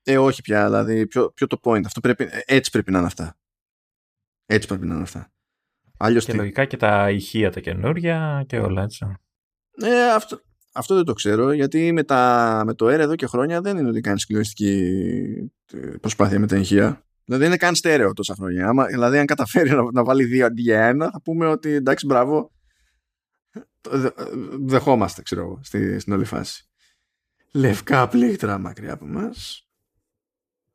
Ε, 0.03 0.17
όχι 0.17 0.41
πια, 0.41 0.65
δηλαδή, 0.65 1.07
ποιο, 1.07 1.31
ποιο 1.31 1.47
το 1.47 1.59
point. 1.63 1.85
Αυτό 1.85 1.99
πρέπει, 1.99 2.23
ε, 2.23 2.39
έτσι 2.45 2.71
πρέπει 2.71 2.91
να 2.91 2.97
είναι 2.97 3.07
αυτά. 3.07 3.37
Έτσι 4.45 4.67
πρέπει 4.67 4.85
να 4.85 4.93
είναι 4.93 5.03
αυτά. 5.03 5.31
Αλλιώ 5.97 6.19
Και 6.19 6.33
λογικά 6.33 6.65
και 6.65 6.77
τα 6.77 7.09
ηχεία 7.09 7.51
τα 7.51 7.59
καινούρια 7.59 8.43
και 8.47 8.59
όλα, 8.59 8.83
έτσι. 8.83 9.05
Ε, 9.81 10.11
αυτό, 10.13 10.41
αυτό 10.77 10.95
δεν 10.95 11.03
το 11.03 11.13
ξέρω, 11.13 11.51
γιατί 11.51 11.91
με, 11.91 12.03
τα, 12.03 12.61
με 12.65 12.73
το 12.73 12.85
Air 12.85 12.99
εδώ 12.99 13.15
και 13.15 13.27
χρόνια 13.27 13.61
δεν 13.61 13.77
είναι 13.77 13.89
ότι 13.89 14.01
κάνεις 14.01 14.21
συγκλονιστική 14.21 14.71
ε, 15.73 15.77
προσπάθεια 15.77 16.39
με 16.39 16.47
τα 16.47 16.55
ηχεία. 16.55 17.05
Δηλαδή 17.25 17.43
δεν 17.43 17.53
είναι 17.53 17.57
καν 17.57 17.75
στέρεο 17.75 18.13
τόσα 18.13 18.35
χρόνια. 18.35 18.67
Άμα, 18.67 18.85
δηλαδή 18.85 19.17
αν 19.17 19.25
καταφέρει 19.25 19.69
να, 19.69 19.91
να 19.91 20.03
βάλει 20.03 20.23
δύο 20.23 20.45
αντί 20.45 20.61
για 20.61 20.85
ένα, 20.85 21.09
θα 21.11 21.21
πούμε 21.21 21.45
ότι 21.47 21.69
εντάξει 21.69 22.05
μπράβο, 22.05 22.51
το 23.81 23.97
δε- 23.97 24.09
δεχόμαστε 24.59 25.21
ξέρω 25.21 25.41
εγώ 25.41 25.59
στη, 25.63 25.99
στην 25.99 26.13
όλη 26.13 26.25
φάση. 26.25 26.67
Λευκά 27.53 28.07
πλήκτρα 28.07 28.57
μακριά 28.57 28.93
από 28.93 29.05
εμά. 29.05 29.29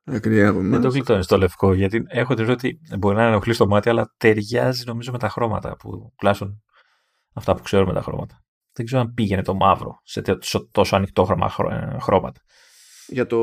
Μακριά 0.04 0.48
από 0.48 0.60
Δεν 0.60 0.70
το 0.70 0.76
εμάς. 0.76 0.92
γλιτώνεις 0.92 1.26
το 1.26 1.36
λευκό, 1.36 1.74
γιατί 1.74 2.02
έχω 2.08 2.34
την 2.34 2.50
ότι 2.50 2.80
μπορεί 2.98 3.16
να 3.16 3.22
ενοχλείς 3.22 3.56
στο 3.56 3.66
μάτι, 3.66 3.88
αλλά 3.88 4.14
ταιριάζει 4.16 4.84
νομίζω 4.86 5.12
με 5.12 5.18
τα 5.18 5.28
χρώματα, 5.28 5.76
που 5.76 6.12
τουλάχιστον 6.16 6.62
αυτά 7.32 7.54
που 7.54 7.62
ξέρουμε 7.62 7.92
τα 7.92 8.02
χρώματα. 8.02 8.41
Δεν 8.72 8.86
ξέρω 8.86 9.00
αν 9.00 9.14
πήγαινε 9.14 9.42
το 9.42 9.54
μαύρο 9.54 10.00
σε 10.04 10.22
τε- 10.22 10.42
σε 10.44 10.68
τόσο 10.70 10.96
ανοιχτό 10.96 11.24
χρώμα, 11.24 11.48
χρω- 11.48 11.70
ε, 11.70 11.96
χρώματα. 12.00 12.40
Για 13.06 13.26
το... 13.26 13.38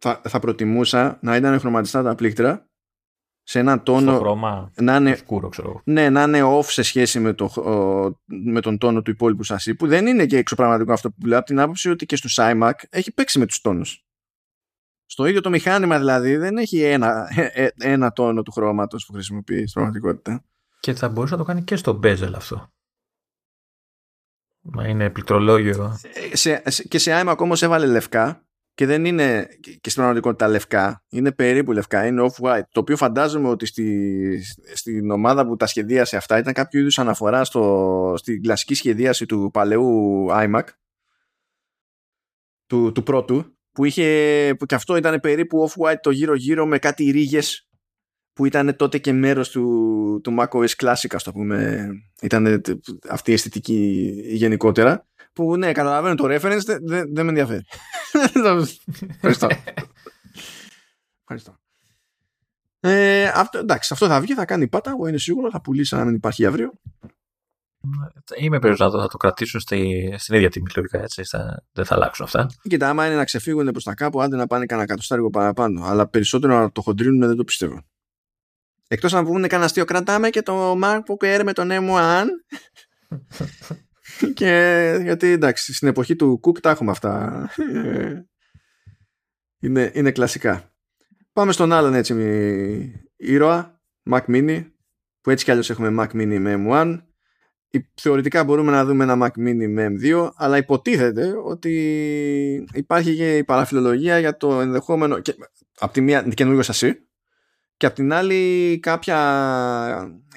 Θα, 0.00 0.20
θα 0.28 0.38
προτιμούσα 0.38 1.18
να 1.22 1.36
ήταν 1.36 1.60
χρωματιστά 1.60 2.02
τα 2.02 2.14
πλήκτρα 2.14 2.66
σε 3.42 3.58
ένα 3.58 3.72
Στο 3.72 3.82
τόνο 3.82 4.18
χρώμα 4.18 4.72
να 4.80 4.96
είναι 4.96 5.14
σκούρο, 5.14 5.48
ξέρω 5.48 5.68
εγώ. 5.68 5.80
Ναι, 5.84 6.10
να 6.10 6.22
είναι 6.22 6.40
off 6.44 6.64
σε 6.64 6.82
σχέση 6.82 7.20
με, 7.20 7.32
το, 7.32 7.44
ο- 7.44 8.20
με 8.26 8.60
τον 8.60 8.78
τόνο 8.78 9.02
του 9.02 9.10
υπόλοιπου 9.10 9.42
σασί, 9.42 9.74
που 9.74 9.86
δεν 9.86 10.06
είναι 10.06 10.26
και 10.26 10.36
εξωπραγματικό 10.36 10.92
αυτό 10.92 11.10
που 11.10 11.26
λέω, 11.26 11.38
από 11.38 11.46
την 11.46 11.60
άποψη 11.60 11.90
ότι 11.90 12.06
και 12.06 12.16
στους 12.16 12.36
iMac 12.40 12.72
έχει 12.90 13.12
παίξει 13.12 13.38
με 13.38 13.46
τους 13.46 13.60
τόνους. 13.60 14.02
Στο 15.06 15.26
ίδιο 15.26 15.40
το 15.40 15.50
μηχάνημα 15.50 15.98
δηλαδή 15.98 16.36
δεν 16.36 16.56
έχει 16.56 16.80
ένα, 16.82 17.28
ε, 17.36 17.64
ε, 17.64 17.68
ένα 17.78 18.12
τόνο 18.12 18.42
του 18.42 18.50
χρώματος 18.52 19.06
που 19.06 19.12
χρησιμοποιεί 19.12 19.58
στην 19.58 19.72
πραγματικότητα. 19.72 20.44
Και 20.80 20.94
θα 20.94 21.08
μπορούσε 21.08 21.32
να 21.32 21.38
το 21.38 21.44
κάνει 21.46 21.62
και 21.62 21.76
στο 21.76 22.00
bezel 22.02 22.32
αυτό. 22.34 22.72
Να 24.76 24.88
είναι 24.88 25.10
πληκτρολόγιο. 25.10 25.98
Ε, 26.30 26.36
Σε, 26.36 26.62
σε- 26.66 26.82
και 26.88 26.98
σε 26.98 27.20
iMac 27.24 27.36
όμως 27.38 27.62
έβαλε 27.62 27.86
λευκά 27.86 28.42
και 28.74 28.86
δεν 28.86 29.04
είναι 29.04 29.48
και 29.62 29.90
στην 29.90 29.94
πραγματικότητα 29.94 30.48
λευκά, 30.48 31.04
είναι 31.08 31.32
περίπου 31.32 31.72
λευκά, 31.72 32.06
είναι 32.06 32.22
off-white, 32.30 32.62
το 32.70 32.80
οποίο 32.80 32.96
φαντάζομαι 32.96 33.48
ότι 33.48 33.66
στη, 33.66 34.42
στην 34.74 35.10
ομάδα 35.10 35.46
που 35.46 35.56
τα 35.56 35.66
σχεδίασε 35.66 36.16
αυτά 36.16 36.38
ήταν 36.38 36.52
κάποιο 36.52 36.80
είδους 36.80 36.98
αναφορά 36.98 37.44
στο, 37.44 38.14
στην 38.16 38.42
κλασική 38.42 38.74
σχεδίαση 38.74 39.26
του 39.26 39.50
παλαιού 39.52 40.26
iMac, 40.30 40.62
του, 42.66 42.92
του 42.92 43.02
πρώτου, 43.02 43.56
που, 43.72 43.84
είχε, 43.84 44.54
που 44.58 44.66
και 44.66 44.74
αυτό 44.74 44.96
ήταν 44.96 45.20
περίπου 45.20 45.68
off-white 45.70 46.00
το 46.02 46.10
γύρω-γύρω 46.10 46.66
με 46.66 46.78
κάτι 46.78 47.10
ρίγες 47.10 47.67
που 48.38 48.44
ήταν 48.46 48.76
τότε 48.76 48.98
και 48.98 49.12
μέρος 49.12 49.50
του, 49.50 50.20
του 50.24 50.36
macOS 50.40 50.68
Classic, 50.82 51.10
ας 51.14 51.22
το 51.22 51.32
πούμε. 51.32 51.88
Ήταν 52.22 52.62
αυτή 53.10 53.30
η 53.30 53.34
αισθητική 53.34 54.12
γενικότερα. 54.26 55.06
Που 55.32 55.56
ναι, 55.56 55.72
καταλαβαίνω 55.72 56.14
το 56.14 56.24
reference, 56.24 56.60
δεν 56.64 56.78
δεν- 56.82 57.14
δεν 57.14 57.24
με 57.24 57.28
ενδιαφέρει. 57.30 57.64
Ευχαριστώ. 59.14 59.48
Ευχαριστώ. 61.20 61.56
Ε, 62.80 63.24
αυτό, 63.34 63.58
εντάξει, 63.58 63.92
αυτό 63.92 64.06
θα 64.06 64.20
βγει, 64.20 64.34
θα 64.34 64.44
κάνει 64.44 64.68
πάτα, 64.68 64.90
εγώ 64.90 65.06
είναι 65.06 65.18
σίγουρο, 65.18 65.50
θα 65.50 65.60
πουλήσει 65.60 65.96
αν 65.96 66.14
υπάρχει 66.14 66.46
αύριο. 66.46 66.72
Είμαι 68.36 68.58
περίπου 68.58 68.82
να 68.84 68.90
το, 68.90 68.96
να 68.96 69.08
το 69.08 69.16
κρατήσουν 69.16 69.60
στη, 69.60 70.14
στην 70.18 70.34
ίδια 70.34 70.48
τιμή, 70.50 70.66
λογικά 70.76 71.02
έτσι. 71.02 71.24
Θα, 71.24 71.62
δεν 71.72 71.84
θα 71.84 71.94
αλλάξουν 71.94 72.24
αυτά. 72.24 72.46
Κοίτα, 72.68 72.88
άμα 72.88 73.06
είναι 73.06 73.14
να 73.14 73.24
ξεφύγουν 73.24 73.70
προς 73.70 73.84
τα 73.84 73.94
κάπου, 73.94 74.20
άντε 74.22 74.36
να 74.36 74.46
πάνε 74.46 74.66
κανένα 74.66 74.86
εκατοστάρικο 74.88 75.30
παραπάνω. 75.30 75.84
Αλλά 75.84 76.08
περισσότερο 76.08 76.58
να 76.58 76.72
το 76.72 76.80
χοντρίνουν 76.80 77.28
δεν 77.28 77.36
το 77.36 77.44
πιστεύω. 77.44 77.80
Εκτός 78.88 79.14
αν 79.14 79.24
βγουν 79.24 79.42
κανένα 79.42 79.64
αστείο, 79.64 79.84
κρατάμε 79.84 80.30
και 80.30 80.42
το 80.42 80.78
MacBook 80.82 81.24
Air 81.24 81.40
με 81.44 81.52
τον 81.52 81.68
M1. 81.72 82.24
και 84.34 84.98
γιατί 85.02 85.26
εντάξει, 85.26 85.74
στην 85.74 85.88
εποχή 85.88 86.16
του 86.16 86.40
Cook 86.46 86.60
τα 86.60 86.70
έχουμε 86.70 86.90
αυτά. 86.90 87.48
Ε, 87.72 88.22
Είναι, 89.60 89.90
είναι 89.94 90.10
κλασικά. 90.10 90.72
Πάμε 91.32 91.52
στον 91.52 91.72
άλλον 91.72 91.94
έτσι 91.94 92.14
ήρωα, 93.16 93.80
Mac 94.10 94.24
Mini, 94.26 94.64
που 95.20 95.30
έτσι 95.30 95.44
κι 95.44 95.50
αλλιώς 95.50 95.70
έχουμε 95.70 95.94
Mac 95.98 96.16
Mini 96.16 96.38
με 96.38 96.64
M1. 96.66 96.98
Θεωρητικά 97.94 98.44
μπορούμε 98.44 98.70
να 98.70 98.84
δούμε 98.84 99.04
ένα 99.04 99.18
Mac 99.26 99.40
Mini 99.40 99.66
με 99.68 99.86
M2, 99.88 100.30
αλλά 100.34 100.56
υποτίθεται 100.56 101.34
ότι 101.44 101.72
υπάρχει 102.72 103.16
και 103.16 103.36
η 103.36 103.44
παραφιλολογία 103.44 104.18
για 104.18 104.36
το 104.36 104.60
ενδεχόμενο, 104.60 105.20
και, 105.20 105.34
από 105.78 105.92
τη 105.92 106.00
μία 106.00 106.22
καινούριο 106.22 106.62
σασί, 106.62 107.07
και 107.78 107.86
απ' 107.86 107.94
την 107.94 108.12
άλλη 108.12 108.78
κάποια, 108.78 109.16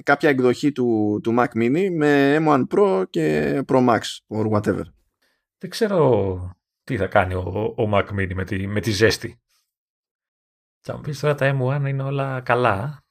κάποια 0.04 0.30
εκδοχή 0.30 0.72
του, 0.72 1.20
του 1.24 1.36
Mac 1.38 1.48
Mini 1.48 1.90
με 1.92 2.38
M1 2.40 2.64
Pro 2.68 3.04
και 3.10 3.56
Pro 3.68 3.90
Max 3.90 4.00
or 4.28 4.52
whatever. 4.52 4.84
Δεν 5.58 5.70
ξέρω 5.70 6.56
τι 6.84 6.98
θα 6.98 7.08
κάνει 7.08 7.34
ο, 7.34 7.74
ο 7.78 7.90
Mac 7.94 8.08
Mini 8.10 8.34
με 8.34 8.44
τη, 8.44 8.68
με 8.68 8.80
τη 8.80 8.92
ζέστη. 8.92 9.42
Θα 10.80 10.96
μου 10.96 11.02
πεις 11.02 11.20
τώρα 11.20 11.36
τα 11.36 11.58
M1 11.60 11.88
είναι 11.88 12.04
όλα 12.04 12.42
καλά. 12.42 13.04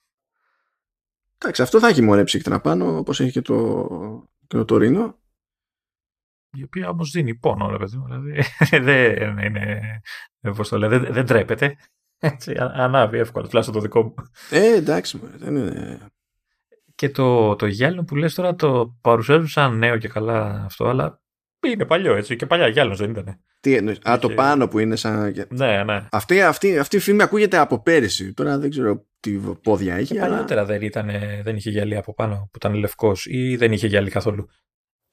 Εντάξει, 1.39 1.62
αυτό 1.62 1.78
θα 1.78 1.89
έχει 1.89 2.02
μωρέ 2.02 2.24
ψύχτρα 2.24 2.61
πάνω, 2.61 2.98
όπως 2.98 3.20
έχει 3.20 3.31
και 3.31 3.43
το, 3.43 3.86
και 4.47 4.57
το 4.57 4.65
τωρίνο. 4.65 5.19
Η 6.52 6.62
οποία 6.62 6.89
όμως 6.89 7.11
δίνει 7.11 7.35
πόνο, 7.35 7.70
ρε 7.70 7.77
παιδί 7.77 7.97
μου. 7.97 8.07
Δηλαδή, 8.07 8.43
δεν 8.90 9.39
είναι. 9.39 10.01
Πώς 10.40 10.69
το 10.69 10.78
λέω, 10.78 10.89
δεν, 10.89 11.12
δεν 11.12 11.27
τρέπεται. 11.27 11.77
Έτσι, 12.20 12.55
ανάβει 12.59 13.18
εύκολα, 13.18 13.47
τουλάχιστον 13.47 13.76
το 13.76 13.82
δικό 13.82 14.02
μου. 14.02 14.14
Ε, 14.51 14.74
εντάξει, 14.74 15.20
δεν 15.36 15.56
είναι. 15.56 15.98
Και 16.94 17.10
το, 17.10 17.56
το 17.56 17.66
γυάλινο 17.66 18.05
που 18.05 18.16
λες 18.16 18.34
τώρα 18.34 18.55
το 18.55 18.98
παρουσιάζουν 19.01 19.47
σαν 19.47 19.78
νέο 19.78 19.98
και 19.98 20.09
καλά 20.09 20.64
αυτό, 20.64 20.88
αλλά 20.88 21.20
είναι 21.66 21.84
παλιό 21.84 22.14
έτσι. 22.14 22.36
Και 22.36 22.47
παλιά 22.47 22.68
γυάλινος 22.68 22.98
δεν 22.98 23.10
ήταν. 23.10 23.40
Τι 23.60 23.74
εννοείς, 23.74 23.98
Α, 24.02 24.18
το 24.18 24.28
πάνω 24.28 24.68
που 24.68 24.78
είναι 24.78 24.97
σαν. 24.97 25.47
Ναι, 25.48 25.84
ναι. 25.84 26.06
Αυτή, 26.10 26.42
αυτή, 26.42 26.78
αυτή 26.78 26.97
η 26.97 27.01
φήμη 27.01 27.22
ακούγεται 27.22 27.56
από 27.56 27.82
πέρυσι. 27.82 28.34
Τώρα 28.34 28.59
δεν 28.59 28.70
ξέρω 28.70 29.06
τι 29.20 29.30
πόδια 29.62 29.94
έχει. 29.94 30.12
Και 30.12 30.20
αλλά... 30.20 30.30
παλιότερα 30.30 30.64
δεν, 30.64 30.82
ήταν, 30.82 31.10
δεν 31.42 31.56
είχε 31.56 31.70
γυαλί 31.70 31.97
από 31.97 32.14
πάνω 32.14 32.36
που 32.36 32.56
ήταν 32.56 32.74
λευκός 32.74 33.26
ή 33.26 33.56
δεν 33.56 33.72
είχε 33.72 33.86
γυαλί 33.86 34.10
καθόλου. 34.10 34.48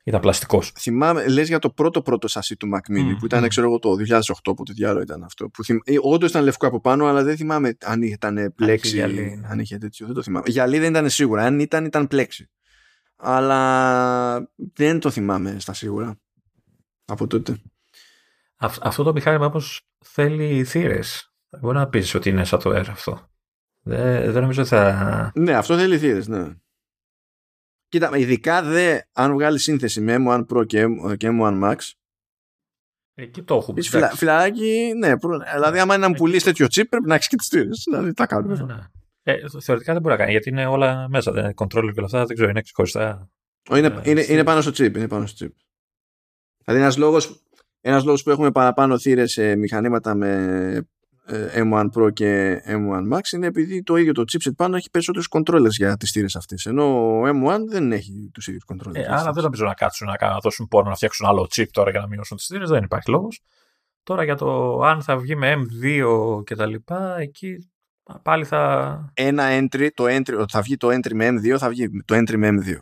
Ήταν 0.07 0.21
πλαστικός. 0.21 0.71
Θυμάμαι, 0.79 1.27
λες 1.27 1.47
για 1.47 1.59
το 1.59 1.69
πρώτο 1.69 2.01
πρώτο 2.01 2.27
σασί 2.27 2.55
του 2.55 2.69
Mac 2.73 2.91
Mini 2.97 3.11
mm, 3.11 3.17
που 3.19 3.25
ήταν, 3.25 3.43
mm. 3.45 3.47
ξέρω 3.47 3.67
εγώ, 3.67 3.79
το 3.79 3.95
2008, 4.07 4.55
που 4.55 4.63
το 4.63 4.73
διάλογο 4.73 5.01
ήταν 5.01 5.23
αυτό. 5.23 5.49
Που 5.49 5.63
θυμ... 5.63 5.77
Ε, 5.83 5.95
Όντως 6.01 6.29
ήταν 6.29 6.43
λευκό 6.43 6.67
από 6.67 6.81
πάνω, 6.81 7.05
αλλά 7.05 7.23
δεν 7.23 7.37
θυμάμαι 7.37 7.77
αν 7.83 8.01
ήταν 8.01 8.53
πλέξη. 8.55 8.95
Γυαλί, 8.95 9.39
ναι. 9.41 9.47
Αν 9.47 9.59
είχε 9.59 9.77
τέτοιο. 9.77 10.05
Δεν 10.05 10.15
το 10.15 10.23
θυμάμαι. 10.23 10.45
Γυαλί 10.49 10.79
δεν 10.79 10.89
ήταν 10.89 11.09
σίγουρα. 11.09 11.43
Αν 11.43 11.59
ήταν, 11.59 11.85
ήταν 11.85 12.07
πλέξη. 12.07 12.49
Αλλά 13.15 14.51
δεν 14.73 14.99
το 14.99 15.09
θυμάμαι 15.09 15.55
στα 15.59 15.73
σίγουρα 15.73 16.19
από 17.05 17.27
τότε. 17.27 17.61
αυτό 18.81 19.03
το 19.03 19.13
μηχάνημα 19.13 19.45
όμως 19.45 19.87
θέλει 20.05 20.63
θύρες. 20.63 21.33
Μπορεί 21.59 21.77
να 21.77 21.87
πεις 21.87 22.13
ότι 22.13 22.29
είναι 22.29 22.45
σαν 22.45 22.59
το 22.59 22.69
Air 22.69 22.85
αυτό. 22.89 23.29
Δεν, 23.81 24.31
δεν 24.31 24.41
νομίζω 24.41 24.65
θα. 24.65 25.31
Ναι, 25.35 25.53
αυτό 25.53 25.77
θέλει 25.77 25.97
θύρες, 25.97 26.27
ναι. 26.27 26.55
Κοίτα, 27.97 28.17
ειδικά 28.17 28.63
δε 28.63 28.99
αν 29.13 29.33
βγάλεις 29.33 29.63
σύνθεση 29.63 30.01
με 30.01 30.15
M1 30.19 30.45
Pro 30.45 30.65
και, 30.67 30.85
M, 30.85 31.17
και 31.17 31.29
M1 31.31 31.63
Max. 31.63 31.75
Εκεί 33.13 33.41
το 33.43 33.55
έχουμε. 33.55 33.81
Φυλα, 33.81 34.09
φιλαράκι, 34.09 34.93
ναι. 34.97 35.17
Προ, 35.17 35.39
δηλαδή, 35.53 35.79
άμα 35.79 35.95
είναι 35.95 36.07
να 36.07 36.13
πουλήσεις 36.13 36.43
τέτοιο 36.43 36.65
chip, 36.65 36.83
πρέπει 36.89 37.07
να 37.07 37.15
έχεις 37.15 37.27
και 37.27 37.35
τις 37.35 37.47
τύρε. 37.47 37.69
Δηλαδή, 37.85 38.13
τα 38.13 38.25
κάνουμε. 38.25 38.55
Ναι, 38.55 38.73
ναι. 38.73 38.79
Ε, 39.23 39.37
θεωρητικά 39.59 39.93
δεν 39.93 40.01
μπορεί 40.01 40.13
να 40.13 40.19
κάνει 40.19 40.31
γιατί 40.31 40.49
είναι 40.49 40.65
όλα 40.65 41.07
μέσα. 41.09 41.31
Δεν 41.31 41.43
είναι 41.43 41.53
controller 41.55 41.91
και 41.93 41.97
όλα 41.97 42.05
αυτά. 42.05 42.25
Δεν 42.25 42.35
ξέρω, 42.35 42.49
είναι 42.49 42.61
ξεχωριστά. 42.61 43.29
Είναι, 43.71 43.87
ε, 43.87 44.09
είναι, 44.09 44.25
είναι, 44.27 44.43
πάνω 44.43 44.61
στο 44.61 44.71
chip. 44.71 44.95
Είναι 44.95 45.07
πάνω 45.07 45.25
στο 45.25 45.45
chip. 45.45 45.51
Δηλαδή, 46.63 46.83
ένας 46.83 46.97
λόγο 46.97 47.17
ένας 47.81 48.03
λόγος 48.03 48.23
που 48.23 48.29
έχουμε 48.29 48.51
παραπάνω 48.51 48.97
θύρες 48.97 49.31
σε 49.31 49.55
μηχανήματα 49.55 50.15
με 50.15 50.29
ε, 50.75 50.81
M1 51.53 51.85
Pro 51.95 52.13
και 52.13 52.61
M1 52.65 53.13
Max 53.13 53.31
είναι 53.33 53.47
επειδή 53.47 53.83
το 53.83 53.95
ίδιο 53.95 54.13
το 54.13 54.23
chipset 54.31 54.55
πάνω 54.55 54.75
έχει 54.75 54.89
περισσότερους 54.89 55.27
controllers 55.31 55.69
για 55.69 55.97
τις 55.97 56.11
θύρες 56.11 56.35
αυτές 56.35 56.65
ενώ 56.65 57.17
ο 57.19 57.23
M1 57.25 57.59
δεν 57.69 57.91
έχει 57.91 58.29
τους 58.33 58.47
ίδιους 58.47 58.63
controllers. 58.67 58.95
Ε, 58.95 59.05
άρα 59.09 59.31
δεν 59.31 59.43
νομίζω 59.43 59.65
να 59.65 59.73
κάτσουν 59.73 60.07
να, 60.07 60.27
να 60.29 60.37
δώσουν 60.39 60.67
πόνο 60.67 60.89
να 60.89 60.95
φτιάξουν 60.95 61.27
άλλο 61.27 61.47
chip 61.55 61.67
τώρα 61.71 61.89
για 61.89 61.99
να 61.99 62.07
μειώσουν 62.07 62.37
τις 62.37 62.45
θύρες, 62.45 62.69
δεν 62.69 62.83
υπάρχει 62.83 63.11
λόγος. 63.11 63.41
Τώρα 64.03 64.23
για 64.23 64.35
το 64.35 64.79
αν 64.79 65.01
θα 65.01 65.17
βγει 65.17 65.35
με 65.35 65.55
M2 65.55 66.43
και 66.45 66.55
τα 66.55 66.65
λοιπά, 66.65 67.17
εκεί 67.19 67.71
πάλι 68.23 68.45
θα... 68.45 69.11
Ένα 69.13 69.43
entry, 69.49 69.87
το 69.93 70.03
entry, 70.07 70.43
θα 70.47 70.61
βγει 70.61 70.77
το 70.77 70.87
entry 70.87 71.13
με 71.13 71.27
M2, 71.29 71.57
θα 71.57 71.69
βγει 71.69 72.03
το 72.05 72.15
entry 72.15 72.35
με 72.35 72.49
M2. 72.51 72.77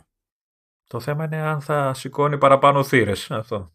Το 0.86 1.00
θέμα 1.00 1.24
είναι 1.24 1.36
αν 1.36 1.60
θα 1.60 1.94
σηκώνει 1.94 2.38
παραπάνω 2.38 2.84
θύρες 2.84 3.30
αυτό. 3.30 3.72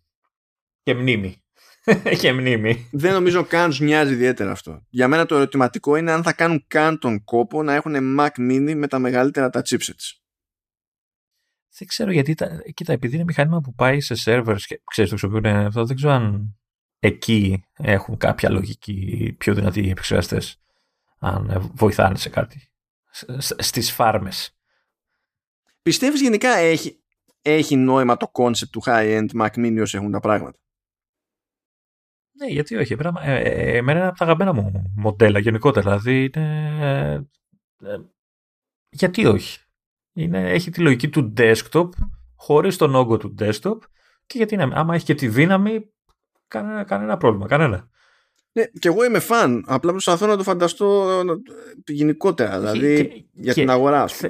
Και 0.84 0.94
μνήμη. 0.94 1.44
Έχει 2.04 2.32
μνήμη. 2.32 2.90
Δεν 2.92 3.14
νομίζω 3.14 3.44
καν 3.44 3.70
του 3.70 3.84
νοιάζει 3.84 4.14
ιδιαίτερα 4.14 4.52
αυτό. 4.52 4.86
Για 4.90 5.08
μένα 5.08 5.26
το 5.26 5.36
ερωτηματικό 5.36 5.96
είναι 5.96 6.12
αν 6.12 6.24
θα 6.24 6.34
κάνουν 6.34 6.64
καν 6.68 7.00
τον 7.00 7.24
κόπο 7.24 7.64
να 7.64 7.74
έχουν 7.74 8.18
Mac 8.20 8.30
Mini 8.38 8.74
με 8.76 8.88
τα 8.88 9.00
μεγαλύτερα 9.00 9.50
τα 9.50 9.62
chipsets. 9.70 10.22
Δεν 11.78 11.88
ξέρω 11.88 12.12
γιατί. 12.12 12.34
Τα, 12.34 12.64
κοίτα, 12.74 12.94
επειδή 12.94 13.16
είναι 13.16 13.24
μηχάνημα 13.24 13.62
που 13.62 13.74
πάει 13.74 14.02
σε 14.02 14.16
servers 14.26 14.62
και 14.66 14.82
ξέρεις 14.86 15.12
το 15.12 15.18
χρησιμοποιούν 15.18 15.56
αυτό, 15.56 15.86
δεν 15.86 15.96
ξέρω 15.96 16.14
αν 16.14 16.56
εκεί 17.00 17.64
έχουν 17.78 18.18
κάποια 18.18 18.50
λογική 18.50 19.36
πιο 19.38 19.54
δυνατοί 19.54 19.90
επεξεργαστές. 19.90 20.62
Αν 21.20 21.72
βοηθάνε 21.74 22.16
σε 22.16 22.30
κάτι. 22.30 22.72
Στις 23.38 23.92
φάρμες. 23.92 24.56
Πιστεύεις 25.82 26.22
γενικά 26.22 26.56
έχει, 26.56 27.04
έχει 27.42 27.76
νόημα 27.76 28.18
το 28.18 28.32
concept 28.34 28.70
του 28.72 28.82
high-end 28.86 29.28
Mac 29.34 29.50
Mini 29.56 29.78
όσο 29.82 29.98
έχουν 29.98 30.12
τα 30.12 30.20
πράγματα; 30.20 30.60
Ναι, 32.32 32.48
γιατί 32.48 32.76
όχι. 32.76 32.94
Εμένα, 32.94 33.24
ε, 33.24 33.42
ε, 33.42 33.78
εμένα 33.78 34.00
είναι 34.00 34.08
από 34.08 34.18
τα 34.18 34.24
αγαπημένα 34.24 34.54
μου 34.54 34.94
μοντέλα 34.96 35.40
γενικότερα. 35.40 35.98
Δηλαδή 35.98 36.32
είναι. 36.36 37.30
Ε, 37.84 37.98
γιατί 38.90 39.26
όχι. 39.26 39.60
Είναι, 40.14 40.52
έχει 40.52 40.72
τη 40.72 40.82
λογική 40.82 41.10
του 41.10 41.34
desktop 41.38 41.90
χωρίς 42.36 42.78
τον 42.78 42.96
όγκο 42.96 43.18
του 43.18 43.36
desktop 43.40 43.78
και 44.26 44.38
γιατί 44.38 44.54
είναι, 44.54 44.70
άμα 44.74 44.96
έχει 44.96 45.06
και 45.06 45.16
τη 45.16 45.28
δύναμη 45.28 45.92
κανένα, 46.48 46.84
κανένα 46.84 47.18
πρόβλημα, 47.18 47.48
κανένα. 47.48 47.90
Ναι, 48.52 48.64
και 48.66 48.88
εγώ 48.88 49.04
είμαι 49.04 49.20
φαν. 49.20 49.64
Απλά 49.68 49.92
προσπαθώ 49.92 50.28
να 50.28 50.38
το 50.38 50.44
φανταστώ 50.44 51.08
γενικότερα, 51.88 52.60
δηλαδή 52.60 53.08
και, 53.08 53.26
για 53.34 53.54
την 53.54 53.70
αγορά 53.70 54.08
σου. 54.08 54.28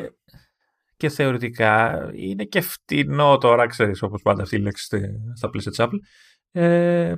και 0.98 1.10
θεωρητικά 1.10 2.10
είναι 2.14 2.44
και 2.44 2.62
φτηνό 2.62 3.38
τώρα, 3.38 3.68
ξέρεις, 3.68 4.02
όπως 4.02 4.22
πάντα 4.22 4.42
αυτή 4.42 4.56
η 4.56 4.60
λέξη 4.60 4.86
στα 5.36 5.50
πλαίσια 5.50 5.72
της 5.72 5.80
Apple. 5.84 6.00
Ε, 6.52 7.16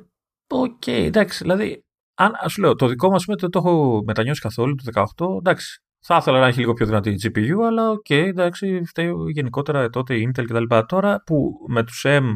OK, 0.48 0.82
okay, 0.86 1.04
εντάξει. 1.06 1.44
Δηλαδή, 1.44 1.86
αν 2.14 2.32
σου 2.48 2.62
λέω, 2.62 2.76
το 2.76 2.88
δικό 2.88 3.10
μας 3.10 3.18
δεν 3.26 3.50
το 3.50 3.60
έχω 3.60 4.04
μετανιώσει 4.06 4.42
καθόλου 4.42 4.76
το 4.76 5.06
18. 5.18 5.38
Εντάξει, 5.38 5.84
θα 6.00 6.18
ήθελα 6.18 6.40
να 6.40 6.48
έχει 6.48 6.60
λίγο 6.60 6.74
πιο 6.74 6.86
δυνατή 6.86 7.16
GPU, 7.24 7.66
αλλά 7.68 7.90
OK, 7.90 8.06
okay, 8.10 8.26
εντάξει, 8.28 8.82
φταίει 8.86 9.14
γενικότερα 9.34 9.90
τότε 9.90 10.16
η 10.16 10.32
Intel 10.32 10.44
κτλ. 10.48 10.78
Τώρα 10.86 11.24
που 11.26 11.54
με 11.68 11.84
τους 11.84 12.06
M 12.08 12.36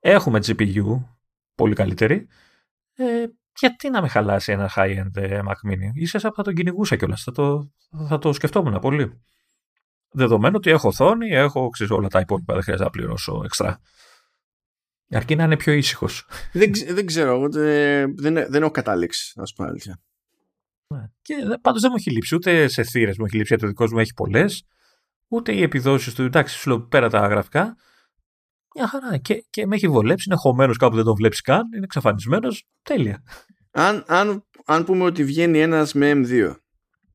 έχουμε 0.00 0.38
GPU 0.46 0.84
πολύ 1.54 1.74
καλύτερη, 1.74 2.26
ε, 2.94 3.24
γιατί 3.58 3.90
να 3.90 4.00
με 4.02 4.08
χαλάσει 4.08 4.52
ένα 4.52 4.70
high-end 4.74 5.16
ε, 5.16 5.40
Mac 5.44 5.70
Mini; 5.70 5.90
Ίσα 5.94 6.18
θα 6.18 6.42
τον 6.42 6.54
κυνηγούσα 6.54 6.96
κιόλας. 6.96 7.22
Θα 7.22 7.32
το, 7.32 7.70
θα 8.08 8.18
το 8.18 8.32
σκεφτόμουν 8.32 8.78
πολύ. 8.78 9.20
Δεδομένου 10.12 10.54
ότι 10.56 10.70
έχω 10.70 10.88
οθόνη, 10.88 11.28
έχω 11.28 11.68
ξέρεις, 11.68 11.92
όλα 11.92 12.08
τα 12.08 12.20
υπόλοιπα, 12.20 12.54
δεν 12.54 12.62
χρειάζεται 12.62 12.84
να 12.84 12.90
πληρώσω 12.90 13.40
εξτρά. 13.44 13.80
Αρκεί 15.10 15.36
να 15.36 15.44
είναι 15.44 15.56
πιο 15.56 15.72
ήσυχος. 15.72 16.26
δεν, 16.52 16.72
δεν 16.88 17.06
ξέρω. 17.06 17.48
Δεν, 17.50 18.16
δεν, 18.16 18.34
δεν 18.34 18.62
έχω 18.62 18.70
καταλήξει, 18.70 19.32
να 19.36 19.46
σου 19.46 19.54
πω 19.54 19.64
αλήθεια. 19.64 20.00
Ναι. 20.94 21.10
Και 21.22 21.34
πάντως 21.60 21.80
δεν 21.80 21.90
μου 21.90 21.96
έχει 21.98 22.10
λείψει 22.10 22.34
ούτε 22.34 22.68
σε 22.68 22.82
θύρες 22.82 23.18
μου 23.18 23.24
έχει 23.24 23.36
λείψει, 23.36 23.48
γιατί 23.54 23.64
ο 23.64 23.68
δικός 23.68 23.92
μου 23.92 23.98
έχει 23.98 24.14
πολλές. 24.14 24.64
Ούτε 25.28 25.52
οι 25.52 25.62
επιδόσεις 25.62 26.14
του. 26.14 26.22
Εντάξει, 26.22 26.56
σου 26.56 26.68
λέω 26.68 26.80
πέρα 26.80 27.10
τα 27.10 27.26
γραφικά. 27.26 27.76
Μια 28.74 28.88
χαρά. 28.88 29.16
Και, 29.16 29.44
και 29.50 29.66
με 29.66 29.74
έχει 29.74 29.88
βολέψει. 29.88 30.24
Είναι 30.28 30.38
χωμένος 30.38 30.76
κάπου 30.76 30.96
δεν 30.96 31.04
τον 31.04 31.14
βλέπεις 31.14 31.40
καν. 31.40 31.72
Είναι 31.74 31.84
εξαφανισμένος. 31.84 32.64
Τέλεια. 32.82 33.22
Αν, 33.70 34.04
αν, 34.06 34.44
αν 34.64 34.84
πούμε 34.84 35.04
ότι 35.04 35.24
βγαίνει 35.24 35.60
ένας 35.60 35.92
με 35.92 36.12
M2 36.14 36.56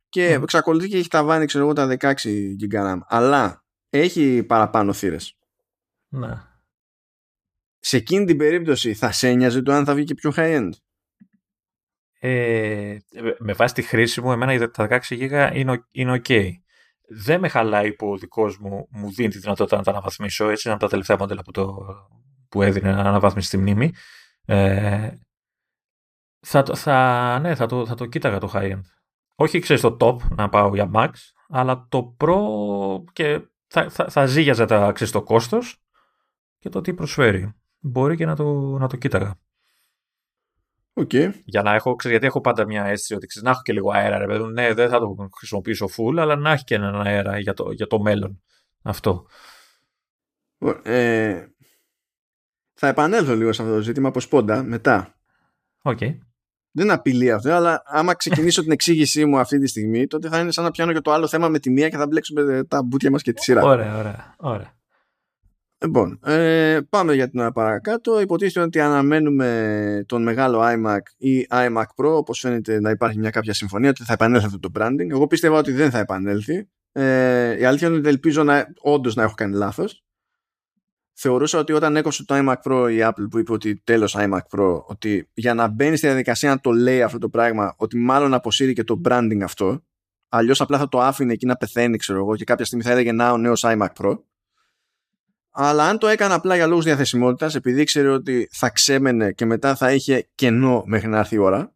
και 0.10 0.36
mm. 0.36 0.42
εξακολουθεί 0.42 0.88
και 0.88 0.98
έχει 0.98 1.08
τα 1.08 1.24
βάνη, 1.24 1.46
ξέρω 1.46 1.64
εγώ, 1.64 1.74
τα 1.74 1.98
16 2.00 2.14
GB, 2.62 2.98
αλλά 3.08 3.64
έχει 3.90 4.44
παραπάνω 4.44 4.94
θύρες. 4.94 5.38
Ναι 6.08 6.54
σε 7.88 7.98
εκείνη 7.98 8.26
την 8.26 8.38
περίπτωση 8.38 8.94
θα 8.94 9.12
σε 9.12 9.28
ένοιαζε 9.28 9.62
το 9.62 9.74
αν 9.74 9.86
θα 9.86 9.94
βγει 9.94 10.04
και 10.04 10.14
πιο 10.14 10.34
high-end; 10.36 10.70
Ε, 12.20 12.98
με 13.40 13.54
βάση 13.54 13.74
τη 13.74 13.82
χρήση 13.82 14.22
μου, 14.22 14.32
εμένα 14.32 14.70
τα 14.72 14.88
16 14.90 15.00
GB 15.10 15.52
είναι, 15.54 15.86
είναι 15.92 16.22
ok. 16.24 16.50
Δεν 17.08 17.40
με 17.40 17.48
χαλάει 17.48 17.94
που 17.94 18.12
ο 18.12 18.18
δικός 18.18 18.58
μου 18.58 18.88
μου 18.92 19.12
δίνει 19.12 19.30
τη 19.30 19.40
δυνατότητα 19.40 19.78
να 19.78 19.84
τα 19.84 19.92
αναβαθμίσω. 19.92 20.50
Έτσι 20.50 20.62
είναι 20.66 20.76
από 20.76 20.84
τα 20.84 20.90
τελευταία 20.90 21.18
μοντέλα 21.18 21.42
που, 21.42 21.52
το, 21.52 21.86
που 22.50 22.62
έδινε 22.62 22.92
να 22.92 23.00
αναβάθμιση 23.00 23.48
στη 23.48 23.58
μνήμη. 23.58 23.94
Ε, 24.46 25.12
θα, 26.40 26.64
θα, 26.76 27.40
ναι, 27.40 27.56
θα 27.56 27.66
το, 27.66 27.86
θα 27.86 27.96
το 27.96 28.06
κοίταγα 28.06 28.38
το 28.38 28.52
high-end. 28.54 28.82
Όχι, 29.36 29.60
ξέρεις, 29.60 29.82
το 29.82 29.98
top 30.00 30.18
να 30.36 30.50
πάω 30.50 30.76
για 30.76 30.92
max, 30.94 31.12
αλλά 31.50 31.88
το 31.90 32.16
pro 32.20 32.38
και 33.14 33.42
θα, 33.68 33.90
θα, 33.90 34.10
θα 34.10 34.26
ζήγιαζα 34.26 34.66
τα, 34.66 34.92
ξέρεις, 34.92 35.14
το 35.14 35.24
κόστος 35.24 35.84
και 36.58 36.70
το 36.70 36.82
τι 36.82 36.94
προσφέρει 36.94 37.56
μπορεί 37.86 38.16
και 38.16 38.26
να 38.26 38.36
το, 38.36 38.78
να 38.78 38.88
το 38.88 38.98
κοίταγα. 38.98 39.40
Okay. 40.94 41.32
Για 41.46 41.62
να 41.62 41.74
έχω, 41.74 41.96
ξέρεις, 41.96 42.18
γιατί 42.18 42.26
έχω 42.26 42.42
πάντα 42.42 42.66
μια 42.66 42.86
αίσθηση 42.86 43.14
ότι 43.14 43.28
ξέρεις, 43.28 43.48
να 43.48 43.54
έχω 43.54 43.62
και 43.64 43.74
λίγο 43.74 43.92
αέρα, 43.92 44.18
ρε 44.18 44.26
παιδί. 44.26 44.44
Ναι, 44.44 44.74
δεν 44.74 44.90
θα 44.90 45.00
το 45.00 45.30
χρησιμοποιήσω 45.38 45.90
full, 45.98 46.18
αλλά 46.18 46.36
να 46.36 46.52
έχει 46.52 46.64
και 46.64 46.76
έναν 46.76 47.02
αέρα 47.02 47.40
για 47.40 47.54
το, 47.54 47.72
για 47.72 47.88
το 47.88 48.00
μέλλον. 48.00 48.42
Αυτό. 48.82 49.26
Ε, 50.84 51.46
θα 52.74 52.88
επανέλθω 52.88 53.36
λίγο 53.36 53.54
σε 53.54 53.62
αυτό 53.62 53.74
το 53.74 53.82
ζήτημα 53.82 54.08
από 54.08 54.20
σπόντα 54.20 54.64
μετά. 54.64 55.16
Okay. 55.82 56.18
Δεν 56.72 56.92
απειλεί 56.92 57.32
αυτό, 57.32 57.52
αλλά 57.52 57.82
άμα 57.86 58.14
ξεκινήσω 58.14 58.62
την 58.62 58.72
εξήγησή 58.72 59.26
μου 59.26 59.38
αυτή 59.40 59.60
τη 59.60 59.68
στιγμή, 59.68 60.08
τότε 60.08 60.30
θα 60.30 60.40
είναι 60.40 60.52
σαν 60.52 60.64
να 60.64 60.72
πιάνω 60.72 60.94
και 60.94 61.02
το 61.02 61.12
άλλο 61.12 61.28
θέμα 61.28 61.50
με 61.50 61.60
τη 61.60 61.70
μία 61.70 61.90
και 61.90 61.98
θα 61.98 62.08
μπλέξουμε 62.08 62.64
τα 62.64 62.84
μπουτια 62.84 63.12
μας 63.12 63.22
και 63.22 63.34
τη 63.34 63.42
σειρά. 63.42 63.64
Ωραία, 63.64 63.98
ωραία. 63.98 64.36
ωραία. 64.38 64.74
Λοιπόν, 65.86 66.20
ε, 66.26 66.80
πάμε 66.90 67.14
για 67.14 67.30
την 67.30 67.40
ώρα 67.40 67.52
παρακάτω. 67.52 68.22
Υποτίθεται 68.22 68.66
ότι 68.66 68.80
αναμένουμε 68.80 70.04
τον 70.06 70.24
μεγάλο 70.24 70.62
iMac 70.64 71.00
ή 71.18 71.48
iMac 71.50 71.84
Pro, 71.96 72.14
όπως 72.16 72.40
φαίνεται 72.40 72.80
να 72.80 72.90
υπάρχει 72.90 73.20
μια 73.20 73.30
κάποια 73.30 73.54
συμφωνία 73.54 73.90
ότι 73.90 74.04
θα 74.04 74.14
επανέλθει 74.14 74.46
αυτό 74.46 74.60
το 74.60 74.70
branding. 74.80 75.10
Εγώ 75.10 75.28
πίστευα 75.28 75.58
ότι 75.58 75.72
δεν 75.72 75.92
θα 75.92 76.00
επανέλθει. 76.00 76.70
Ε, 76.92 77.60
η 77.60 77.66
αλήθεια 77.66 77.88
είναι 77.88 77.98
ότι 77.98 78.08
ελπίζω 78.08 78.44
να, 78.44 78.68
όντως 78.82 79.16
να 79.16 79.24
έχω 79.24 79.34
κάνει 79.34 79.56
λάθος. 79.56 80.04
Θεωρούσα 81.14 81.60
ότι 81.60 81.74
όταν 81.74 81.96
έκοψε 81.96 82.26
το 82.26 82.36
iMac 82.38 82.56
Pro 82.64 82.92
η 82.92 82.98
Apple 83.02 83.28
που 83.30 83.40
είπε 83.40 83.52
ότι 83.52 83.82
τέλος 83.84 84.16
iMac 84.20 84.58
Pro, 84.58 84.82
ότι 84.86 85.30
για 85.34 85.54
να 85.54 85.68
μπαίνει 85.68 85.98
στη 85.98 86.08
διαδικασία 86.08 86.50
να 86.50 86.60
το 86.60 86.72
λέει 86.72 87.02
αυτό 87.02 87.18
το 87.18 87.30
πράγμα, 87.30 87.74
ότι 87.78 87.98
μάλλον 87.98 88.34
αποσύρει 88.34 88.74
και 88.74 88.84
το 88.84 89.02
branding 89.06 89.40
αυτό, 89.44 89.84
αλλιώς 90.30 90.62
απλά 90.62 90.78
θα 90.78 90.88
το 90.88 91.00
άφηνε 91.00 91.34
εκεί 91.34 91.46
να 91.46 91.56
πεθαίνει, 91.56 91.98
ξέρω 91.98 92.20
εγώ, 92.20 92.36
και 92.36 92.44
κάποια 92.44 92.66
στιγμή 92.66 92.84
θα 92.84 92.92
έλεγε 92.92 93.12
να 93.12 93.32
ο 93.32 93.38
νέος 93.38 93.64
iMac 93.68 93.88
Pro 94.00 94.18
αλλά 95.58 95.88
αν 95.88 95.98
το 95.98 96.08
έκανε 96.08 96.34
απλά 96.34 96.56
για 96.56 96.68
λόγους 96.68 96.84
διαθεσιμότητας 96.84 97.56
επειδή 97.56 97.82
ήξερε 97.82 98.10
ότι 98.10 98.48
θα 98.52 98.70
ξέμενε 98.70 99.32
και 99.32 99.46
μετά 99.46 99.76
θα 99.76 99.94
είχε 99.94 100.30
κενό 100.36 100.84
μέχρι 100.86 101.08
να 101.08 101.18
έρθει 101.18 101.36
η 101.36 101.38
ώρα 101.38 101.76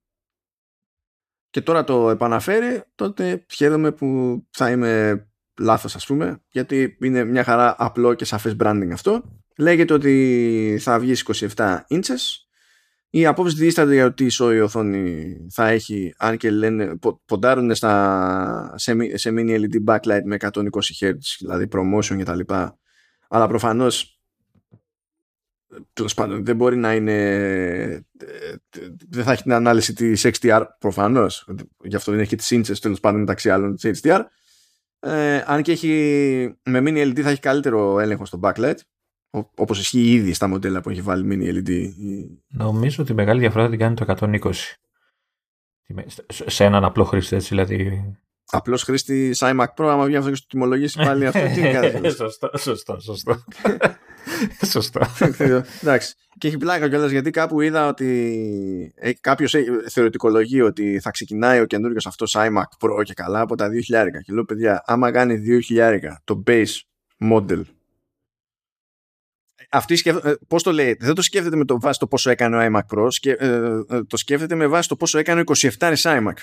και 1.50 1.62
τώρα 1.62 1.84
το 1.84 2.10
επαναφέρει 2.10 2.84
τότε 2.96 3.46
χαίρομαι 3.50 3.92
που 3.92 4.40
θα 4.52 4.72
είμαι 4.72 5.24
λάθος 5.60 5.96
ας 5.96 6.06
πούμε 6.06 6.42
γιατί 6.52 6.98
είναι 7.02 7.24
μια 7.24 7.44
χαρά 7.44 7.76
απλό 7.78 8.14
και 8.14 8.26
σαφές 8.26 8.56
branding 8.60 8.90
αυτό. 8.94 9.24
Λέγεται 9.58 9.94
ότι 9.94 10.78
θα 10.82 11.00
βγει 11.00 11.14
27 11.56 11.80
inches. 11.90 12.46
Οι 13.10 13.26
απόψεις 13.26 13.60
δίστανται 13.60 13.94
για 13.94 14.06
ότι 14.06 14.28
η 14.40 14.60
οθόνη 14.60 15.36
θα 15.52 15.68
έχει 15.68 16.14
αν 16.18 16.38
και 16.38 16.52
λένε 16.52 17.00
ποντάρουν 17.26 17.76
στα, 17.76 18.74
σε, 18.76 19.18
σε 19.18 19.34
mini 19.34 19.60
LED 19.60 19.84
backlight 19.86 20.22
με 20.26 20.38
120 20.40 20.62
Hz 21.00 21.14
δηλαδή 21.40 21.68
promotion 21.72 22.18
και 22.18 22.24
τα 22.24 22.36
λοιπά 22.36 22.79
αλλά 23.30 23.48
προφανώς 23.48 24.20
τέλος 25.94 26.14
πάντων 26.14 26.46
δεν 26.46 26.56
μπορεί 26.56 26.78
να 26.78 26.96
είναι 26.96 28.06
δεν 29.10 29.24
θα 29.24 29.32
έχει 29.32 29.42
την 29.42 29.54
ανάλυση 29.54 29.94
της 29.94 30.28
XDR 30.28 30.66
προφανώς. 30.80 31.50
Γι' 31.84 31.96
αυτό 31.96 32.12
δεν 32.12 32.20
έχει 32.20 32.36
τις 32.36 32.52
ίντσες 32.52 32.80
τέλος 32.80 33.00
πάντων 33.00 33.20
μεταξύ 33.20 33.50
άλλων 33.50 33.76
της 33.76 34.02
HDR 34.02 34.22
ε, 35.00 35.44
αν 35.46 35.62
και 35.62 35.72
έχει 35.72 35.90
με 36.64 36.80
mini 36.80 37.08
LED 37.08 37.22
θα 37.22 37.30
έχει 37.30 37.40
καλύτερο 37.40 38.00
έλεγχο 38.00 38.26
στο 38.26 38.40
backlight 38.44 38.78
όπως 39.56 39.80
ισχύει 39.80 40.12
ήδη 40.12 40.34
στα 40.34 40.48
μοντέλα 40.48 40.82
που 40.82 40.90
έχει 40.90 41.02
βάλει 41.02 41.28
mini 41.32 41.56
LED 41.56 41.90
νομίζω 42.48 43.04
ότι 43.04 43.12
η 43.12 43.16
μεγάλη 43.16 43.40
διαφορά 43.40 43.64
θα 43.64 43.70
την 43.70 43.80
κάνει 43.80 43.96
το 43.96 44.16
120 44.20 44.52
σε 46.28 46.64
έναν 46.64 46.84
απλό 46.84 47.04
χρήστη 47.04 47.36
έτσι 47.36 47.48
δηλαδή 47.48 48.02
Απλό 48.52 48.78
χρήστη 48.78 49.32
iMac 49.40 49.66
Pro, 49.76 49.86
άμα 49.86 50.06
βγει 50.06 50.16
αυτό 50.16 50.30
και 50.30 50.36
στο 50.36 50.48
τιμολογήσει 50.48 50.98
πάλι 50.98 51.26
αυτό, 51.26 51.46
τι 51.54 51.60
είναι 51.68 52.10
Σωστό, 52.10 52.50
σωστό, 52.58 53.00
σωστό. 53.00 53.44
σωστό. 54.72 55.02
Εντάξει. 55.82 56.16
Και 56.38 56.48
έχει 56.48 56.58
πλάκα 56.58 56.90
κιόλας 56.90 57.12
γιατί 57.12 57.32
κάπου 57.32 57.62
είδα 57.62 57.88
ότι 57.88 58.94
κάποιος 59.22 59.56
θεωρητικολογεί 59.90 60.62
ότι 60.62 61.00
θα 61.00 61.12
ξεκινάει 61.12 61.60
ο 61.60 61.66
καινούριο 61.66 61.98
αυτός 62.06 62.36
iMac 62.38 62.88
Pro 62.88 63.04
και 63.04 63.14
καλά 63.14 63.40
από 63.40 63.56
τα 63.56 63.68
2.000. 63.68 63.72
Και 64.24 64.34
λέω, 64.34 64.46
παιδιά, 64.46 64.84
άμα 64.86 65.12
κάνει 65.12 65.62
2.000 65.70 66.00
το 66.24 66.44
base 66.48 66.76
model 67.32 67.62
αυτή 69.70 69.96
σκέφτε, 69.96 70.38
πώς 70.48 70.64
το 70.64 70.72
λέει, 70.72 70.98
δεν 71.00 71.16
το 71.16 71.22
σκέφτεται 71.22 71.56
με 71.56 71.66
το 71.66 71.80
βάση 71.80 72.00
το 72.00 72.08
πόσο 72.08 72.30
έκανε 72.30 72.58
ο 72.58 72.70
iMac 72.72 72.98
Pro, 72.98 73.08
σκε, 73.10 73.32
ε, 73.32 73.48
ε, 73.90 74.04
το 74.04 74.18
σκέφτεται 74.18 74.56
με 74.56 74.68
βάση 74.68 74.88
το 74.88 74.96
πόσο 74.96 75.18
έκανε 75.18 75.42
ο 75.42 75.44
27 75.78 75.94
iMac. 76.04 76.34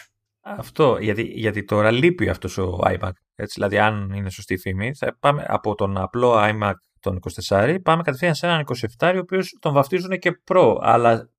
Αυτό, 0.48 0.98
γιατί, 1.01 1.23
γιατί 1.23 1.64
τώρα 1.64 1.90
λείπει 1.90 2.28
αυτός 2.28 2.59
ο 2.59 2.78
iMac. 2.85 3.10
Έτσι, 3.35 3.55
δηλαδή, 3.55 3.78
αν 3.78 4.12
είναι 4.14 4.31
σωστή 4.31 4.55
η 4.55 4.59
φήμη, 4.59 4.94
θα 4.94 5.16
πάμε 5.20 5.44
από 5.48 5.74
τον 5.74 5.98
απλό 5.98 6.35
iMac 6.36 6.73
τον 7.01 7.18
24, 7.48 7.77
πάμε 7.82 8.02
κατευθείαν 8.02 8.35
σε 8.35 8.47
έναν 8.47 8.64
27, 8.98 9.12
ο 9.14 9.18
οποίος 9.18 9.56
τον 9.60 9.73
βαφτίζουν 9.73 10.18
και 10.18 10.40
Pro. 10.51 10.77
Αλλά 10.81 11.31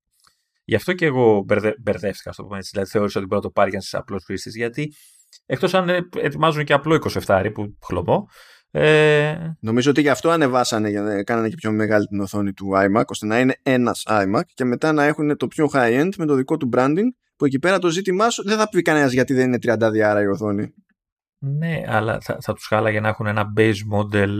γι' 0.64 0.74
αυτό 0.74 0.92
και 0.92 1.06
εγώ 1.06 1.42
μπερδε, 1.46 1.74
μπερδεύτηκα, 1.82 2.30
το 2.36 2.42
πούμε 2.42 2.58
έτσι. 2.58 2.70
Δηλαδή, 2.72 2.90
θεώρησα 2.90 3.18
ότι 3.18 3.28
μπορεί 3.28 3.42
να 3.42 3.48
το 3.48 3.52
πάρει 3.52 3.70
για 3.70 3.80
ένα 3.92 4.00
απλός 4.02 4.24
χρήστης, 4.24 4.56
γιατί 4.56 4.92
εκτός 5.46 5.74
αν 5.74 6.08
ετοιμάζουν 6.16 6.64
και 6.64 6.72
απλό 6.72 6.98
27, 7.26 7.50
που 7.54 7.76
χλωμό. 7.86 8.28
Ε... 8.70 9.36
Νομίζω 9.60 9.90
ότι 9.90 10.00
γι' 10.00 10.08
αυτό 10.08 10.30
ανεβάσανε, 10.30 10.88
για 10.88 11.02
να 11.02 11.22
κάνανε 11.22 11.48
και 11.48 11.54
πιο 11.54 11.72
μεγάλη 11.72 12.06
την 12.06 12.20
οθόνη 12.20 12.52
του 12.52 12.70
iMac, 12.74 13.04
ώστε 13.06 13.26
να 13.26 13.40
είναι 13.40 13.56
ένας 13.62 14.02
iMac 14.08 14.42
και 14.54 14.64
μετά 14.64 14.92
να 14.92 15.04
έχουν 15.04 15.36
το 15.36 15.46
πιο 15.46 15.70
high-end 15.72 16.10
με 16.18 16.26
το 16.26 16.34
δικό 16.34 16.56
του 16.56 16.68
branding 16.76 17.08
που 17.38 17.44
εκεί 17.44 17.58
πέρα 17.58 17.78
το 17.78 17.88
ζήτημά 17.88 18.30
σου 18.30 18.42
δεν 18.42 18.58
θα 18.58 18.68
πει 18.68 18.82
κανένας 18.82 19.12
γιατί 19.12 19.34
δεν 19.34 19.46
είναι 19.46 19.76
30 19.84 19.88
διάρα 19.92 20.22
η 20.22 20.26
οθόνη. 20.26 20.74
Ναι, 21.38 21.82
αλλά 21.86 22.20
θα, 22.20 22.38
θα 22.40 22.52
τους 22.52 22.66
χάλαγε 22.66 23.00
να 23.00 23.08
έχουν 23.08 23.26
ένα 23.26 23.52
base 23.56 23.76
model 23.92 24.30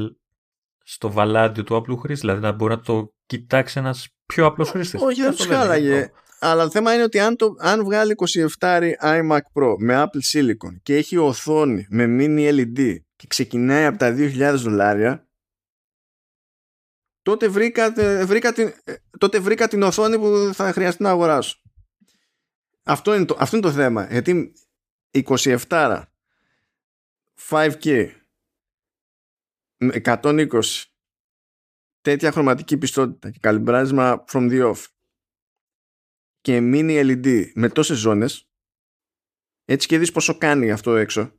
στο 0.82 1.10
βαλάντιο 1.10 1.64
του 1.64 1.76
απλού 1.76 1.96
χρήστη, 1.96 2.26
δηλαδή 2.26 2.42
να 2.42 2.52
μπορεί 2.52 2.74
να 2.74 2.80
το 2.80 3.12
κοιτάξει 3.26 3.78
ένας 3.78 4.08
πιο 4.26 4.46
απλός 4.46 4.70
χρήστης. 4.70 5.00
Όχι, 5.02 5.22
δεν 5.22 5.30
τους 5.30 5.46
χάλαγε. 5.46 6.10
Αλλά 6.40 6.64
το 6.64 6.70
θέμα 6.70 6.94
είναι 6.94 7.02
ότι 7.02 7.18
αν, 7.18 7.36
το, 7.36 7.54
αν 7.58 7.84
βγάλει 7.84 8.14
27 8.58 8.92
iMac 9.02 9.38
Pro 9.38 9.74
με 9.78 10.04
Apple 10.04 10.20
Silicon 10.32 10.76
και 10.82 10.96
έχει 10.96 11.16
οθόνη 11.16 11.86
με 11.90 12.04
mini 12.08 12.58
LED 12.58 12.96
και 13.16 13.26
ξεκινάει 13.26 13.84
από 13.84 13.98
τα 13.98 14.14
2.000 14.16 14.54
δολάρια 14.56 15.28
τότε 17.22 17.48
βρήκα, 17.48 17.92
βρήκα, 18.24 18.52
την, 18.52 18.72
ε, 18.84 18.94
τότε 19.18 19.38
βρήκα 19.38 19.68
την 19.68 19.82
οθόνη 19.82 20.18
που 20.18 20.50
θα 20.52 20.72
χρειαστεί 20.72 21.02
να 21.02 21.10
αγοράσω. 21.10 21.60
Αυτό 22.88 23.14
είναι 23.14 23.24
το, 23.24 23.36
αυτό 23.38 23.56
είναι 23.56 23.66
το 23.66 23.72
θέμα. 23.72 24.06
Γιατί 24.10 24.52
27 25.12 26.02
5K 27.48 28.10
120 30.04 30.60
τέτοια 32.00 32.32
χρωματική 32.32 32.76
πιστότητα 32.76 33.30
και 33.30 33.38
καλυμπράσμα 33.42 34.24
from 34.32 34.50
the 34.50 34.72
off 34.72 34.84
και 36.40 36.58
mini 36.62 37.10
LED 37.10 37.50
με 37.54 37.68
τόσες 37.68 37.98
ζώνες 37.98 38.50
έτσι 39.64 39.88
και 39.88 39.98
δεις 39.98 40.12
πόσο 40.12 40.38
κάνει 40.38 40.70
αυτό 40.70 40.96
έξω 40.96 41.32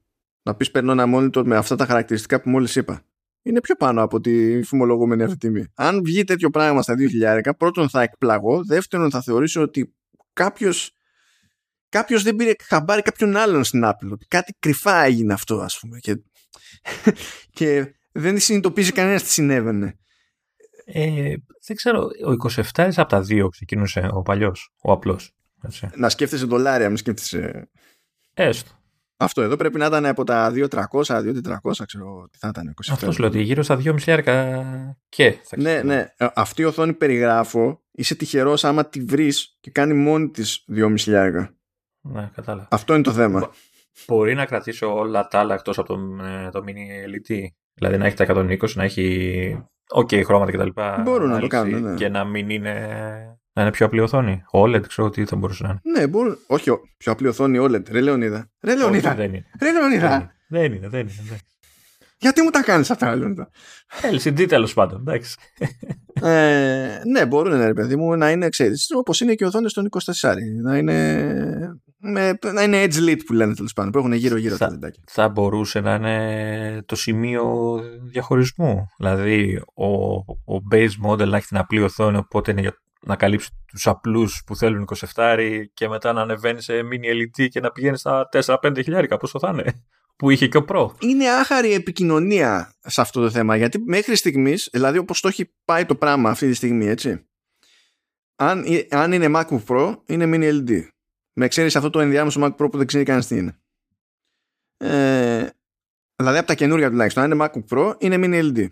να 0.43 0.55
πεις 0.55 0.71
παίρνω 0.71 0.91
ένα 0.91 1.05
monitor 1.07 1.43
με 1.45 1.55
αυτά 1.55 1.75
τα 1.75 1.85
χαρακτηριστικά 1.85 2.41
που 2.41 2.49
μόλις 2.49 2.75
είπα 2.75 3.03
είναι 3.41 3.61
πιο 3.61 3.75
πάνω 3.75 4.03
από 4.03 4.19
τη 4.19 4.63
φημολογούμενη 4.63 5.23
αυτή 5.23 5.37
τιμή. 5.37 5.65
Αν 5.75 6.03
βγει 6.03 6.23
τέτοιο 6.23 6.49
πράγμα 6.49 6.81
στα 6.81 6.95
2000 7.23 7.49
πρώτον 7.57 7.89
θα 7.89 8.01
εκπλαγώ 8.01 8.65
δεύτερον 8.65 9.11
θα 9.11 9.21
θεωρήσω 9.21 9.61
ότι 9.61 9.95
κάποιος 10.33 10.98
κάποιος 11.89 12.23
δεν 12.23 12.35
πήρε 12.35 12.51
χαμπάρι 12.63 13.01
κάποιον 13.01 13.35
άλλον 13.35 13.63
στην 13.63 13.81
Apple. 13.85 14.17
Κάτι 14.27 14.55
κρυφά 14.59 15.03
έγινε 15.03 15.33
αυτό, 15.33 15.59
ας 15.59 15.79
πούμε. 15.79 15.99
Και, 15.99 16.21
και 17.57 17.93
δεν 18.11 18.39
συνειδητοποίησε 18.39 18.91
κανένας 18.91 19.23
τι 19.23 19.29
συνέβαινε. 19.29 19.97
Ε, 20.85 21.33
δεν 21.65 21.75
ξέρω, 21.75 21.99
ο 22.01 22.49
27 22.73 22.91
από 22.95 23.09
τα 23.09 23.21
δύο 23.21 23.49
ξεκινούσε 23.49 24.09
ο 24.11 24.21
παλιός, 24.21 24.73
ο 24.81 24.91
απλός. 24.91 25.33
Να 25.95 26.09
σκέφτεσαι 26.09 26.45
δολάρια, 26.45 26.87
μην 26.87 26.97
σκέφτεσαι. 26.97 27.69
Έστω. 28.33 28.79
Αυτό 29.21 29.41
εδώ 29.41 29.55
πρέπει 29.55 29.77
να 29.77 29.85
ήταν 29.85 30.05
από 30.05 30.23
τα 30.23 30.51
2.300, 30.55 30.85
2.400, 31.03 31.85
ξέρω 31.85 32.27
τι 32.31 32.37
θα 32.37 32.47
ήταν. 32.47 32.73
27. 32.85 32.91
Αυτός 32.91 33.17
λέω 33.17 33.29
ότι 33.29 33.41
γύρω 33.41 33.63
στα 33.63 33.81
2.500 33.83 34.63
και 35.09 35.37
θα 35.43 35.57
Ναι, 35.57 35.81
ναι. 35.83 36.13
Ε, 36.17 36.27
αυτή 36.35 36.61
η 36.61 36.65
οθόνη 36.65 36.93
περιγράφω. 36.93 37.81
Είσαι 37.91 38.15
τυχερός 38.15 38.63
άμα 38.63 38.85
τη 38.85 39.01
βρεις 39.01 39.57
και 39.59 39.71
κάνει 39.71 39.93
μόνη 39.93 40.29
της 40.29 40.65
2.500. 40.75 41.47
Ναι, 42.01 42.29
κατάλαβα. 42.35 42.67
Αυτό 42.71 42.93
είναι 42.93 43.03
το 43.03 43.11
θέμα. 43.11 43.49
Μπορεί 44.07 44.33
να 44.33 44.45
κρατήσω 44.45 44.95
όλα 44.95 45.27
τα 45.27 45.39
άλλα 45.39 45.53
εκτός 45.53 45.77
από 45.77 45.87
το, 45.87 45.99
ε, 46.23 46.49
το 46.49 46.63
mini 46.67 47.09
LED. 47.09 47.45
Δηλαδή 47.73 47.97
να 47.97 48.05
έχει 48.05 48.15
τα 48.15 48.25
120, 48.29 48.73
να 48.73 48.83
έχει 48.83 49.63
OK 49.95 50.23
χρώματα 50.23 50.51
κτλ. 50.51 50.69
Μπορούν 51.01 51.29
να 51.29 51.39
το 51.39 51.47
κάνουν. 51.47 51.81
Ναι. 51.81 51.95
Και 51.95 52.09
να 52.09 52.23
μην 52.23 52.49
είναι. 52.49 52.73
Να 53.53 53.61
είναι 53.61 53.71
πιο 53.71 53.85
απλή 53.85 53.99
οθόνη. 53.99 54.43
OLED, 54.51 54.87
ξέρω 54.87 55.09
τι 55.09 55.25
θα 55.25 55.35
μπορούσε 55.35 55.63
να 55.63 55.69
είναι. 55.69 55.99
Ναι, 55.99 56.07
μπορούν. 56.07 56.37
Όχι, 56.47 56.71
πιο 56.97 57.11
απλή 57.11 57.27
οθόνη 57.27 57.59
OLED. 57.61 57.91
Ρε 57.91 58.01
Λεωνίδα. 58.01 58.49
Ρε 58.61 58.75
Λεωνίδα. 58.75 59.15
δεν 59.15 59.33
είναι. 59.33 59.45
Ρε 59.61 59.71
Λεωνίδα. 59.71 60.31
Δεν 60.47 60.63
είναι, 60.73 60.87
δεν 60.87 60.99
είναι. 60.99 61.13
Δεν 61.21 61.27
είναι. 61.27 61.39
Γιατί 62.21 62.41
μου 62.41 62.49
τα 62.49 62.63
κάνεις 62.63 62.91
αυτά, 62.91 63.15
Λεωνίδα; 63.15 63.49
LCD 64.11 64.47
τέλος 64.47 64.73
πάντων, 64.73 64.99
εντάξει. 64.99 65.35
ε, 66.21 67.01
ναι, 67.11 67.25
μπορούν, 67.25 67.57
ναι, 67.57 67.65
ρε 67.65 67.73
παιδί 67.73 67.95
μου, 67.95 68.15
να 68.15 68.31
είναι, 68.31 68.49
ξέρεις, 68.49 68.87
όπως 68.95 69.21
είναι 69.21 69.33
και 69.33 69.45
οθόνες 69.45 69.73
των 69.73 69.89
24. 70.21 70.33
Να 70.63 70.77
είναι 70.77 71.79
με, 72.01 72.39
να 72.53 72.63
είναι 72.63 72.83
edge 72.83 73.09
lit 73.09 73.19
που 73.25 73.33
λένε 73.33 73.55
τέλος 73.55 73.73
πάντων, 73.73 73.91
που 73.91 73.97
έχουν 73.97 74.13
γύρω-γύρω 74.13 74.55
θα, 74.55 74.65
τα 74.65 74.71
λεντάκια. 74.71 75.03
Θα 75.07 75.29
μπορούσε 75.29 75.79
να 75.79 75.93
είναι 75.93 76.83
το 76.85 76.95
σημείο 76.95 77.79
διαχωρισμού. 78.01 78.85
Δηλαδή, 78.97 79.61
ο, 79.73 79.85
ο 80.55 80.61
base 80.71 81.07
model 81.07 81.27
να 81.27 81.37
έχει 81.37 81.47
την 81.47 81.57
απλή 81.57 81.81
οθόνη, 81.81 82.17
οπότε 82.17 82.51
είναι 82.51 82.73
να 83.01 83.15
καλύψει 83.15 83.49
τους 83.67 83.87
απλούς 83.87 84.43
που 84.45 84.55
θέλουν 84.55 84.87
27 85.13 85.65
και 85.73 85.87
μετά 85.87 86.13
να 86.13 86.21
ανεβαίνει 86.21 86.61
σε 86.61 86.73
mini 86.73 87.41
LED 87.41 87.47
και 87.49 87.59
να 87.59 87.71
πηγαίνει 87.71 87.97
στα 87.97 88.29
4-5 88.31 88.79
χιλιάρικα, 88.83 89.17
πόσο 89.17 89.39
θα 89.39 89.49
είναι, 89.49 89.83
που 90.17 90.29
είχε 90.29 90.47
και 90.47 90.57
ο 90.57 90.65
Pro. 90.67 90.87
Είναι 90.99 91.29
άχαρη 91.29 91.73
επικοινωνία 91.73 92.73
σε 92.79 93.01
αυτό 93.01 93.21
το 93.21 93.29
θέμα, 93.29 93.55
γιατί 93.55 93.79
μέχρι 93.79 94.15
στιγμής, 94.15 94.69
δηλαδή 94.71 94.97
όπως 94.97 95.21
το 95.21 95.27
έχει 95.27 95.53
πάει 95.65 95.85
το 95.85 95.95
πράγμα 95.95 96.29
αυτή 96.29 96.47
τη 96.47 96.53
στιγμή, 96.53 96.85
έτσι, 96.85 97.23
αν, 98.35 98.63
αν 98.89 99.11
είναι 99.11 99.31
MacBook 99.35 99.63
Pro, 99.67 99.95
είναι 100.05 100.29
mini 100.33 100.69
LED. 100.69 100.81
Με 101.39 101.45
εξαίρεση 101.45 101.77
αυτό 101.77 101.89
το 101.89 101.99
ενδιάμεσο 101.99 102.41
MacBook 102.43 102.65
Pro 102.65 102.71
που 102.71 102.77
δεν 102.77 102.87
ξέρει 102.87 103.03
κανένας 103.03 103.27
τι 103.27 103.37
είναι. 103.37 103.59
Ε, 104.77 105.49
δηλαδή 106.15 106.37
από 106.37 106.47
τα 106.47 106.53
καινούργια 106.53 106.89
τουλάχιστον, 106.89 107.23
αν 107.23 107.31
είναι 107.31 107.45
MacBook 107.45 107.77
Pro, 107.77 107.93
είναι 107.97 108.15
mini 108.19 108.55
LED. 108.55 108.67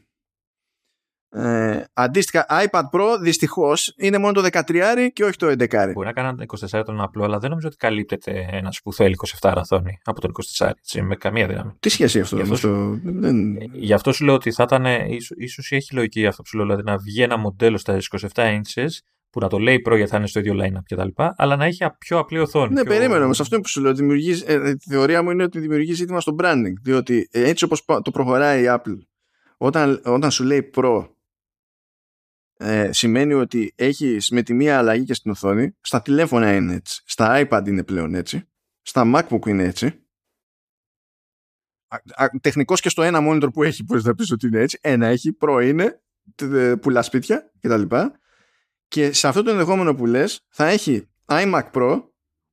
Ε, 1.30 1.84
αντίστοιχα, 1.94 2.46
iPad 2.50 2.84
Pro 2.92 3.18
δυστυχώς 3.22 3.94
είναι 3.98 4.18
μόνο 4.18 4.34
το 4.34 4.48
13 4.52 5.08
και 5.14 5.24
όχι 5.24 5.38
το 5.38 5.48
11. 5.48 5.92
Μπορεί 5.94 6.08
να 6.08 6.14
κάνει 6.14 6.46
24 6.72 6.82
τον 6.86 7.02
απλό, 7.02 7.24
αλλά 7.24 7.40
δεν 7.40 7.50
νομίζω 7.50 7.68
ότι 7.68 7.78
καλύπτεται 7.78 8.48
ένας 8.52 8.82
που 8.82 8.94
θέλει 8.94 9.16
27 9.42 9.54
οθόνη 9.56 10.00
από 10.04 10.22
τον 10.22 10.32
24. 10.58 10.68
Έτσι, 10.68 11.02
με 11.02 11.16
καμία 11.16 11.48
δύναμη. 11.48 11.72
Τι 11.80 11.90
σχέση 11.90 12.20
αυτό, 12.20 12.36
γι 12.36 12.42
αυτό, 12.42 12.68
το... 12.68 13.00
δεν... 13.04 13.58
Γι' 13.74 13.94
αυτό 13.94 14.12
σου 14.12 14.26
λέω 14.26 14.34
ότι 14.34 14.52
θα 14.52 14.64
ήταν. 14.64 14.86
ίσως 15.38 15.72
έχει 15.72 15.94
λογική 15.94 16.26
αυτό 16.26 16.42
που 16.42 16.48
σου 16.48 16.58
λέω, 16.58 16.66
δηλαδή 16.66 16.84
να 16.84 16.98
βγει 16.98 17.22
ένα 17.22 17.38
μοντέλο 17.38 17.78
στα 17.78 17.98
27 18.20 18.28
inches 18.36 18.90
που 19.38 19.44
να 19.44 19.50
το 19.50 19.60
λέει 19.60 19.82
Pro 19.86 19.96
γιατί 19.96 20.12
θα 20.12 20.18
είναι 20.18 20.28
στο 20.28 20.40
ίδιο 20.40 20.56
line-up 20.62 20.84
κτλ. 20.86 21.08
Αλλά 21.16 21.56
να 21.56 21.66
έχει 21.66 21.86
πιο 21.98 22.18
απλή 22.18 22.40
οθόνη. 22.40 22.74
Ναι, 22.74 22.82
πιο... 22.82 22.92
περίμενα 22.92 23.24
όμως. 23.24 23.40
Αυτό 23.40 23.60
που 23.60 23.68
σου 23.68 23.82
λέω. 23.82 23.94
Δημιουργείς, 23.94 24.42
ε, 24.42 24.70
η 24.70 24.90
θεωρία 24.90 25.24
μου 25.24 25.32
είναι 25.32 25.44
ότι 25.44 25.60
δημιουργεί 25.60 25.94
ζήτημα 25.94 26.22
στο 26.22 26.36
branding. 26.40 26.74
Διότι 26.82 27.28
ε, 27.32 27.50
έτσι 27.50 27.64
όπως 27.64 27.86
το 27.86 28.12
προχωράει 28.12 28.64
η 28.64 28.66
Apple, 28.70 28.98
όταν, 29.58 30.02
όταν 30.06 30.32
σου 30.32 30.44
λέει 30.44 30.70
Pro, 30.76 31.08
ε, 32.58 32.92
σημαίνει 32.92 33.34
ότι 33.34 33.74
έχεις 33.76 34.30
με 34.30 34.42
τη 34.42 34.54
μία 34.54 34.78
αλλαγή 34.78 35.04
και 35.04 35.14
στην 35.14 35.32
οθόνη. 35.32 35.76
Στα 35.82 36.02
τηλέφωνα 36.02 36.56
είναι 36.56 36.74
έτσι. 36.74 37.04
Στα 37.06 37.48
iPad 37.48 37.64
είναι 37.68 37.84
πλέον 37.84 38.14
έτσι. 38.14 38.48
Στα 38.82 39.12
MacBook 39.16 39.48
είναι 39.48 39.64
έτσι. 39.64 40.04
Τεχνικώ 42.42 42.74
και 42.76 42.90
στο 42.90 43.02
ένα 43.02 43.20
monitor 43.22 43.54
που 43.54 43.64
έχει, 43.64 43.84
μπορείς 43.84 44.04
να 44.04 44.16
πεις 44.16 44.32
ότι 44.32 44.48
είναι 44.48 44.60
έτσι. 44.60 44.80
Ένα 44.82 45.08
έχει, 45.08 45.38
Pro 45.40 45.62
είναι, 45.64 46.02
πουλά 46.82 47.02
σπίτια 47.02 47.52
κτλ. 47.60 47.96
Και 48.88 49.14
σε 49.14 49.28
αυτό 49.28 49.44
το 49.44 49.50
ενδεχόμενο 49.50 49.96
που 49.96 50.06
λες 50.06 50.46
θα 50.50 50.66
έχει 50.66 51.10
iMac 51.26 51.72
Pro 51.74 52.04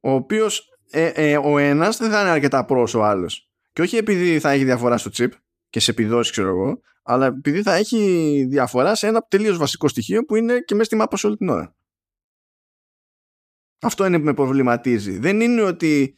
ο 0.00 0.10
οποίος 0.10 0.74
ε, 0.90 1.06
ε, 1.06 1.36
ο 1.36 1.58
ένας 1.58 1.96
δεν 1.96 2.10
θα 2.10 2.20
είναι 2.20 2.30
αρκετά 2.30 2.66
pro 2.68 2.86
ο 2.94 3.02
άλλος. 3.02 3.48
Και 3.72 3.82
όχι 3.82 3.96
επειδή 3.96 4.40
θα 4.40 4.50
έχει 4.50 4.64
διαφορά 4.64 4.98
στο 4.98 5.10
chip 5.14 5.28
και 5.70 5.80
σε 5.80 5.90
επιδόσεις 5.90 6.32
ξέρω 6.32 6.48
εγώ, 6.48 6.80
αλλά 7.02 7.26
επειδή 7.26 7.62
θα 7.62 7.74
έχει 7.74 8.44
διαφορά 8.48 8.94
σε 8.94 9.06
ένα 9.06 9.26
τελείως 9.28 9.56
βασικό 9.56 9.88
στοιχείο 9.88 10.24
που 10.24 10.36
είναι 10.36 10.58
και 10.58 10.74
μέσα 10.74 10.86
στη 10.86 10.96
μάπα 10.96 11.18
όλη 11.22 11.36
την 11.36 11.48
ώρα. 11.48 11.74
Αυτό 13.80 14.06
είναι 14.06 14.18
που 14.18 14.24
με 14.24 14.34
προβληματίζει. 14.34 15.18
Δεν 15.18 15.40
είναι 15.40 15.62
ότι 15.62 16.16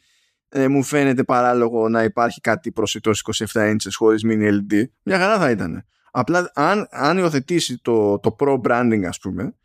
ε, 0.49 0.67
μου 0.67 0.83
φαίνεται 0.83 1.23
παράλογο 1.23 1.89
να 1.89 2.03
υπάρχει 2.03 2.41
κάτι 2.41 2.71
προσιτός 2.71 3.23
27 3.53 3.71
inches 3.71 3.91
χωρίς 3.95 4.21
mini 4.25 4.49
LED. 4.49 4.83
Μια 5.03 5.17
χαρά 5.17 5.37
θα 5.37 5.49
ήταν. 5.49 5.85
Απλά 6.11 6.51
αν, 6.53 6.87
αν 6.91 7.17
υιοθετήσει 7.17 7.79
το, 7.81 8.19
το 8.19 8.35
pro 8.39 8.61
branding 8.61 9.03
ας 9.07 9.19
πούμε 9.19 9.55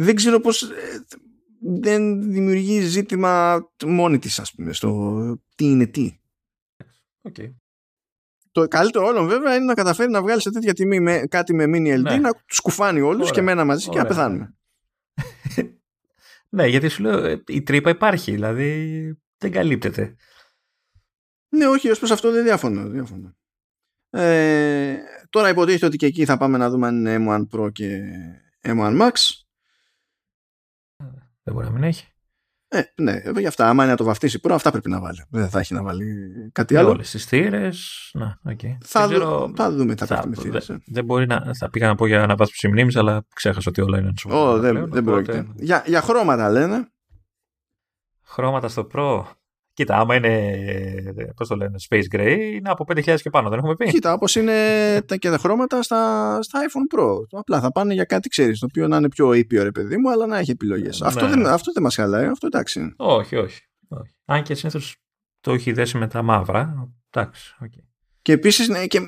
δεν 0.00 0.14
ξέρω 0.14 0.40
πώς 0.40 0.62
ε, 0.62 1.04
δεν 1.60 2.30
δημιουργεί 2.32 2.80
ζήτημα 2.80 3.62
μόνη 3.86 4.18
της 4.18 4.38
ας 4.38 4.52
πούμε 4.54 4.72
στο 4.72 5.42
τι 5.54 5.64
είναι 5.64 5.86
τι. 5.86 6.18
Okay. 7.22 7.54
Το 8.52 8.68
καλύτερο 8.68 9.06
όλων 9.06 9.28
βέβαια 9.28 9.54
είναι 9.54 9.64
να 9.64 9.74
καταφέρει 9.74 10.10
να 10.10 10.22
βγάλει 10.22 10.40
σε 10.40 10.50
τέτοια 10.50 10.74
τιμή 10.74 11.00
με, 11.00 11.26
κάτι 11.28 11.54
με 11.54 11.64
mini 11.64 11.98
LD 11.98 12.02
ναι. 12.02 12.16
να 12.16 12.32
τους 12.32 12.56
σκουφάνει 12.56 13.00
όλους 13.00 13.30
και 13.30 13.42
μένα 13.42 13.64
μαζί 13.64 13.88
και 13.88 13.98
να 13.98 14.06
πεθάνουμε. 14.06 14.56
ναι, 16.56 16.66
γιατί 16.66 16.88
σου 16.88 17.02
λέω 17.02 17.24
ε, 17.24 17.42
η 17.46 17.62
τρύπα 17.62 17.90
υπάρχει, 17.90 18.32
δηλαδή 18.32 19.18
δεν 19.38 19.52
καλύπτεται. 19.52 20.16
Ναι, 21.48 21.66
όχι, 21.66 21.90
ως 21.90 21.98
προς 21.98 22.10
αυτό 22.10 22.30
δεν 22.30 22.44
διαφωνώ. 22.44 22.88
διαφωνώ. 22.88 23.36
Ε, 24.10 24.96
τώρα 25.30 25.48
υποτίθεται 25.48 25.86
ότι 25.86 25.96
και 25.96 26.06
εκεί 26.06 26.24
θα 26.24 26.36
πάμε 26.36 26.58
να 26.58 26.70
δούμε 26.70 26.86
αν 26.86 27.06
είναι 27.06 27.24
M1 27.28 27.46
Pro 27.50 27.72
και 27.72 28.00
M1 28.62 29.00
Max. 29.00 29.12
Δεν 31.48 31.56
μπορεί 31.56 31.66
να 31.66 31.72
μην 31.78 31.82
έχει. 31.82 32.06
Ε, 32.68 32.82
ναι, 33.02 33.20
για 33.38 33.48
αυτά. 33.48 33.68
Άμα 33.68 33.82
είναι 33.82 33.92
να 33.92 33.98
το 33.98 34.04
βαφτίσει 34.04 34.40
προ, 34.40 34.54
αυτά 34.54 34.70
πρέπει 34.70 34.90
να 34.90 35.00
βάλει. 35.00 35.24
Δεν 35.30 35.48
θα 35.48 35.58
έχει 35.58 35.74
να 35.74 35.82
βάλει 35.82 36.30
κάτι 36.52 36.76
άλλο. 36.76 36.88
Όλες 36.88 37.10
τις 37.10 37.24
θύρες. 37.24 38.10
Να, 38.12 38.40
okay. 38.48 38.76
θα, 38.84 39.06
ξέρω... 39.06 39.52
θα 39.56 39.70
δούμε 39.70 39.94
τα 39.94 40.06
θα, 40.06 40.24
θύρες. 40.36 40.66
Δεν, 40.66 40.82
δεν 40.86 41.04
μπορεί 41.04 41.26
να. 41.26 41.54
Θα 41.54 41.70
πήγα 41.70 41.86
να 41.86 41.94
πω 41.94 42.06
για 42.06 42.22
αναβάθμιση 42.22 42.68
μνήμη, 42.68 42.92
αλλά 42.94 43.26
ξέχασα 43.34 43.70
ότι 43.70 43.80
όλα 43.80 43.98
είναι 43.98 44.08
ενσωματωμένα. 44.08 44.58
Oh, 44.58 44.60
δεν, 44.60 44.90
δεν 44.90 45.04
πρόκειται. 45.04 45.46
Για, 45.56 45.82
για 45.86 46.00
χρώματα 46.00 46.50
λένε. 46.50 46.88
Χρώματα 48.24 48.68
στο 48.68 48.86
Pro. 48.94 49.24
Κοίτα, 49.78 49.96
άμα 49.96 50.14
είναι, 50.14 51.32
πώς 51.36 51.48
το 51.48 51.56
λένε, 51.56 51.76
Space 51.88 52.16
Gray, 52.16 52.38
είναι 52.52 52.70
από 52.70 52.84
5.000 52.88 53.20
και 53.22 53.30
πάνω, 53.30 53.48
δεν 53.48 53.58
έχουμε 53.58 53.76
πει. 53.76 53.90
Κοίτα, 53.90 54.12
όπως 54.12 54.34
είναι 54.34 54.52
τα 55.06 55.16
και 55.16 55.30
τα 55.30 55.38
χρώματα 55.38 55.82
στα, 55.82 56.38
στα 56.42 56.60
iPhone 56.60 56.98
Pro. 56.98 57.08
Απλά 57.30 57.60
θα 57.60 57.72
πάνε 57.72 57.94
για 57.94 58.04
κάτι, 58.04 58.28
ξέρεις, 58.28 58.58
το 58.58 58.66
οποίο 58.70 58.88
να 58.88 58.96
είναι 58.96 59.08
πιο 59.08 59.32
ήπιο, 59.32 59.62
ρε 59.62 59.70
παιδί 59.70 59.96
μου, 59.96 60.10
αλλά 60.10 60.26
να 60.26 60.38
έχει 60.38 60.50
επιλογές. 60.50 61.00
Ναι. 61.00 61.06
Αυτό 61.06 61.28
δεν, 61.28 61.46
αυτό 61.46 61.72
δεν 61.72 61.82
μας 61.82 61.94
χαλάει, 61.94 62.26
αυτό 62.26 62.46
εντάξει. 62.46 62.94
Όχι, 62.96 63.36
όχι. 63.36 63.60
όχι. 63.88 64.14
Αν 64.24 64.42
και 64.42 64.54
συνήθως 64.54 64.96
το 65.40 65.52
έχει 65.52 65.72
δέσει 65.72 65.98
με 65.98 66.06
τα 66.06 66.22
μαύρα. 66.22 66.88
Εντάξει, 67.10 67.56
okay. 67.64 67.84
Και 68.22 68.32
επίσης, 68.32 68.68
ναι, 68.68 68.86
και, 68.86 69.00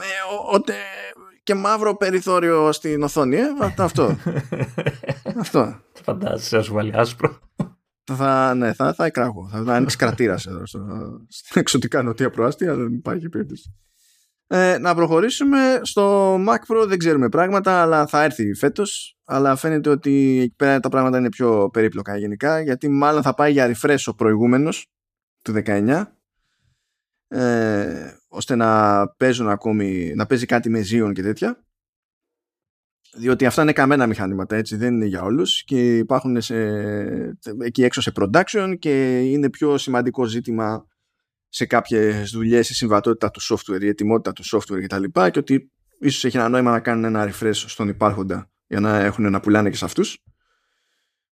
και 1.42 1.54
μαύρο 1.54 1.96
περιθώριο 1.96 2.72
στην 2.72 3.02
οθόνη, 3.02 3.36
ε, 3.36 3.42
αυτό. 3.78 4.16
αυτό. 5.40 5.80
Φαντάζεσαι, 6.02 6.56
α 6.56 6.64
βάλει 6.70 6.92
άσπρο 6.94 7.38
θα, 8.14 8.54
ναι, 8.54 8.72
θα, 8.72 8.94
θα 8.94 9.04
εκραγώ. 9.04 9.48
Θα, 9.48 9.62
θα 9.62 9.74
ανοίξει 9.74 9.96
κρατήρας 9.96 10.46
εδώ 10.46 10.66
στο, 10.66 10.80
στην 11.28 11.60
εξωτικά 11.60 12.02
νοτία 12.02 12.30
προάστια, 12.30 12.74
δεν 12.74 12.92
υπάρχει 12.92 13.28
περίπτωση. 13.28 13.74
Ε, 14.52 14.78
να 14.78 14.94
προχωρήσουμε 14.94 15.80
στο 15.82 16.34
Mac 16.34 16.58
Pro 16.66 16.86
δεν 16.86 16.98
ξέρουμε 16.98 17.28
πράγματα 17.28 17.82
αλλά 17.82 18.06
θα 18.06 18.22
έρθει 18.22 18.54
φέτος 18.54 19.18
αλλά 19.24 19.56
φαίνεται 19.56 19.90
ότι 19.90 20.38
εκεί 20.42 20.54
πέρα 20.56 20.80
τα 20.80 20.88
πράγματα 20.88 21.18
είναι 21.18 21.28
πιο 21.28 21.70
περίπλοκα 21.72 22.16
γενικά 22.16 22.60
γιατί 22.60 22.88
μάλλον 22.88 23.22
θα 23.22 23.34
πάει 23.34 23.52
για 23.52 23.74
refresh 23.74 24.04
ο 24.06 24.14
προηγούμενος 24.14 24.86
του 25.42 25.62
19 25.66 26.04
ε, 27.28 28.14
ώστε 28.28 28.54
να 28.54 29.08
παίζουν 29.08 29.48
ακόμη 29.48 30.12
να 30.14 30.26
παίζει 30.26 30.46
κάτι 30.46 30.70
με 30.70 30.80
Xeon 30.80 31.12
και 31.12 31.22
τέτοια 31.22 31.64
διότι 33.16 33.46
αυτά 33.46 33.62
είναι 33.62 33.72
καμένα 33.72 34.06
μηχανήματα 34.06 34.56
έτσι 34.56 34.76
δεν 34.76 34.94
είναι 34.94 35.04
για 35.04 35.22
όλους 35.22 35.64
και 35.64 35.96
υπάρχουν 35.96 36.40
σε, 36.40 36.56
εκεί 37.60 37.84
έξω 37.84 38.00
σε 38.00 38.12
production 38.14 38.74
και 38.78 39.20
είναι 39.20 39.50
πιο 39.50 39.78
σημαντικό 39.78 40.24
ζήτημα 40.24 40.86
σε 41.48 41.66
κάποιες 41.66 42.30
δουλειές 42.30 42.70
η 42.70 42.74
συμβατότητα 42.74 43.30
του 43.30 43.40
software, 43.42 43.80
η 43.80 43.88
ετοιμότητα 43.88 44.32
του 44.32 44.44
software 44.44 44.82
κτλ. 44.82 45.02
Και, 45.02 45.30
και 45.30 45.38
ότι 45.38 45.70
ίσως 46.00 46.24
έχει 46.24 46.36
ένα 46.36 46.48
νόημα 46.48 46.70
να 46.70 46.80
κάνουν 46.80 47.04
ένα 47.04 47.30
refresh 47.30 47.54
στον 47.54 47.88
υπάρχοντα 47.88 48.50
για 48.66 48.80
να 48.80 49.00
έχουν 49.00 49.30
να 49.30 49.40
πουλάνε 49.40 49.70
και 49.70 49.76
σε 49.76 49.84
αυτούς 49.84 50.24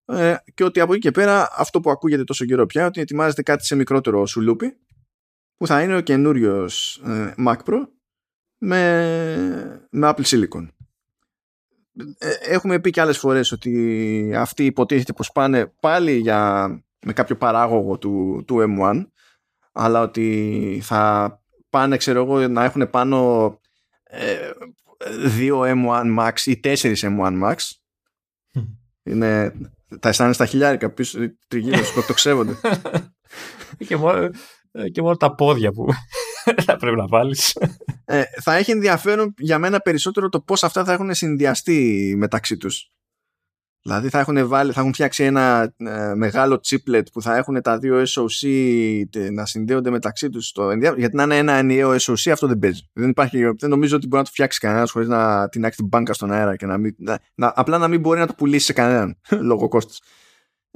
ε, 0.05 0.35
και 0.53 0.63
ότι 0.63 0.79
από 0.79 0.93
εκεί 0.93 1.01
και 1.01 1.11
πέρα 1.11 1.49
αυτό 1.57 1.79
που 1.79 1.89
ακούγεται 1.89 2.23
τόσο 2.23 2.45
καιρό 2.45 2.65
πια 2.65 2.85
ότι 2.85 3.01
ετοιμάζεται 3.01 3.41
κάτι 3.41 3.65
σε 3.65 3.75
μικρότερο 3.75 4.25
σουλούπι 4.25 4.77
που 5.55 5.67
θα 5.67 5.81
είναι 5.81 5.95
ο 5.95 6.01
καινούριος 6.01 7.01
ε, 7.05 7.33
Mac 7.37 7.57
Pro 7.65 7.87
με, 8.57 9.87
με 9.89 10.13
Apple 10.15 10.23
Silicon 10.23 10.63
ε, 10.63 10.74
έχουμε 12.41 12.79
πει 12.79 12.89
και 12.89 13.01
άλλες 13.01 13.17
φορές 13.17 13.51
ότι 13.51 14.33
αυτοί 14.35 14.65
υποτίθεται 14.65 15.13
πως 15.13 15.31
πάνε 15.31 15.73
πάλι 15.79 16.17
για, 16.17 16.67
με 17.05 17.13
κάποιο 17.13 17.35
παράγωγο 17.35 17.97
του, 17.97 18.43
του 18.47 18.77
M1 18.79 19.05
αλλά 19.71 20.01
ότι 20.01 20.79
θα 20.83 21.33
πάνε 21.69 21.97
ξέρω 21.97 22.21
εγώ 22.21 22.47
να 22.47 22.63
έχουν 22.63 22.89
πάνω 22.89 23.59
ε, 24.03 24.51
δύο 25.25 25.61
M1 25.65 26.19
Max 26.19 26.33
ή 26.45 26.59
τέσσερις 26.59 27.05
M1 27.05 27.43
Max. 27.43 27.55
Είναι, 29.03 29.53
τα 29.99 30.09
αισθάνεσαι 30.09 30.35
στα 30.35 30.45
χιλιάρικα 30.45 30.89
πίσω 30.89 31.19
τριγύρω 31.47 31.83
σου 31.83 32.05
το 32.07 32.13
ξέβονται. 32.19 32.55
Και, 33.87 33.95
μόνο, 33.95 34.29
και 34.91 35.01
μόνο 35.01 35.17
τα 35.17 35.35
πόδια 35.35 35.71
που 35.71 35.87
θα 36.65 36.77
πρέπει 36.77 36.97
να 36.97 37.07
βάλεις. 37.07 37.57
Ε, 38.05 38.23
θα 38.41 38.55
έχει 38.55 38.71
ενδιαφέρον 38.71 39.33
για 39.37 39.59
μένα 39.59 39.79
περισσότερο 39.79 40.29
το 40.29 40.39
πώς 40.39 40.63
αυτά 40.63 40.83
θα 40.83 40.93
έχουν 40.93 41.13
συνδυαστεί 41.13 42.13
μεταξύ 42.17 42.57
τους. 42.57 42.89
Δηλαδή 43.81 44.09
θα 44.09 44.19
έχουν, 44.19 44.47
βάλει, 44.47 44.71
θα 44.71 44.79
έχουν 44.79 44.93
φτιάξει 44.93 45.23
ένα 45.23 45.73
ε, 45.77 46.13
μεγάλο 46.15 46.61
chiplet 46.67 47.03
που 47.13 47.21
θα 47.21 47.35
έχουν 47.35 47.61
τα 47.61 47.77
δύο 47.77 48.03
SOC 48.07 48.47
να 49.31 49.45
συνδέονται 49.45 49.89
μεταξύ 49.89 50.29
τους 50.29 50.47
στο 50.47 50.71
γιατί 50.97 51.15
να 51.15 51.23
είναι 51.23 51.37
ένα 51.37 51.53
ενιαίο 51.53 51.95
SOC 51.95 52.29
αυτό 52.31 52.47
δεν 52.47 52.59
παίζει. 52.59 52.89
Δεν, 52.93 53.09
υπάρχει, 53.09 53.37
δεν 53.57 53.69
νομίζω 53.69 53.95
ότι 53.95 54.07
μπορεί 54.07 54.17
να 54.17 54.27
το 54.27 54.33
φτιάξει 54.33 54.59
κανένας 54.59 54.91
χωρίς 54.91 55.07
να 55.07 55.49
την 55.49 55.63
έχει 55.63 55.75
την 55.75 55.87
μπάνκα 55.87 56.13
στον 56.13 56.31
αέρα 56.31 56.55
και 56.55 56.65
να, 56.65 56.77
μην, 56.77 56.95
να, 57.35 57.53
απλά 57.55 57.77
να 57.77 57.87
μην 57.87 57.99
μπορεί 57.99 58.19
να 58.19 58.27
το 58.27 58.33
πουλήσει 58.33 58.65
σε 58.65 58.73
κανέναν 58.73 59.17
λόγω 59.49 59.67
κόστος 59.67 60.01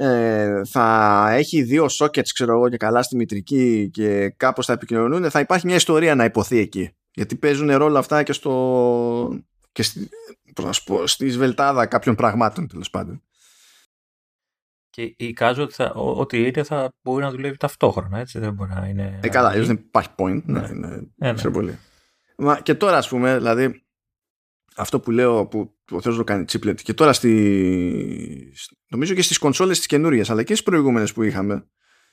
ε, 0.02 0.62
θα 0.66 1.28
έχει 1.32 1.62
δύο 1.62 1.86
sockets 2.00 2.28
ξέρω 2.34 2.54
εγώ 2.54 2.70
και 2.70 2.78
καλά 2.78 3.02
στη 3.02 3.16
μητρική 3.16 3.90
και 3.94 4.30
κάπως 4.30 4.66
θα 4.66 4.74
επικοινωνούν. 4.74 5.30
Θα 5.30 5.40
υπάρχει 5.40 5.66
μια 5.66 5.76
ιστορία 5.76 6.16
να 6.16 6.24
υποθεί 6.24 6.58
εκεί. 6.58 6.90
Γιατί 7.14 7.36
παίζουν 7.36 7.76
ρόλο 7.76 7.98
αυτά 7.98 8.24
και 8.24 8.34
στο 8.34 9.42
και 9.72 9.84
στη, 9.84 10.10
πώς 10.56 10.66
να 10.66 10.72
πω, 10.86 11.08
στη 11.08 11.30
σβελτάδα 11.30 11.86
κάποιων 11.86 12.16
πραγμάτων 12.16 12.68
τέλος 12.68 12.90
πάντων. 12.90 13.24
Και 14.90 15.14
εικάζω 15.18 15.64
ότι, 15.64 15.74
θα, 15.74 15.92
ότι 15.94 16.38
είτε 16.38 16.64
θα 16.64 16.94
μπορεί 17.02 17.24
να 17.24 17.32
δουλεύει 17.32 17.58
ταυτόχρονα, 17.58 18.20
έτσι, 18.20 18.40
δεν 18.40 18.54
μπορεί 18.54 18.70
να 18.74 18.88
είναι... 18.88 19.20
Ε, 19.24 19.30
καλά, 19.30 19.52
δεν 19.52 19.76
υπάρχει 19.76 20.10
point, 20.16 20.44
ναι, 20.44 20.68
είναι, 20.72 21.12
ε, 21.18 21.32
ναι. 21.32 21.52
πολύ. 21.52 21.78
Μα 22.38 22.60
και 22.60 22.76
τώρα, 22.76 22.98
ας 22.98 23.08
πούμε, 23.08 23.38
δηλαδή, 23.38 23.84
αυτό 24.76 25.00
που 25.00 25.12
λέω 25.12 25.46
που 25.46 25.79
ο 25.90 26.02
Θεός 26.02 26.16
το 26.16 26.24
κάνει 26.24 26.46
chiplet. 26.52 26.82
Και 26.82 26.94
τώρα 26.94 27.14
στη, 27.14 28.54
νομίζω 28.88 29.14
και 29.14 29.22
στις 29.22 29.38
κονσόλες 29.38 29.78
τις 29.78 29.88
καινούριες 29.88 30.30
αλλά 30.30 30.44
και 30.44 30.54
στις 30.54 30.66
προηγούμενες 30.66 31.14
που 31.14 31.24
είχαμε 31.24 31.68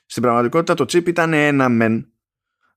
στην 0.06 0.22
πραγματικότητα 0.22 0.74
το 0.74 0.84
chip 0.84 1.08
ήταν 1.08 1.32
ένα 1.32 1.68
μεν 1.68 2.10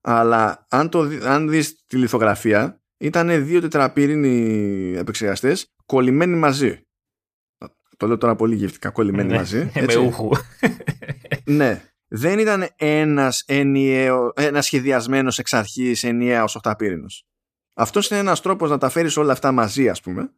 αλλά 0.00 0.66
αν, 0.70 0.88
το, 0.88 1.10
αν 1.24 1.48
δεις 1.48 1.84
τη 1.86 1.96
λιθογραφία 1.96 2.82
ήταν 2.96 3.46
δύο 3.46 3.60
τετραπύρινοι 3.60 4.94
επεξεργαστές 4.96 5.74
κολλημένοι 5.86 6.36
μαζί. 6.36 6.84
Το 7.96 8.06
λέω 8.06 8.18
τώρα 8.18 8.36
πολύ 8.36 8.54
γευτικά 8.54 8.90
κολλημένοι 8.90 9.28
ναι, 9.28 9.36
μαζί 9.36 9.70
με 9.86 9.96
ούχου. 9.96 10.30
Ναι. 11.44 11.84
Δεν 12.08 12.38
ήταν 12.38 12.68
ένας, 12.76 13.44
ενιαίο, 13.46 14.32
ένας 14.36 14.64
σχεδιασμένος 14.64 15.38
εξ 15.38 15.52
αρχής 15.52 16.04
ενιαίος 16.04 16.54
οχταπύρινος. 16.54 17.26
Αυτός 17.74 18.10
είναι 18.10 18.20
ένας 18.20 18.40
τρόπος 18.40 18.70
να 18.70 18.78
τα 18.78 18.88
φέρεις 18.88 19.16
όλα 19.16 19.32
αυτά 19.32 19.52
μαζί 19.52 19.88
ας 19.88 20.00
πούμε 20.00 20.32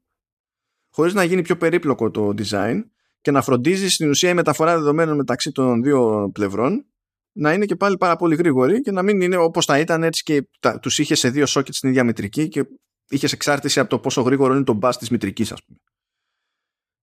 χωρίς 0.92 1.14
να 1.14 1.24
γίνει 1.24 1.42
πιο 1.42 1.56
περίπλοκο 1.56 2.10
το 2.10 2.34
design 2.38 2.82
και 3.20 3.30
να 3.30 3.42
φροντίζει 3.42 3.88
στην 3.88 4.08
ουσία 4.08 4.30
η 4.30 4.34
μεταφορά 4.34 4.76
δεδομένων 4.76 5.16
μεταξύ 5.16 5.52
των 5.52 5.82
δύο 5.82 6.30
πλευρών 6.32 6.86
να 7.32 7.52
είναι 7.52 7.64
και 7.64 7.76
πάλι 7.76 7.96
πάρα 7.96 8.16
πολύ 8.16 8.34
γρήγορη 8.34 8.80
και 8.80 8.90
να 8.90 9.02
μην 9.02 9.20
είναι 9.20 9.36
όπως 9.36 9.64
θα 9.64 9.78
ήταν 9.78 10.02
έτσι 10.02 10.22
και 10.22 10.48
τα, 10.60 10.78
τους 10.78 10.98
είχε 10.98 11.14
σε 11.14 11.30
δύο 11.30 11.44
sockets 11.48 11.74
στην 11.74 11.88
ίδια 11.88 12.04
μητρική 12.04 12.48
και 12.48 12.64
είχες 13.08 13.32
εξάρτηση 13.32 13.80
από 13.80 13.88
το 13.88 13.98
πόσο 13.98 14.22
γρήγορο 14.22 14.54
είναι 14.54 14.64
το 14.64 14.78
bus 14.82 14.92
της 14.98 15.10
μητρικής 15.10 15.52
ας 15.52 15.64
πούμε. 15.64 15.78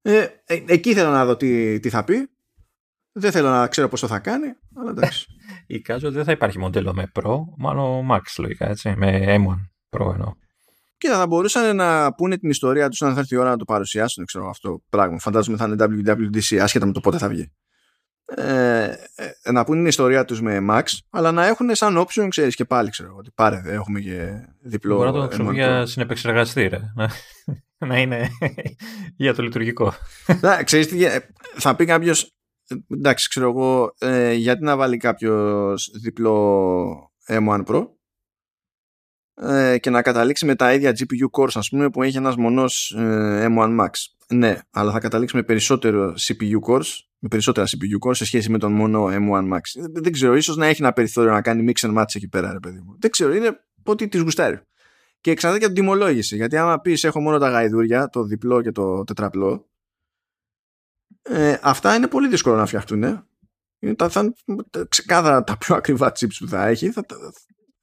Ε, 0.01 0.27
ε, 0.45 0.63
εκεί 0.67 0.93
θέλω 0.93 1.09
να 1.09 1.25
δω 1.25 1.35
τι, 1.35 1.79
τι 1.79 1.89
θα 1.89 2.03
πει. 2.03 2.29
Δεν 3.11 3.31
θέλω 3.31 3.49
να 3.49 3.67
ξέρω 3.67 3.87
πόσο 3.87 4.07
θα 4.07 4.19
κάνει, 4.19 4.47
αλλά 4.75 4.89
εντάξει. 4.89 5.27
Εικάζω 5.67 6.07
ότι 6.07 6.15
δεν 6.15 6.25
θα 6.25 6.31
υπάρχει 6.31 6.59
μοντέλο 6.59 6.93
με 6.93 7.11
Pro, 7.13 7.37
μάλλον 7.57 8.07
Max 8.11 8.21
λογικά, 8.37 8.69
έτσι, 8.69 8.93
με 8.97 9.25
M1 9.27 9.69
Pro 9.89 10.11
εννοώ. 10.13 10.33
Και 10.99 11.07
θα 11.07 11.27
μπορούσαν 11.27 11.75
να 11.75 12.13
πούνε 12.13 12.37
την 12.37 12.49
ιστορία 12.49 12.89
τους 12.89 13.01
αν 13.01 13.13
θα 13.13 13.19
έρθει 13.19 13.35
η 13.35 13.37
ώρα 13.37 13.49
να 13.49 13.57
το 13.57 13.65
παρουσιάσουν, 13.65 14.25
ξέρω 14.25 14.49
αυτό 14.49 14.69
το 14.69 14.83
πράγμα. 14.89 15.19
Φαντάζομαι 15.19 15.57
θα 15.57 15.65
είναι 15.65 16.03
WWDC, 16.03 16.57
άσχετα 16.57 16.85
με 16.85 16.91
το 16.91 16.99
πότε 16.99 17.17
θα 17.17 17.27
βγει. 17.27 17.51
Ε, 18.35 18.83
ε, 19.15 19.51
να 19.51 19.63
πούνε 19.63 19.77
την 19.77 19.87
ιστορία 19.87 20.25
τους 20.25 20.41
με 20.41 20.65
Max, 20.69 20.83
αλλά 21.09 21.31
να 21.31 21.45
έχουν 21.45 21.75
σαν 21.75 21.97
option, 21.97 22.27
ξέρεις 22.29 22.55
και 22.55 22.65
πάλι, 22.65 22.89
ξέρω 22.89 23.15
ότι 23.17 23.31
πάρε, 23.35 23.61
έχουμε 23.65 23.99
και 23.99 24.29
διπλό. 24.61 24.95
Μπορεί 24.95 25.07
να 25.07 25.13
το 25.13 25.25
χρησιμοποιεί 25.25 25.55
για 25.55 25.85
συνεπεξεργαστή, 25.85 26.67
ρε. 26.67 26.79
να 27.77 27.97
είναι 28.01 28.29
για 29.15 29.33
το 29.33 29.43
λειτουργικό. 29.43 29.93
Να, 30.41 30.63
ξέρεις 30.63 30.87
τι, 30.87 30.97
θα 31.55 31.75
πει 31.75 31.85
κάποιος. 31.85 32.35
εντάξει, 32.87 33.29
ξέρω 33.29 33.49
εγώ, 33.49 33.93
ε, 33.99 34.33
γιατί 34.33 34.63
να 34.63 34.75
βάλει 34.75 34.97
κάποιος 34.97 35.91
διπλό 36.01 37.11
M1 37.27 37.65
Pro; 37.65 37.87
Ε, 39.41 39.77
και 39.77 39.89
να 39.89 40.01
καταλήξει 40.01 40.45
με 40.45 40.55
τα 40.55 40.73
ίδια 40.73 40.91
GPU 40.91 41.39
cores 41.39 41.51
ας 41.53 41.69
πούμε 41.69 41.89
που 41.89 42.03
έχει 42.03 42.17
ένας 42.17 42.35
μονός 42.35 42.95
ε, 42.97 43.47
M1 43.49 43.79
Max. 43.79 43.89
Ναι, 44.33 44.59
αλλά 44.71 44.91
θα 44.91 44.99
καταλήξει 44.99 45.35
με 45.35 45.43
περισσότερο 45.43 46.13
CPU 46.17 46.71
cores, 46.71 46.85
με 47.19 47.27
περισσότερα 47.27 47.67
CPU 47.67 48.07
cores 48.07 48.15
σε 48.15 48.25
σχέση 48.25 48.51
με 48.51 48.57
τον 48.57 48.71
μόνο 48.71 49.05
M1 49.05 49.53
Max. 49.53 49.89
Δεν 49.91 50.11
ξέρω, 50.11 50.35
ίσως 50.35 50.57
να 50.57 50.65
έχει 50.65 50.81
ένα 50.81 50.93
περιθώριο 50.93 51.31
να 51.31 51.41
κάνει 51.41 51.73
mix 51.73 51.89
and 51.89 51.97
match 51.97 52.15
εκεί 52.15 52.27
πέρα, 52.27 52.51
ρε 52.51 52.59
παιδί 52.59 52.79
μου. 52.79 52.95
Δεν 52.99 53.11
ξέρω, 53.11 53.33
είναι 53.33 53.59
πότε 53.83 54.05
της 54.05 54.21
γουστάρει. 54.21 54.59
Και 55.21 55.31
εξαρτάται 55.31 55.61
και 55.61 55.65
την 55.65 55.75
τιμολόγηση. 55.75 56.35
Γιατί 56.35 56.57
άμα 56.57 56.79
πεις 56.79 57.03
έχω 57.03 57.21
μόνο 57.21 57.37
τα 57.37 57.49
γαϊδούρια, 57.49 58.09
το 58.09 58.23
διπλό 58.23 58.61
και 58.61 58.71
το 58.71 59.03
τετραπλό, 59.03 59.69
ε, 61.21 61.57
αυτά 61.61 61.95
είναι 61.95 62.07
πολύ 62.07 62.27
δύσκολο 62.27 62.55
να 62.55 62.65
φτιαχτούν. 62.65 63.03
Ε. 63.03 63.23
Είναι 63.79 63.95
τα, 63.95 64.09
θα, 64.09 64.33
ξεκάθαρα 64.89 65.43
τα 65.43 65.57
πιο 65.57 65.75
ακριβά 65.75 66.11
chips 66.19 66.35
που 66.39 66.47
θα 66.47 66.67
έχει. 66.67 66.91
Θα, 66.91 67.05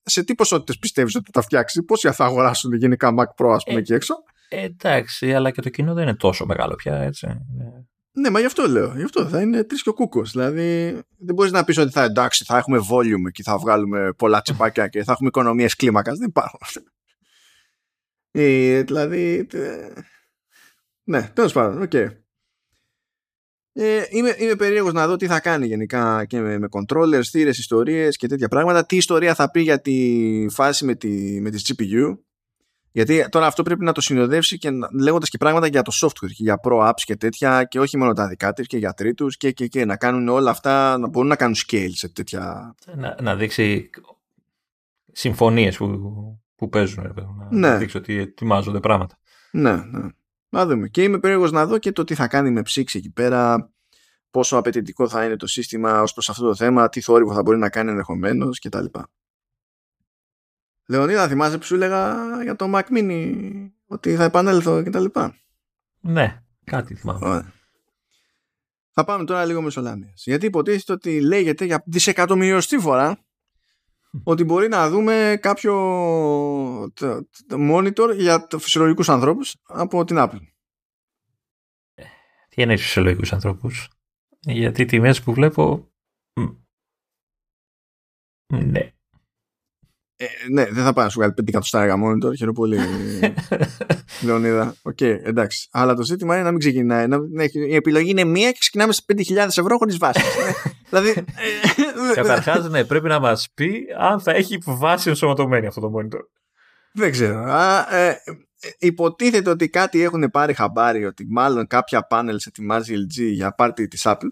σε 0.09 0.24
τι 0.24 0.35
ποσότητες 0.35 0.78
πιστεύεις 0.78 1.15
ότι 1.15 1.31
θα 1.33 1.41
φτιάξει, 1.41 1.83
πόσοι 1.83 2.12
θα 2.12 2.24
αγοράσουν 2.24 2.73
γενικά 2.73 3.15
Mac 3.19 3.45
Pro, 3.45 3.51
ας 3.55 3.65
πούμε, 3.65 3.77
ε, 3.77 3.81
εκεί 3.81 3.93
έξω; 3.93 4.15
Ε, 4.49 4.62
εντάξει, 4.62 5.35
αλλά 5.35 5.51
και 5.51 5.61
το 5.61 5.69
κοινό 5.69 5.95
δεν 5.95 6.03
είναι 6.03 6.16
τόσο 6.16 6.47
μεγάλο 6.47 6.74
πια, 6.74 6.97
έτσι. 6.97 7.27
Ναι, 8.12 8.31
μα 8.31 8.41
γι' 8.41 8.47
αυτό 8.47 8.69
λέω. 8.69 8.93
Γι' 8.97 9.03
αυτό 9.03 9.28
θα 9.28 9.41
είναι 9.41 9.65
τρεις 9.65 9.83
και 9.83 9.89
ο 9.89 9.95
κούκος. 9.95 10.31
Δηλαδή, 10.31 11.01
δεν 11.19 11.35
μπορείς 11.35 11.53
να 11.53 11.65
πεις 11.65 11.78
ότι 11.78 11.91
θα 11.91 12.03
εντάξει, 12.03 12.45
θα 12.45 12.57
έχουμε 12.57 12.78
volume 12.91 13.31
και 13.33 13.43
θα 13.43 13.59
βγάλουμε 13.59 14.12
πολλά 14.12 14.43
τσιπάκια 14.43 14.89
και 14.89 15.05
θα 15.05 15.12
έχουμε 15.12 15.28
οικονομίες 15.28 15.77
κλίμακας. 15.77 16.19
Δεν 16.19 16.28
υπάρχουν. 16.28 16.61
Ε, 18.31 18.83
δηλαδή. 18.83 19.47
Ναι, 21.05 21.31
τέλος 21.35 21.53
πάντων, 21.53 21.83
OK. 21.82 21.90
Okay. 21.93 22.09
Ε, 23.78 24.03
είμαι, 24.11 24.35
είμαι 24.39 24.55
περίεργος 24.55 24.93
να 24.93 25.07
δω 25.07 25.16
τι 25.16 25.27
θα 25.27 25.40
κάνει 25.40 25.66
γενικά 25.66 26.24
και 26.24 26.40
με, 26.40 26.59
με 26.59 26.69
controllers, 26.70 27.24
θύρες, 27.31 27.59
ιστορίες 27.59 28.16
και 28.16 28.27
τέτοια 28.27 28.48
πράγματα. 28.48 28.86
Τι 28.86 28.97
ιστορία 28.97 29.35
θα 29.35 29.51
πει 29.51 29.61
για 29.61 29.81
τη 29.81 30.47
φάση 30.51 30.85
με, 30.85 30.94
τη, 30.94 31.40
με 31.40 31.51
τις 31.51 31.73
GPU. 31.73 32.19
Γιατί 32.90 33.28
τώρα 33.28 33.47
αυτό 33.47 33.62
πρέπει 33.62 33.85
να 33.85 33.93
το 33.93 34.01
συνοδεύσει 34.01 34.59
και 34.59 34.70
λέγοντας 35.01 35.28
και 35.28 35.39
πράγματα 35.39 35.66
για 35.66 35.82
το 35.82 35.93
software 36.01 36.28
και 36.28 36.43
για 36.43 36.61
pro 36.62 36.89
apps 36.89 37.01
και 37.05 37.16
τέτοια 37.16 37.65
και 37.65 37.81
όχι 37.81 37.97
μόνο 37.97 38.12
τα 38.12 38.28
δικά 38.28 38.53
της 38.53 38.66
και 38.66 38.77
για 38.77 38.93
τρίτους 38.93 39.36
και, 39.36 39.53
και, 39.53 39.66
και 39.66 39.85
να 39.85 39.97
κάνουν 39.97 40.28
όλα 40.28 40.51
αυτά, 40.51 40.98
να 40.98 41.09
μπορούν 41.09 41.28
να 41.28 41.36
κάνουν 41.36 41.57
scale 41.66 41.93
σε 41.93 42.09
τέτοια... 42.09 42.74
Να, 42.94 43.16
να 43.23 43.36
δείξει 43.36 43.90
συμφωνίες 45.12 45.77
που, 45.77 45.89
που 46.57 46.69
παίζουν, 46.69 47.15
να 47.51 47.70
ναι. 47.70 47.77
δείξει 47.77 47.97
ότι 47.97 48.16
ετοιμάζονται 48.19 48.81
πράγματα. 48.81 49.19
Ναι, 49.51 49.73
ναι. 49.73 50.09
Να 50.48 50.66
δούμε. 50.66 50.89
Και 50.89 51.02
είμαι 51.02 51.18
περίεργος 51.18 51.52
να 51.52 51.66
δω 51.66 51.78
και 51.78 51.93
το 51.93 52.05
τι 52.05 52.14
θα 52.14 52.28
κάνει 52.28 52.51
με 52.51 52.62
ψήξη 52.62 52.98
εκεί 52.98 53.10
πέρα, 53.10 53.70
πόσο 54.31 54.56
απαιτητικό 54.56 55.09
θα 55.09 55.24
είναι 55.24 55.36
το 55.36 55.47
σύστημα 55.47 56.02
ως 56.02 56.12
προς 56.12 56.28
αυτό 56.28 56.47
το 56.47 56.55
θέμα, 56.55 56.89
τι 56.89 57.01
θόρυβο 57.01 57.35
θα 57.35 57.43
μπορεί 57.43 57.59
να 57.59 57.70
κάνει 57.70 57.90
ενδεχομένως 57.90 58.59
κτλ. 58.59 58.85
Λεωνίδα, 60.89 61.28
θυμάσαι 61.28 61.59
που 61.59 61.64
σου 61.64 61.74
έλεγα 61.74 62.16
για 62.43 62.56
το 62.56 62.70
Mac 62.74 62.82
Mini 62.90 63.32
ότι 63.86 64.14
θα 64.14 64.24
επανέλθω 64.24 64.82
κτλ. 64.82 65.05
Ναι, 66.01 66.43
κάτι 66.64 66.94
θυμάμαι. 66.94 67.52
Θα 68.90 69.05
πάμε 69.05 69.24
τώρα 69.24 69.44
λίγο 69.44 69.62
μεσολάμιας. 69.62 70.23
Γιατί 70.27 70.47
υποτίθεται 70.47 70.93
ότι 70.93 71.20
λέγεται 71.20 71.64
για 71.64 71.82
δισεκατομμυριωστή 71.86 72.78
φορά 72.78 73.26
ότι 74.24 74.44
μπορεί 74.44 74.68
να 74.68 74.90
δούμε 74.90 75.38
κάποιο 75.40 75.74
monitor 77.51 78.14
για 78.16 78.47
φυσιολογικούς 78.59 79.09
ανθρώπους 79.09 79.56
από 79.62 80.05
την 80.05 80.16
Apple. 80.18 80.40
Τι 82.48 82.62
είναι 82.62 82.76
φυσιολογικούς 82.76 83.32
ανθρώπους; 83.32 83.88
Γιατί 84.40 84.82
οι 84.82 84.84
τιμές 84.84 85.22
που 85.22 85.32
βλέπω... 85.32 85.90
Ναι. 88.52 88.90
Ε, 90.18 90.26
ναι, 90.51 90.64
δεν 90.64 90.84
θα 90.84 90.93
πάει 90.93 91.05
να 91.05 91.10
σου 91.10 91.18
βγάλει 91.18 91.34
5 91.40 91.48
εκατοστάρια 91.48 91.94
monitor, 91.94 92.36
χαίρομαι 92.36 92.52
πολύ, 92.52 92.78
Λεωνίδα. 94.24 94.74
OK, 94.82 94.97
okay, 95.01 95.18
εντάξει. 95.22 95.68
Αλλά 95.70 95.94
το 95.94 96.02
ζήτημα 96.02 96.34
είναι 96.34 96.44
να 96.44 96.51
μην 96.51 96.59
ξεκινάει. 96.59 97.06
Να, 97.06 97.18
να, 97.18 97.44
η 97.44 97.74
επιλογή 97.74 98.10
είναι 98.10 98.24
μία 98.24 98.51
και 98.51 98.56
ξεκινάμε 98.60 98.93
σε 98.93 99.02
5.000 99.09 99.36
ευρώ 99.36 99.76
χωρίς 99.76 99.97
βάση. 99.97 100.20
δηλαδή. 100.90 101.24
Ε, 102.11 102.15
Καταρχάς, 102.15 102.69
ναι, 102.69 102.85
πρέπει 102.85 103.09
να 103.09 103.20
μας 103.20 103.49
πει 103.55 103.87
αν 103.99 104.20
θα 104.20 104.33
έχει 104.33 104.59
βάση 104.65 105.09
ενσωματωμένη 105.09 105.66
αυτό 105.66 105.81
το 105.81 105.93
monitor. 105.97 106.20
Δεν 106.93 107.11
ξέρω. 107.11 107.39
Α, 107.39 107.97
ε, 107.97 108.16
υποτίθεται 108.78 109.51
ότι 109.51 109.69
κάτι 109.69 110.03
έχουν 110.03 110.31
πάρει 110.31 110.55
χαμπάρι 110.55 111.05
ότι 111.05 111.27
μάλλον 111.28 111.66
κάποια 111.66 112.07
πάνελ 112.07 112.39
ετοιμάζει 112.47 112.95
η 112.95 113.07
LG 113.07 113.33
για 113.33 113.55
πάρτι 113.55 113.89
της 113.89 114.03
Apple 114.05 114.31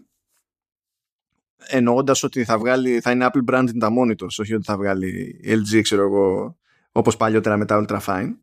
εννοώντας 1.67 2.23
ότι 2.23 2.43
θα, 2.43 2.57
βγάλει, 2.57 2.99
θα 2.99 3.11
είναι 3.11 3.27
Apple 3.31 3.53
branding 3.53 3.77
τα 3.79 3.89
monitors, 3.99 4.35
όχι 4.37 4.53
ότι 4.53 4.63
θα 4.63 4.77
βγάλει 4.77 5.41
LG, 5.45 5.81
ξέρω 5.81 6.01
εγώ, 6.03 6.57
όπως 6.91 7.17
παλιότερα 7.17 7.57
με 7.57 7.65
τα 7.65 7.85
Ultra 7.85 7.99
Fine. 7.99 8.33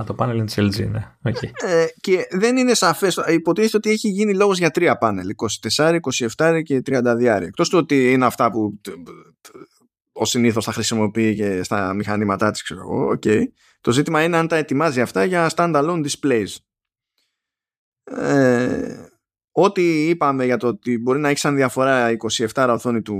Α, 0.00 0.04
το 0.04 0.14
πάνελ 0.14 0.36
είναι 0.36 0.46
της 0.46 0.58
LG, 0.58 0.88
ναι. 0.90 1.16
Okay. 1.24 1.50
Ε, 1.64 1.86
και 2.00 2.26
δεν 2.30 2.56
είναι 2.56 2.74
σαφές. 2.74 3.20
Υποτίθεται 3.28 3.76
ότι 3.76 3.90
έχει 3.90 4.08
γίνει 4.08 4.34
λόγος 4.34 4.58
για 4.58 4.70
τρία 4.70 4.98
πάνελ. 4.98 5.28
24, 5.76 5.98
27 6.36 6.62
και 6.62 6.82
32. 6.86 7.42
Εκτός 7.42 7.68
του 7.68 7.78
ότι 7.78 8.12
είναι 8.12 8.26
αυτά 8.26 8.50
που 8.50 8.80
ο 10.12 10.24
συνήθως 10.24 10.64
θα 10.64 10.72
χρησιμοποιεί 10.72 11.34
και 11.34 11.62
στα 11.62 11.94
μηχανήματά 11.94 12.50
της, 12.50 12.62
ξέρω 12.62 12.80
εγώ. 12.80 13.18
Okay. 13.18 13.42
Το 13.80 13.92
ζήτημα 13.92 14.22
είναι 14.22 14.36
αν 14.36 14.48
τα 14.48 14.56
ετοιμάζει 14.56 15.00
αυτά 15.00 15.24
για 15.24 15.50
standalone 15.54 16.04
displays. 16.06 16.54
Ε, 18.04 19.06
Ό,τι 19.58 20.08
είπαμε 20.08 20.44
για 20.44 20.56
το 20.56 20.66
ότι 20.66 20.98
μπορεί 20.98 21.18
να 21.18 21.28
έχει 21.28 21.38
σαν 21.38 21.54
διαφορά 21.54 22.16
27 22.54 22.66
οθόνη 22.70 23.02
του 23.02 23.16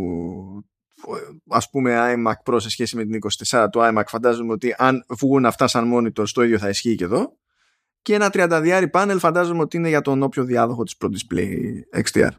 ας 1.48 1.70
πούμε 1.70 2.14
iMac 2.14 2.52
Pro 2.52 2.56
σε 2.60 2.70
σχέση 2.70 2.96
με 2.96 3.04
την 3.04 3.18
24 3.48 3.66
του 3.72 3.80
iMac 3.82 4.04
φαντάζομαι 4.06 4.52
ότι 4.52 4.74
αν 4.78 5.04
βγουν 5.08 5.46
αυτά 5.46 5.66
σαν 5.66 5.92
monitor 5.94 6.28
το 6.32 6.42
ίδιο 6.42 6.58
θα 6.58 6.68
ισχύει 6.68 6.94
και 6.94 7.04
εδώ. 7.04 7.36
Και 8.02 8.14
ένα 8.14 8.30
32 8.32 8.84
panel 8.92 9.16
φαντάζομαι 9.18 9.60
ότι 9.60 9.76
είναι 9.76 9.88
για 9.88 10.00
τον 10.00 10.22
όποιο 10.22 10.44
διάδοχο 10.44 10.82
της 10.82 10.96
Pro 11.00 11.08
Display 11.08 11.50
XDR 12.02 12.30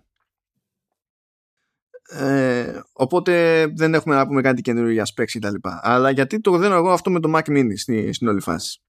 ε, 2.10 2.80
οπότε 2.94 3.66
δεν 3.76 3.94
έχουμε 3.94 4.16
να 4.16 4.28
πούμε 4.28 4.42
κάτι 4.42 4.62
καινούριο 4.62 4.92
για 4.92 5.06
specs 5.06 5.26
και 5.26 5.40
τα 5.40 5.52
λοιπά. 5.52 5.80
Αλλά 5.84 6.10
γιατί 6.10 6.42
το 6.42 6.58
δένω 6.58 6.76
εγώ 6.76 6.92
αυτό 6.92 7.12
με 7.12 7.20
το 7.20 7.32
Mac 7.36 7.50
Mini 7.50 7.72
στην, 7.76 8.14
στην 8.14 8.28
όλη 8.28 8.42
φάση. 8.42 8.82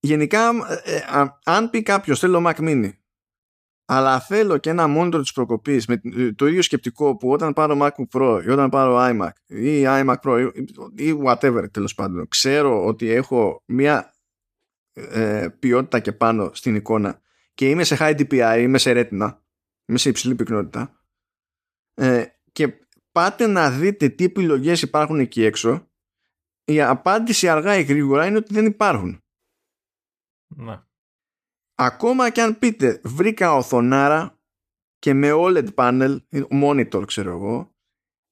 Γενικά 0.00 0.48
ε, 0.84 0.96
ε 0.96 1.02
αν 1.44 1.70
πει 1.70 1.82
κάποιος 1.82 2.18
θέλω 2.18 2.42
Mac 2.46 2.56
Mini 2.56 2.90
αλλά 3.84 4.20
θέλω 4.20 4.58
και 4.58 4.70
ένα 4.70 4.84
monitor 4.88 5.20
της 5.20 5.32
προκοπής 5.32 5.86
με 5.86 6.00
το 6.36 6.46
ίδιο 6.46 6.62
σκεπτικό 6.62 7.16
που 7.16 7.30
όταν 7.30 7.52
πάρω 7.52 7.78
MacBook 7.80 8.18
Pro 8.18 8.42
ή 8.46 8.50
όταν 8.50 8.68
πάρω 8.70 8.96
iMac 8.98 9.32
ή 9.46 9.82
iMac 9.86 10.16
Pro 10.22 10.50
ή 10.96 11.20
whatever 11.24 11.64
τέλος 11.70 11.94
πάντων 11.94 12.28
ξέρω 12.28 12.86
ότι 12.86 13.10
έχω 13.10 13.62
μια 13.66 14.14
ε, 14.92 15.48
ποιότητα 15.58 16.00
και 16.00 16.12
πάνω 16.12 16.50
στην 16.54 16.74
εικόνα 16.74 17.20
και 17.54 17.70
είμαι 17.70 17.84
σε 17.84 17.96
high 18.00 18.20
DPI, 18.20 18.58
είμαι 18.60 18.78
σε 18.78 18.92
retina 18.94 19.32
είμαι 19.86 19.98
σε 19.98 20.08
υψηλή 20.08 20.34
πυκνότητα 20.34 21.00
ε, 21.94 22.24
και 22.52 22.74
πάτε 23.12 23.46
να 23.46 23.70
δείτε 23.70 24.08
τι 24.08 24.24
επιλογές 24.24 24.82
υπάρχουν 24.82 25.18
εκεί 25.18 25.44
έξω 25.44 25.88
η 26.64 26.82
απάντηση 26.82 27.48
αργά 27.48 27.76
ή 27.76 27.82
γρήγορα 27.82 28.26
είναι 28.26 28.36
ότι 28.36 28.54
δεν 28.54 28.66
υπάρχουν. 28.66 29.22
Ναι. 30.56 30.82
Ακόμα 31.74 32.30
και 32.30 32.42
αν 32.42 32.58
πείτε 32.58 33.00
βρήκα 33.04 33.54
οθονάρα 33.54 34.38
και 34.98 35.14
με 35.14 35.30
OLED 35.32 35.74
panel, 35.74 36.16
monitor 36.62 37.02
ξέρω 37.06 37.30
εγώ, 37.30 37.74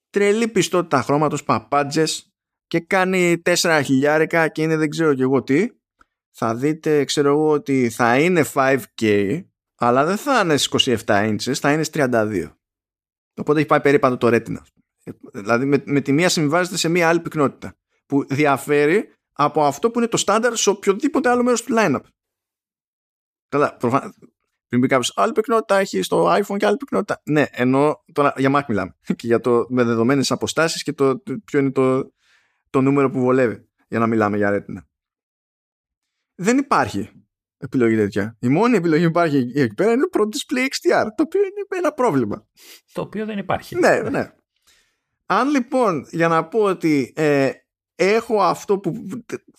τρελή 0.09 0.47
πιστότητα 0.47 1.01
χρώματος 1.01 1.43
παπάντζες 1.43 2.33
και 2.67 2.79
κάνει 2.79 3.41
4 3.45 3.81
χιλιάρικα 3.83 4.47
και 4.47 4.61
είναι 4.61 4.77
δεν 4.77 4.89
ξέρω 4.89 5.13
και 5.13 5.21
εγώ 5.21 5.43
τι, 5.43 5.69
θα 6.35 6.55
δείτε 6.55 7.03
ξέρω 7.03 7.29
εγώ 7.29 7.49
ότι 7.49 7.89
θα 7.89 8.19
είναι 8.19 8.45
5K 8.53 9.41
αλλά 9.75 10.05
δεν 10.05 10.17
θα 10.17 10.39
είναι 10.39 10.57
στις 10.57 11.03
27 11.05 11.05
inches, 11.05 11.53
θα 11.53 11.73
είναι 11.73 11.83
στις 11.83 12.03
32. 12.05 12.51
Οπότε 13.39 13.59
έχει 13.59 13.67
πάει 13.67 13.81
περίπατο 13.81 14.17
το 14.17 14.27
Retina. 14.27 14.61
Δηλαδή 15.33 15.65
με, 15.65 15.83
με 15.85 16.01
τη 16.01 16.11
μία 16.11 16.29
συμβάζεται 16.29 16.77
σε 16.77 16.89
μία 16.89 17.09
άλλη 17.09 17.19
πυκνότητα 17.19 17.75
που 18.05 18.25
διαφέρει 18.25 19.13
από 19.31 19.63
αυτό 19.63 19.91
που 19.91 19.99
είναι 19.99 20.07
το 20.07 20.17
στάνταρ 20.17 20.55
σε 20.55 20.69
οποιοδήποτε 20.69 21.29
άλλο 21.29 21.43
μέρος 21.43 21.63
του 21.63 21.73
lineup. 21.77 22.01
Καλά, 23.53 23.75
προφανώς, 23.75 24.13
πριν 24.67 24.81
πει 24.81 24.87
κάποιος 24.87 25.13
άλλη 25.15 25.31
πυκνότητα 25.31 25.75
έχει 25.75 26.01
στο 26.01 26.33
iPhone 26.33 26.57
και 26.57 26.65
άλλη 26.65 26.77
πυκνότητα. 26.77 27.21
Ναι, 27.25 27.45
ενώ 27.51 28.03
τώρα 28.13 28.33
για 28.37 28.51
Mac 28.55 28.61
μιλάμε 28.67 28.95
και 29.15 29.27
για 29.27 29.39
το 29.39 29.65
με 29.69 29.83
δεδομένες 29.83 30.31
αποστάσεις 30.31 30.83
και 30.83 30.93
το, 30.93 31.21
ποιο 31.45 31.59
είναι 31.59 31.71
το, 31.71 32.13
το 32.69 32.81
νούμερο 32.81 33.09
που 33.09 33.19
βολεύει 33.19 33.69
για 33.87 33.99
να 33.99 34.07
μιλάμε 34.07 34.37
για 34.37 34.49
Retina. 34.51 34.81
Δεν 36.35 36.57
υπάρχει 36.57 37.09
επιλογή 37.57 37.95
τέτοια. 37.95 38.37
Η 38.39 38.47
μόνη 38.47 38.75
επιλογή 38.75 39.03
που 39.03 39.09
υπάρχει 39.09 39.37
εκεί 39.37 39.73
πέρα 39.73 39.91
είναι 39.91 40.03
το 40.03 40.19
Pro 40.19 40.23
Display 40.23 40.61
XDR, 40.63 41.05
το 41.15 41.23
οποίο 41.23 41.41
είναι 41.41 41.77
ένα 41.77 41.91
πρόβλημα. 41.91 42.47
Το 42.93 43.01
οποίο 43.01 43.25
δεν 43.25 43.37
υπάρχει. 43.37 43.75
ναι, 43.75 44.01
ναι. 44.01 44.31
Αν 45.25 45.49
λοιπόν, 45.49 46.07
για 46.09 46.27
να 46.27 46.47
πω 46.47 46.59
ότι 46.59 47.13
ε, 47.15 47.51
έχω 47.95 48.41
αυτό 48.41 48.79
που 48.79 48.93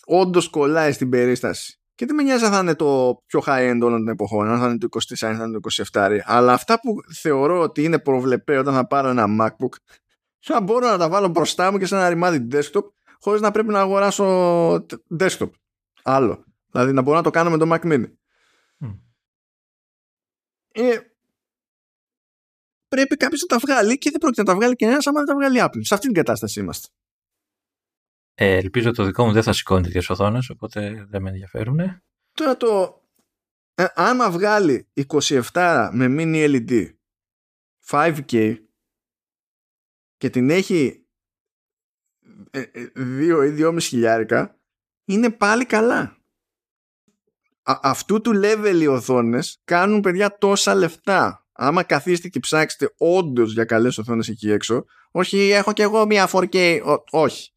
όντως 0.06 0.48
κολλάει 0.48 0.92
στην 0.92 1.08
περίσταση 1.08 1.78
και 1.94 2.06
δεν 2.06 2.14
με 2.14 2.22
νοιάζει 2.22 2.44
αν 2.44 2.52
θα 2.52 2.58
είναι 2.58 2.74
το 2.74 3.22
πιο 3.26 3.42
high 3.46 3.70
end 3.70 3.78
όλων 3.82 3.98
των 3.98 4.08
εποχών, 4.08 4.48
αν 4.48 4.58
θα 4.58 4.66
είναι 4.66 4.78
το 4.78 4.88
24, 4.90 5.26
αν 5.28 5.36
θα 5.36 5.44
είναι 5.44 5.60
το 5.60 5.68
27, 5.92 6.18
αλλά 6.24 6.52
αυτά 6.52 6.80
που 6.80 6.94
θεωρώ 7.12 7.60
ότι 7.60 7.82
είναι 7.84 7.98
προβλεπέ 7.98 8.58
όταν 8.58 8.74
θα 8.74 8.86
πάρω 8.86 9.08
ένα 9.08 9.26
MacBook, 9.40 9.76
θα 10.46 10.60
μπορώ 10.60 10.88
να 10.88 10.98
τα 10.98 11.08
βάλω 11.08 11.28
μπροστά 11.28 11.72
μου 11.72 11.78
και 11.78 11.86
σε 11.86 11.94
ένα 11.94 12.08
ρημάδι 12.08 12.46
desktop, 12.52 12.84
χωρίς 13.20 13.40
να 13.40 13.50
πρέπει 13.50 13.68
να 13.68 13.80
αγοράσω 13.80 14.26
desktop. 15.18 15.50
Άλλο. 16.02 16.44
Δηλαδή 16.70 16.92
να 16.92 17.02
μπορώ 17.02 17.16
να 17.16 17.22
το 17.22 17.30
κάνω 17.30 17.50
με 17.50 17.58
το 17.58 17.72
Mac 17.72 17.92
Mini. 17.92 18.04
Mm. 18.80 18.98
Ε, 20.72 20.98
πρέπει 22.88 23.16
κάποιος 23.16 23.40
να 23.40 23.46
τα 23.46 23.58
βγάλει 23.58 23.98
και 23.98 24.10
δεν 24.10 24.20
πρόκειται 24.20 24.42
να 24.42 24.48
τα 24.48 24.54
βγάλει 24.54 24.76
κανένα 24.76 25.00
άμα 25.04 25.18
δεν 25.18 25.26
τα 25.26 25.34
βγάλει 25.34 25.58
Apple. 25.62 25.80
Σε 25.80 25.94
αυτή 25.94 26.06
την 26.06 26.14
κατάσταση 26.14 26.60
είμαστε. 26.60 26.88
Ε, 28.34 28.56
ελπίζω 28.56 28.90
το 28.90 29.04
δικό 29.04 29.26
μου 29.26 29.32
δεν 29.32 29.42
θα 29.42 29.52
σηκώνει 29.52 29.82
τέτοιες 29.82 30.10
οθόνες, 30.10 30.50
οπότε 30.50 31.06
δεν 31.08 31.22
με 31.22 31.30
ενδιαφέρουν. 31.30 32.02
Τώρα 32.32 32.56
το. 32.56 33.02
Ε, 33.74 33.84
άμα 33.94 34.30
βγάλει 34.30 34.88
27 35.52 35.90
με 35.92 36.06
mini 36.08 36.66
LED 36.68 36.88
5K 37.86 38.56
και 40.16 40.30
την 40.30 40.50
έχει 40.50 41.06
2 42.24 42.48
ε, 42.50 42.60
ε, 42.60 43.46
ή 43.46 43.56
2,5 43.58 43.76
χιλιάρικα 43.80 44.58
είναι 45.04 45.30
πάλι 45.30 45.66
καλά. 45.66 46.18
αυτού 47.62 48.20
του 48.20 48.40
level 48.44 48.78
οι 48.80 48.86
οθόνες 48.86 49.60
κάνουν 49.64 50.00
παιδιά 50.00 50.38
τόσα 50.38 50.74
λεφτά. 50.74 51.46
Άμα 51.52 51.82
καθίσετε 51.82 52.28
και 52.28 52.40
ψάξετε 52.40 52.94
όντως 52.96 53.52
για 53.52 53.64
καλές 53.64 53.98
οθόνες 53.98 54.28
εκεί 54.28 54.50
έξω, 54.50 54.84
όχι 55.10 55.50
έχω 55.50 55.72
και 55.72 55.82
εγώ 55.82 56.06
μια 56.06 56.28
4K, 56.32 56.80
όχι 57.10 57.53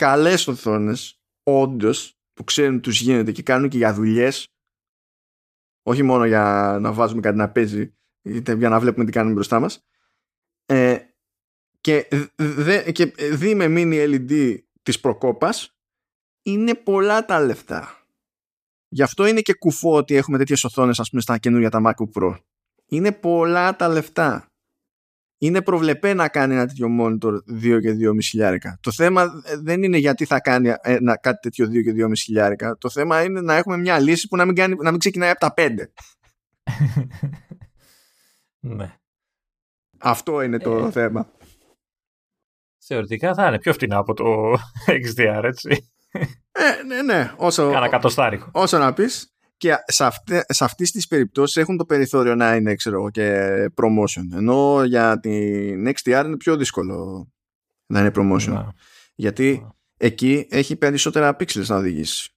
καλές 0.00 0.48
οθόνες 0.48 1.20
όντως 1.42 2.18
που 2.32 2.44
ξέρουν 2.44 2.80
τους 2.80 3.00
γίνεται 3.00 3.32
και 3.32 3.42
κάνουν 3.42 3.68
και 3.68 3.76
για 3.76 3.94
δουλειές. 3.94 4.46
όχι 5.82 6.02
μόνο 6.02 6.24
για 6.24 6.76
να 6.80 6.92
βάζουμε 6.92 7.20
κάτι 7.20 7.36
να 7.36 7.50
παίζει 7.50 7.94
είτε 8.22 8.54
για 8.54 8.68
να 8.68 8.80
βλέπουμε 8.80 9.04
τι 9.04 9.12
κάνουμε 9.12 9.34
μπροστά 9.34 9.60
μας. 9.60 9.86
Ε, 10.66 10.98
και, 11.80 12.08
δε, 12.36 12.92
και 12.92 13.04
δει 13.32 13.54
με 13.54 13.66
mini 13.68 14.14
LED 14.14 14.58
της 14.82 15.00
προκόπας 15.00 15.76
είναι 16.42 16.74
πολλά 16.74 17.24
τα 17.24 17.40
λεφτά. 17.40 18.04
Γι' 18.88 19.02
αυτό 19.02 19.26
είναι 19.26 19.40
και 19.40 19.54
κουφό 19.54 19.96
ότι 19.96 20.14
έχουμε 20.14 20.38
τέτοιες 20.38 20.64
οθόνες 20.64 20.98
ας 21.00 21.10
πούμε 21.10 21.22
στα 21.22 21.38
καινούργια 21.38 21.70
τα 21.70 21.80
MacBook 21.84 22.20
Pro. 22.20 22.36
Είναι 22.86 23.12
πολλά 23.12 23.76
τα 23.76 23.88
λεφτά 23.88 24.49
είναι 25.42 25.62
προβλεπέ 25.62 26.14
να 26.14 26.28
κάνει 26.28 26.54
ένα 26.54 26.66
τέτοιο 26.66 26.88
monitor 27.00 27.32
2 27.64 27.80
και 27.80 27.96
2,5 28.00 28.16
χιλιάρικα. 28.22 28.78
Το 28.80 28.92
θέμα 28.92 29.22
ε, 29.44 29.56
δεν 29.56 29.82
είναι 29.82 29.96
γιατί 29.96 30.24
θα 30.24 30.40
κάνει 30.40 30.72
ένα, 30.82 31.16
κάτι 31.18 31.38
τέτοιο 31.40 31.66
2 31.66 31.82
και 31.82 32.04
2,5 32.06 32.12
χιλιάρικα. 32.16 32.76
Το 32.78 32.90
θέμα 32.90 33.22
είναι 33.22 33.40
να 33.40 33.54
έχουμε 33.54 33.76
μια 33.76 33.98
λύση 33.98 34.28
που 34.28 34.36
να 34.36 34.44
μην, 34.44 34.54
κάνει, 34.54 34.74
να 34.78 34.90
μην 34.90 34.98
ξεκινάει 34.98 35.30
από 35.30 35.40
τα 35.40 35.54
5. 35.56 35.70
ναι. 38.76 38.94
Αυτό 39.98 40.42
είναι 40.42 40.58
το 40.58 40.76
ε, 40.76 40.90
θέμα. 40.90 41.30
Θεωρητικά 42.78 43.34
θα 43.34 43.46
είναι 43.46 43.58
πιο 43.58 43.72
φτηνά 43.72 43.96
από 43.96 44.14
το 44.14 44.52
XDR, 45.04 45.42
έτσι. 45.44 45.90
Ε, 46.52 46.82
ναι, 46.86 47.02
ναι. 47.02 47.34
Όσο, 47.36 47.70
Κάνα 47.70 47.88
κατοστάρικο. 47.88 48.48
Όσο 48.52 48.78
να 48.78 48.92
πεις. 48.92 49.29
Και 49.60 49.74
σε, 49.86 50.04
αυτέ, 50.04 50.44
σε 50.48 50.64
αυτές 50.64 50.90
τις 50.90 51.06
περιπτώσεις 51.06 51.56
έχουν 51.56 51.76
το 51.76 51.84
περιθώριο 51.84 52.34
να 52.34 52.54
είναι 52.54 52.74
ξέρω, 52.74 53.10
και 53.10 53.64
promotion. 53.74 54.36
Ενώ 54.36 54.84
για 54.84 55.20
την 55.20 55.88
XDR 55.88 56.22
είναι 56.26 56.36
πιο 56.36 56.56
δύσκολο 56.56 57.28
να 57.86 58.00
είναι 58.00 58.10
promotion. 58.14 58.68
Γιατί 59.14 59.66
εκεί 59.96 60.46
έχει 60.50 60.76
περισσότερα 60.76 61.36
pixels 61.38 61.66
να 61.66 61.76
οδηγήσει. 61.76 62.34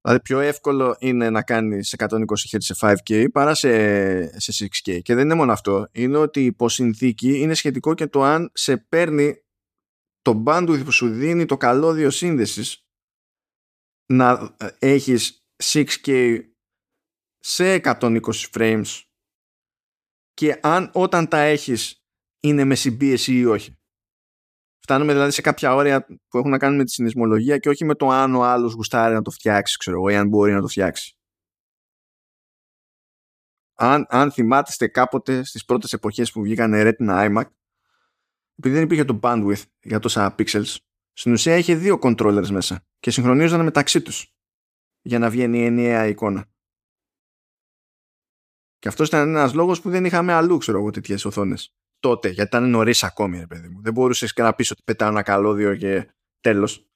Δηλαδή 0.00 0.22
πιο 0.22 0.40
εύκολο 0.40 0.96
είναι 0.98 1.30
να 1.30 1.42
κάνεις 1.42 1.88
σε 1.88 1.96
120 1.98 2.16
Hz 2.50 2.56
σε 2.58 2.74
5K 2.80 3.26
παρά 3.32 3.54
σε, 3.54 4.40
σε 4.40 4.68
6K. 4.70 5.02
Και 5.02 5.14
δεν 5.14 5.24
είναι 5.24 5.34
μόνο 5.34 5.52
αυτό. 5.52 5.88
Είναι 5.92 6.16
ότι 6.16 6.44
υπό 6.44 6.68
συνθήκη 6.68 7.38
είναι 7.38 7.54
σχετικό 7.54 7.94
και 7.94 8.06
το 8.06 8.22
αν 8.22 8.50
σε 8.54 8.76
παίρνει 8.76 9.42
το 10.22 10.42
bandwidth 10.46 10.84
που 10.84 10.92
σου 10.92 11.08
δίνει 11.08 11.44
το 11.44 11.56
καλώδιο 11.56 12.10
σύνδεσης 12.10 12.82
να 14.06 14.56
έχεις 14.78 15.42
6K 15.62 16.38
σε 17.38 17.80
120 17.84 18.20
frames 18.52 19.02
και 20.34 20.58
αν 20.62 20.90
όταν 20.94 21.28
τα 21.28 21.38
έχεις 21.38 22.02
είναι 22.40 22.64
με 22.64 22.74
συμπίεση 22.74 23.38
ή 23.38 23.44
όχι. 23.44 23.78
Φτάνουμε 24.78 25.12
δηλαδή 25.12 25.30
σε 25.30 25.40
κάποια 25.40 25.74
όρια 25.74 26.04
που 26.04 26.38
έχουν 26.38 26.50
να 26.50 26.58
κάνουν 26.58 26.76
με 26.76 26.84
τη 26.84 26.90
συνεισμολογία 26.90 27.58
και 27.58 27.68
όχι 27.68 27.84
με 27.84 27.94
το 27.94 28.08
αν 28.08 28.34
ο 28.34 28.44
άλλος 28.44 28.72
γουστάρει 28.72 29.14
να 29.14 29.22
το 29.22 29.30
φτιάξει, 29.30 29.76
ξέρω 29.76 29.96
εγώ, 29.96 30.08
ή 30.08 30.16
αν 30.16 30.28
μπορεί 30.28 30.52
να 30.52 30.60
το 30.60 30.68
φτιάξει. 30.68 31.16
Αν, 33.74 34.06
αν 34.08 34.32
θυμάστε 34.32 34.88
κάποτε 34.88 35.44
στις 35.44 35.64
πρώτες 35.64 35.92
εποχές 35.92 36.32
που 36.32 36.42
βγήκαν 36.42 36.72
Retina 36.74 37.36
iMac, 37.36 37.44
επειδή 38.56 38.74
δεν 38.74 38.82
υπήρχε 38.82 39.04
το 39.04 39.18
bandwidth 39.22 39.62
για 39.80 39.98
τόσα 39.98 40.34
pixels, 40.38 40.76
στην 41.12 41.32
ουσία 41.32 41.56
είχε 41.56 41.74
δύο 41.74 41.98
controllers 42.02 42.48
μέσα 42.48 42.86
και 42.98 43.10
συγχρονίζονταν 43.10 43.64
μεταξύ 43.64 44.02
τους 44.02 44.37
για 45.08 45.18
να 45.18 45.30
βγαίνει 45.30 45.58
η 45.58 45.64
ενιαία 45.64 46.06
εικόνα. 46.06 46.46
Και 48.78 48.88
αυτός 48.88 49.08
ήταν 49.08 49.28
ένας 49.28 49.54
λόγος 49.54 49.80
που 49.80 49.90
δεν 49.90 50.04
είχαμε 50.04 50.32
αλλού, 50.32 50.58
ξέρω 50.58 50.78
εγώ, 50.78 50.90
τέτοιες 50.90 51.24
οθόνες. 51.24 51.74
Τότε, 51.98 52.28
γιατί 52.28 52.56
ήταν 52.56 52.70
νωρίς 52.70 53.02
ακόμη, 53.02 53.38
ρε 53.38 53.46
παιδί 53.46 53.68
μου. 53.68 53.82
Δεν 53.82 53.92
μπορούσες 53.92 54.32
και 54.32 54.42
να 54.42 54.54
πεις 54.54 54.70
ότι 54.70 54.82
πετάω 54.84 55.08
ένα 55.08 55.22
καλώδιο 55.22 55.76
και 55.76 56.08
τέλος. 56.40 56.88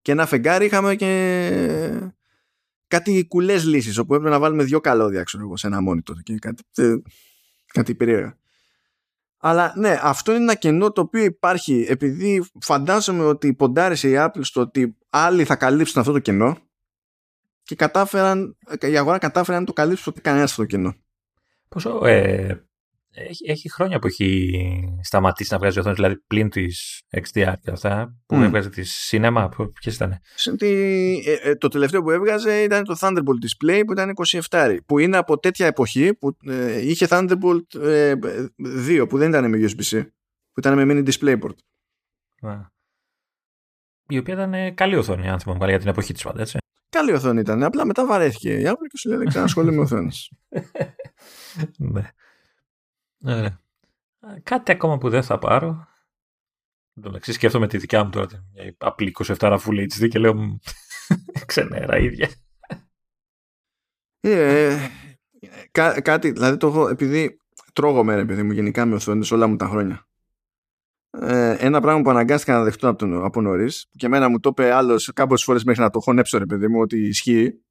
Και 0.00 0.12
ένα 0.12 0.26
φεγγάρι 0.26 0.64
είχαμε 0.64 0.96
και 0.96 2.12
κάτι 2.86 3.26
κουλές 3.26 3.64
λύσεις 3.64 3.98
όπου 3.98 4.14
έπρεπε 4.14 4.32
να 4.32 4.40
βάλουμε 4.40 4.64
δύο 4.64 4.80
καλώδια, 4.80 5.22
ξέρω 5.22 5.44
εγώ, 5.44 5.56
σε 5.56 5.66
ένα 5.66 5.78
monitor 5.88 6.22
και 6.22 6.34
κάτι, 6.38 6.62
ε, 6.74 6.96
κάτι 7.66 7.94
περίεργα. 7.94 8.38
Αλλά 9.38 9.72
ναι, 9.76 9.98
αυτό 10.02 10.32
είναι 10.32 10.42
ένα 10.42 10.54
κενό 10.54 10.92
το 10.92 11.00
οποίο 11.00 11.24
υπάρχει 11.24 11.86
επειδή 11.88 12.44
φαντάζομαι 12.60 13.24
ότι 13.24 13.54
ποντάρισε 13.54 14.08
η 14.08 14.14
Apple 14.16 14.40
στο 14.40 14.60
ότι 14.60 14.96
άλλοι 15.10 15.44
θα 15.44 15.56
καλύψουν 15.56 16.00
αυτό 16.00 16.12
το 16.12 16.18
κενό 16.18 16.56
και 17.62 17.74
κατάφεραν, 17.74 18.56
η 18.80 18.98
αγορά 18.98 19.18
κατάφεραν 19.18 19.60
να 19.60 19.66
το 19.66 19.72
καλύψουν 19.72 20.12
ότι 20.12 20.20
κανένας 20.20 20.50
αυτό 20.50 20.62
το 20.62 20.68
κενό. 20.68 20.94
Πόσο, 21.68 22.06
ε, 22.06 22.67
έχει, 23.14 23.50
έχει 23.50 23.70
χρόνια 23.70 23.98
που 23.98 24.06
έχει 24.06 24.50
σταματήσει 25.02 25.52
να 25.52 25.58
βγάζει 25.58 25.78
οθόνης, 25.78 25.96
δηλαδή 25.96 26.16
πλην 26.26 26.48
της 26.50 27.02
XDR 27.10 27.52
και 27.60 27.70
αυτά, 27.70 28.16
που 28.26 28.36
Mm. 28.36 28.42
έβγαζε 28.42 28.70
τη 28.70 28.82
Cinema, 29.10 29.48
ποιες 29.80 29.94
ήταν. 29.94 30.18
Σε 30.34 30.56
τι- 30.56 31.22
ε, 31.26 31.32
ε, 31.50 31.54
το 31.54 31.68
τελευταίο 31.68 32.02
που 32.02 32.10
έβγαζε 32.10 32.62
ήταν 32.62 32.84
το 32.84 32.96
Thunderbolt 33.00 33.18
Display 33.68 33.82
που 33.86 33.92
ήταν 33.92 34.10
27 34.50 34.78
που 34.86 34.98
είναι 34.98 35.16
από 35.16 35.38
τέτοια 35.38 35.66
εποχή 35.66 36.14
που 36.14 36.36
ε, 36.46 36.88
είχε 36.88 37.06
Thunderbolt 37.10 37.80
ε, 37.82 38.14
2 38.88 39.06
που 39.08 39.18
δεν 39.18 39.28
ήταν 39.28 39.48
με 39.50 39.58
USB-C 39.60 40.02
που 40.52 40.60
ήταν 40.60 40.86
με 40.86 40.94
mini 41.04 41.10
DisplayPort 41.10 41.54
Α. 42.40 42.56
Η 44.10 44.18
οποία 44.18 44.34
ήταν 44.34 44.54
ε, 44.54 44.70
καλή 44.70 44.96
οθόνη, 44.96 45.28
αν 45.28 45.40
θυμάμαι 45.40 45.58
καλά, 45.58 45.70
για 45.70 45.80
την 45.80 45.88
εποχή 45.88 46.12
της 46.12 46.22
πάντα, 46.22 46.40
έτσι. 46.40 46.58
καλή 46.88 47.12
οθόνη 47.12 47.40
ήταν 47.40 47.62
απλά 47.62 47.86
μετά 47.86 48.06
βαρέθηκε 48.06 48.54
η 48.54 48.62
Apple 48.66 48.86
και 48.90 48.96
σου 48.96 49.08
λέει 49.08 49.18
δεν 49.18 49.26
ξανασχολούμαι 49.28 49.76
με 49.76 49.82
οθόνες 49.82 50.30
ναι. 51.78 52.08
Ωραία. 53.24 53.60
Α, 54.20 54.40
Κάτι 54.42 54.72
ακόμα 54.72 54.98
που 54.98 55.08
δεν 55.08 55.22
θα 55.22 55.38
πάρω. 55.38 55.86
Εν 56.94 57.02
τω 57.02 57.08
μεταξύ 57.08 57.32
σκέφτομαι 57.32 57.66
τη 57.66 57.78
δικιά 57.78 58.04
μου 58.04 58.10
τώρα, 58.10 58.26
την- 58.26 58.42
μια 58.54 58.74
απλή 58.78 59.14
27 59.24 59.58
Full 59.64 59.86
HD 59.86 60.08
και 60.08 60.18
λέω 60.18 60.34
«Μμ, 60.34 60.56
ξενέρα 61.46 61.98
ίδια. 61.98 62.28
Ε, 64.20 64.76
κά- 65.70 66.02
κάτι, 66.02 66.30
δηλαδή 66.30 66.56
το 66.56 66.66
έχω, 66.66 66.88
επειδή 66.88 67.40
τρώγομαι 67.72 68.14
ρε 68.14 68.24
παιδί 68.24 68.42
μου 68.42 68.52
γενικά 68.52 68.84
με 68.86 68.94
οθόνες 68.94 69.30
όλα 69.30 69.46
μου 69.46 69.56
τα 69.56 69.66
χρόνια. 69.66 70.06
Ε, 71.10 71.56
ένα 71.58 71.80
πράγμα 71.80 72.02
που 72.02 72.10
αναγκάστηκα 72.10 72.52
να 72.58 72.64
δεχτώ 72.64 72.88
από, 72.88 72.98
τον, 72.98 73.24
από 73.24 73.40
νωρίς, 73.40 73.86
που 73.90 73.96
και 73.96 74.06
εμένα 74.06 74.28
μου 74.28 74.40
το 74.40 74.48
είπε 74.48 74.72
άλλος 74.72 75.10
κάποιε 75.14 75.36
φορές 75.36 75.64
μέχρι 75.64 75.82
να 75.82 75.90
το 75.90 76.00
χωνέψω, 76.00 76.38
ρε 76.38 76.46
παιδί 76.46 76.68
μου, 76.68 76.80
ότι 76.80 76.98
ισχύει, 77.06 77.62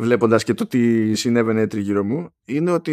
βλέποντας 0.00 0.44
και 0.44 0.54
το 0.54 0.66
τι 0.66 1.14
συνέβαινε 1.14 1.66
τριγύρω 1.66 2.04
μου, 2.04 2.30
είναι 2.44 2.70
ότι 2.70 2.92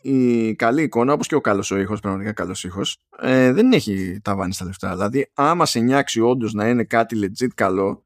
η 0.00 0.54
καλή 0.54 0.82
εικόνα, 0.82 1.12
όπως 1.12 1.26
και 1.26 1.34
ο 1.34 1.40
καλός 1.40 1.70
ο 1.70 1.78
ήχος, 1.78 2.00
πραγματικά 2.00 2.32
καλός 2.32 2.64
ήχος, 2.64 2.98
ε, 3.18 3.52
δεν 3.52 3.72
έχει 3.72 4.20
ταβάνει 4.22 4.52
στα 4.52 4.64
λεφτά. 4.64 4.94
Δηλαδή, 4.94 5.30
άμα 5.34 5.66
σε 5.66 5.80
νιάξει 5.80 6.20
όντως 6.20 6.52
να 6.52 6.68
είναι 6.68 6.84
κάτι 6.84 7.18
legit 7.22 7.48
καλό, 7.54 8.04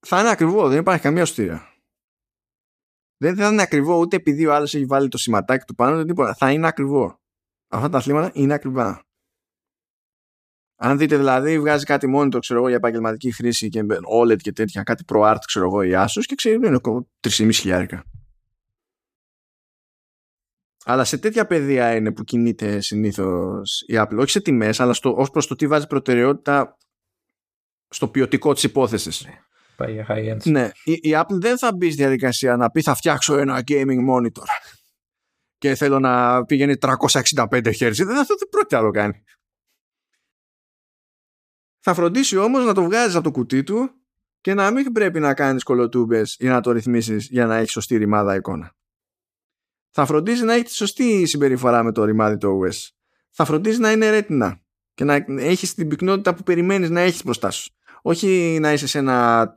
θα 0.00 0.20
είναι 0.20 0.30
ακριβό, 0.30 0.68
δεν 0.68 0.78
υπάρχει 0.78 1.02
καμία 1.02 1.22
ωστήρια. 1.22 1.72
Δεν 3.16 3.36
θα 3.36 3.48
είναι 3.48 3.62
ακριβό 3.62 3.98
ούτε 3.98 4.16
επειδή 4.16 4.46
ο 4.46 4.54
άλλος 4.54 4.74
έχει 4.74 4.84
βάλει 4.84 5.08
το 5.08 5.18
σηματάκι 5.18 5.64
του 5.64 5.74
πάνω, 5.74 5.96
ούτε 5.96 6.04
τίποτα. 6.04 6.34
Θα 6.34 6.52
είναι 6.52 6.66
ακριβό. 6.66 7.20
Αυτά 7.68 7.88
τα 7.88 7.98
αθλήματα 7.98 8.30
είναι 8.34 8.54
ακριβά. 8.54 9.07
Αν 10.80 10.98
δείτε 10.98 11.16
δηλαδή, 11.16 11.58
βγάζει 11.58 11.84
κάτι 11.84 12.12
monitor 12.16 12.38
ξέρω 12.40 12.58
εγώ, 12.58 12.68
για 12.68 12.76
επαγγελματική 12.76 13.32
χρήση 13.32 13.68
και 13.68 13.82
OLED 14.22 14.36
και 14.36 14.52
τέτοια, 14.52 14.82
κάτι 14.82 15.04
ProArt 15.12 15.38
ξέρω 15.46 15.66
εγώ, 15.66 15.82
η 15.82 15.90
Asus 15.94 16.22
και 16.26 16.34
ξέρει 16.34 16.54
είναι 16.54 16.80
3,5 17.20 17.50
χιλιάρικα. 17.52 18.04
Αλλά 20.84 21.04
σε 21.04 21.18
τέτοια 21.18 21.46
πεδία 21.46 21.94
είναι 21.94 22.12
που 22.12 22.24
κινείται 22.24 22.80
συνήθως 22.80 23.84
η 23.86 23.94
Apple. 23.96 24.16
Όχι 24.18 24.30
σε 24.30 24.40
τιμές, 24.40 24.80
αλλά 24.80 24.92
στο, 24.92 25.14
ως 25.16 25.30
προς 25.30 25.46
το 25.46 25.54
τι 25.54 25.66
βάζει 25.66 25.86
προτεραιότητα 25.86 26.76
στο 27.88 28.08
ποιοτικό 28.08 28.52
της 28.52 28.62
υπόθεσης. 28.62 29.26
Πάει 29.76 29.92
για 29.92 30.06
high 30.08 30.32
end. 30.32 30.42
Ναι, 30.44 30.70
η, 30.84 30.92
η 30.92 31.10
Apple 31.14 31.38
δεν 31.40 31.58
θα 31.58 31.74
μπει 31.76 31.86
στη 31.86 32.02
διαδικασία 32.02 32.56
να 32.56 32.70
πει 32.70 32.82
θα 32.82 32.94
φτιάξω 32.94 33.38
ένα 33.38 33.62
gaming 33.68 34.08
monitor 34.10 34.46
και 35.58 35.74
θέλω 35.74 35.98
να 35.98 36.44
πηγαίνει 36.44 36.74
365 36.80 36.94
Hz. 37.48 37.92
Δεν, 37.92 38.18
αυτό 38.18 38.34
δεν 38.38 38.48
πρόκειται 38.50 38.76
να 38.76 38.82
το 38.82 38.90
κάνει. 38.90 39.22
Θα 41.88 41.96
φροντίσει 41.96 42.36
όμως 42.36 42.64
να 42.64 42.74
το 42.74 42.82
βγάζεις 42.82 43.14
από 43.14 43.24
το 43.24 43.30
κουτί 43.30 43.62
του 43.62 43.90
και 44.40 44.54
να 44.54 44.70
μην 44.70 44.92
πρέπει 44.92 45.20
να 45.20 45.34
κάνεις 45.34 45.62
κολοτούμπες 45.62 46.36
ή 46.38 46.46
να 46.46 46.60
το 46.60 46.70
ρυθμίσεις 46.70 47.28
για 47.30 47.46
να 47.46 47.56
έχεις 47.56 47.70
σωστή 47.70 47.96
ρημάδα 47.96 48.34
εικόνα. 48.34 48.74
Θα 49.90 50.06
φροντίζει 50.06 50.44
να 50.44 50.52
έχεις 50.52 50.68
τη 50.68 50.74
σωστή 50.74 51.26
συμπεριφορά 51.26 51.82
με 51.82 51.92
το 51.92 52.04
ρημάδι 52.04 52.36
το 52.36 52.60
OS. 52.64 52.88
Θα 53.30 53.44
φροντίζει 53.44 53.80
να 53.80 53.92
είναι 53.92 54.10
ρέτινα 54.10 54.60
και 54.94 55.04
να 55.04 55.24
έχεις 55.26 55.74
την 55.74 55.88
πυκνότητα 55.88 56.34
που 56.34 56.42
περιμένεις 56.42 56.90
να 56.90 57.00
έχεις 57.00 57.24
μπροστά 57.24 57.50
σου. 57.50 57.70
Όχι 58.02 58.58
να 58.60 58.72
είσαι 58.72 58.86
σε 58.86 58.98
ένα 58.98 59.52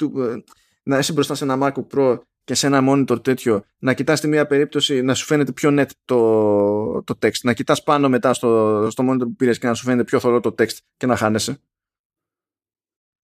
να 0.83 0.97
είσαι 0.97 1.13
μπροστά 1.13 1.35
σε 1.35 1.43
ένα 1.43 1.57
MacBook 1.61 1.97
Pro 1.97 2.19
και 2.43 2.53
σε 2.53 2.67
ένα 2.67 2.81
monitor 2.89 3.23
τέτοιο 3.23 3.63
να 3.79 3.93
κοιτάς 3.93 4.21
τη 4.21 4.27
μία 4.27 4.47
περίπτωση 4.47 5.01
να 5.01 5.13
σου 5.13 5.25
φαίνεται 5.25 5.51
πιο 5.51 5.69
net 5.73 5.89
το, 6.05 7.03
το 7.03 7.17
text 7.21 7.39
να 7.43 7.53
κοιτάς 7.53 7.83
πάνω 7.83 8.09
μετά 8.09 8.33
στο, 8.33 8.87
στο 8.91 9.03
monitor 9.09 9.19
που 9.19 9.35
πήρες 9.35 9.57
και 9.57 9.67
να 9.67 9.73
σου 9.73 9.83
φαίνεται 9.83 10.03
πιο 10.03 10.19
θολό 10.19 10.39
το 10.39 10.55
text 10.57 10.77
και 10.97 11.05
να 11.05 11.15
χάνεσαι 11.15 11.59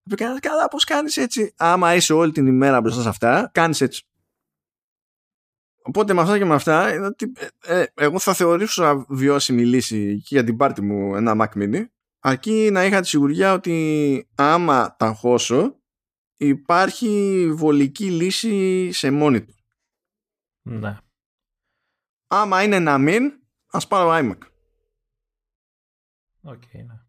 και 0.08 0.16
κάνεις 0.16 0.40
καλά 0.40 0.68
πως 0.68 0.84
κάνεις 0.84 1.18
έτσι 1.18 1.54
άμα 1.58 1.96
είσαι 1.96 2.14
όλη 2.14 2.32
την 2.32 2.48
ημέρα 2.48 2.82
μπροστά 2.82 3.02
σε 3.02 3.10
αυτά 3.10 3.50
κάνεις 3.54 3.82
έτσι 3.82 4.06
οπότε 5.82 6.14
με 6.14 6.22
αυτά 6.22 6.38
και 6.38 6.46
με 6.46 6.54
αυτά 6.54 6.94
είναι 6.94 7.06
ότι, 7.06 7.32
ε, 7.66 7.80
ε, 7.80 7.86
εγώ 7.96 8.20
θα 8.20 8.34
θεωρήσω 8.34 9.06
βιώσιμη 9.10 9.66
λύση 9.66 10.22
και 10.22 10.36
για 10.36 10.44
την 10.44 10.58
πάρτι 10.58 10.82
μου 10.82 11.16
ένα 11.16 11.36
Mac 11.40 11.58
Mini 11.58 11.86
αρκεί 12.20 12.70
να 12.72 12.86
είχα 12.86 13.02
τη 13.02 13.08
σιγουριά 13.08 13.54
ότι 13.54 14.28
άμα 14.36 14.96
τα 14.96 15.14
χώσω 15.14 15.80
υπάρχει 16.38 17.48
βολική 17.54 18.12
λύση 18.12 18.92
σε 18.92 19.10
monitor. 19.12 19.46
Ναι. 20.62 20.98
Άμα 22.28 22.64
είναι 22.64 22.80
να 22.80 22.98
μην, 22.98 23.40
ας 23.68 23.88
πάρω 23.88 24.10
iMac. 24.12 24.38
OK, 26.42 26.64
ναι. 26.74 27.07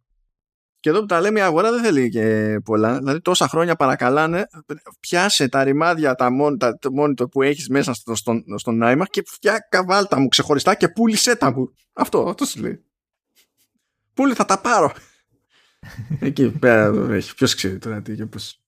Και 0.80 0.88
εδώ 0.88 1.00
που 1.00 1.06
τα 1.06 1.20
λέμε 1.20 1.38
η 1.38 1.42
αγορά 1.42 1.70
δεν 1.70 1.82
θέλει 1.82 2.08
και 2.08 2.56
πολλά. 2.64 2.98
Δηλαδή 2.98 3.20
τόσα 3.20 3.48
χρόνια 3.48 3.76
παρακαλάνε 3.76 4.46
πιάσε 5.00 5.48
τα 5.48 5.64
ρημάδια, 5.64 6.14
τα, 6.14 6.28
mon, 6.40 6.58
τα 6.58 6.78
το 6.78 6.90
monitor 7.00 7.30
που 7.30 7.42
έχεις 7.42 7.68
μέσα 7.68 7.94
στο, 7.94 8.14
στον, 8.14 8.44
στον 8.56 8.80
iMac 8.82 9.06
και 9.10 9.22
φτιάκα 9.26 9.84
βάλτα 9.84 10.18
μου 10.18 10.28
ξεχωριστά 10.28 10.74
και 10.74 10.88
πούλησέ 10.88 11.36
τα 11.36 11.52
μου. 11.52 11.74
Αυτό, 11.92 12.28
αυτό 12.28 12.44
σου 12.44 12.60
λέει. 12.60 12.84
Πούλη 14.14 14.34
θα 14.34 14.44
τα 14.44 14.60
πάρω. 14.60 14.92
Εκεί 16.20 16.50
πέρα 16.50 16.92
το 16.92 17.00
έχει. 17.00 17.34
Ποιος 17.34 17.54
ξέρει 17.54 17.78
τώρα 17.78 18.02
τι 18.02 18.14
και 18.14 18.26
πώς. 18.26 18.60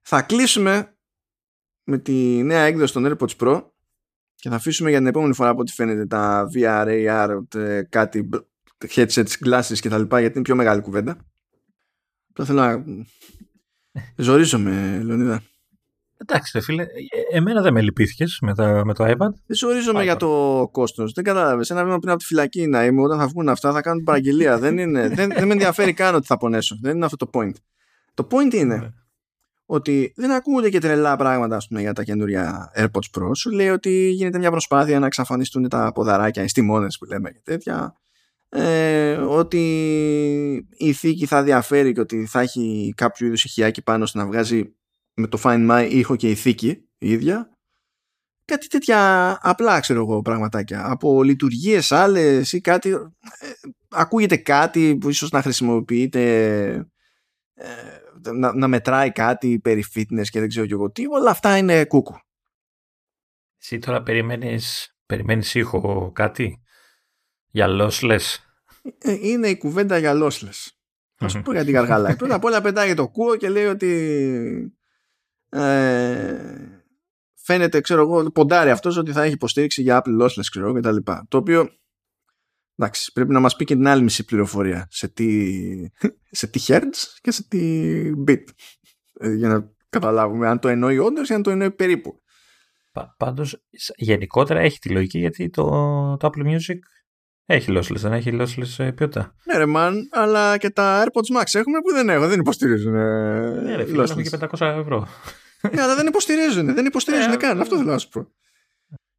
Θα 0.00 0.22
κλείσουμε 0.22 0.94
με 1.84 1.98
τη 1.98 2.42
νέα 2.42 2.62
έκδοση 2.62 2.92
των 2.92 3.06
AirPods 3.06 3.36
Pro 3.36 3.64
και 4.34 4.48
θα 4.48 4.54
αφήσουμε 4.54 4.90
για 4.90 4.98
την 4.98 5.06
επόμενη 5.06 5.34
φορά 5.34 5.48
από 5.48 5.60
ό,τι 5.60 5.72
φαίνεται 5.72 6.06
τα 6.06 6.48
VR, 6.54 6.86
AR, 6.86 7.38
κάτι 7.88 8.28
headsets, 8.88 9.32
glasses 9.44 9.78
και 9.80 9.88
τα 9.88 9.98
λοιπά 9.98 10.20
γιατί 10.20 10.34
είναι 10.34 10.44
πιο 10.44 10.54
μεγάλη 10.56 10.80
κουβέντα. 10.80 11.16
Απλά 12.30 12.44
θέλω 12.44 12.60
να 12.60 12.84
ζορίζομαι, 14.16 15.00
Λεωνίδα. 15.02 15.42
Εντάξει, 16.16 16.50
ρε 16.54 16.60
φίλε, 16.64 16.82
ε, 16.82 17.36
εμένα 17.36 17.62
δεν 17.62 17.72
με 17.72 17.82
λυπήθηκες 17.82 18.38
με, 18.42 18.52
με 18.84 18.94
το 18.94 19.04
iPad. 19.04 19.32
Δεν 19.46 19.56
ζορίζομαι 19.56 20.02
για 20.02 20.16
το 20.16 20.68
κόστος. 20.72 21.12
Δεν 21.12 21.24
κατάλαβες. 21.24 21.70
Ένα 21.70 21.84
βήμα 21.84 21.98
πριν 21.98 22.10
από 22.10 22.18
τη 22.18 22.24
φυλακή 22.24 22.66
να 22.66 22.84
είμαι, 22.84 23.02
όταν 23.02 23.18
θα 23.18 23.26
βγουν 23.26 23.48
αυτά 23.48 23.72
θα 23.72 23.80
κάνουν 23.80 24.04
παραγγελία. 24.04 24.58
δεν, 24.58 24.78
είναι, 24.78 25.08
δεν, 25.08 25.28
δεν 25.34 25.46
με 25.46 25.52
ενδιαφέρει 25.52 25.92
καν 25.92 26.14
ότι 26.14 26.26
θα 26.26 26.36
πονέσω. 26.36 26.78
Δεν 26.80 26.96
είναι 26.96 27.04
αυτό 27.04 27.16
το 27.16 27.30
point. 27.32 27.52
Το 28.14 28.26
point 28.30 28.54
είναι 28.54 28.76
Ναι. 28.76 28.88
ότι 29.66 30.12
δεν 30.16 30.30
ακούγονται 30.30 30.70
και 30.70 30.78
τρελά 30.78 31.16
πράγματα 31.16 31.56
ας 31.56 31.68
πούμε, 31.68 31.80
για 31.80 31.92
τα 31.92 32.02
καινούρια 32.04 32.72
AirPods 32.76 33.18
Pro. 33.18 33.30
Σου 33.36 33.50
λέει 33.50 33.68
ότι 33.68 34.08
γίνεται 34.10 34.38
μια 34.38 34.50
προσπάθεια 34.50 34.98
να 34.98 35.06
εξαφανιστούν 35.06 35.68
τα 35.68 35.92
ποδαράκια, 35.94 36.42
οι 36.42 36.48
στιμόνες 36.48 36.98
που 36.98 37.04
λέμε 37.04 37.30
και 37.30 37.40
τέτοια. 37.44 37.94
Ε, 38.52 39.12
ότι 39.12 39.58
η 40.76 40.92
θήκη 40.92 41.26
θα 41.26 41.42
διαφέρει 41.42 41.92
και 41.92 42.00
ότι 42.00 42.26
θα 42.26 42.40
έχει 42.40 42.92
κάποιο 42.96 43.26
είδους 43.26 43.44
ηχιάκι 43.44 43.82
πάνω 43.82 44.02
ώστε 44.02 44.18
να 44.18 44.26
βγάζει 44.26 44.74
με 45.14 45.26
το 45.26 45.40
Find 45.42 45.70
My 45.70 45.88
ήχο 45.90 46.16
και 46.16 46.30
η 46.30 46.34
θήκη 46.34 46.68
η 46.98 47.10
ίδια. 47.10 47.50
Κάτι 48.44 48.66
τέτοια 48.66 49.38
απλά 49.42 49.80
ξέρω 49.80 50.00
εγώ 50.00 50.22
πραγματάκια. 50.22 50.90
Από 50.90 51.22
λειτουργίες 51.22 51.92
άλλες 51.92 52.52
ή 52.52 52.60
κάτι 52.60 52.90
ε, 52.90 52.98
ακούγεται 53.88 54.36
κάτι 54.36 54.96
που 54.96 55.08
ίσως 55.08 55.30
να 55.30 55.42
χρησιμοποιείται 55.42 56.32
ε, 57.54 58.00
να, 58.32 58.54
να 58.54 58.68
μετράει 58.68 59.12
κάτι 59.12 59.60
περί 59.60 59.84
fitness 59.94 60.26
και 60.30 60.40
δεν 60.40 60.48
ξέρω 60.48 60.66
και 60.66 60.72
εγώ 60.72 60.90
τι, 60.90 61.04
όλα 61.06 61.30
αυτά 61.30 61.56
είναι 61.56 61.84
κούκου. 61.84 62.18
Εσύ 63.60 63.78
τώρα 63.78 64.02
περιμένεις, 64.02 64.96
περιμένεις 65.06 65.54
ήχο 65.54 66.12
κάτι; 66.14 66.62
Για 67.50 67.66
lossless. 67.68 68.36
Ε, 68.98 69.16
είναι 69.20 69.48
η 69.48 69.56
κουβέντα 69.56 69.98
για 69.98 70.12
lossless. 70.14 70.68
Θα 71.14 71.28
σου 71.28 71.42
πω 71.42 71.52
για 71.52 71.64
την 71.64 71.74
γαργάλα. 71.74 72.16
Πρώτα 72.16 72.34
απ' 72.34 72.44
όλα 72.44 72.60
πετάει 72.60 72.94
το 72.94 73.08
κούο 73.08 73.36
και 73.36 73.48
λέει 73.48 73.64
ότι 73.64 74.74
ε, 75.48 76.80
φαίνεται, 77.34 77.80
ξέρω 77.80 78.00
εγώ, 78.00 78.30
ποντάρει 78.30 78.70
αυτός 78.70 78.96
ότι 78.96 79.12
θα 79.12 79.22
έχει 79.22 79.34
υποστήριξη 79.34 79.82
για 79.82 80.02
Apple 80.02 80.22
lossless, 80.22 80.44
ξέρω 80.50 80.66
εγώ, 80.66 80.74
και 80.74 80.80
τα 80.80 80.92
λοιπά. 80.92 81.26
Το 81.28 81.36
οποίο, 81.36 81.68
εντάξει, 82.76 83.12
πρέπει 83.12 83.32
να 83.32 83.40
μας 83.40 83.56
πει 83.56 83.64
και 83.64 83.74
την 83.74 83.86
άλλη 83.86 84.02
μισή 84.02 84.24
πληροφορία 84.24 84.86
σε 84.90 85.08
τι, 85.08 85.52
σε 86.40 86.46
τι 86.46 86.60
hertz 86.66 87.18
και 87.20 87.30
σε 87.30 87.48
τι 87.48 88.02
bit. 88.26 88.44
Ε, 89.20 89.34
για 89.34 89.48
να 89.48 89.72
καταλάβουμε 89.88 90.48
αν 90.48 90.58
το 90.58 90.68
εννοεί 90.68 90.98
όντως 90.98 91.28
ή 91.28 91.34
αν 91.34 91.42
το 91.42 91.50
εννοεί 91.50 91.70
περίπου. 91.70 92.20
Πα, 92.92 93.14
πάντως, 93.18 93.64
γενικότερα 93.96 94.60
έχει 94.60 94.78
τη 94.78 94.88
λογική 94.88 95.18
γιατί 95.18 95.50
το, 95.50 95.64
το 96.16 96.30
Apple 96.32 96.46
Music 96.46 96.78
έχει 97.54 97.72
lossless, 97.78 97.96
δεν 97.96 98.12
έχει 98.12 98.36
lossless 98.40 98.84
ε, 98.84 98.90
ποιότητα. 98.90 99.34
Ναι 99.44 99.56
ρε 99.56 99.64
man, 99.76 99.92
αλλά 100.10 100.56
και 100.56 100.70
τα 100.70 101.04
AirPods 101.04 101.40
Max 101.40 101.44
έχουμε 101.52 101.80
που 101.80 101.92
δεν 101.92 102.08
έχουν, 102.08 102.28
δεν 102.28 102.40
υποστηρίζουν 102.40 102.94
ε, 102.94 103.60
Ναι 103.60 103.76
ρε 103.76 103.84
φίλε, 103.84 104.02
έχουμε 104.02 104.22
και 104.22 104.38
500 104.40 104.60
ευρώ. 104.60 105.08
ναι, 105.72 105.82
αλλά 105.82 105.94
δεν 105.94 106.06
υποστηρίζουν, 106.06 106.74
δεν 106.74 106.86
υποστηρίζουν 106.86 107.32
Ε, 107.32 107.36
καν, 107.36 107.58
ε, 107.58 107.60
αυτό 107.60 107.76
θέλω 107.76 107.90
να 107.90 107.98
σου 107.98 108.08
πω. 108.08 108.28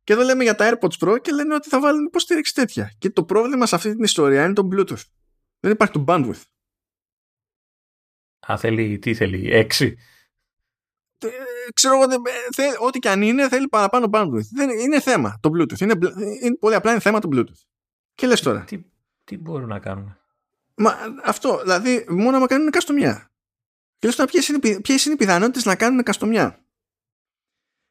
Και 0.04 0.14
εδώ 0.14 0.22
λέμε 0.22 0.44
για 0.44 0.56
τα 0.56 0.70
AirPods 0.70 1.08
Pro 1.08 1.22
και 1.22 1.32
λένε 1.32 1.54
ότι 1.54 1.70
θα 1.70 1.80
βάλουν 1.80 2.06
υποστήριξη 2.06 2.54
τέτοια. 2.54 2.94
Και 2.98 3.10
το 3.10 3.24
πρόβλημα 3.24 3.66
σε 3.66 3.76
αυτή 3.76 3.92
την 3.92 4.04
ιστορία 4.04 4.44
είναι 4.44 4.54
το 4.54 4.68
Bluetooth. 4.72 5.04
Δεν 5.60 5.72
υπάρχει 5.72 5.94
το 5.94 6.04
bandwidth. 6.08 6.42
Α, 8.52 8.58
θέλει, 8.58 9.00
τι 9.00 9.14
θέλει, 9.14 9.52
έξι; 9.52 9.98
Ε, 11.18 11.28
ξέρω 11.74 11.96
εγώ, 11.96 12.12
ε, 12.56 12.86
ό,τι 12.86 13.00
και 13.00 13.10
αν 13.10 13.22
είναι, 13.22 13.48
θέλει 13.48 13.68
παραπάνω 13.68 14.08
bandwidth. 14.12 14.50
Δεν, 14.54 14.70
είναι 14.70 15.00
θέμα 15.00 15.38
το 15.42 15.50
Bluetooth. 15.54 15.80
Είναι, 15.80 15.94
είναι, 16.42 16.56
πολύ 16.56 16.76
απλά 16.76 16.92
είναι 16.92 17.00
θέμα 17.00 17.20
το 17.20 17.30
Bluetooth. 17.32 17.71
Και 18.22 18.28
λες 18.28 18.42
τώρα. 18.42 18.64
Τι, 18.64 18.84
τι 19.24 19.38
μπορούν 19.38 19.68
να 19.68 19.80
κάνουν; 19.80 20.18
Μα 20.76 20.98
αυτό, 21.24 21.60
δηλαδή, 21.62 22.06
μόνο 22.10 22.40
να 22.40 22.48
κάνουν 22.48 22.70
καστομιά. 22.70 23.32
Και 23.98 24.08
λες 24.08 24.16
τώρα 24.16 24.30
ποιες 24.30 24.48
είναι, 24.48 24.60
ποιες 24.82 25.06
είναι 25.06 25.14
οι 25.14 25.18
πιθανότητες 25.18 25.66
να 25.66 25.76
κάνουν 25.76 26.04
καστομιά; 26.04 26.66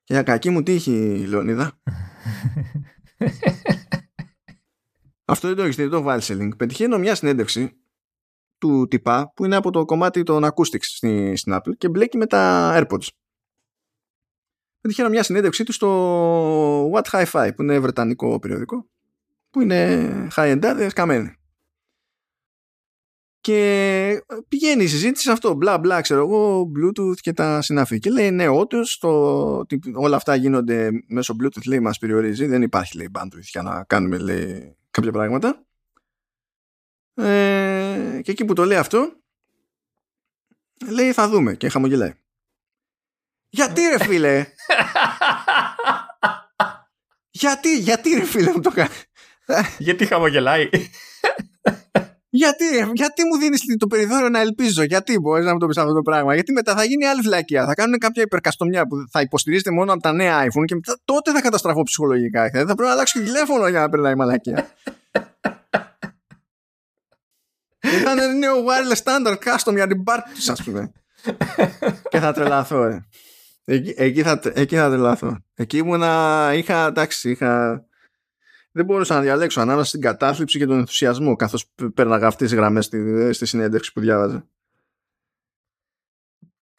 Και 0.04 0.12
για 0.12 0.22
κακή 0.22 0.50
μου 0.50 0.62
τύχη, 0.62 1.26
Λεωνίδα. 1.26 1.80
αυτό 5.32 5.48
δεν 5.48 5.56
το 5.56 5.62
έχεις 5.62 5.76
δει, 5.76 5.82
δεν 5.82 5.90
το 5.90 6.02
βάλει 6.02 6.22
σε 6.22 6.36
link. 6.40 6.56
Πετυχαίνω 6.56 6.98
μια 6.98 7.14
συνέντευξη 7.14 7.80
του 8.58 8.86
τυπά 8.88 9.32
που 9.34 9.44
είναι 9.44 9.56
από 9.56 9.70
το 9.70 9.84
κομμάτι 9.84 10.22
των 10.22 10.44
acoustics 10.44 10.82
στην, 10.82 11.36
στην 11.36 11.52
Apple 11.56 11.76
και 11.78 11.88
μπλέκει 11.88 12.16
με 12.16 12.26
τα 12.26 12.72
AirPods. 12.76 13.08
Πετυχαίνω 14.80 15.08
μια 15.08 15.22
συνέντευξή 15.22 15.64
του 15.64 15.72
στο 15.72 16.90
What 16.90 17.04
Hi-Fi 17.10 17.50
που 17.56 17.62
είναι 17.62 17.78
βρετανικό 17.78 18.38
περιοδικό 18.38 18.90
που 19.50 19.60
είναι 19.60 20.28
high-end, 20.36 20.86
σκαμμένη. 20.90 21.34
Και 23.40 24.24
πηγαίνει 24.48 24.82
η 24.82 24.86
συζήτηση 24.86 25.24
σε 25.24 25.32
αυτό, 25.32 25.54
μπλα 25.54 25.78
μπλα, 25.78 26.00
ξέρω 26.00 26.20
εγώ, 26.20 26.70
Bluetooth 26.76 27.18
και 27.20 27.32
τα 27.32 27.62
συνάφη. 27.62 27.98
Και 27.98 28.10
λέει, 28.10 28.30
ναι, 28.30 28.48
όντως 28.48 29.02
όλα 29.94 30.16
αυτά 30.16 30.34
γίνονται 30.34 30.90
μέσω 31.06 31.36
Bluetooth, 31.42 31.66
λέει, 31.66 31.80
μας 31.80 31.98
περιορίζει. 31.98 32.46
Δεν 32.46 32.62
υπάρχει, 32.62 32.96
λέει, 32.96 33.10
bandwidth 33.18 33.40
για 33.40 33.62
να 33.62 33.84
κάνουμε, 33.84 34.18
λέει, 34.18 34.76
κάποια 34.90 35.12
πράγματα. 35.12 35.64
Ε, 37.14 38.20
και 38.22 38.30
εκεί 38.30 38.44
που 38.44 38.52
το 38.52 38.64
λέει 38.64 38.78
αυτό, 38.78 39.12
λέει, 40.88 41.12
θα 41.12 41.28
δούμε. 41.28 41.54
Και 41.54 41.68
χαμογελάει. 41.68 42.14
Γιατί 43.48 43.80
ρε 43.80 44.04
φίλε! 44.04 44.40
γιατί, 47.42 47.78
γιατί 47.78 48.10
ρε 48.10 48.24
φίλε 48.24 48.52
μου 48.52 48.60
το 48.60 48.70
κάνει; 48.70 48.90
Γιατί 49.78 50.06
χαμογελάει; 50.06 50.68
Γιατί, 52.32 52.64
γιατί 52.92 53.24
μου 53.24 53.38
δίνεις 53.38 53.60
το 53.78 53.86
περιθώριο 53.86 54.28
να 54.28 54.40
ελπίζω, 54.40 54.82
γιατί 54.82 55.18
μπορείς 55.18 55.44
να 55.44 55.52
μου 55.52 55.58
το 55.58 55.66
πεις 55.66 55.76
αυτό 55.76 55.92
το 55.92 56.02
πράγμα; 56.02 56.34
Γιατί 56.34 56.52
μετά 56.52 56.74
θα 56.74 56.84
γίνει 56.84 57.06
άλλη 57.06 57.22
φυλακία. 57.22 57.66
Θα 57.66 57.74
κάνουν 57.74 57.98
κάποια 57.98 58.22
υπερκαστομιά 58.22 58.86
που 58.86 58.96
θα 59.10 59.20
υποστηρίζεται 59.20 59.70
μόνο 59.70 59.92
από 59.92 60.02
τα 60.02 60.12
νέα 60.12 60.44
iPhone 60.44 60.64
και 60.64 60.74
μετά, 60.74 60.98
τότε 61.04 61.32
θα 61.32 61.40
καταστραφώ 61.40 61.82
ψυχολογικά. 61.82 62.50
Θα 62.50 62.64
πρέπει 62.64 62.82
να 62.82 62.90
αλλάξω 62.90 63.22
τηλέφωνο 63.22 63.68
για 63.68 63.80
να 63.80 63.88
περνάει 63.88 64.14
μαλακία. 64.14 64.70
Ήταν 68.00 68.38
νέο 68.38 68.54
wireless 68.64 69.02
standard 69.02 69.36
custom 69.44 69.74
για 69.74 69.86
την 69.86 70.02
πάρτι 70.02 70.34
τους, 70.34 70.48
ας 70.48 70.62
πούμε. 70.62 70.92
και 72.10 72.18
θα 72.18 72.32
τρελαθώ, 72.32 72.84
ρε. 72.84 72.98
Εκεί, 73.64 73.94
εκεί, 73.96 74.22
θα, 74.22 74.40
εκεί 74.54 74.76
θα 74.76 74.88
τρελαθώ. 74.88 75.36
Εκεί 75.54 75.76
ήμουνα, 75.76 76.50
είχα, 76.54 76.86
εντάξει, 76.86 77.30
είχα 77.30 77.84
δεν 78.72 78.84
μπορούσα 78.84 79.14
να 79.14 79.20
διαλέξω 79.20 79.60
ανάμεσα 79.60 79.88
στην 79.88 80.00
κατάθλιψη 80.00 80.58
και 80.58 80.66
τον 80.66 80.78
ενθουσιασμό 80.78 81.36
καθώς 81.36 81.70
πέρναγα 81.94 82.26
αυτές 82.26 82.48
τις 82.48 82.58
γραμμές 82.58 82.84
στη, 82.84 83.32
στη 83.32 83.46
συνέντευξη 83.46 83.92
που 83.92 84.00
διάβαζα. 84.00 84.46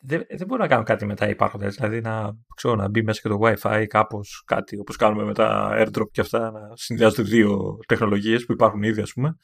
Δεν, 0.03 0.25
δεν 0.29 0.47
μπορώ 0.47 0.61
να 0.61 0.67
κάνω 0.67 0.83
κάτι 0.83 1.05
μετά 1.05 1.29
υπάρχοντα. 1.29 1.67
Δηλαδή 1.67 2.01
να, 2.01 2.37
ξέρω, 2.55 2.75
να 2.75 2.87
μπει 2.87 3.03
μέσα 3.03 3.21
και 3.21 3.27
το 3.27 3.39
WiFi 3.41 3.85
κάπως 3.87 4.43
κάτι 4.45 4.79
όπως 4.79 4.95
κάνουμε 4.95 5.23
με 5.23 5.33
τα 5.33 5.69
AirDrop 5.73 6.11
και 6.11 6.21
αυτά, 6.21 6.51
να 6.51 6.59
συνδυάζονται 6.73 7.21
δύο 7.21 7.79
τεχνολογίες 7.87 8.45
που 8.45 8.51
υπάρχουν 8.51 8.83
ήδη, 8.83 9.01
ας 9.01 9.13
πούμε. 9.13 9.37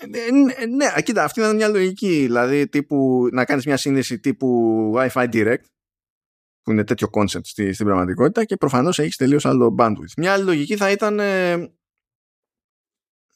Ε, 0.00 0.06
ναι, 0.32 0.74
ναι, 0.76 1.02
κοίτα, 1.02 1.24
αυτή 1.24 1.40
ήταν 1.40 1.56
μια 1.56 1.68
λογική. 1.68 2.20
Δηλαδή 2.20 2.68
τύπου, 2.68 3.28
να 3.32 3.44
κάνεις 3.44 3.66
μια 3.66 3.76
σύνδεση 3.76 4.18
τύπου 4.18 4.92
WiFi 4.96 5.28
Direct, 5.32 5.64
που 6.62 6.70
είναι 6.70 6.84
τέτοιο 6.84 7.08
concept 7.12 7.44
στη, 7.44 7.72
στην 7.72 7.86
πραγματικότητα, 7.86 8.44
και 8.44 8.56
προφανώς 8.56 8.98
έχεις 8.98 9.16
τελείως 9.16 9.46
άλλο 9.46 9.74
bandwidth. 9.78 10.12
Μια 10.16 10.32
άλλη 10.32 10.44
λογική 10.44 10.76
θα 10.76 10.90
ήταν 10.90 11.18
ε, 11.18 11.70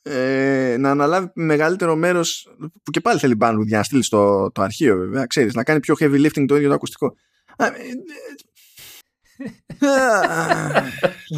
ε, 0.02 0.76
να 0.78 0.90
αναλάβει 0.90 1.30
μεγαλύτερο 1.34 1.96
μέρος 1.96 2.54
που 2.82 2.90
και 2.90 3.00
πάλι 3.00 3.18
θέλει 3.18 3.36
bandwidth 3.40 3.66
για 3.66 3.78
να 3.78 3.82
στείλει 3.82 4.04
το, 4.08 4.50
το 4.50 4.62
αρχείο 4.62 4.96
βέβαια 4.96 5.26
ξέρεις 5.26 5.54
να 5.54 5.64
κάνει 5.64 5.80
πιο 5.80 5.94
heavy 5.98 6.26
lifting 6.26 6.44
το 6.48 6.56
ίδιο 6.56 6.68
το 6.68 6.74
ακουστικό 6.74 7.14
ε, 7.56 7.66
ε, 7.66 7.72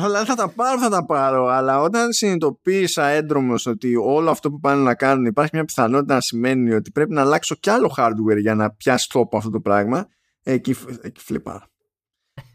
αλλά 0.02 0.24
θα 0.24 0.34
τα 0.34 0.48
πάρω 0.48 0.78
θα 0.80 0.88
τα 0.88 1.04
πάρω 1.04 1.46
αλλά 1.46 1.80
όταν 1.80 2.12
συνειδητοποίησα 2.12 3.06
έντρομος 3.06 3.66
ότι 3.66 3.96
όλο 3.96 4.30
αυτό 4.30 4.50
που 4.50 4.60
πάνε 4.60 4.82
να 4.82 4.94
κάνουν 4.94 5.24
υπάρχει 5.24 5.50
μια 5.54 5.64
πιθανότητα 5.64 6.14
να 6.14 6.20
σημαίνει 6.20 6.72
ότι 6.72 6.90
πρέπει 6.90 7.12
να 7.12 7.20
αλλάξω 7.20 7.54
κι 7.54 7.70
άλλο 7.70 7.94
hardware 7.96 8.38
για 8.38 8.54
να 8.54 8.70
πιάσει 8.70 9.08
τόπο 9.08 9.36
αυτό 9.36 9.50
το 9.50 9.60
πράγμα 9.60 10.08
εκεί, 10.42 10.76
εκεί 11.02 11.20
φλιπάρω 11.20 11.66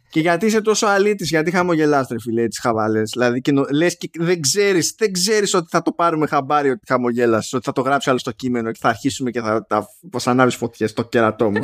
και 0.10 0.19
γιατί 0.19 0.45
είσαι 0.45 0.61
τόσο 0.61 0.88
αλήτης, 0.88 1.30
γιατί 1.30 1.52
χαμογελάς 1.52 2.07
ρε 2.07 2.19
φίλε 2.19 2.48
τι 2.48 2.61
χαβάλε. 2.61 3.02
Δηλαδή 3.02 3.41
και 3.41 3.52
λες 3.72 3.98
και 3.98 4.10
δεν 4.14 4.41
ξέρεις 4.41 4.95
δεν 4.98 5.14
ξέρεις 5.14 5.53
ότι 5.53 5.68
θα 5.69 5.81
το 5.81 5.91
πάρουμε 5.91 6.27
χαμπάρι 6.27 6.69
ότι 6.69 6.86
χαμογέλασε, 6.88 7.56
ότι 7.56 7.65
θα 7.65 7.72
το 7.72 7.81
γράψει 7.81 8.10
άλλο 8.10 8.19
στο 8.19 8.31
κείμενο 8.31 8.72
και 8.72 8.80
θα 8.81 8.90
αρχίσουμε 8.90 9.31
και 9.31 9.41
θα, 9.41 9.65
θα, 9.69 9.88
θα 10.19 10.31
ανάβεις 10.31 10.56
φωτιές 10.56 10.90
στο 10.90 11.03
κερατό 11.03 11.52
μου. 11.52 11.61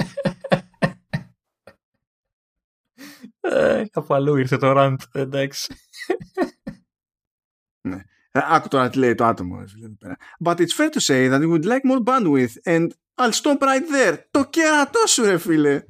Ε, 3.48 3.84
κάπου 3.92 4.14
αλλού 4.14 4.36
ήρθε 4.36 4.58
το 4.58 4.74
rant, 4.78 4.96
εντάξει. 5.12 5.74
ναι. 7.88 8.04
Ε, 8.32 8.40
άκου 8.44 8.68
τώρα 8.68 8.90
τι 8.90 8.98
λέει 8.98 9.16
το 9.16 9.26
άτομο. 9.26 9.64
But 10.44 10.56
it's 10.56 10.74
fair 10.74 10.90
to 10.90 11.00
say 11.00 11.30
that 11.30 11.40
we 11.40 11.48
would 11.48 11.66
like 11.66 11.84
more 11.84 12.04
bandwidth 12.04 12.58
and 12.66 12.88
I'll 13.22 13.32
stop 13.32 13.62
right 13.62 13.86
there. 13.94 14.18
Το 14.32 14.46
κερατό 14.46 15.00
σου 15.08 15.24
ρε 15.24 15.38
φίλε 15.38 15.84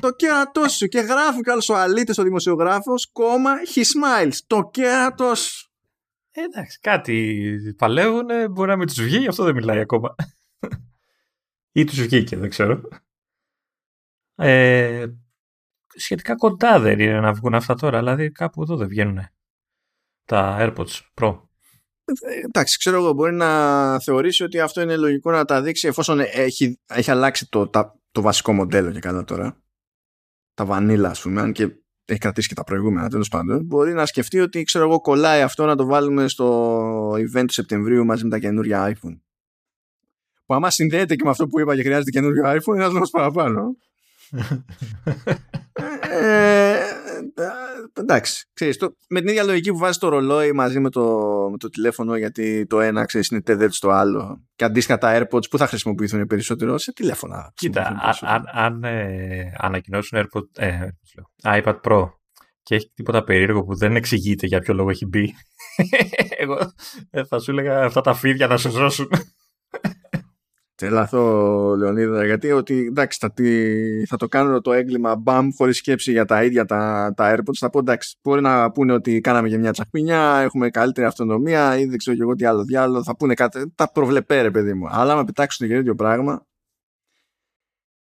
το 0.00 0.12
κέρατό 0.12 0.68
σου. 0.68 0.86
Και 0.86 1.00
γράφει 1.00 1.40
καλό 1.40 1.68
ο 1.70 1.74
αλήτης 1.74 2.18
ο 2.18 2.22
δημοσιογράφος 2.22 3.10
κόμμα 3.12 3.52
he 3.74 3.80
smiles. 3.80 4.36
Το 4.46 4.68
κέρατό 4.72 5.34
σου. 5.34 5.68
Ε, 6.30 6.42
εντάξει 6.42 6.78
κάτι 6.80 7.74
παλεύουν 7.78 8.26
μπορεί 8.50 8.70
να 8.70 8.76
μην 8.76 8.86
τους 8.86 9.02
βγει 9.02 9.28
αυτό 9.28 9.44
δεν 9.44 9.54
μιλάει 9.54 9.80
ακόμα. 9.80 10.14
Ή 11.72 11.84
τους 11.84 12.00
βγήκε 12.00 12.36
δεν 12.36 12.48
ξέρω. 12.48 12.80
Ε, 14.34 15.06
σχετικά 15.94 16.36
κοντά 16.36 16.78
δεν 16.78 17.00
είναι 17.00 17.20
να 17.20 17.32
βγουν 17.32 17.54
αυτά 17.54 17.74
τώρα 17.74 17.98
δηλαδή 17.98 18.30
κάπου 18.30 18.62
εδώ 18.62 18.76
δεν 18.76 18.88
βγαίνουν 18.88 19.20
τα 20.24 20.56
AirPods 20.60 21.00
Pro. 21.14 21.40
Ε, 22.04 22.40
εντάξει, 22.44 22.78
ξέρω 22.78 22.96
εγώ, 22.96 23.12
μπορεί 23.12 23.34
να 23.34 24.00
θεωρήσει 24.00 24.42
ότι 24.42 24.60
αυτό 24.60 24.80
είναι 24.80 24.96
λογικό 24.96 25.30
να 25.30 25.44
τα 25.44 25.62
δείξει 25.62 25.88
εφόσον 25.88 26.20
έχει, 26.20 26.80
έχει 26.86 27.10
αλλάξει 27.10 27.48
το, 27.48 27.70
το 28.10 28.20
βασικό 28.20 28.52
μοντέλο 28.52 28.90
και 28.90 29.00
καλά 29.00 29.24
τώρα 29.24 29.62
τα 30.58 30.64
βανίλα, 30.64 31.08
ας 31.08 31.20
πούμε, 31.20 31.40
αν 31.40 31.52
και 31.52 31.68
έχει 32.04 32.20
κρατήσει 32.20 32.48
και 32.48 32.54
τα 32.54 32.64
προηγούμενα 32.64 33.08
τέλος 33.08 33.28
πάντων, 33.28 33.64
μπορεί 33.64 33.92
να 33.92 34.06
σκεφτεί 34.06 34.40
ότι 34.40 34.62
ξέρω 34.62 34.84
εγώ 34.84 35.00
κολλάει 35.00 35.42
αυτό 35.42 35.66
να 35.66 35.76
το 35.76 35.86
βάλουμε 35.86 36.28
στο 36.28 37.10
event 37.12 37.44
του 37.46 37.52
Σεπτεμβρίου 37.52 38.04
μαζί 38.04 38.24
με 38.24 38.30
τα 38.30 38.38
καινούρια 38.38 38.92
iPhone. 38.92 39.18
Που 40.46 40.54
άμα 40.54 40.70
συνδέεται 40.70 41.14
και 41.14 41.24
με 41.24 41.30
αυτό 41.30 41.46
που 41.46 41.60
είπα 41.60 41.76
και 41.76 41.82
χρειάζεται 41.82 42.10
καινούριο 42.10 42.42
iPhone, 42.44 42.74
είναι 42.74 42.82
ένας 42.82 42.92
λόγος 42.92 43.10
παραπάνω. 43.10 43.76
ε, 46.22 46.67
εντάξει, 47.92 48.48
ξέρεις, 48.52 48.76
το, 48.76 48.96
με 49.08 49.20
την 49.20 49.28
ίδια 49.28 49.44
λογική 49.44 49.70
που 49.70 49.78
βάζεις 49.78 49.98
το 49.98 50.08
ρολόι 50.08 50.52
μαζί 50.52 50.80
με 50.80 50.90
το, 50.90 51.02
με 51.50 51.56
το 51.56 51.68
τηλέφωνο 51.68 52.16
γιατί 52.16 52.66
το 52.66 52.80
ένα 52.80 53.04
ξέρεις 53.04 53.28
είναι 53.28 53.42
tethered 53.46 53.70
στο 53.70 53.90
άλλο 53.90 54.44
και 54.54 54.64
αντίστοιχα 54.64 54.98
τα 54.98 55.18
AirPods 55.18 55.50
που 55.50 55.58
θα 55.58 55.66
χρησιμοποιηθούν 55.66 56.26
περισσότερο 56.26 56.78
σε 56.78 56.92
τηλέφωνα. 56.92 57.52
Κοίτα, 57.54 58.00
αν, 58.20 58.44
αν 58.52 58.84
ε, 58.84 59.52
ανακοινώσουν 59.56 60.18
AirPod, 60.22 60.62
ε, 60.62 60.88
iPad 61.42 61.80
Pro 61.80 62.08
και 62.62 62.74
έχει 62.74 62.90
τίποτα 62.94 63.24
περίεργο 63.24 63.64
που 63.64 63.74
δεν 63.74 63.96
εξηγείται 63.96 64.46
για 64.46 64.58
ποιο 64.58 64.74
λόγο 64.74 64.90
έχει 64.90 65.06
μπει 65.06 65.34
εγώ 66.42 66.58
ε, 67.10 67.24
θα 67.24 67.38
σου 67.38 67.50
έλεγα 67.50 67.84
αυτά 67.84 68.00
τα 68.00 68.14
φίδια 68.14 68.46
να 68.46 68.56
σου 68.56 68.70
ζώσουν 68.70 69.08
Τρελαθώ, 70.78 71.74
Λεωνίδα, 71.76 72.24
γιατί 72.24 72.50
ότι 72.50 72.86
εντάξει, 72.86 73.18
θα, 73.20 73.32
θα 74.06 74.16
το 74.16 74.28
κάνω 74.28 74.60
το 74.60 74.72
έγκλημα 74.72 75.16
μπαμ 75.16 75.48
χωρίς 75.56 75.76
σκέψη 75.76 76.10
για 76.10 76.24
τα 76.24 76.44
ίδια 76.44 76.64
τα, 76.64 77.12
τα 77.16 77.34
AirPods. 77.34 77.56
Θα 77.58 77.70
πω 77.70 77.78
εντάξει, 77.78 78.16
μπορεί 78.22 78.40
να 78.40 78.70
πούνε 78.70 78.92
ότι 78.92 79.20
κάναμε 79.20 79.48
και 79.48 79.58
μια 79.58 79.72
τσακπινιά, 79.72 80.38
έχουμε 80.38 80.70
καλύτερη 80.70 81.06
αυτονομία 81.06 81.78
ή 81.78 81.84
δεν 81.84 81.98
ξέρω 81.98 82.16
και 82.16 82.22
εγώ 82.22 82.34
τι 82.34 82.44
άλλο 82.44 82.64
διάλογο. 82.64 83.02
Θα 83.02 83.16
πούνε 83.16 83.34
κάτι. 83.34 83.72
Τα 83.74 83.92
προβλεπέ, 83.92 84.42
ρε 84.42 84.50
παιδί 84.50 84.74
μου. 84.74 84.86
Αλλά 84.90 85.12
άμα 85.12 85.24
πετάξουν 85.24 85.68
το 85.68 85.74
ίδιο 85.74 85.94
πράγμα. 85.94 86.46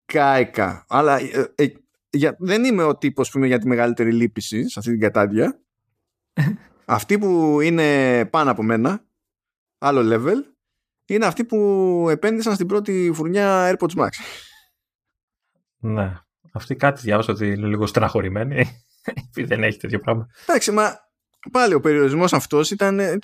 Κάικα. 0.06 0.86
Αλλά 0.90 1.20
ε, 1.20 1.52
ε, 1.56 1.68
για, 2.10 2.36
δεν 2.40 2.64
είμαι 2.64 2.84
ο 2.84 2.98
τύπος 2.98 3.32
που 3.32 3.38
είμαι 3.38 3.48
για 3.48 3.60
τη 3.60 3.68
μεγαλύτερη 3.68 4.12
λύπηση 4.12 4.70
σε 4.70 4.80
αυτή 4.80 4.92
την 4.92 5.00
κατάδια. 5.00 5.60
Αυτοί 6.86 7.18
που 7.18 7.62
είναι 7.62 8.26
πάνω 8.26 8.52
από 8.52 8.64
μένα, 8.64 9.06
άλλο 9.78 10.16
level, 10.16 10.57
είναι 11.08 11.26
αυτοί 11.26 11.46
που 11.46 11.58
επένδυσαν 12.10 12.54
στην 12.54 12.68
πρώτη 12.68 13.12
φουρνιά 13.14 13.72
AirPods 13.72 13.96
Max. 13.98 14.10
Ναι. 15.78 16.20
Αυτή 16.54 16.76
κάτι 16.76 17.02
διάβασα 17.02 17.32
ότι 17.32 17.48
είναι 17.48 17.68
λίγο 17.68 17.86
στεναχωρημένοι. 17.86 18.56
Επειδή 19.30 19.48
δεν 19.48 19.64
έχει 19.64 19.78
τέτοιο 19.78 20.00
πράγμα. 20.00 20.28
Εντάξει, 20.48 20.72
μα 20.72 21.00
πάλι 21.52 21.74
ο 21.74 21.80
περιορισμός 21.80 22.34
αυτός 22.34 22.72
ήταν, 22.72 23.00
ε, 23.00 23.20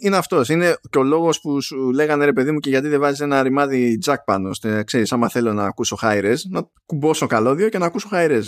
είναι 0.00 0.16
αυτός. 0.16 0.48
Είναι 0.48 0.74
και 0.90 0.98
ο 0.98 1.02
λόγος 1.02 1.40
που 1.40 1.60
σου 1.60 1.92
λέγανε 1.92 2.24
ρε 2.24 2.32
παιδί 2.32 2.50
μου 2.50 2.58
και 2.58 2.70
γιατί 2.70 2.88
δεν 2.88 3.00
βάζεις 3.00 3.20
ένα 3.20 3.42
ρημάδι 3.42 3.98
jack 4.04 4.16
πάνω. 4.24 4.48
Ώστε, 4.48 4.82
ξέρεις, 4.82 5.12
άμα 5.12 5.28
θέλω 5.28 5.52
να 5.52 5.64
ακούσω 5.64 5.98
high 6.02 6.22
res, 6.24 6.36
να 6.48 6.70
κουμπώσω 6.86 7.26
καλώδιο 7.26 7.68
και 7.68 7.78
να 7.78 7.86
ακούσω 7.86 8.08
high 8.12 8.30
res. 8.30 8.44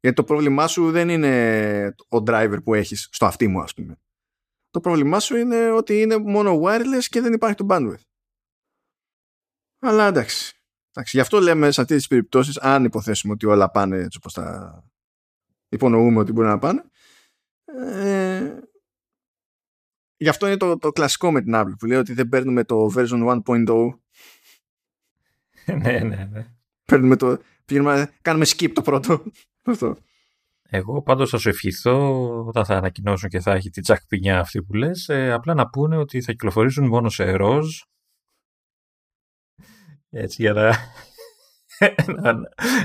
Γιατί 0.00 0.16
το 0.16 0.24
πρόβλημά 0.24 0.66
σου 0.66 0.90
δεν 0.90 1.08
είναι 1.08 1.94
ο 2.08 2.16
driver 2.26 2.58
που 2.64 2.74
έχεις 2.74 3.08
στο 3.10 3.26
αυτί 3.26 3.48
μου 3.48 3.60
ας 3.60 3.74
πούμε. 3.74 3.96
Το 4.70 4.80
πρόβλημά 4.80 5.20
σου 5.20 5.36
είναι 5.36 5.70
ότι 5.70 6.00
είναι 6.00 6.18
μόνο 6.18 6.60
wireless 6.64 7.04
και 7.08 7.20
δεν 7.20 7.32
υπάρχει 7.32 7.56
το 7.56 7.66
bandwidth. 7.68 8.04
Αλλά 9.86 10.06
εντάξει. 10.06 10.54
εντάξει 10.90 11.16
γι' 11.16 11.22
αυτό 11.22 11.40
λέμε 11.40 11.70
σε 11.70 11.80
αυτές 11.80 11.96
τις 11.96 12.06
περιπτώσεις, 12.06 12.58
αν 12.58 12.84
υποθέσουμε 12.84 13.32
ότι 13.32 13.46
όλα 13.46 13.70
πάνε 13.70 13.96
έτσι 13.96 14.18
όπως 14.18 14.32
τα 14.32 14.84
υπονοούμε 15.68 16.18
ότι 16.20 16.32
μπορεί 16.32 16.48
να 16.48 16.58
πάνε, 16.58 16.82
ε, 17.64 18.58
γι' 20.16 20.28
αυτό 20.28 20.46
είναι 20.46 20.56
το, 20.56 20.78
το 20.78 20.92
κλασικό 20.92 21.32
με 21.32 21.42
την 21.42 21.52
Apple 21.56 21.74
που 21.78 21.86
λέει 21.86 21.98
ότι 21.98 22.12
δεν 22.12 22.28
παίρνουμε 22.28 22.64
το 22.64 22.92
version 22.96 23.42
1.0 23.44 23.88
ναι, 25.80 25.98
ναι, 25.98 26.28
ναι. 26.32 26.46
Παίρνουμε 26.84 27.16
το, 27.16 27.38
κάνουμε 28.22 28.46
skip 28.48 28.70
το 28.72 28.82
πρώτο. 28.82 29.22
Αυτό. 29.64 29.96
Εγώ 30.68 31.02
πάντως 31.02 31.30
θα 31.30 31.38
σου 31.38 31.48
ευχηθώ 31.48 32.44
όταν 32.46 32.64
θα 32.64 32.76
ανακοινώσουν 32.76 33.28
και 33.28 33.40
θα 33.40 33.52
έχει 33.52 33.70
την 33.70 33.82
τζακ 33.82 34.06
πινιά 34.06 34.38
αυτή 34.38 34.62
που 34.62 34.74
λες 34.74 35.08
ε, 35.08 35.32
απλά 35.32 35.54
να 35.54 35.68
πούνε 35.68 35.96
ότι 35.96 36.20
θα 36.20 36.32
κυκλοφορήσουν 36.32 36.86
μόνο 36.86 37.08
σε 37.08 37.30
ροζ 37.30 37.80
έτσι 40.16 40.42
για 40.42 40.52
να, 40.52 40.76
να, 42.22 42.34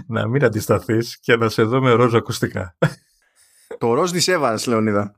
να 0.07 0.27
μην 0.27 0.43
αντισταθείς 0.43 1.19
και 1.19 1.35
να 1.35 1.49
σε 1.49 1.63
δω 1.63 1.81
με 1.81 1.91
ροζ 1.91 2.15
ακουστικά. 2.15 2.77
Το 3.77 3.93
ροζ 3.93 4.11
της 4.11 4.27
Εύας, 4.27 4.65
Λεωνίδα. 4.65 5.15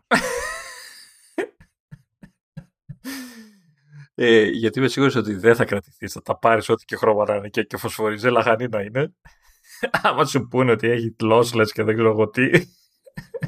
Ε, 4.15 4.43
γιατί 4.43 4.79
είμαι 4.79 4.87
σίγουρος 4.87 5.15
ότι 5.15 5.33
δεν 5.33 5.55
θα 5.55 5.65
κρατηθείς. 5.65 6.11
Θα 6.11 6.21
τα 6.21 6.37
πάρεις 6.39 6.69
ό,τι 6.69 6.85
και 6.85 6.95
χρώμα 6.95 7.25
να 7.27 7.35
είναι 7.35 7.49
και, 7.49 7.63
και 7.63 7.77
φωσφοριζέ 7.77 8.29
λαχανή 8.29 8.67
να 8.67 8.81
είναι. 8.81 9.13
Άμα 10.01 10.25
σου 10.25 10.47
πούνε 10.47 10.71
ότι 10.71 10.89
έχει 10.89 11.15
lossless 11.23 11.67
και 11.73 11.83
δεν 11.83 11.93
ξέρω 11.93 12.09
εγώ 12.09 12.29
τι. 12.29 12.49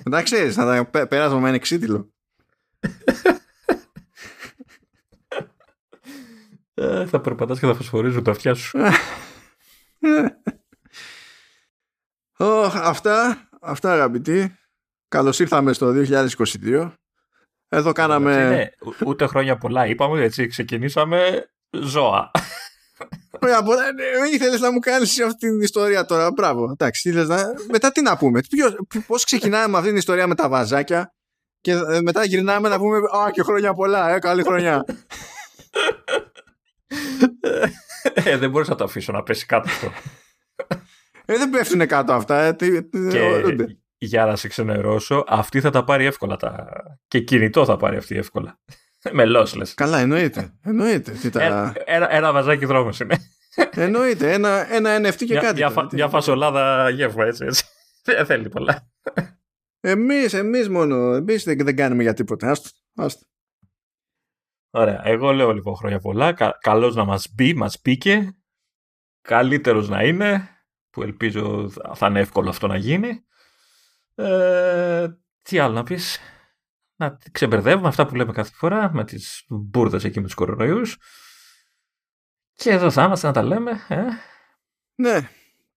Εντάξει, 0.04 0.52
θα 0.52 0.88
τα 0.92 1.08
πέρασμα 1.08 1.40
με 1.40 1.48
ένα 1.48 1.56
εξίτηλο. 1.56 2.14
Ε, 6.78 7.06
θα 7.06 7.22
περπατάς 7.22 7.60
και 7.60 7.66
θα 7.66 7.76
φωσφορίζουν 7.76 8.24
τα 8.24 8.32
αυτιά 8.32 8.54
σου. 8.54 8.80
oh, 12.38 12.72
αυτά, 12.74 13.48
αυτά 13.62 13.92
αγαπητοί. 13.92 14.56
Καλώς 15.08 15.40
ήρθαμε 15.40 15.74
στο 15.74 15.94
2022. 16.64 16.92
Εδώ 17.70 17.92
κάναμε... 17.92 18.50
Ναι, 18.50 18.70
ούτε 19.06 19.26
χρόνια 19.26 19.58
πολλά 19.58 19.86
είπαμε, 19.86 20.22
έτσι 20.22 20.48
ξεκινήσαμε 20.48 21.50
ζώα. 21.72 22.32
Χρόνια 23.40 23.64
πολλά, 23.64 23.92
ναι, 23.94 24.04
ήθελες 24.34 24.60
να 24.60 24.72
μου 24.72 24.80
κάνεις 24.80 25.22
αυτή 25.22 25.50
την 25.50 25.62
ιστορία 25.62 26.06
τώρα, 26.06 26.32
μπράβο. 26.32 26.72
Εντάξει, 26.72 27.10
να... 27.10 27.54
μετά 27.72 27.92
τι 27.92 28.02
να 28.02 28.18
πούμε, 28.18 28.42
πώς 29.08 29.24
ξεκινάμε 29.24 29.68
με 29.68 29.78
αυτή 29.78 29.90
την 29.90 29.98
ιστορία 29.98 30.28
με 30.28 30.36
τα 30.36 30.50
βαζάκια 30.50 31.14
και 31.62 31.72
ε, 31.72 32.02
μετά 32.02 32.26
γυρνάμε 32.26 32.70
να 32.70 32.78
πούμε 32.78 32.98
«Α, 32.98 33.32
και 33.32 33.42
χρόνια 33.42 33.74
πολλά, 33.74 34.10
ε, 34.10 34.20
καλή 34.20 34.44
χρονιά». 34.44 34.86
ε, 38.14 38.38
δεν 38.38 38.50
μπορείς 38.50 38.68
να 38.68 38.76
το 38.76 38.84
αφήσω 38.84 39.12
να 39.12 39.24
πέσει 39.24 39.46
κάτω 39.46 39.70
αυτό. 39.70 39.92
Ε, 41.26 41.38
δεν 41.38 41.50
πέφτουν 41.50 41.88
κάτω 41.88 42.14
αυτά. 42.14 42.42
Ε, 42.44 42.54
και, 42.54 42.86
για 43.98 44.26
να 44.26 44.36
σε 44.36 44.48
ξενερώσω, 44.48 45.24
αυτή 45.28 45.62
θα 45.62 45.70
τα 45.70 45.84
πάρει 45.84 46.06
εύκολα. 46.06 46.36
Τα... 46.36 46.68
Και 47.08 47.20
κινητό 47.20 47.66
θα 47.66 47.78
πάρει 47.78 47.98
αυτή 47.98 48.16
εύκολα. 48.16 48.60
Με 49.12 49.24
lossless. 49.28 49.68
Καλά, 49.76 50.00
εννοείται. 50.00 50.54
εννοείται. 50.62 51.12
Τι 51.12 51.30
τα... 51.30 51.44
ένα, 51.44 51.74
ένα, 51.86 52.14
ένα 52.14 52.32
βαζάκι 52.32 52.66
δρόμο 52.66 52.90
είναι. 53.02 53.18
εννοείται. 53.86 54.34
Ένα, 54.34 54.74
ένα 54.74 54.98
NFT 54.98 55.16
και 55.18 55.26
μια, 55.34 55.42
κάτι. 55.42 55.56
Μια, 55.56 55.70
φα, 55.70 55.88
μια 55.92 56.10
φασολάδα 56.10 56.90
γεύμα 56.90 57.26
έτσι. 57.26 57.46
έτσι. 57.46 57.64
Δεν 58.04 58.26
θέλει 58.26 58.50
πολλά. 58.50 58.88
Εμείς, 59.80 60.34
εμείς 60.34 60.70
μόνο. 60.70 61.14
Εμείς 61.14 61.44
δεν, 61.44 61.58
δεν 61.58 61.76
κάνουμε 61.76 62.04
για 62.04 62.14
τίποτα. 62.14 62.52
Άστο. 62.52 62.70
άστο. 62.96 63.26
Ωραία. 64.78 65.02
Εγώ 65.08 65.32
λέω 65.32 65.54
λοιπόν 65.54 65.76
χρόνια 65.76 66.00
πολλά. 66.00 66.34
Κα, 66.34 66.58
καλώς 66.60 66.96
να 66.96 67.06
μας 67.06 67.28
μπει, 67.34 67.54
μας 67.54 67.80
πήκε. 67.80 68.38
Καλύτερος 69.22 69.90
να 69.90 70.04
είναι. 70.04 70.50
Που 70.90 71.02
ελπίζω 71.02 71.70
θα 71.94 72.08
είναι 72.08 72.20
εύκολο 72.20 72.50
αυτό 72.50 72.68
να 72.68 72.78
γίνει. 72.78 73.26
Ε, 74.16 75.08
τι 75.42 75.60
άλλο 75.60 75.74
να 75.74 75.84
πεις; 75.84 76.20
Να 76.96 77.18
ξεμπερδεύουμε 77.32 77.88
αυτά 77.88 78.06
που 78.06 78.16
λέμε 78.16 78.32
κάθε 78.32 78.52
φορά 78.54 78.94
με 78.94 79.04
τις 79.04 79.46
μπουρδες 79.50 80.04
εκεί 80.04 80.20
με 80.20 80.26
τους 80.26 80.36
κορονοϊούς. 80.36 80.98
Και 82.54 82.70
εδώ 82.70 82.92
θα 82.92 83.04
είμαστε 83.04 83.28
να 83.28 83.34
τα 83.34 83.44
λέμε. 83.44 83.72
Ε. 83.88 84.04
Ναι. 84.96 85.30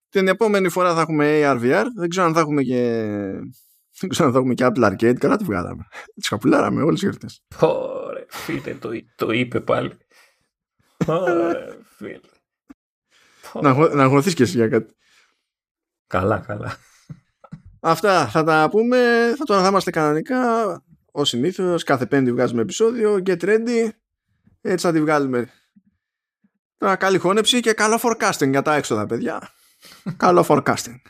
Την 0.09 0.29
επόμενη 0.29 0.69
φορά 0.69 0.95
θα 0.95 1.01
έχουμε 1.01 1.41
ARVR. 1.45 1.85
Δεν 1.97 2.09
ξέρω 2.09 2.27
αν 2.27 2.35
θα 2.35 2.41
έχουμε 2.41 2.63
και... 2.63 3.03
Δεν 4.01 4.11
ξέρω 4.11 4.27
αν 4.27 4.33
θα 4.33 4.39
έχουμε 4.39 4.55
και 4.55 4.67
Apple 4.67 4.91
Arcade. 4.91 5.19
Καλά 5.19 5.37
τη 5.37 5.45
βγάλαμε. 5.45 5.87
Τις 6.15 6.29
καπουλάραμε 6.29 6.83
όλες 6.83 7.01
τις 7.01 7.03
γιορτές. 7.03 7.45
Ωραία, 8.33 8.61
φίλε, 8.63 8.75
το, 8.75 8.91
το 9.15 9.31
είπε 9.31 9.61
πάλι. 9.61 9.93
Ωραία, 11.07 11.77
φίλε. 11.97 12.21
Να, 13.61 13.95
να 13.95 14.03
αγχωθείς 14.03 14.35
και 14.35 14.43
εσύ 14.43 14.57
για 14.57 14.69
κάτι. 14.69 14.95
Καλά, 16.07 16.39
καλά. 16.39 16.77
Αυτά 17.81 18.29
θα 18.29 18.45
τα 18.45 18.69
πούμε. 18.71 19.33
Θα 19.37 19.45
τώρα 19.45 19.63
θα 19.63 19.69
είμαστε 19.69 19.91
κανονικά. 19.91 20.73
Ω 21.13 21.25
συνήθως, 21.25 21.83
κάθε 21.83 22.07
πέμπτη 22.07 22.33
βγάζουμε 22.33 22.63
επεισόδιο. 22.63 23.23
Get 23.27 23.41
ready. 23.41 23.89
Έτσι 24.61 24.87
θα 24.87 24.93
τη 24.93 25.01
βγάλουμε. 25.01 25.51
Τώρα 26.79 26.97
καλή 26.97 27.19
χώνεψη 27.19 27.61
και 27.61 27.73
καλό 27.73 28.01
forecasting 28.03 28.51
για 28.51 28.63
τα 28.63 28.75
έξοδα, 28.75 29.07
παιδιά. 29.07 29.51
καλό 30.17 30.45
forecasting. 30.49 31.01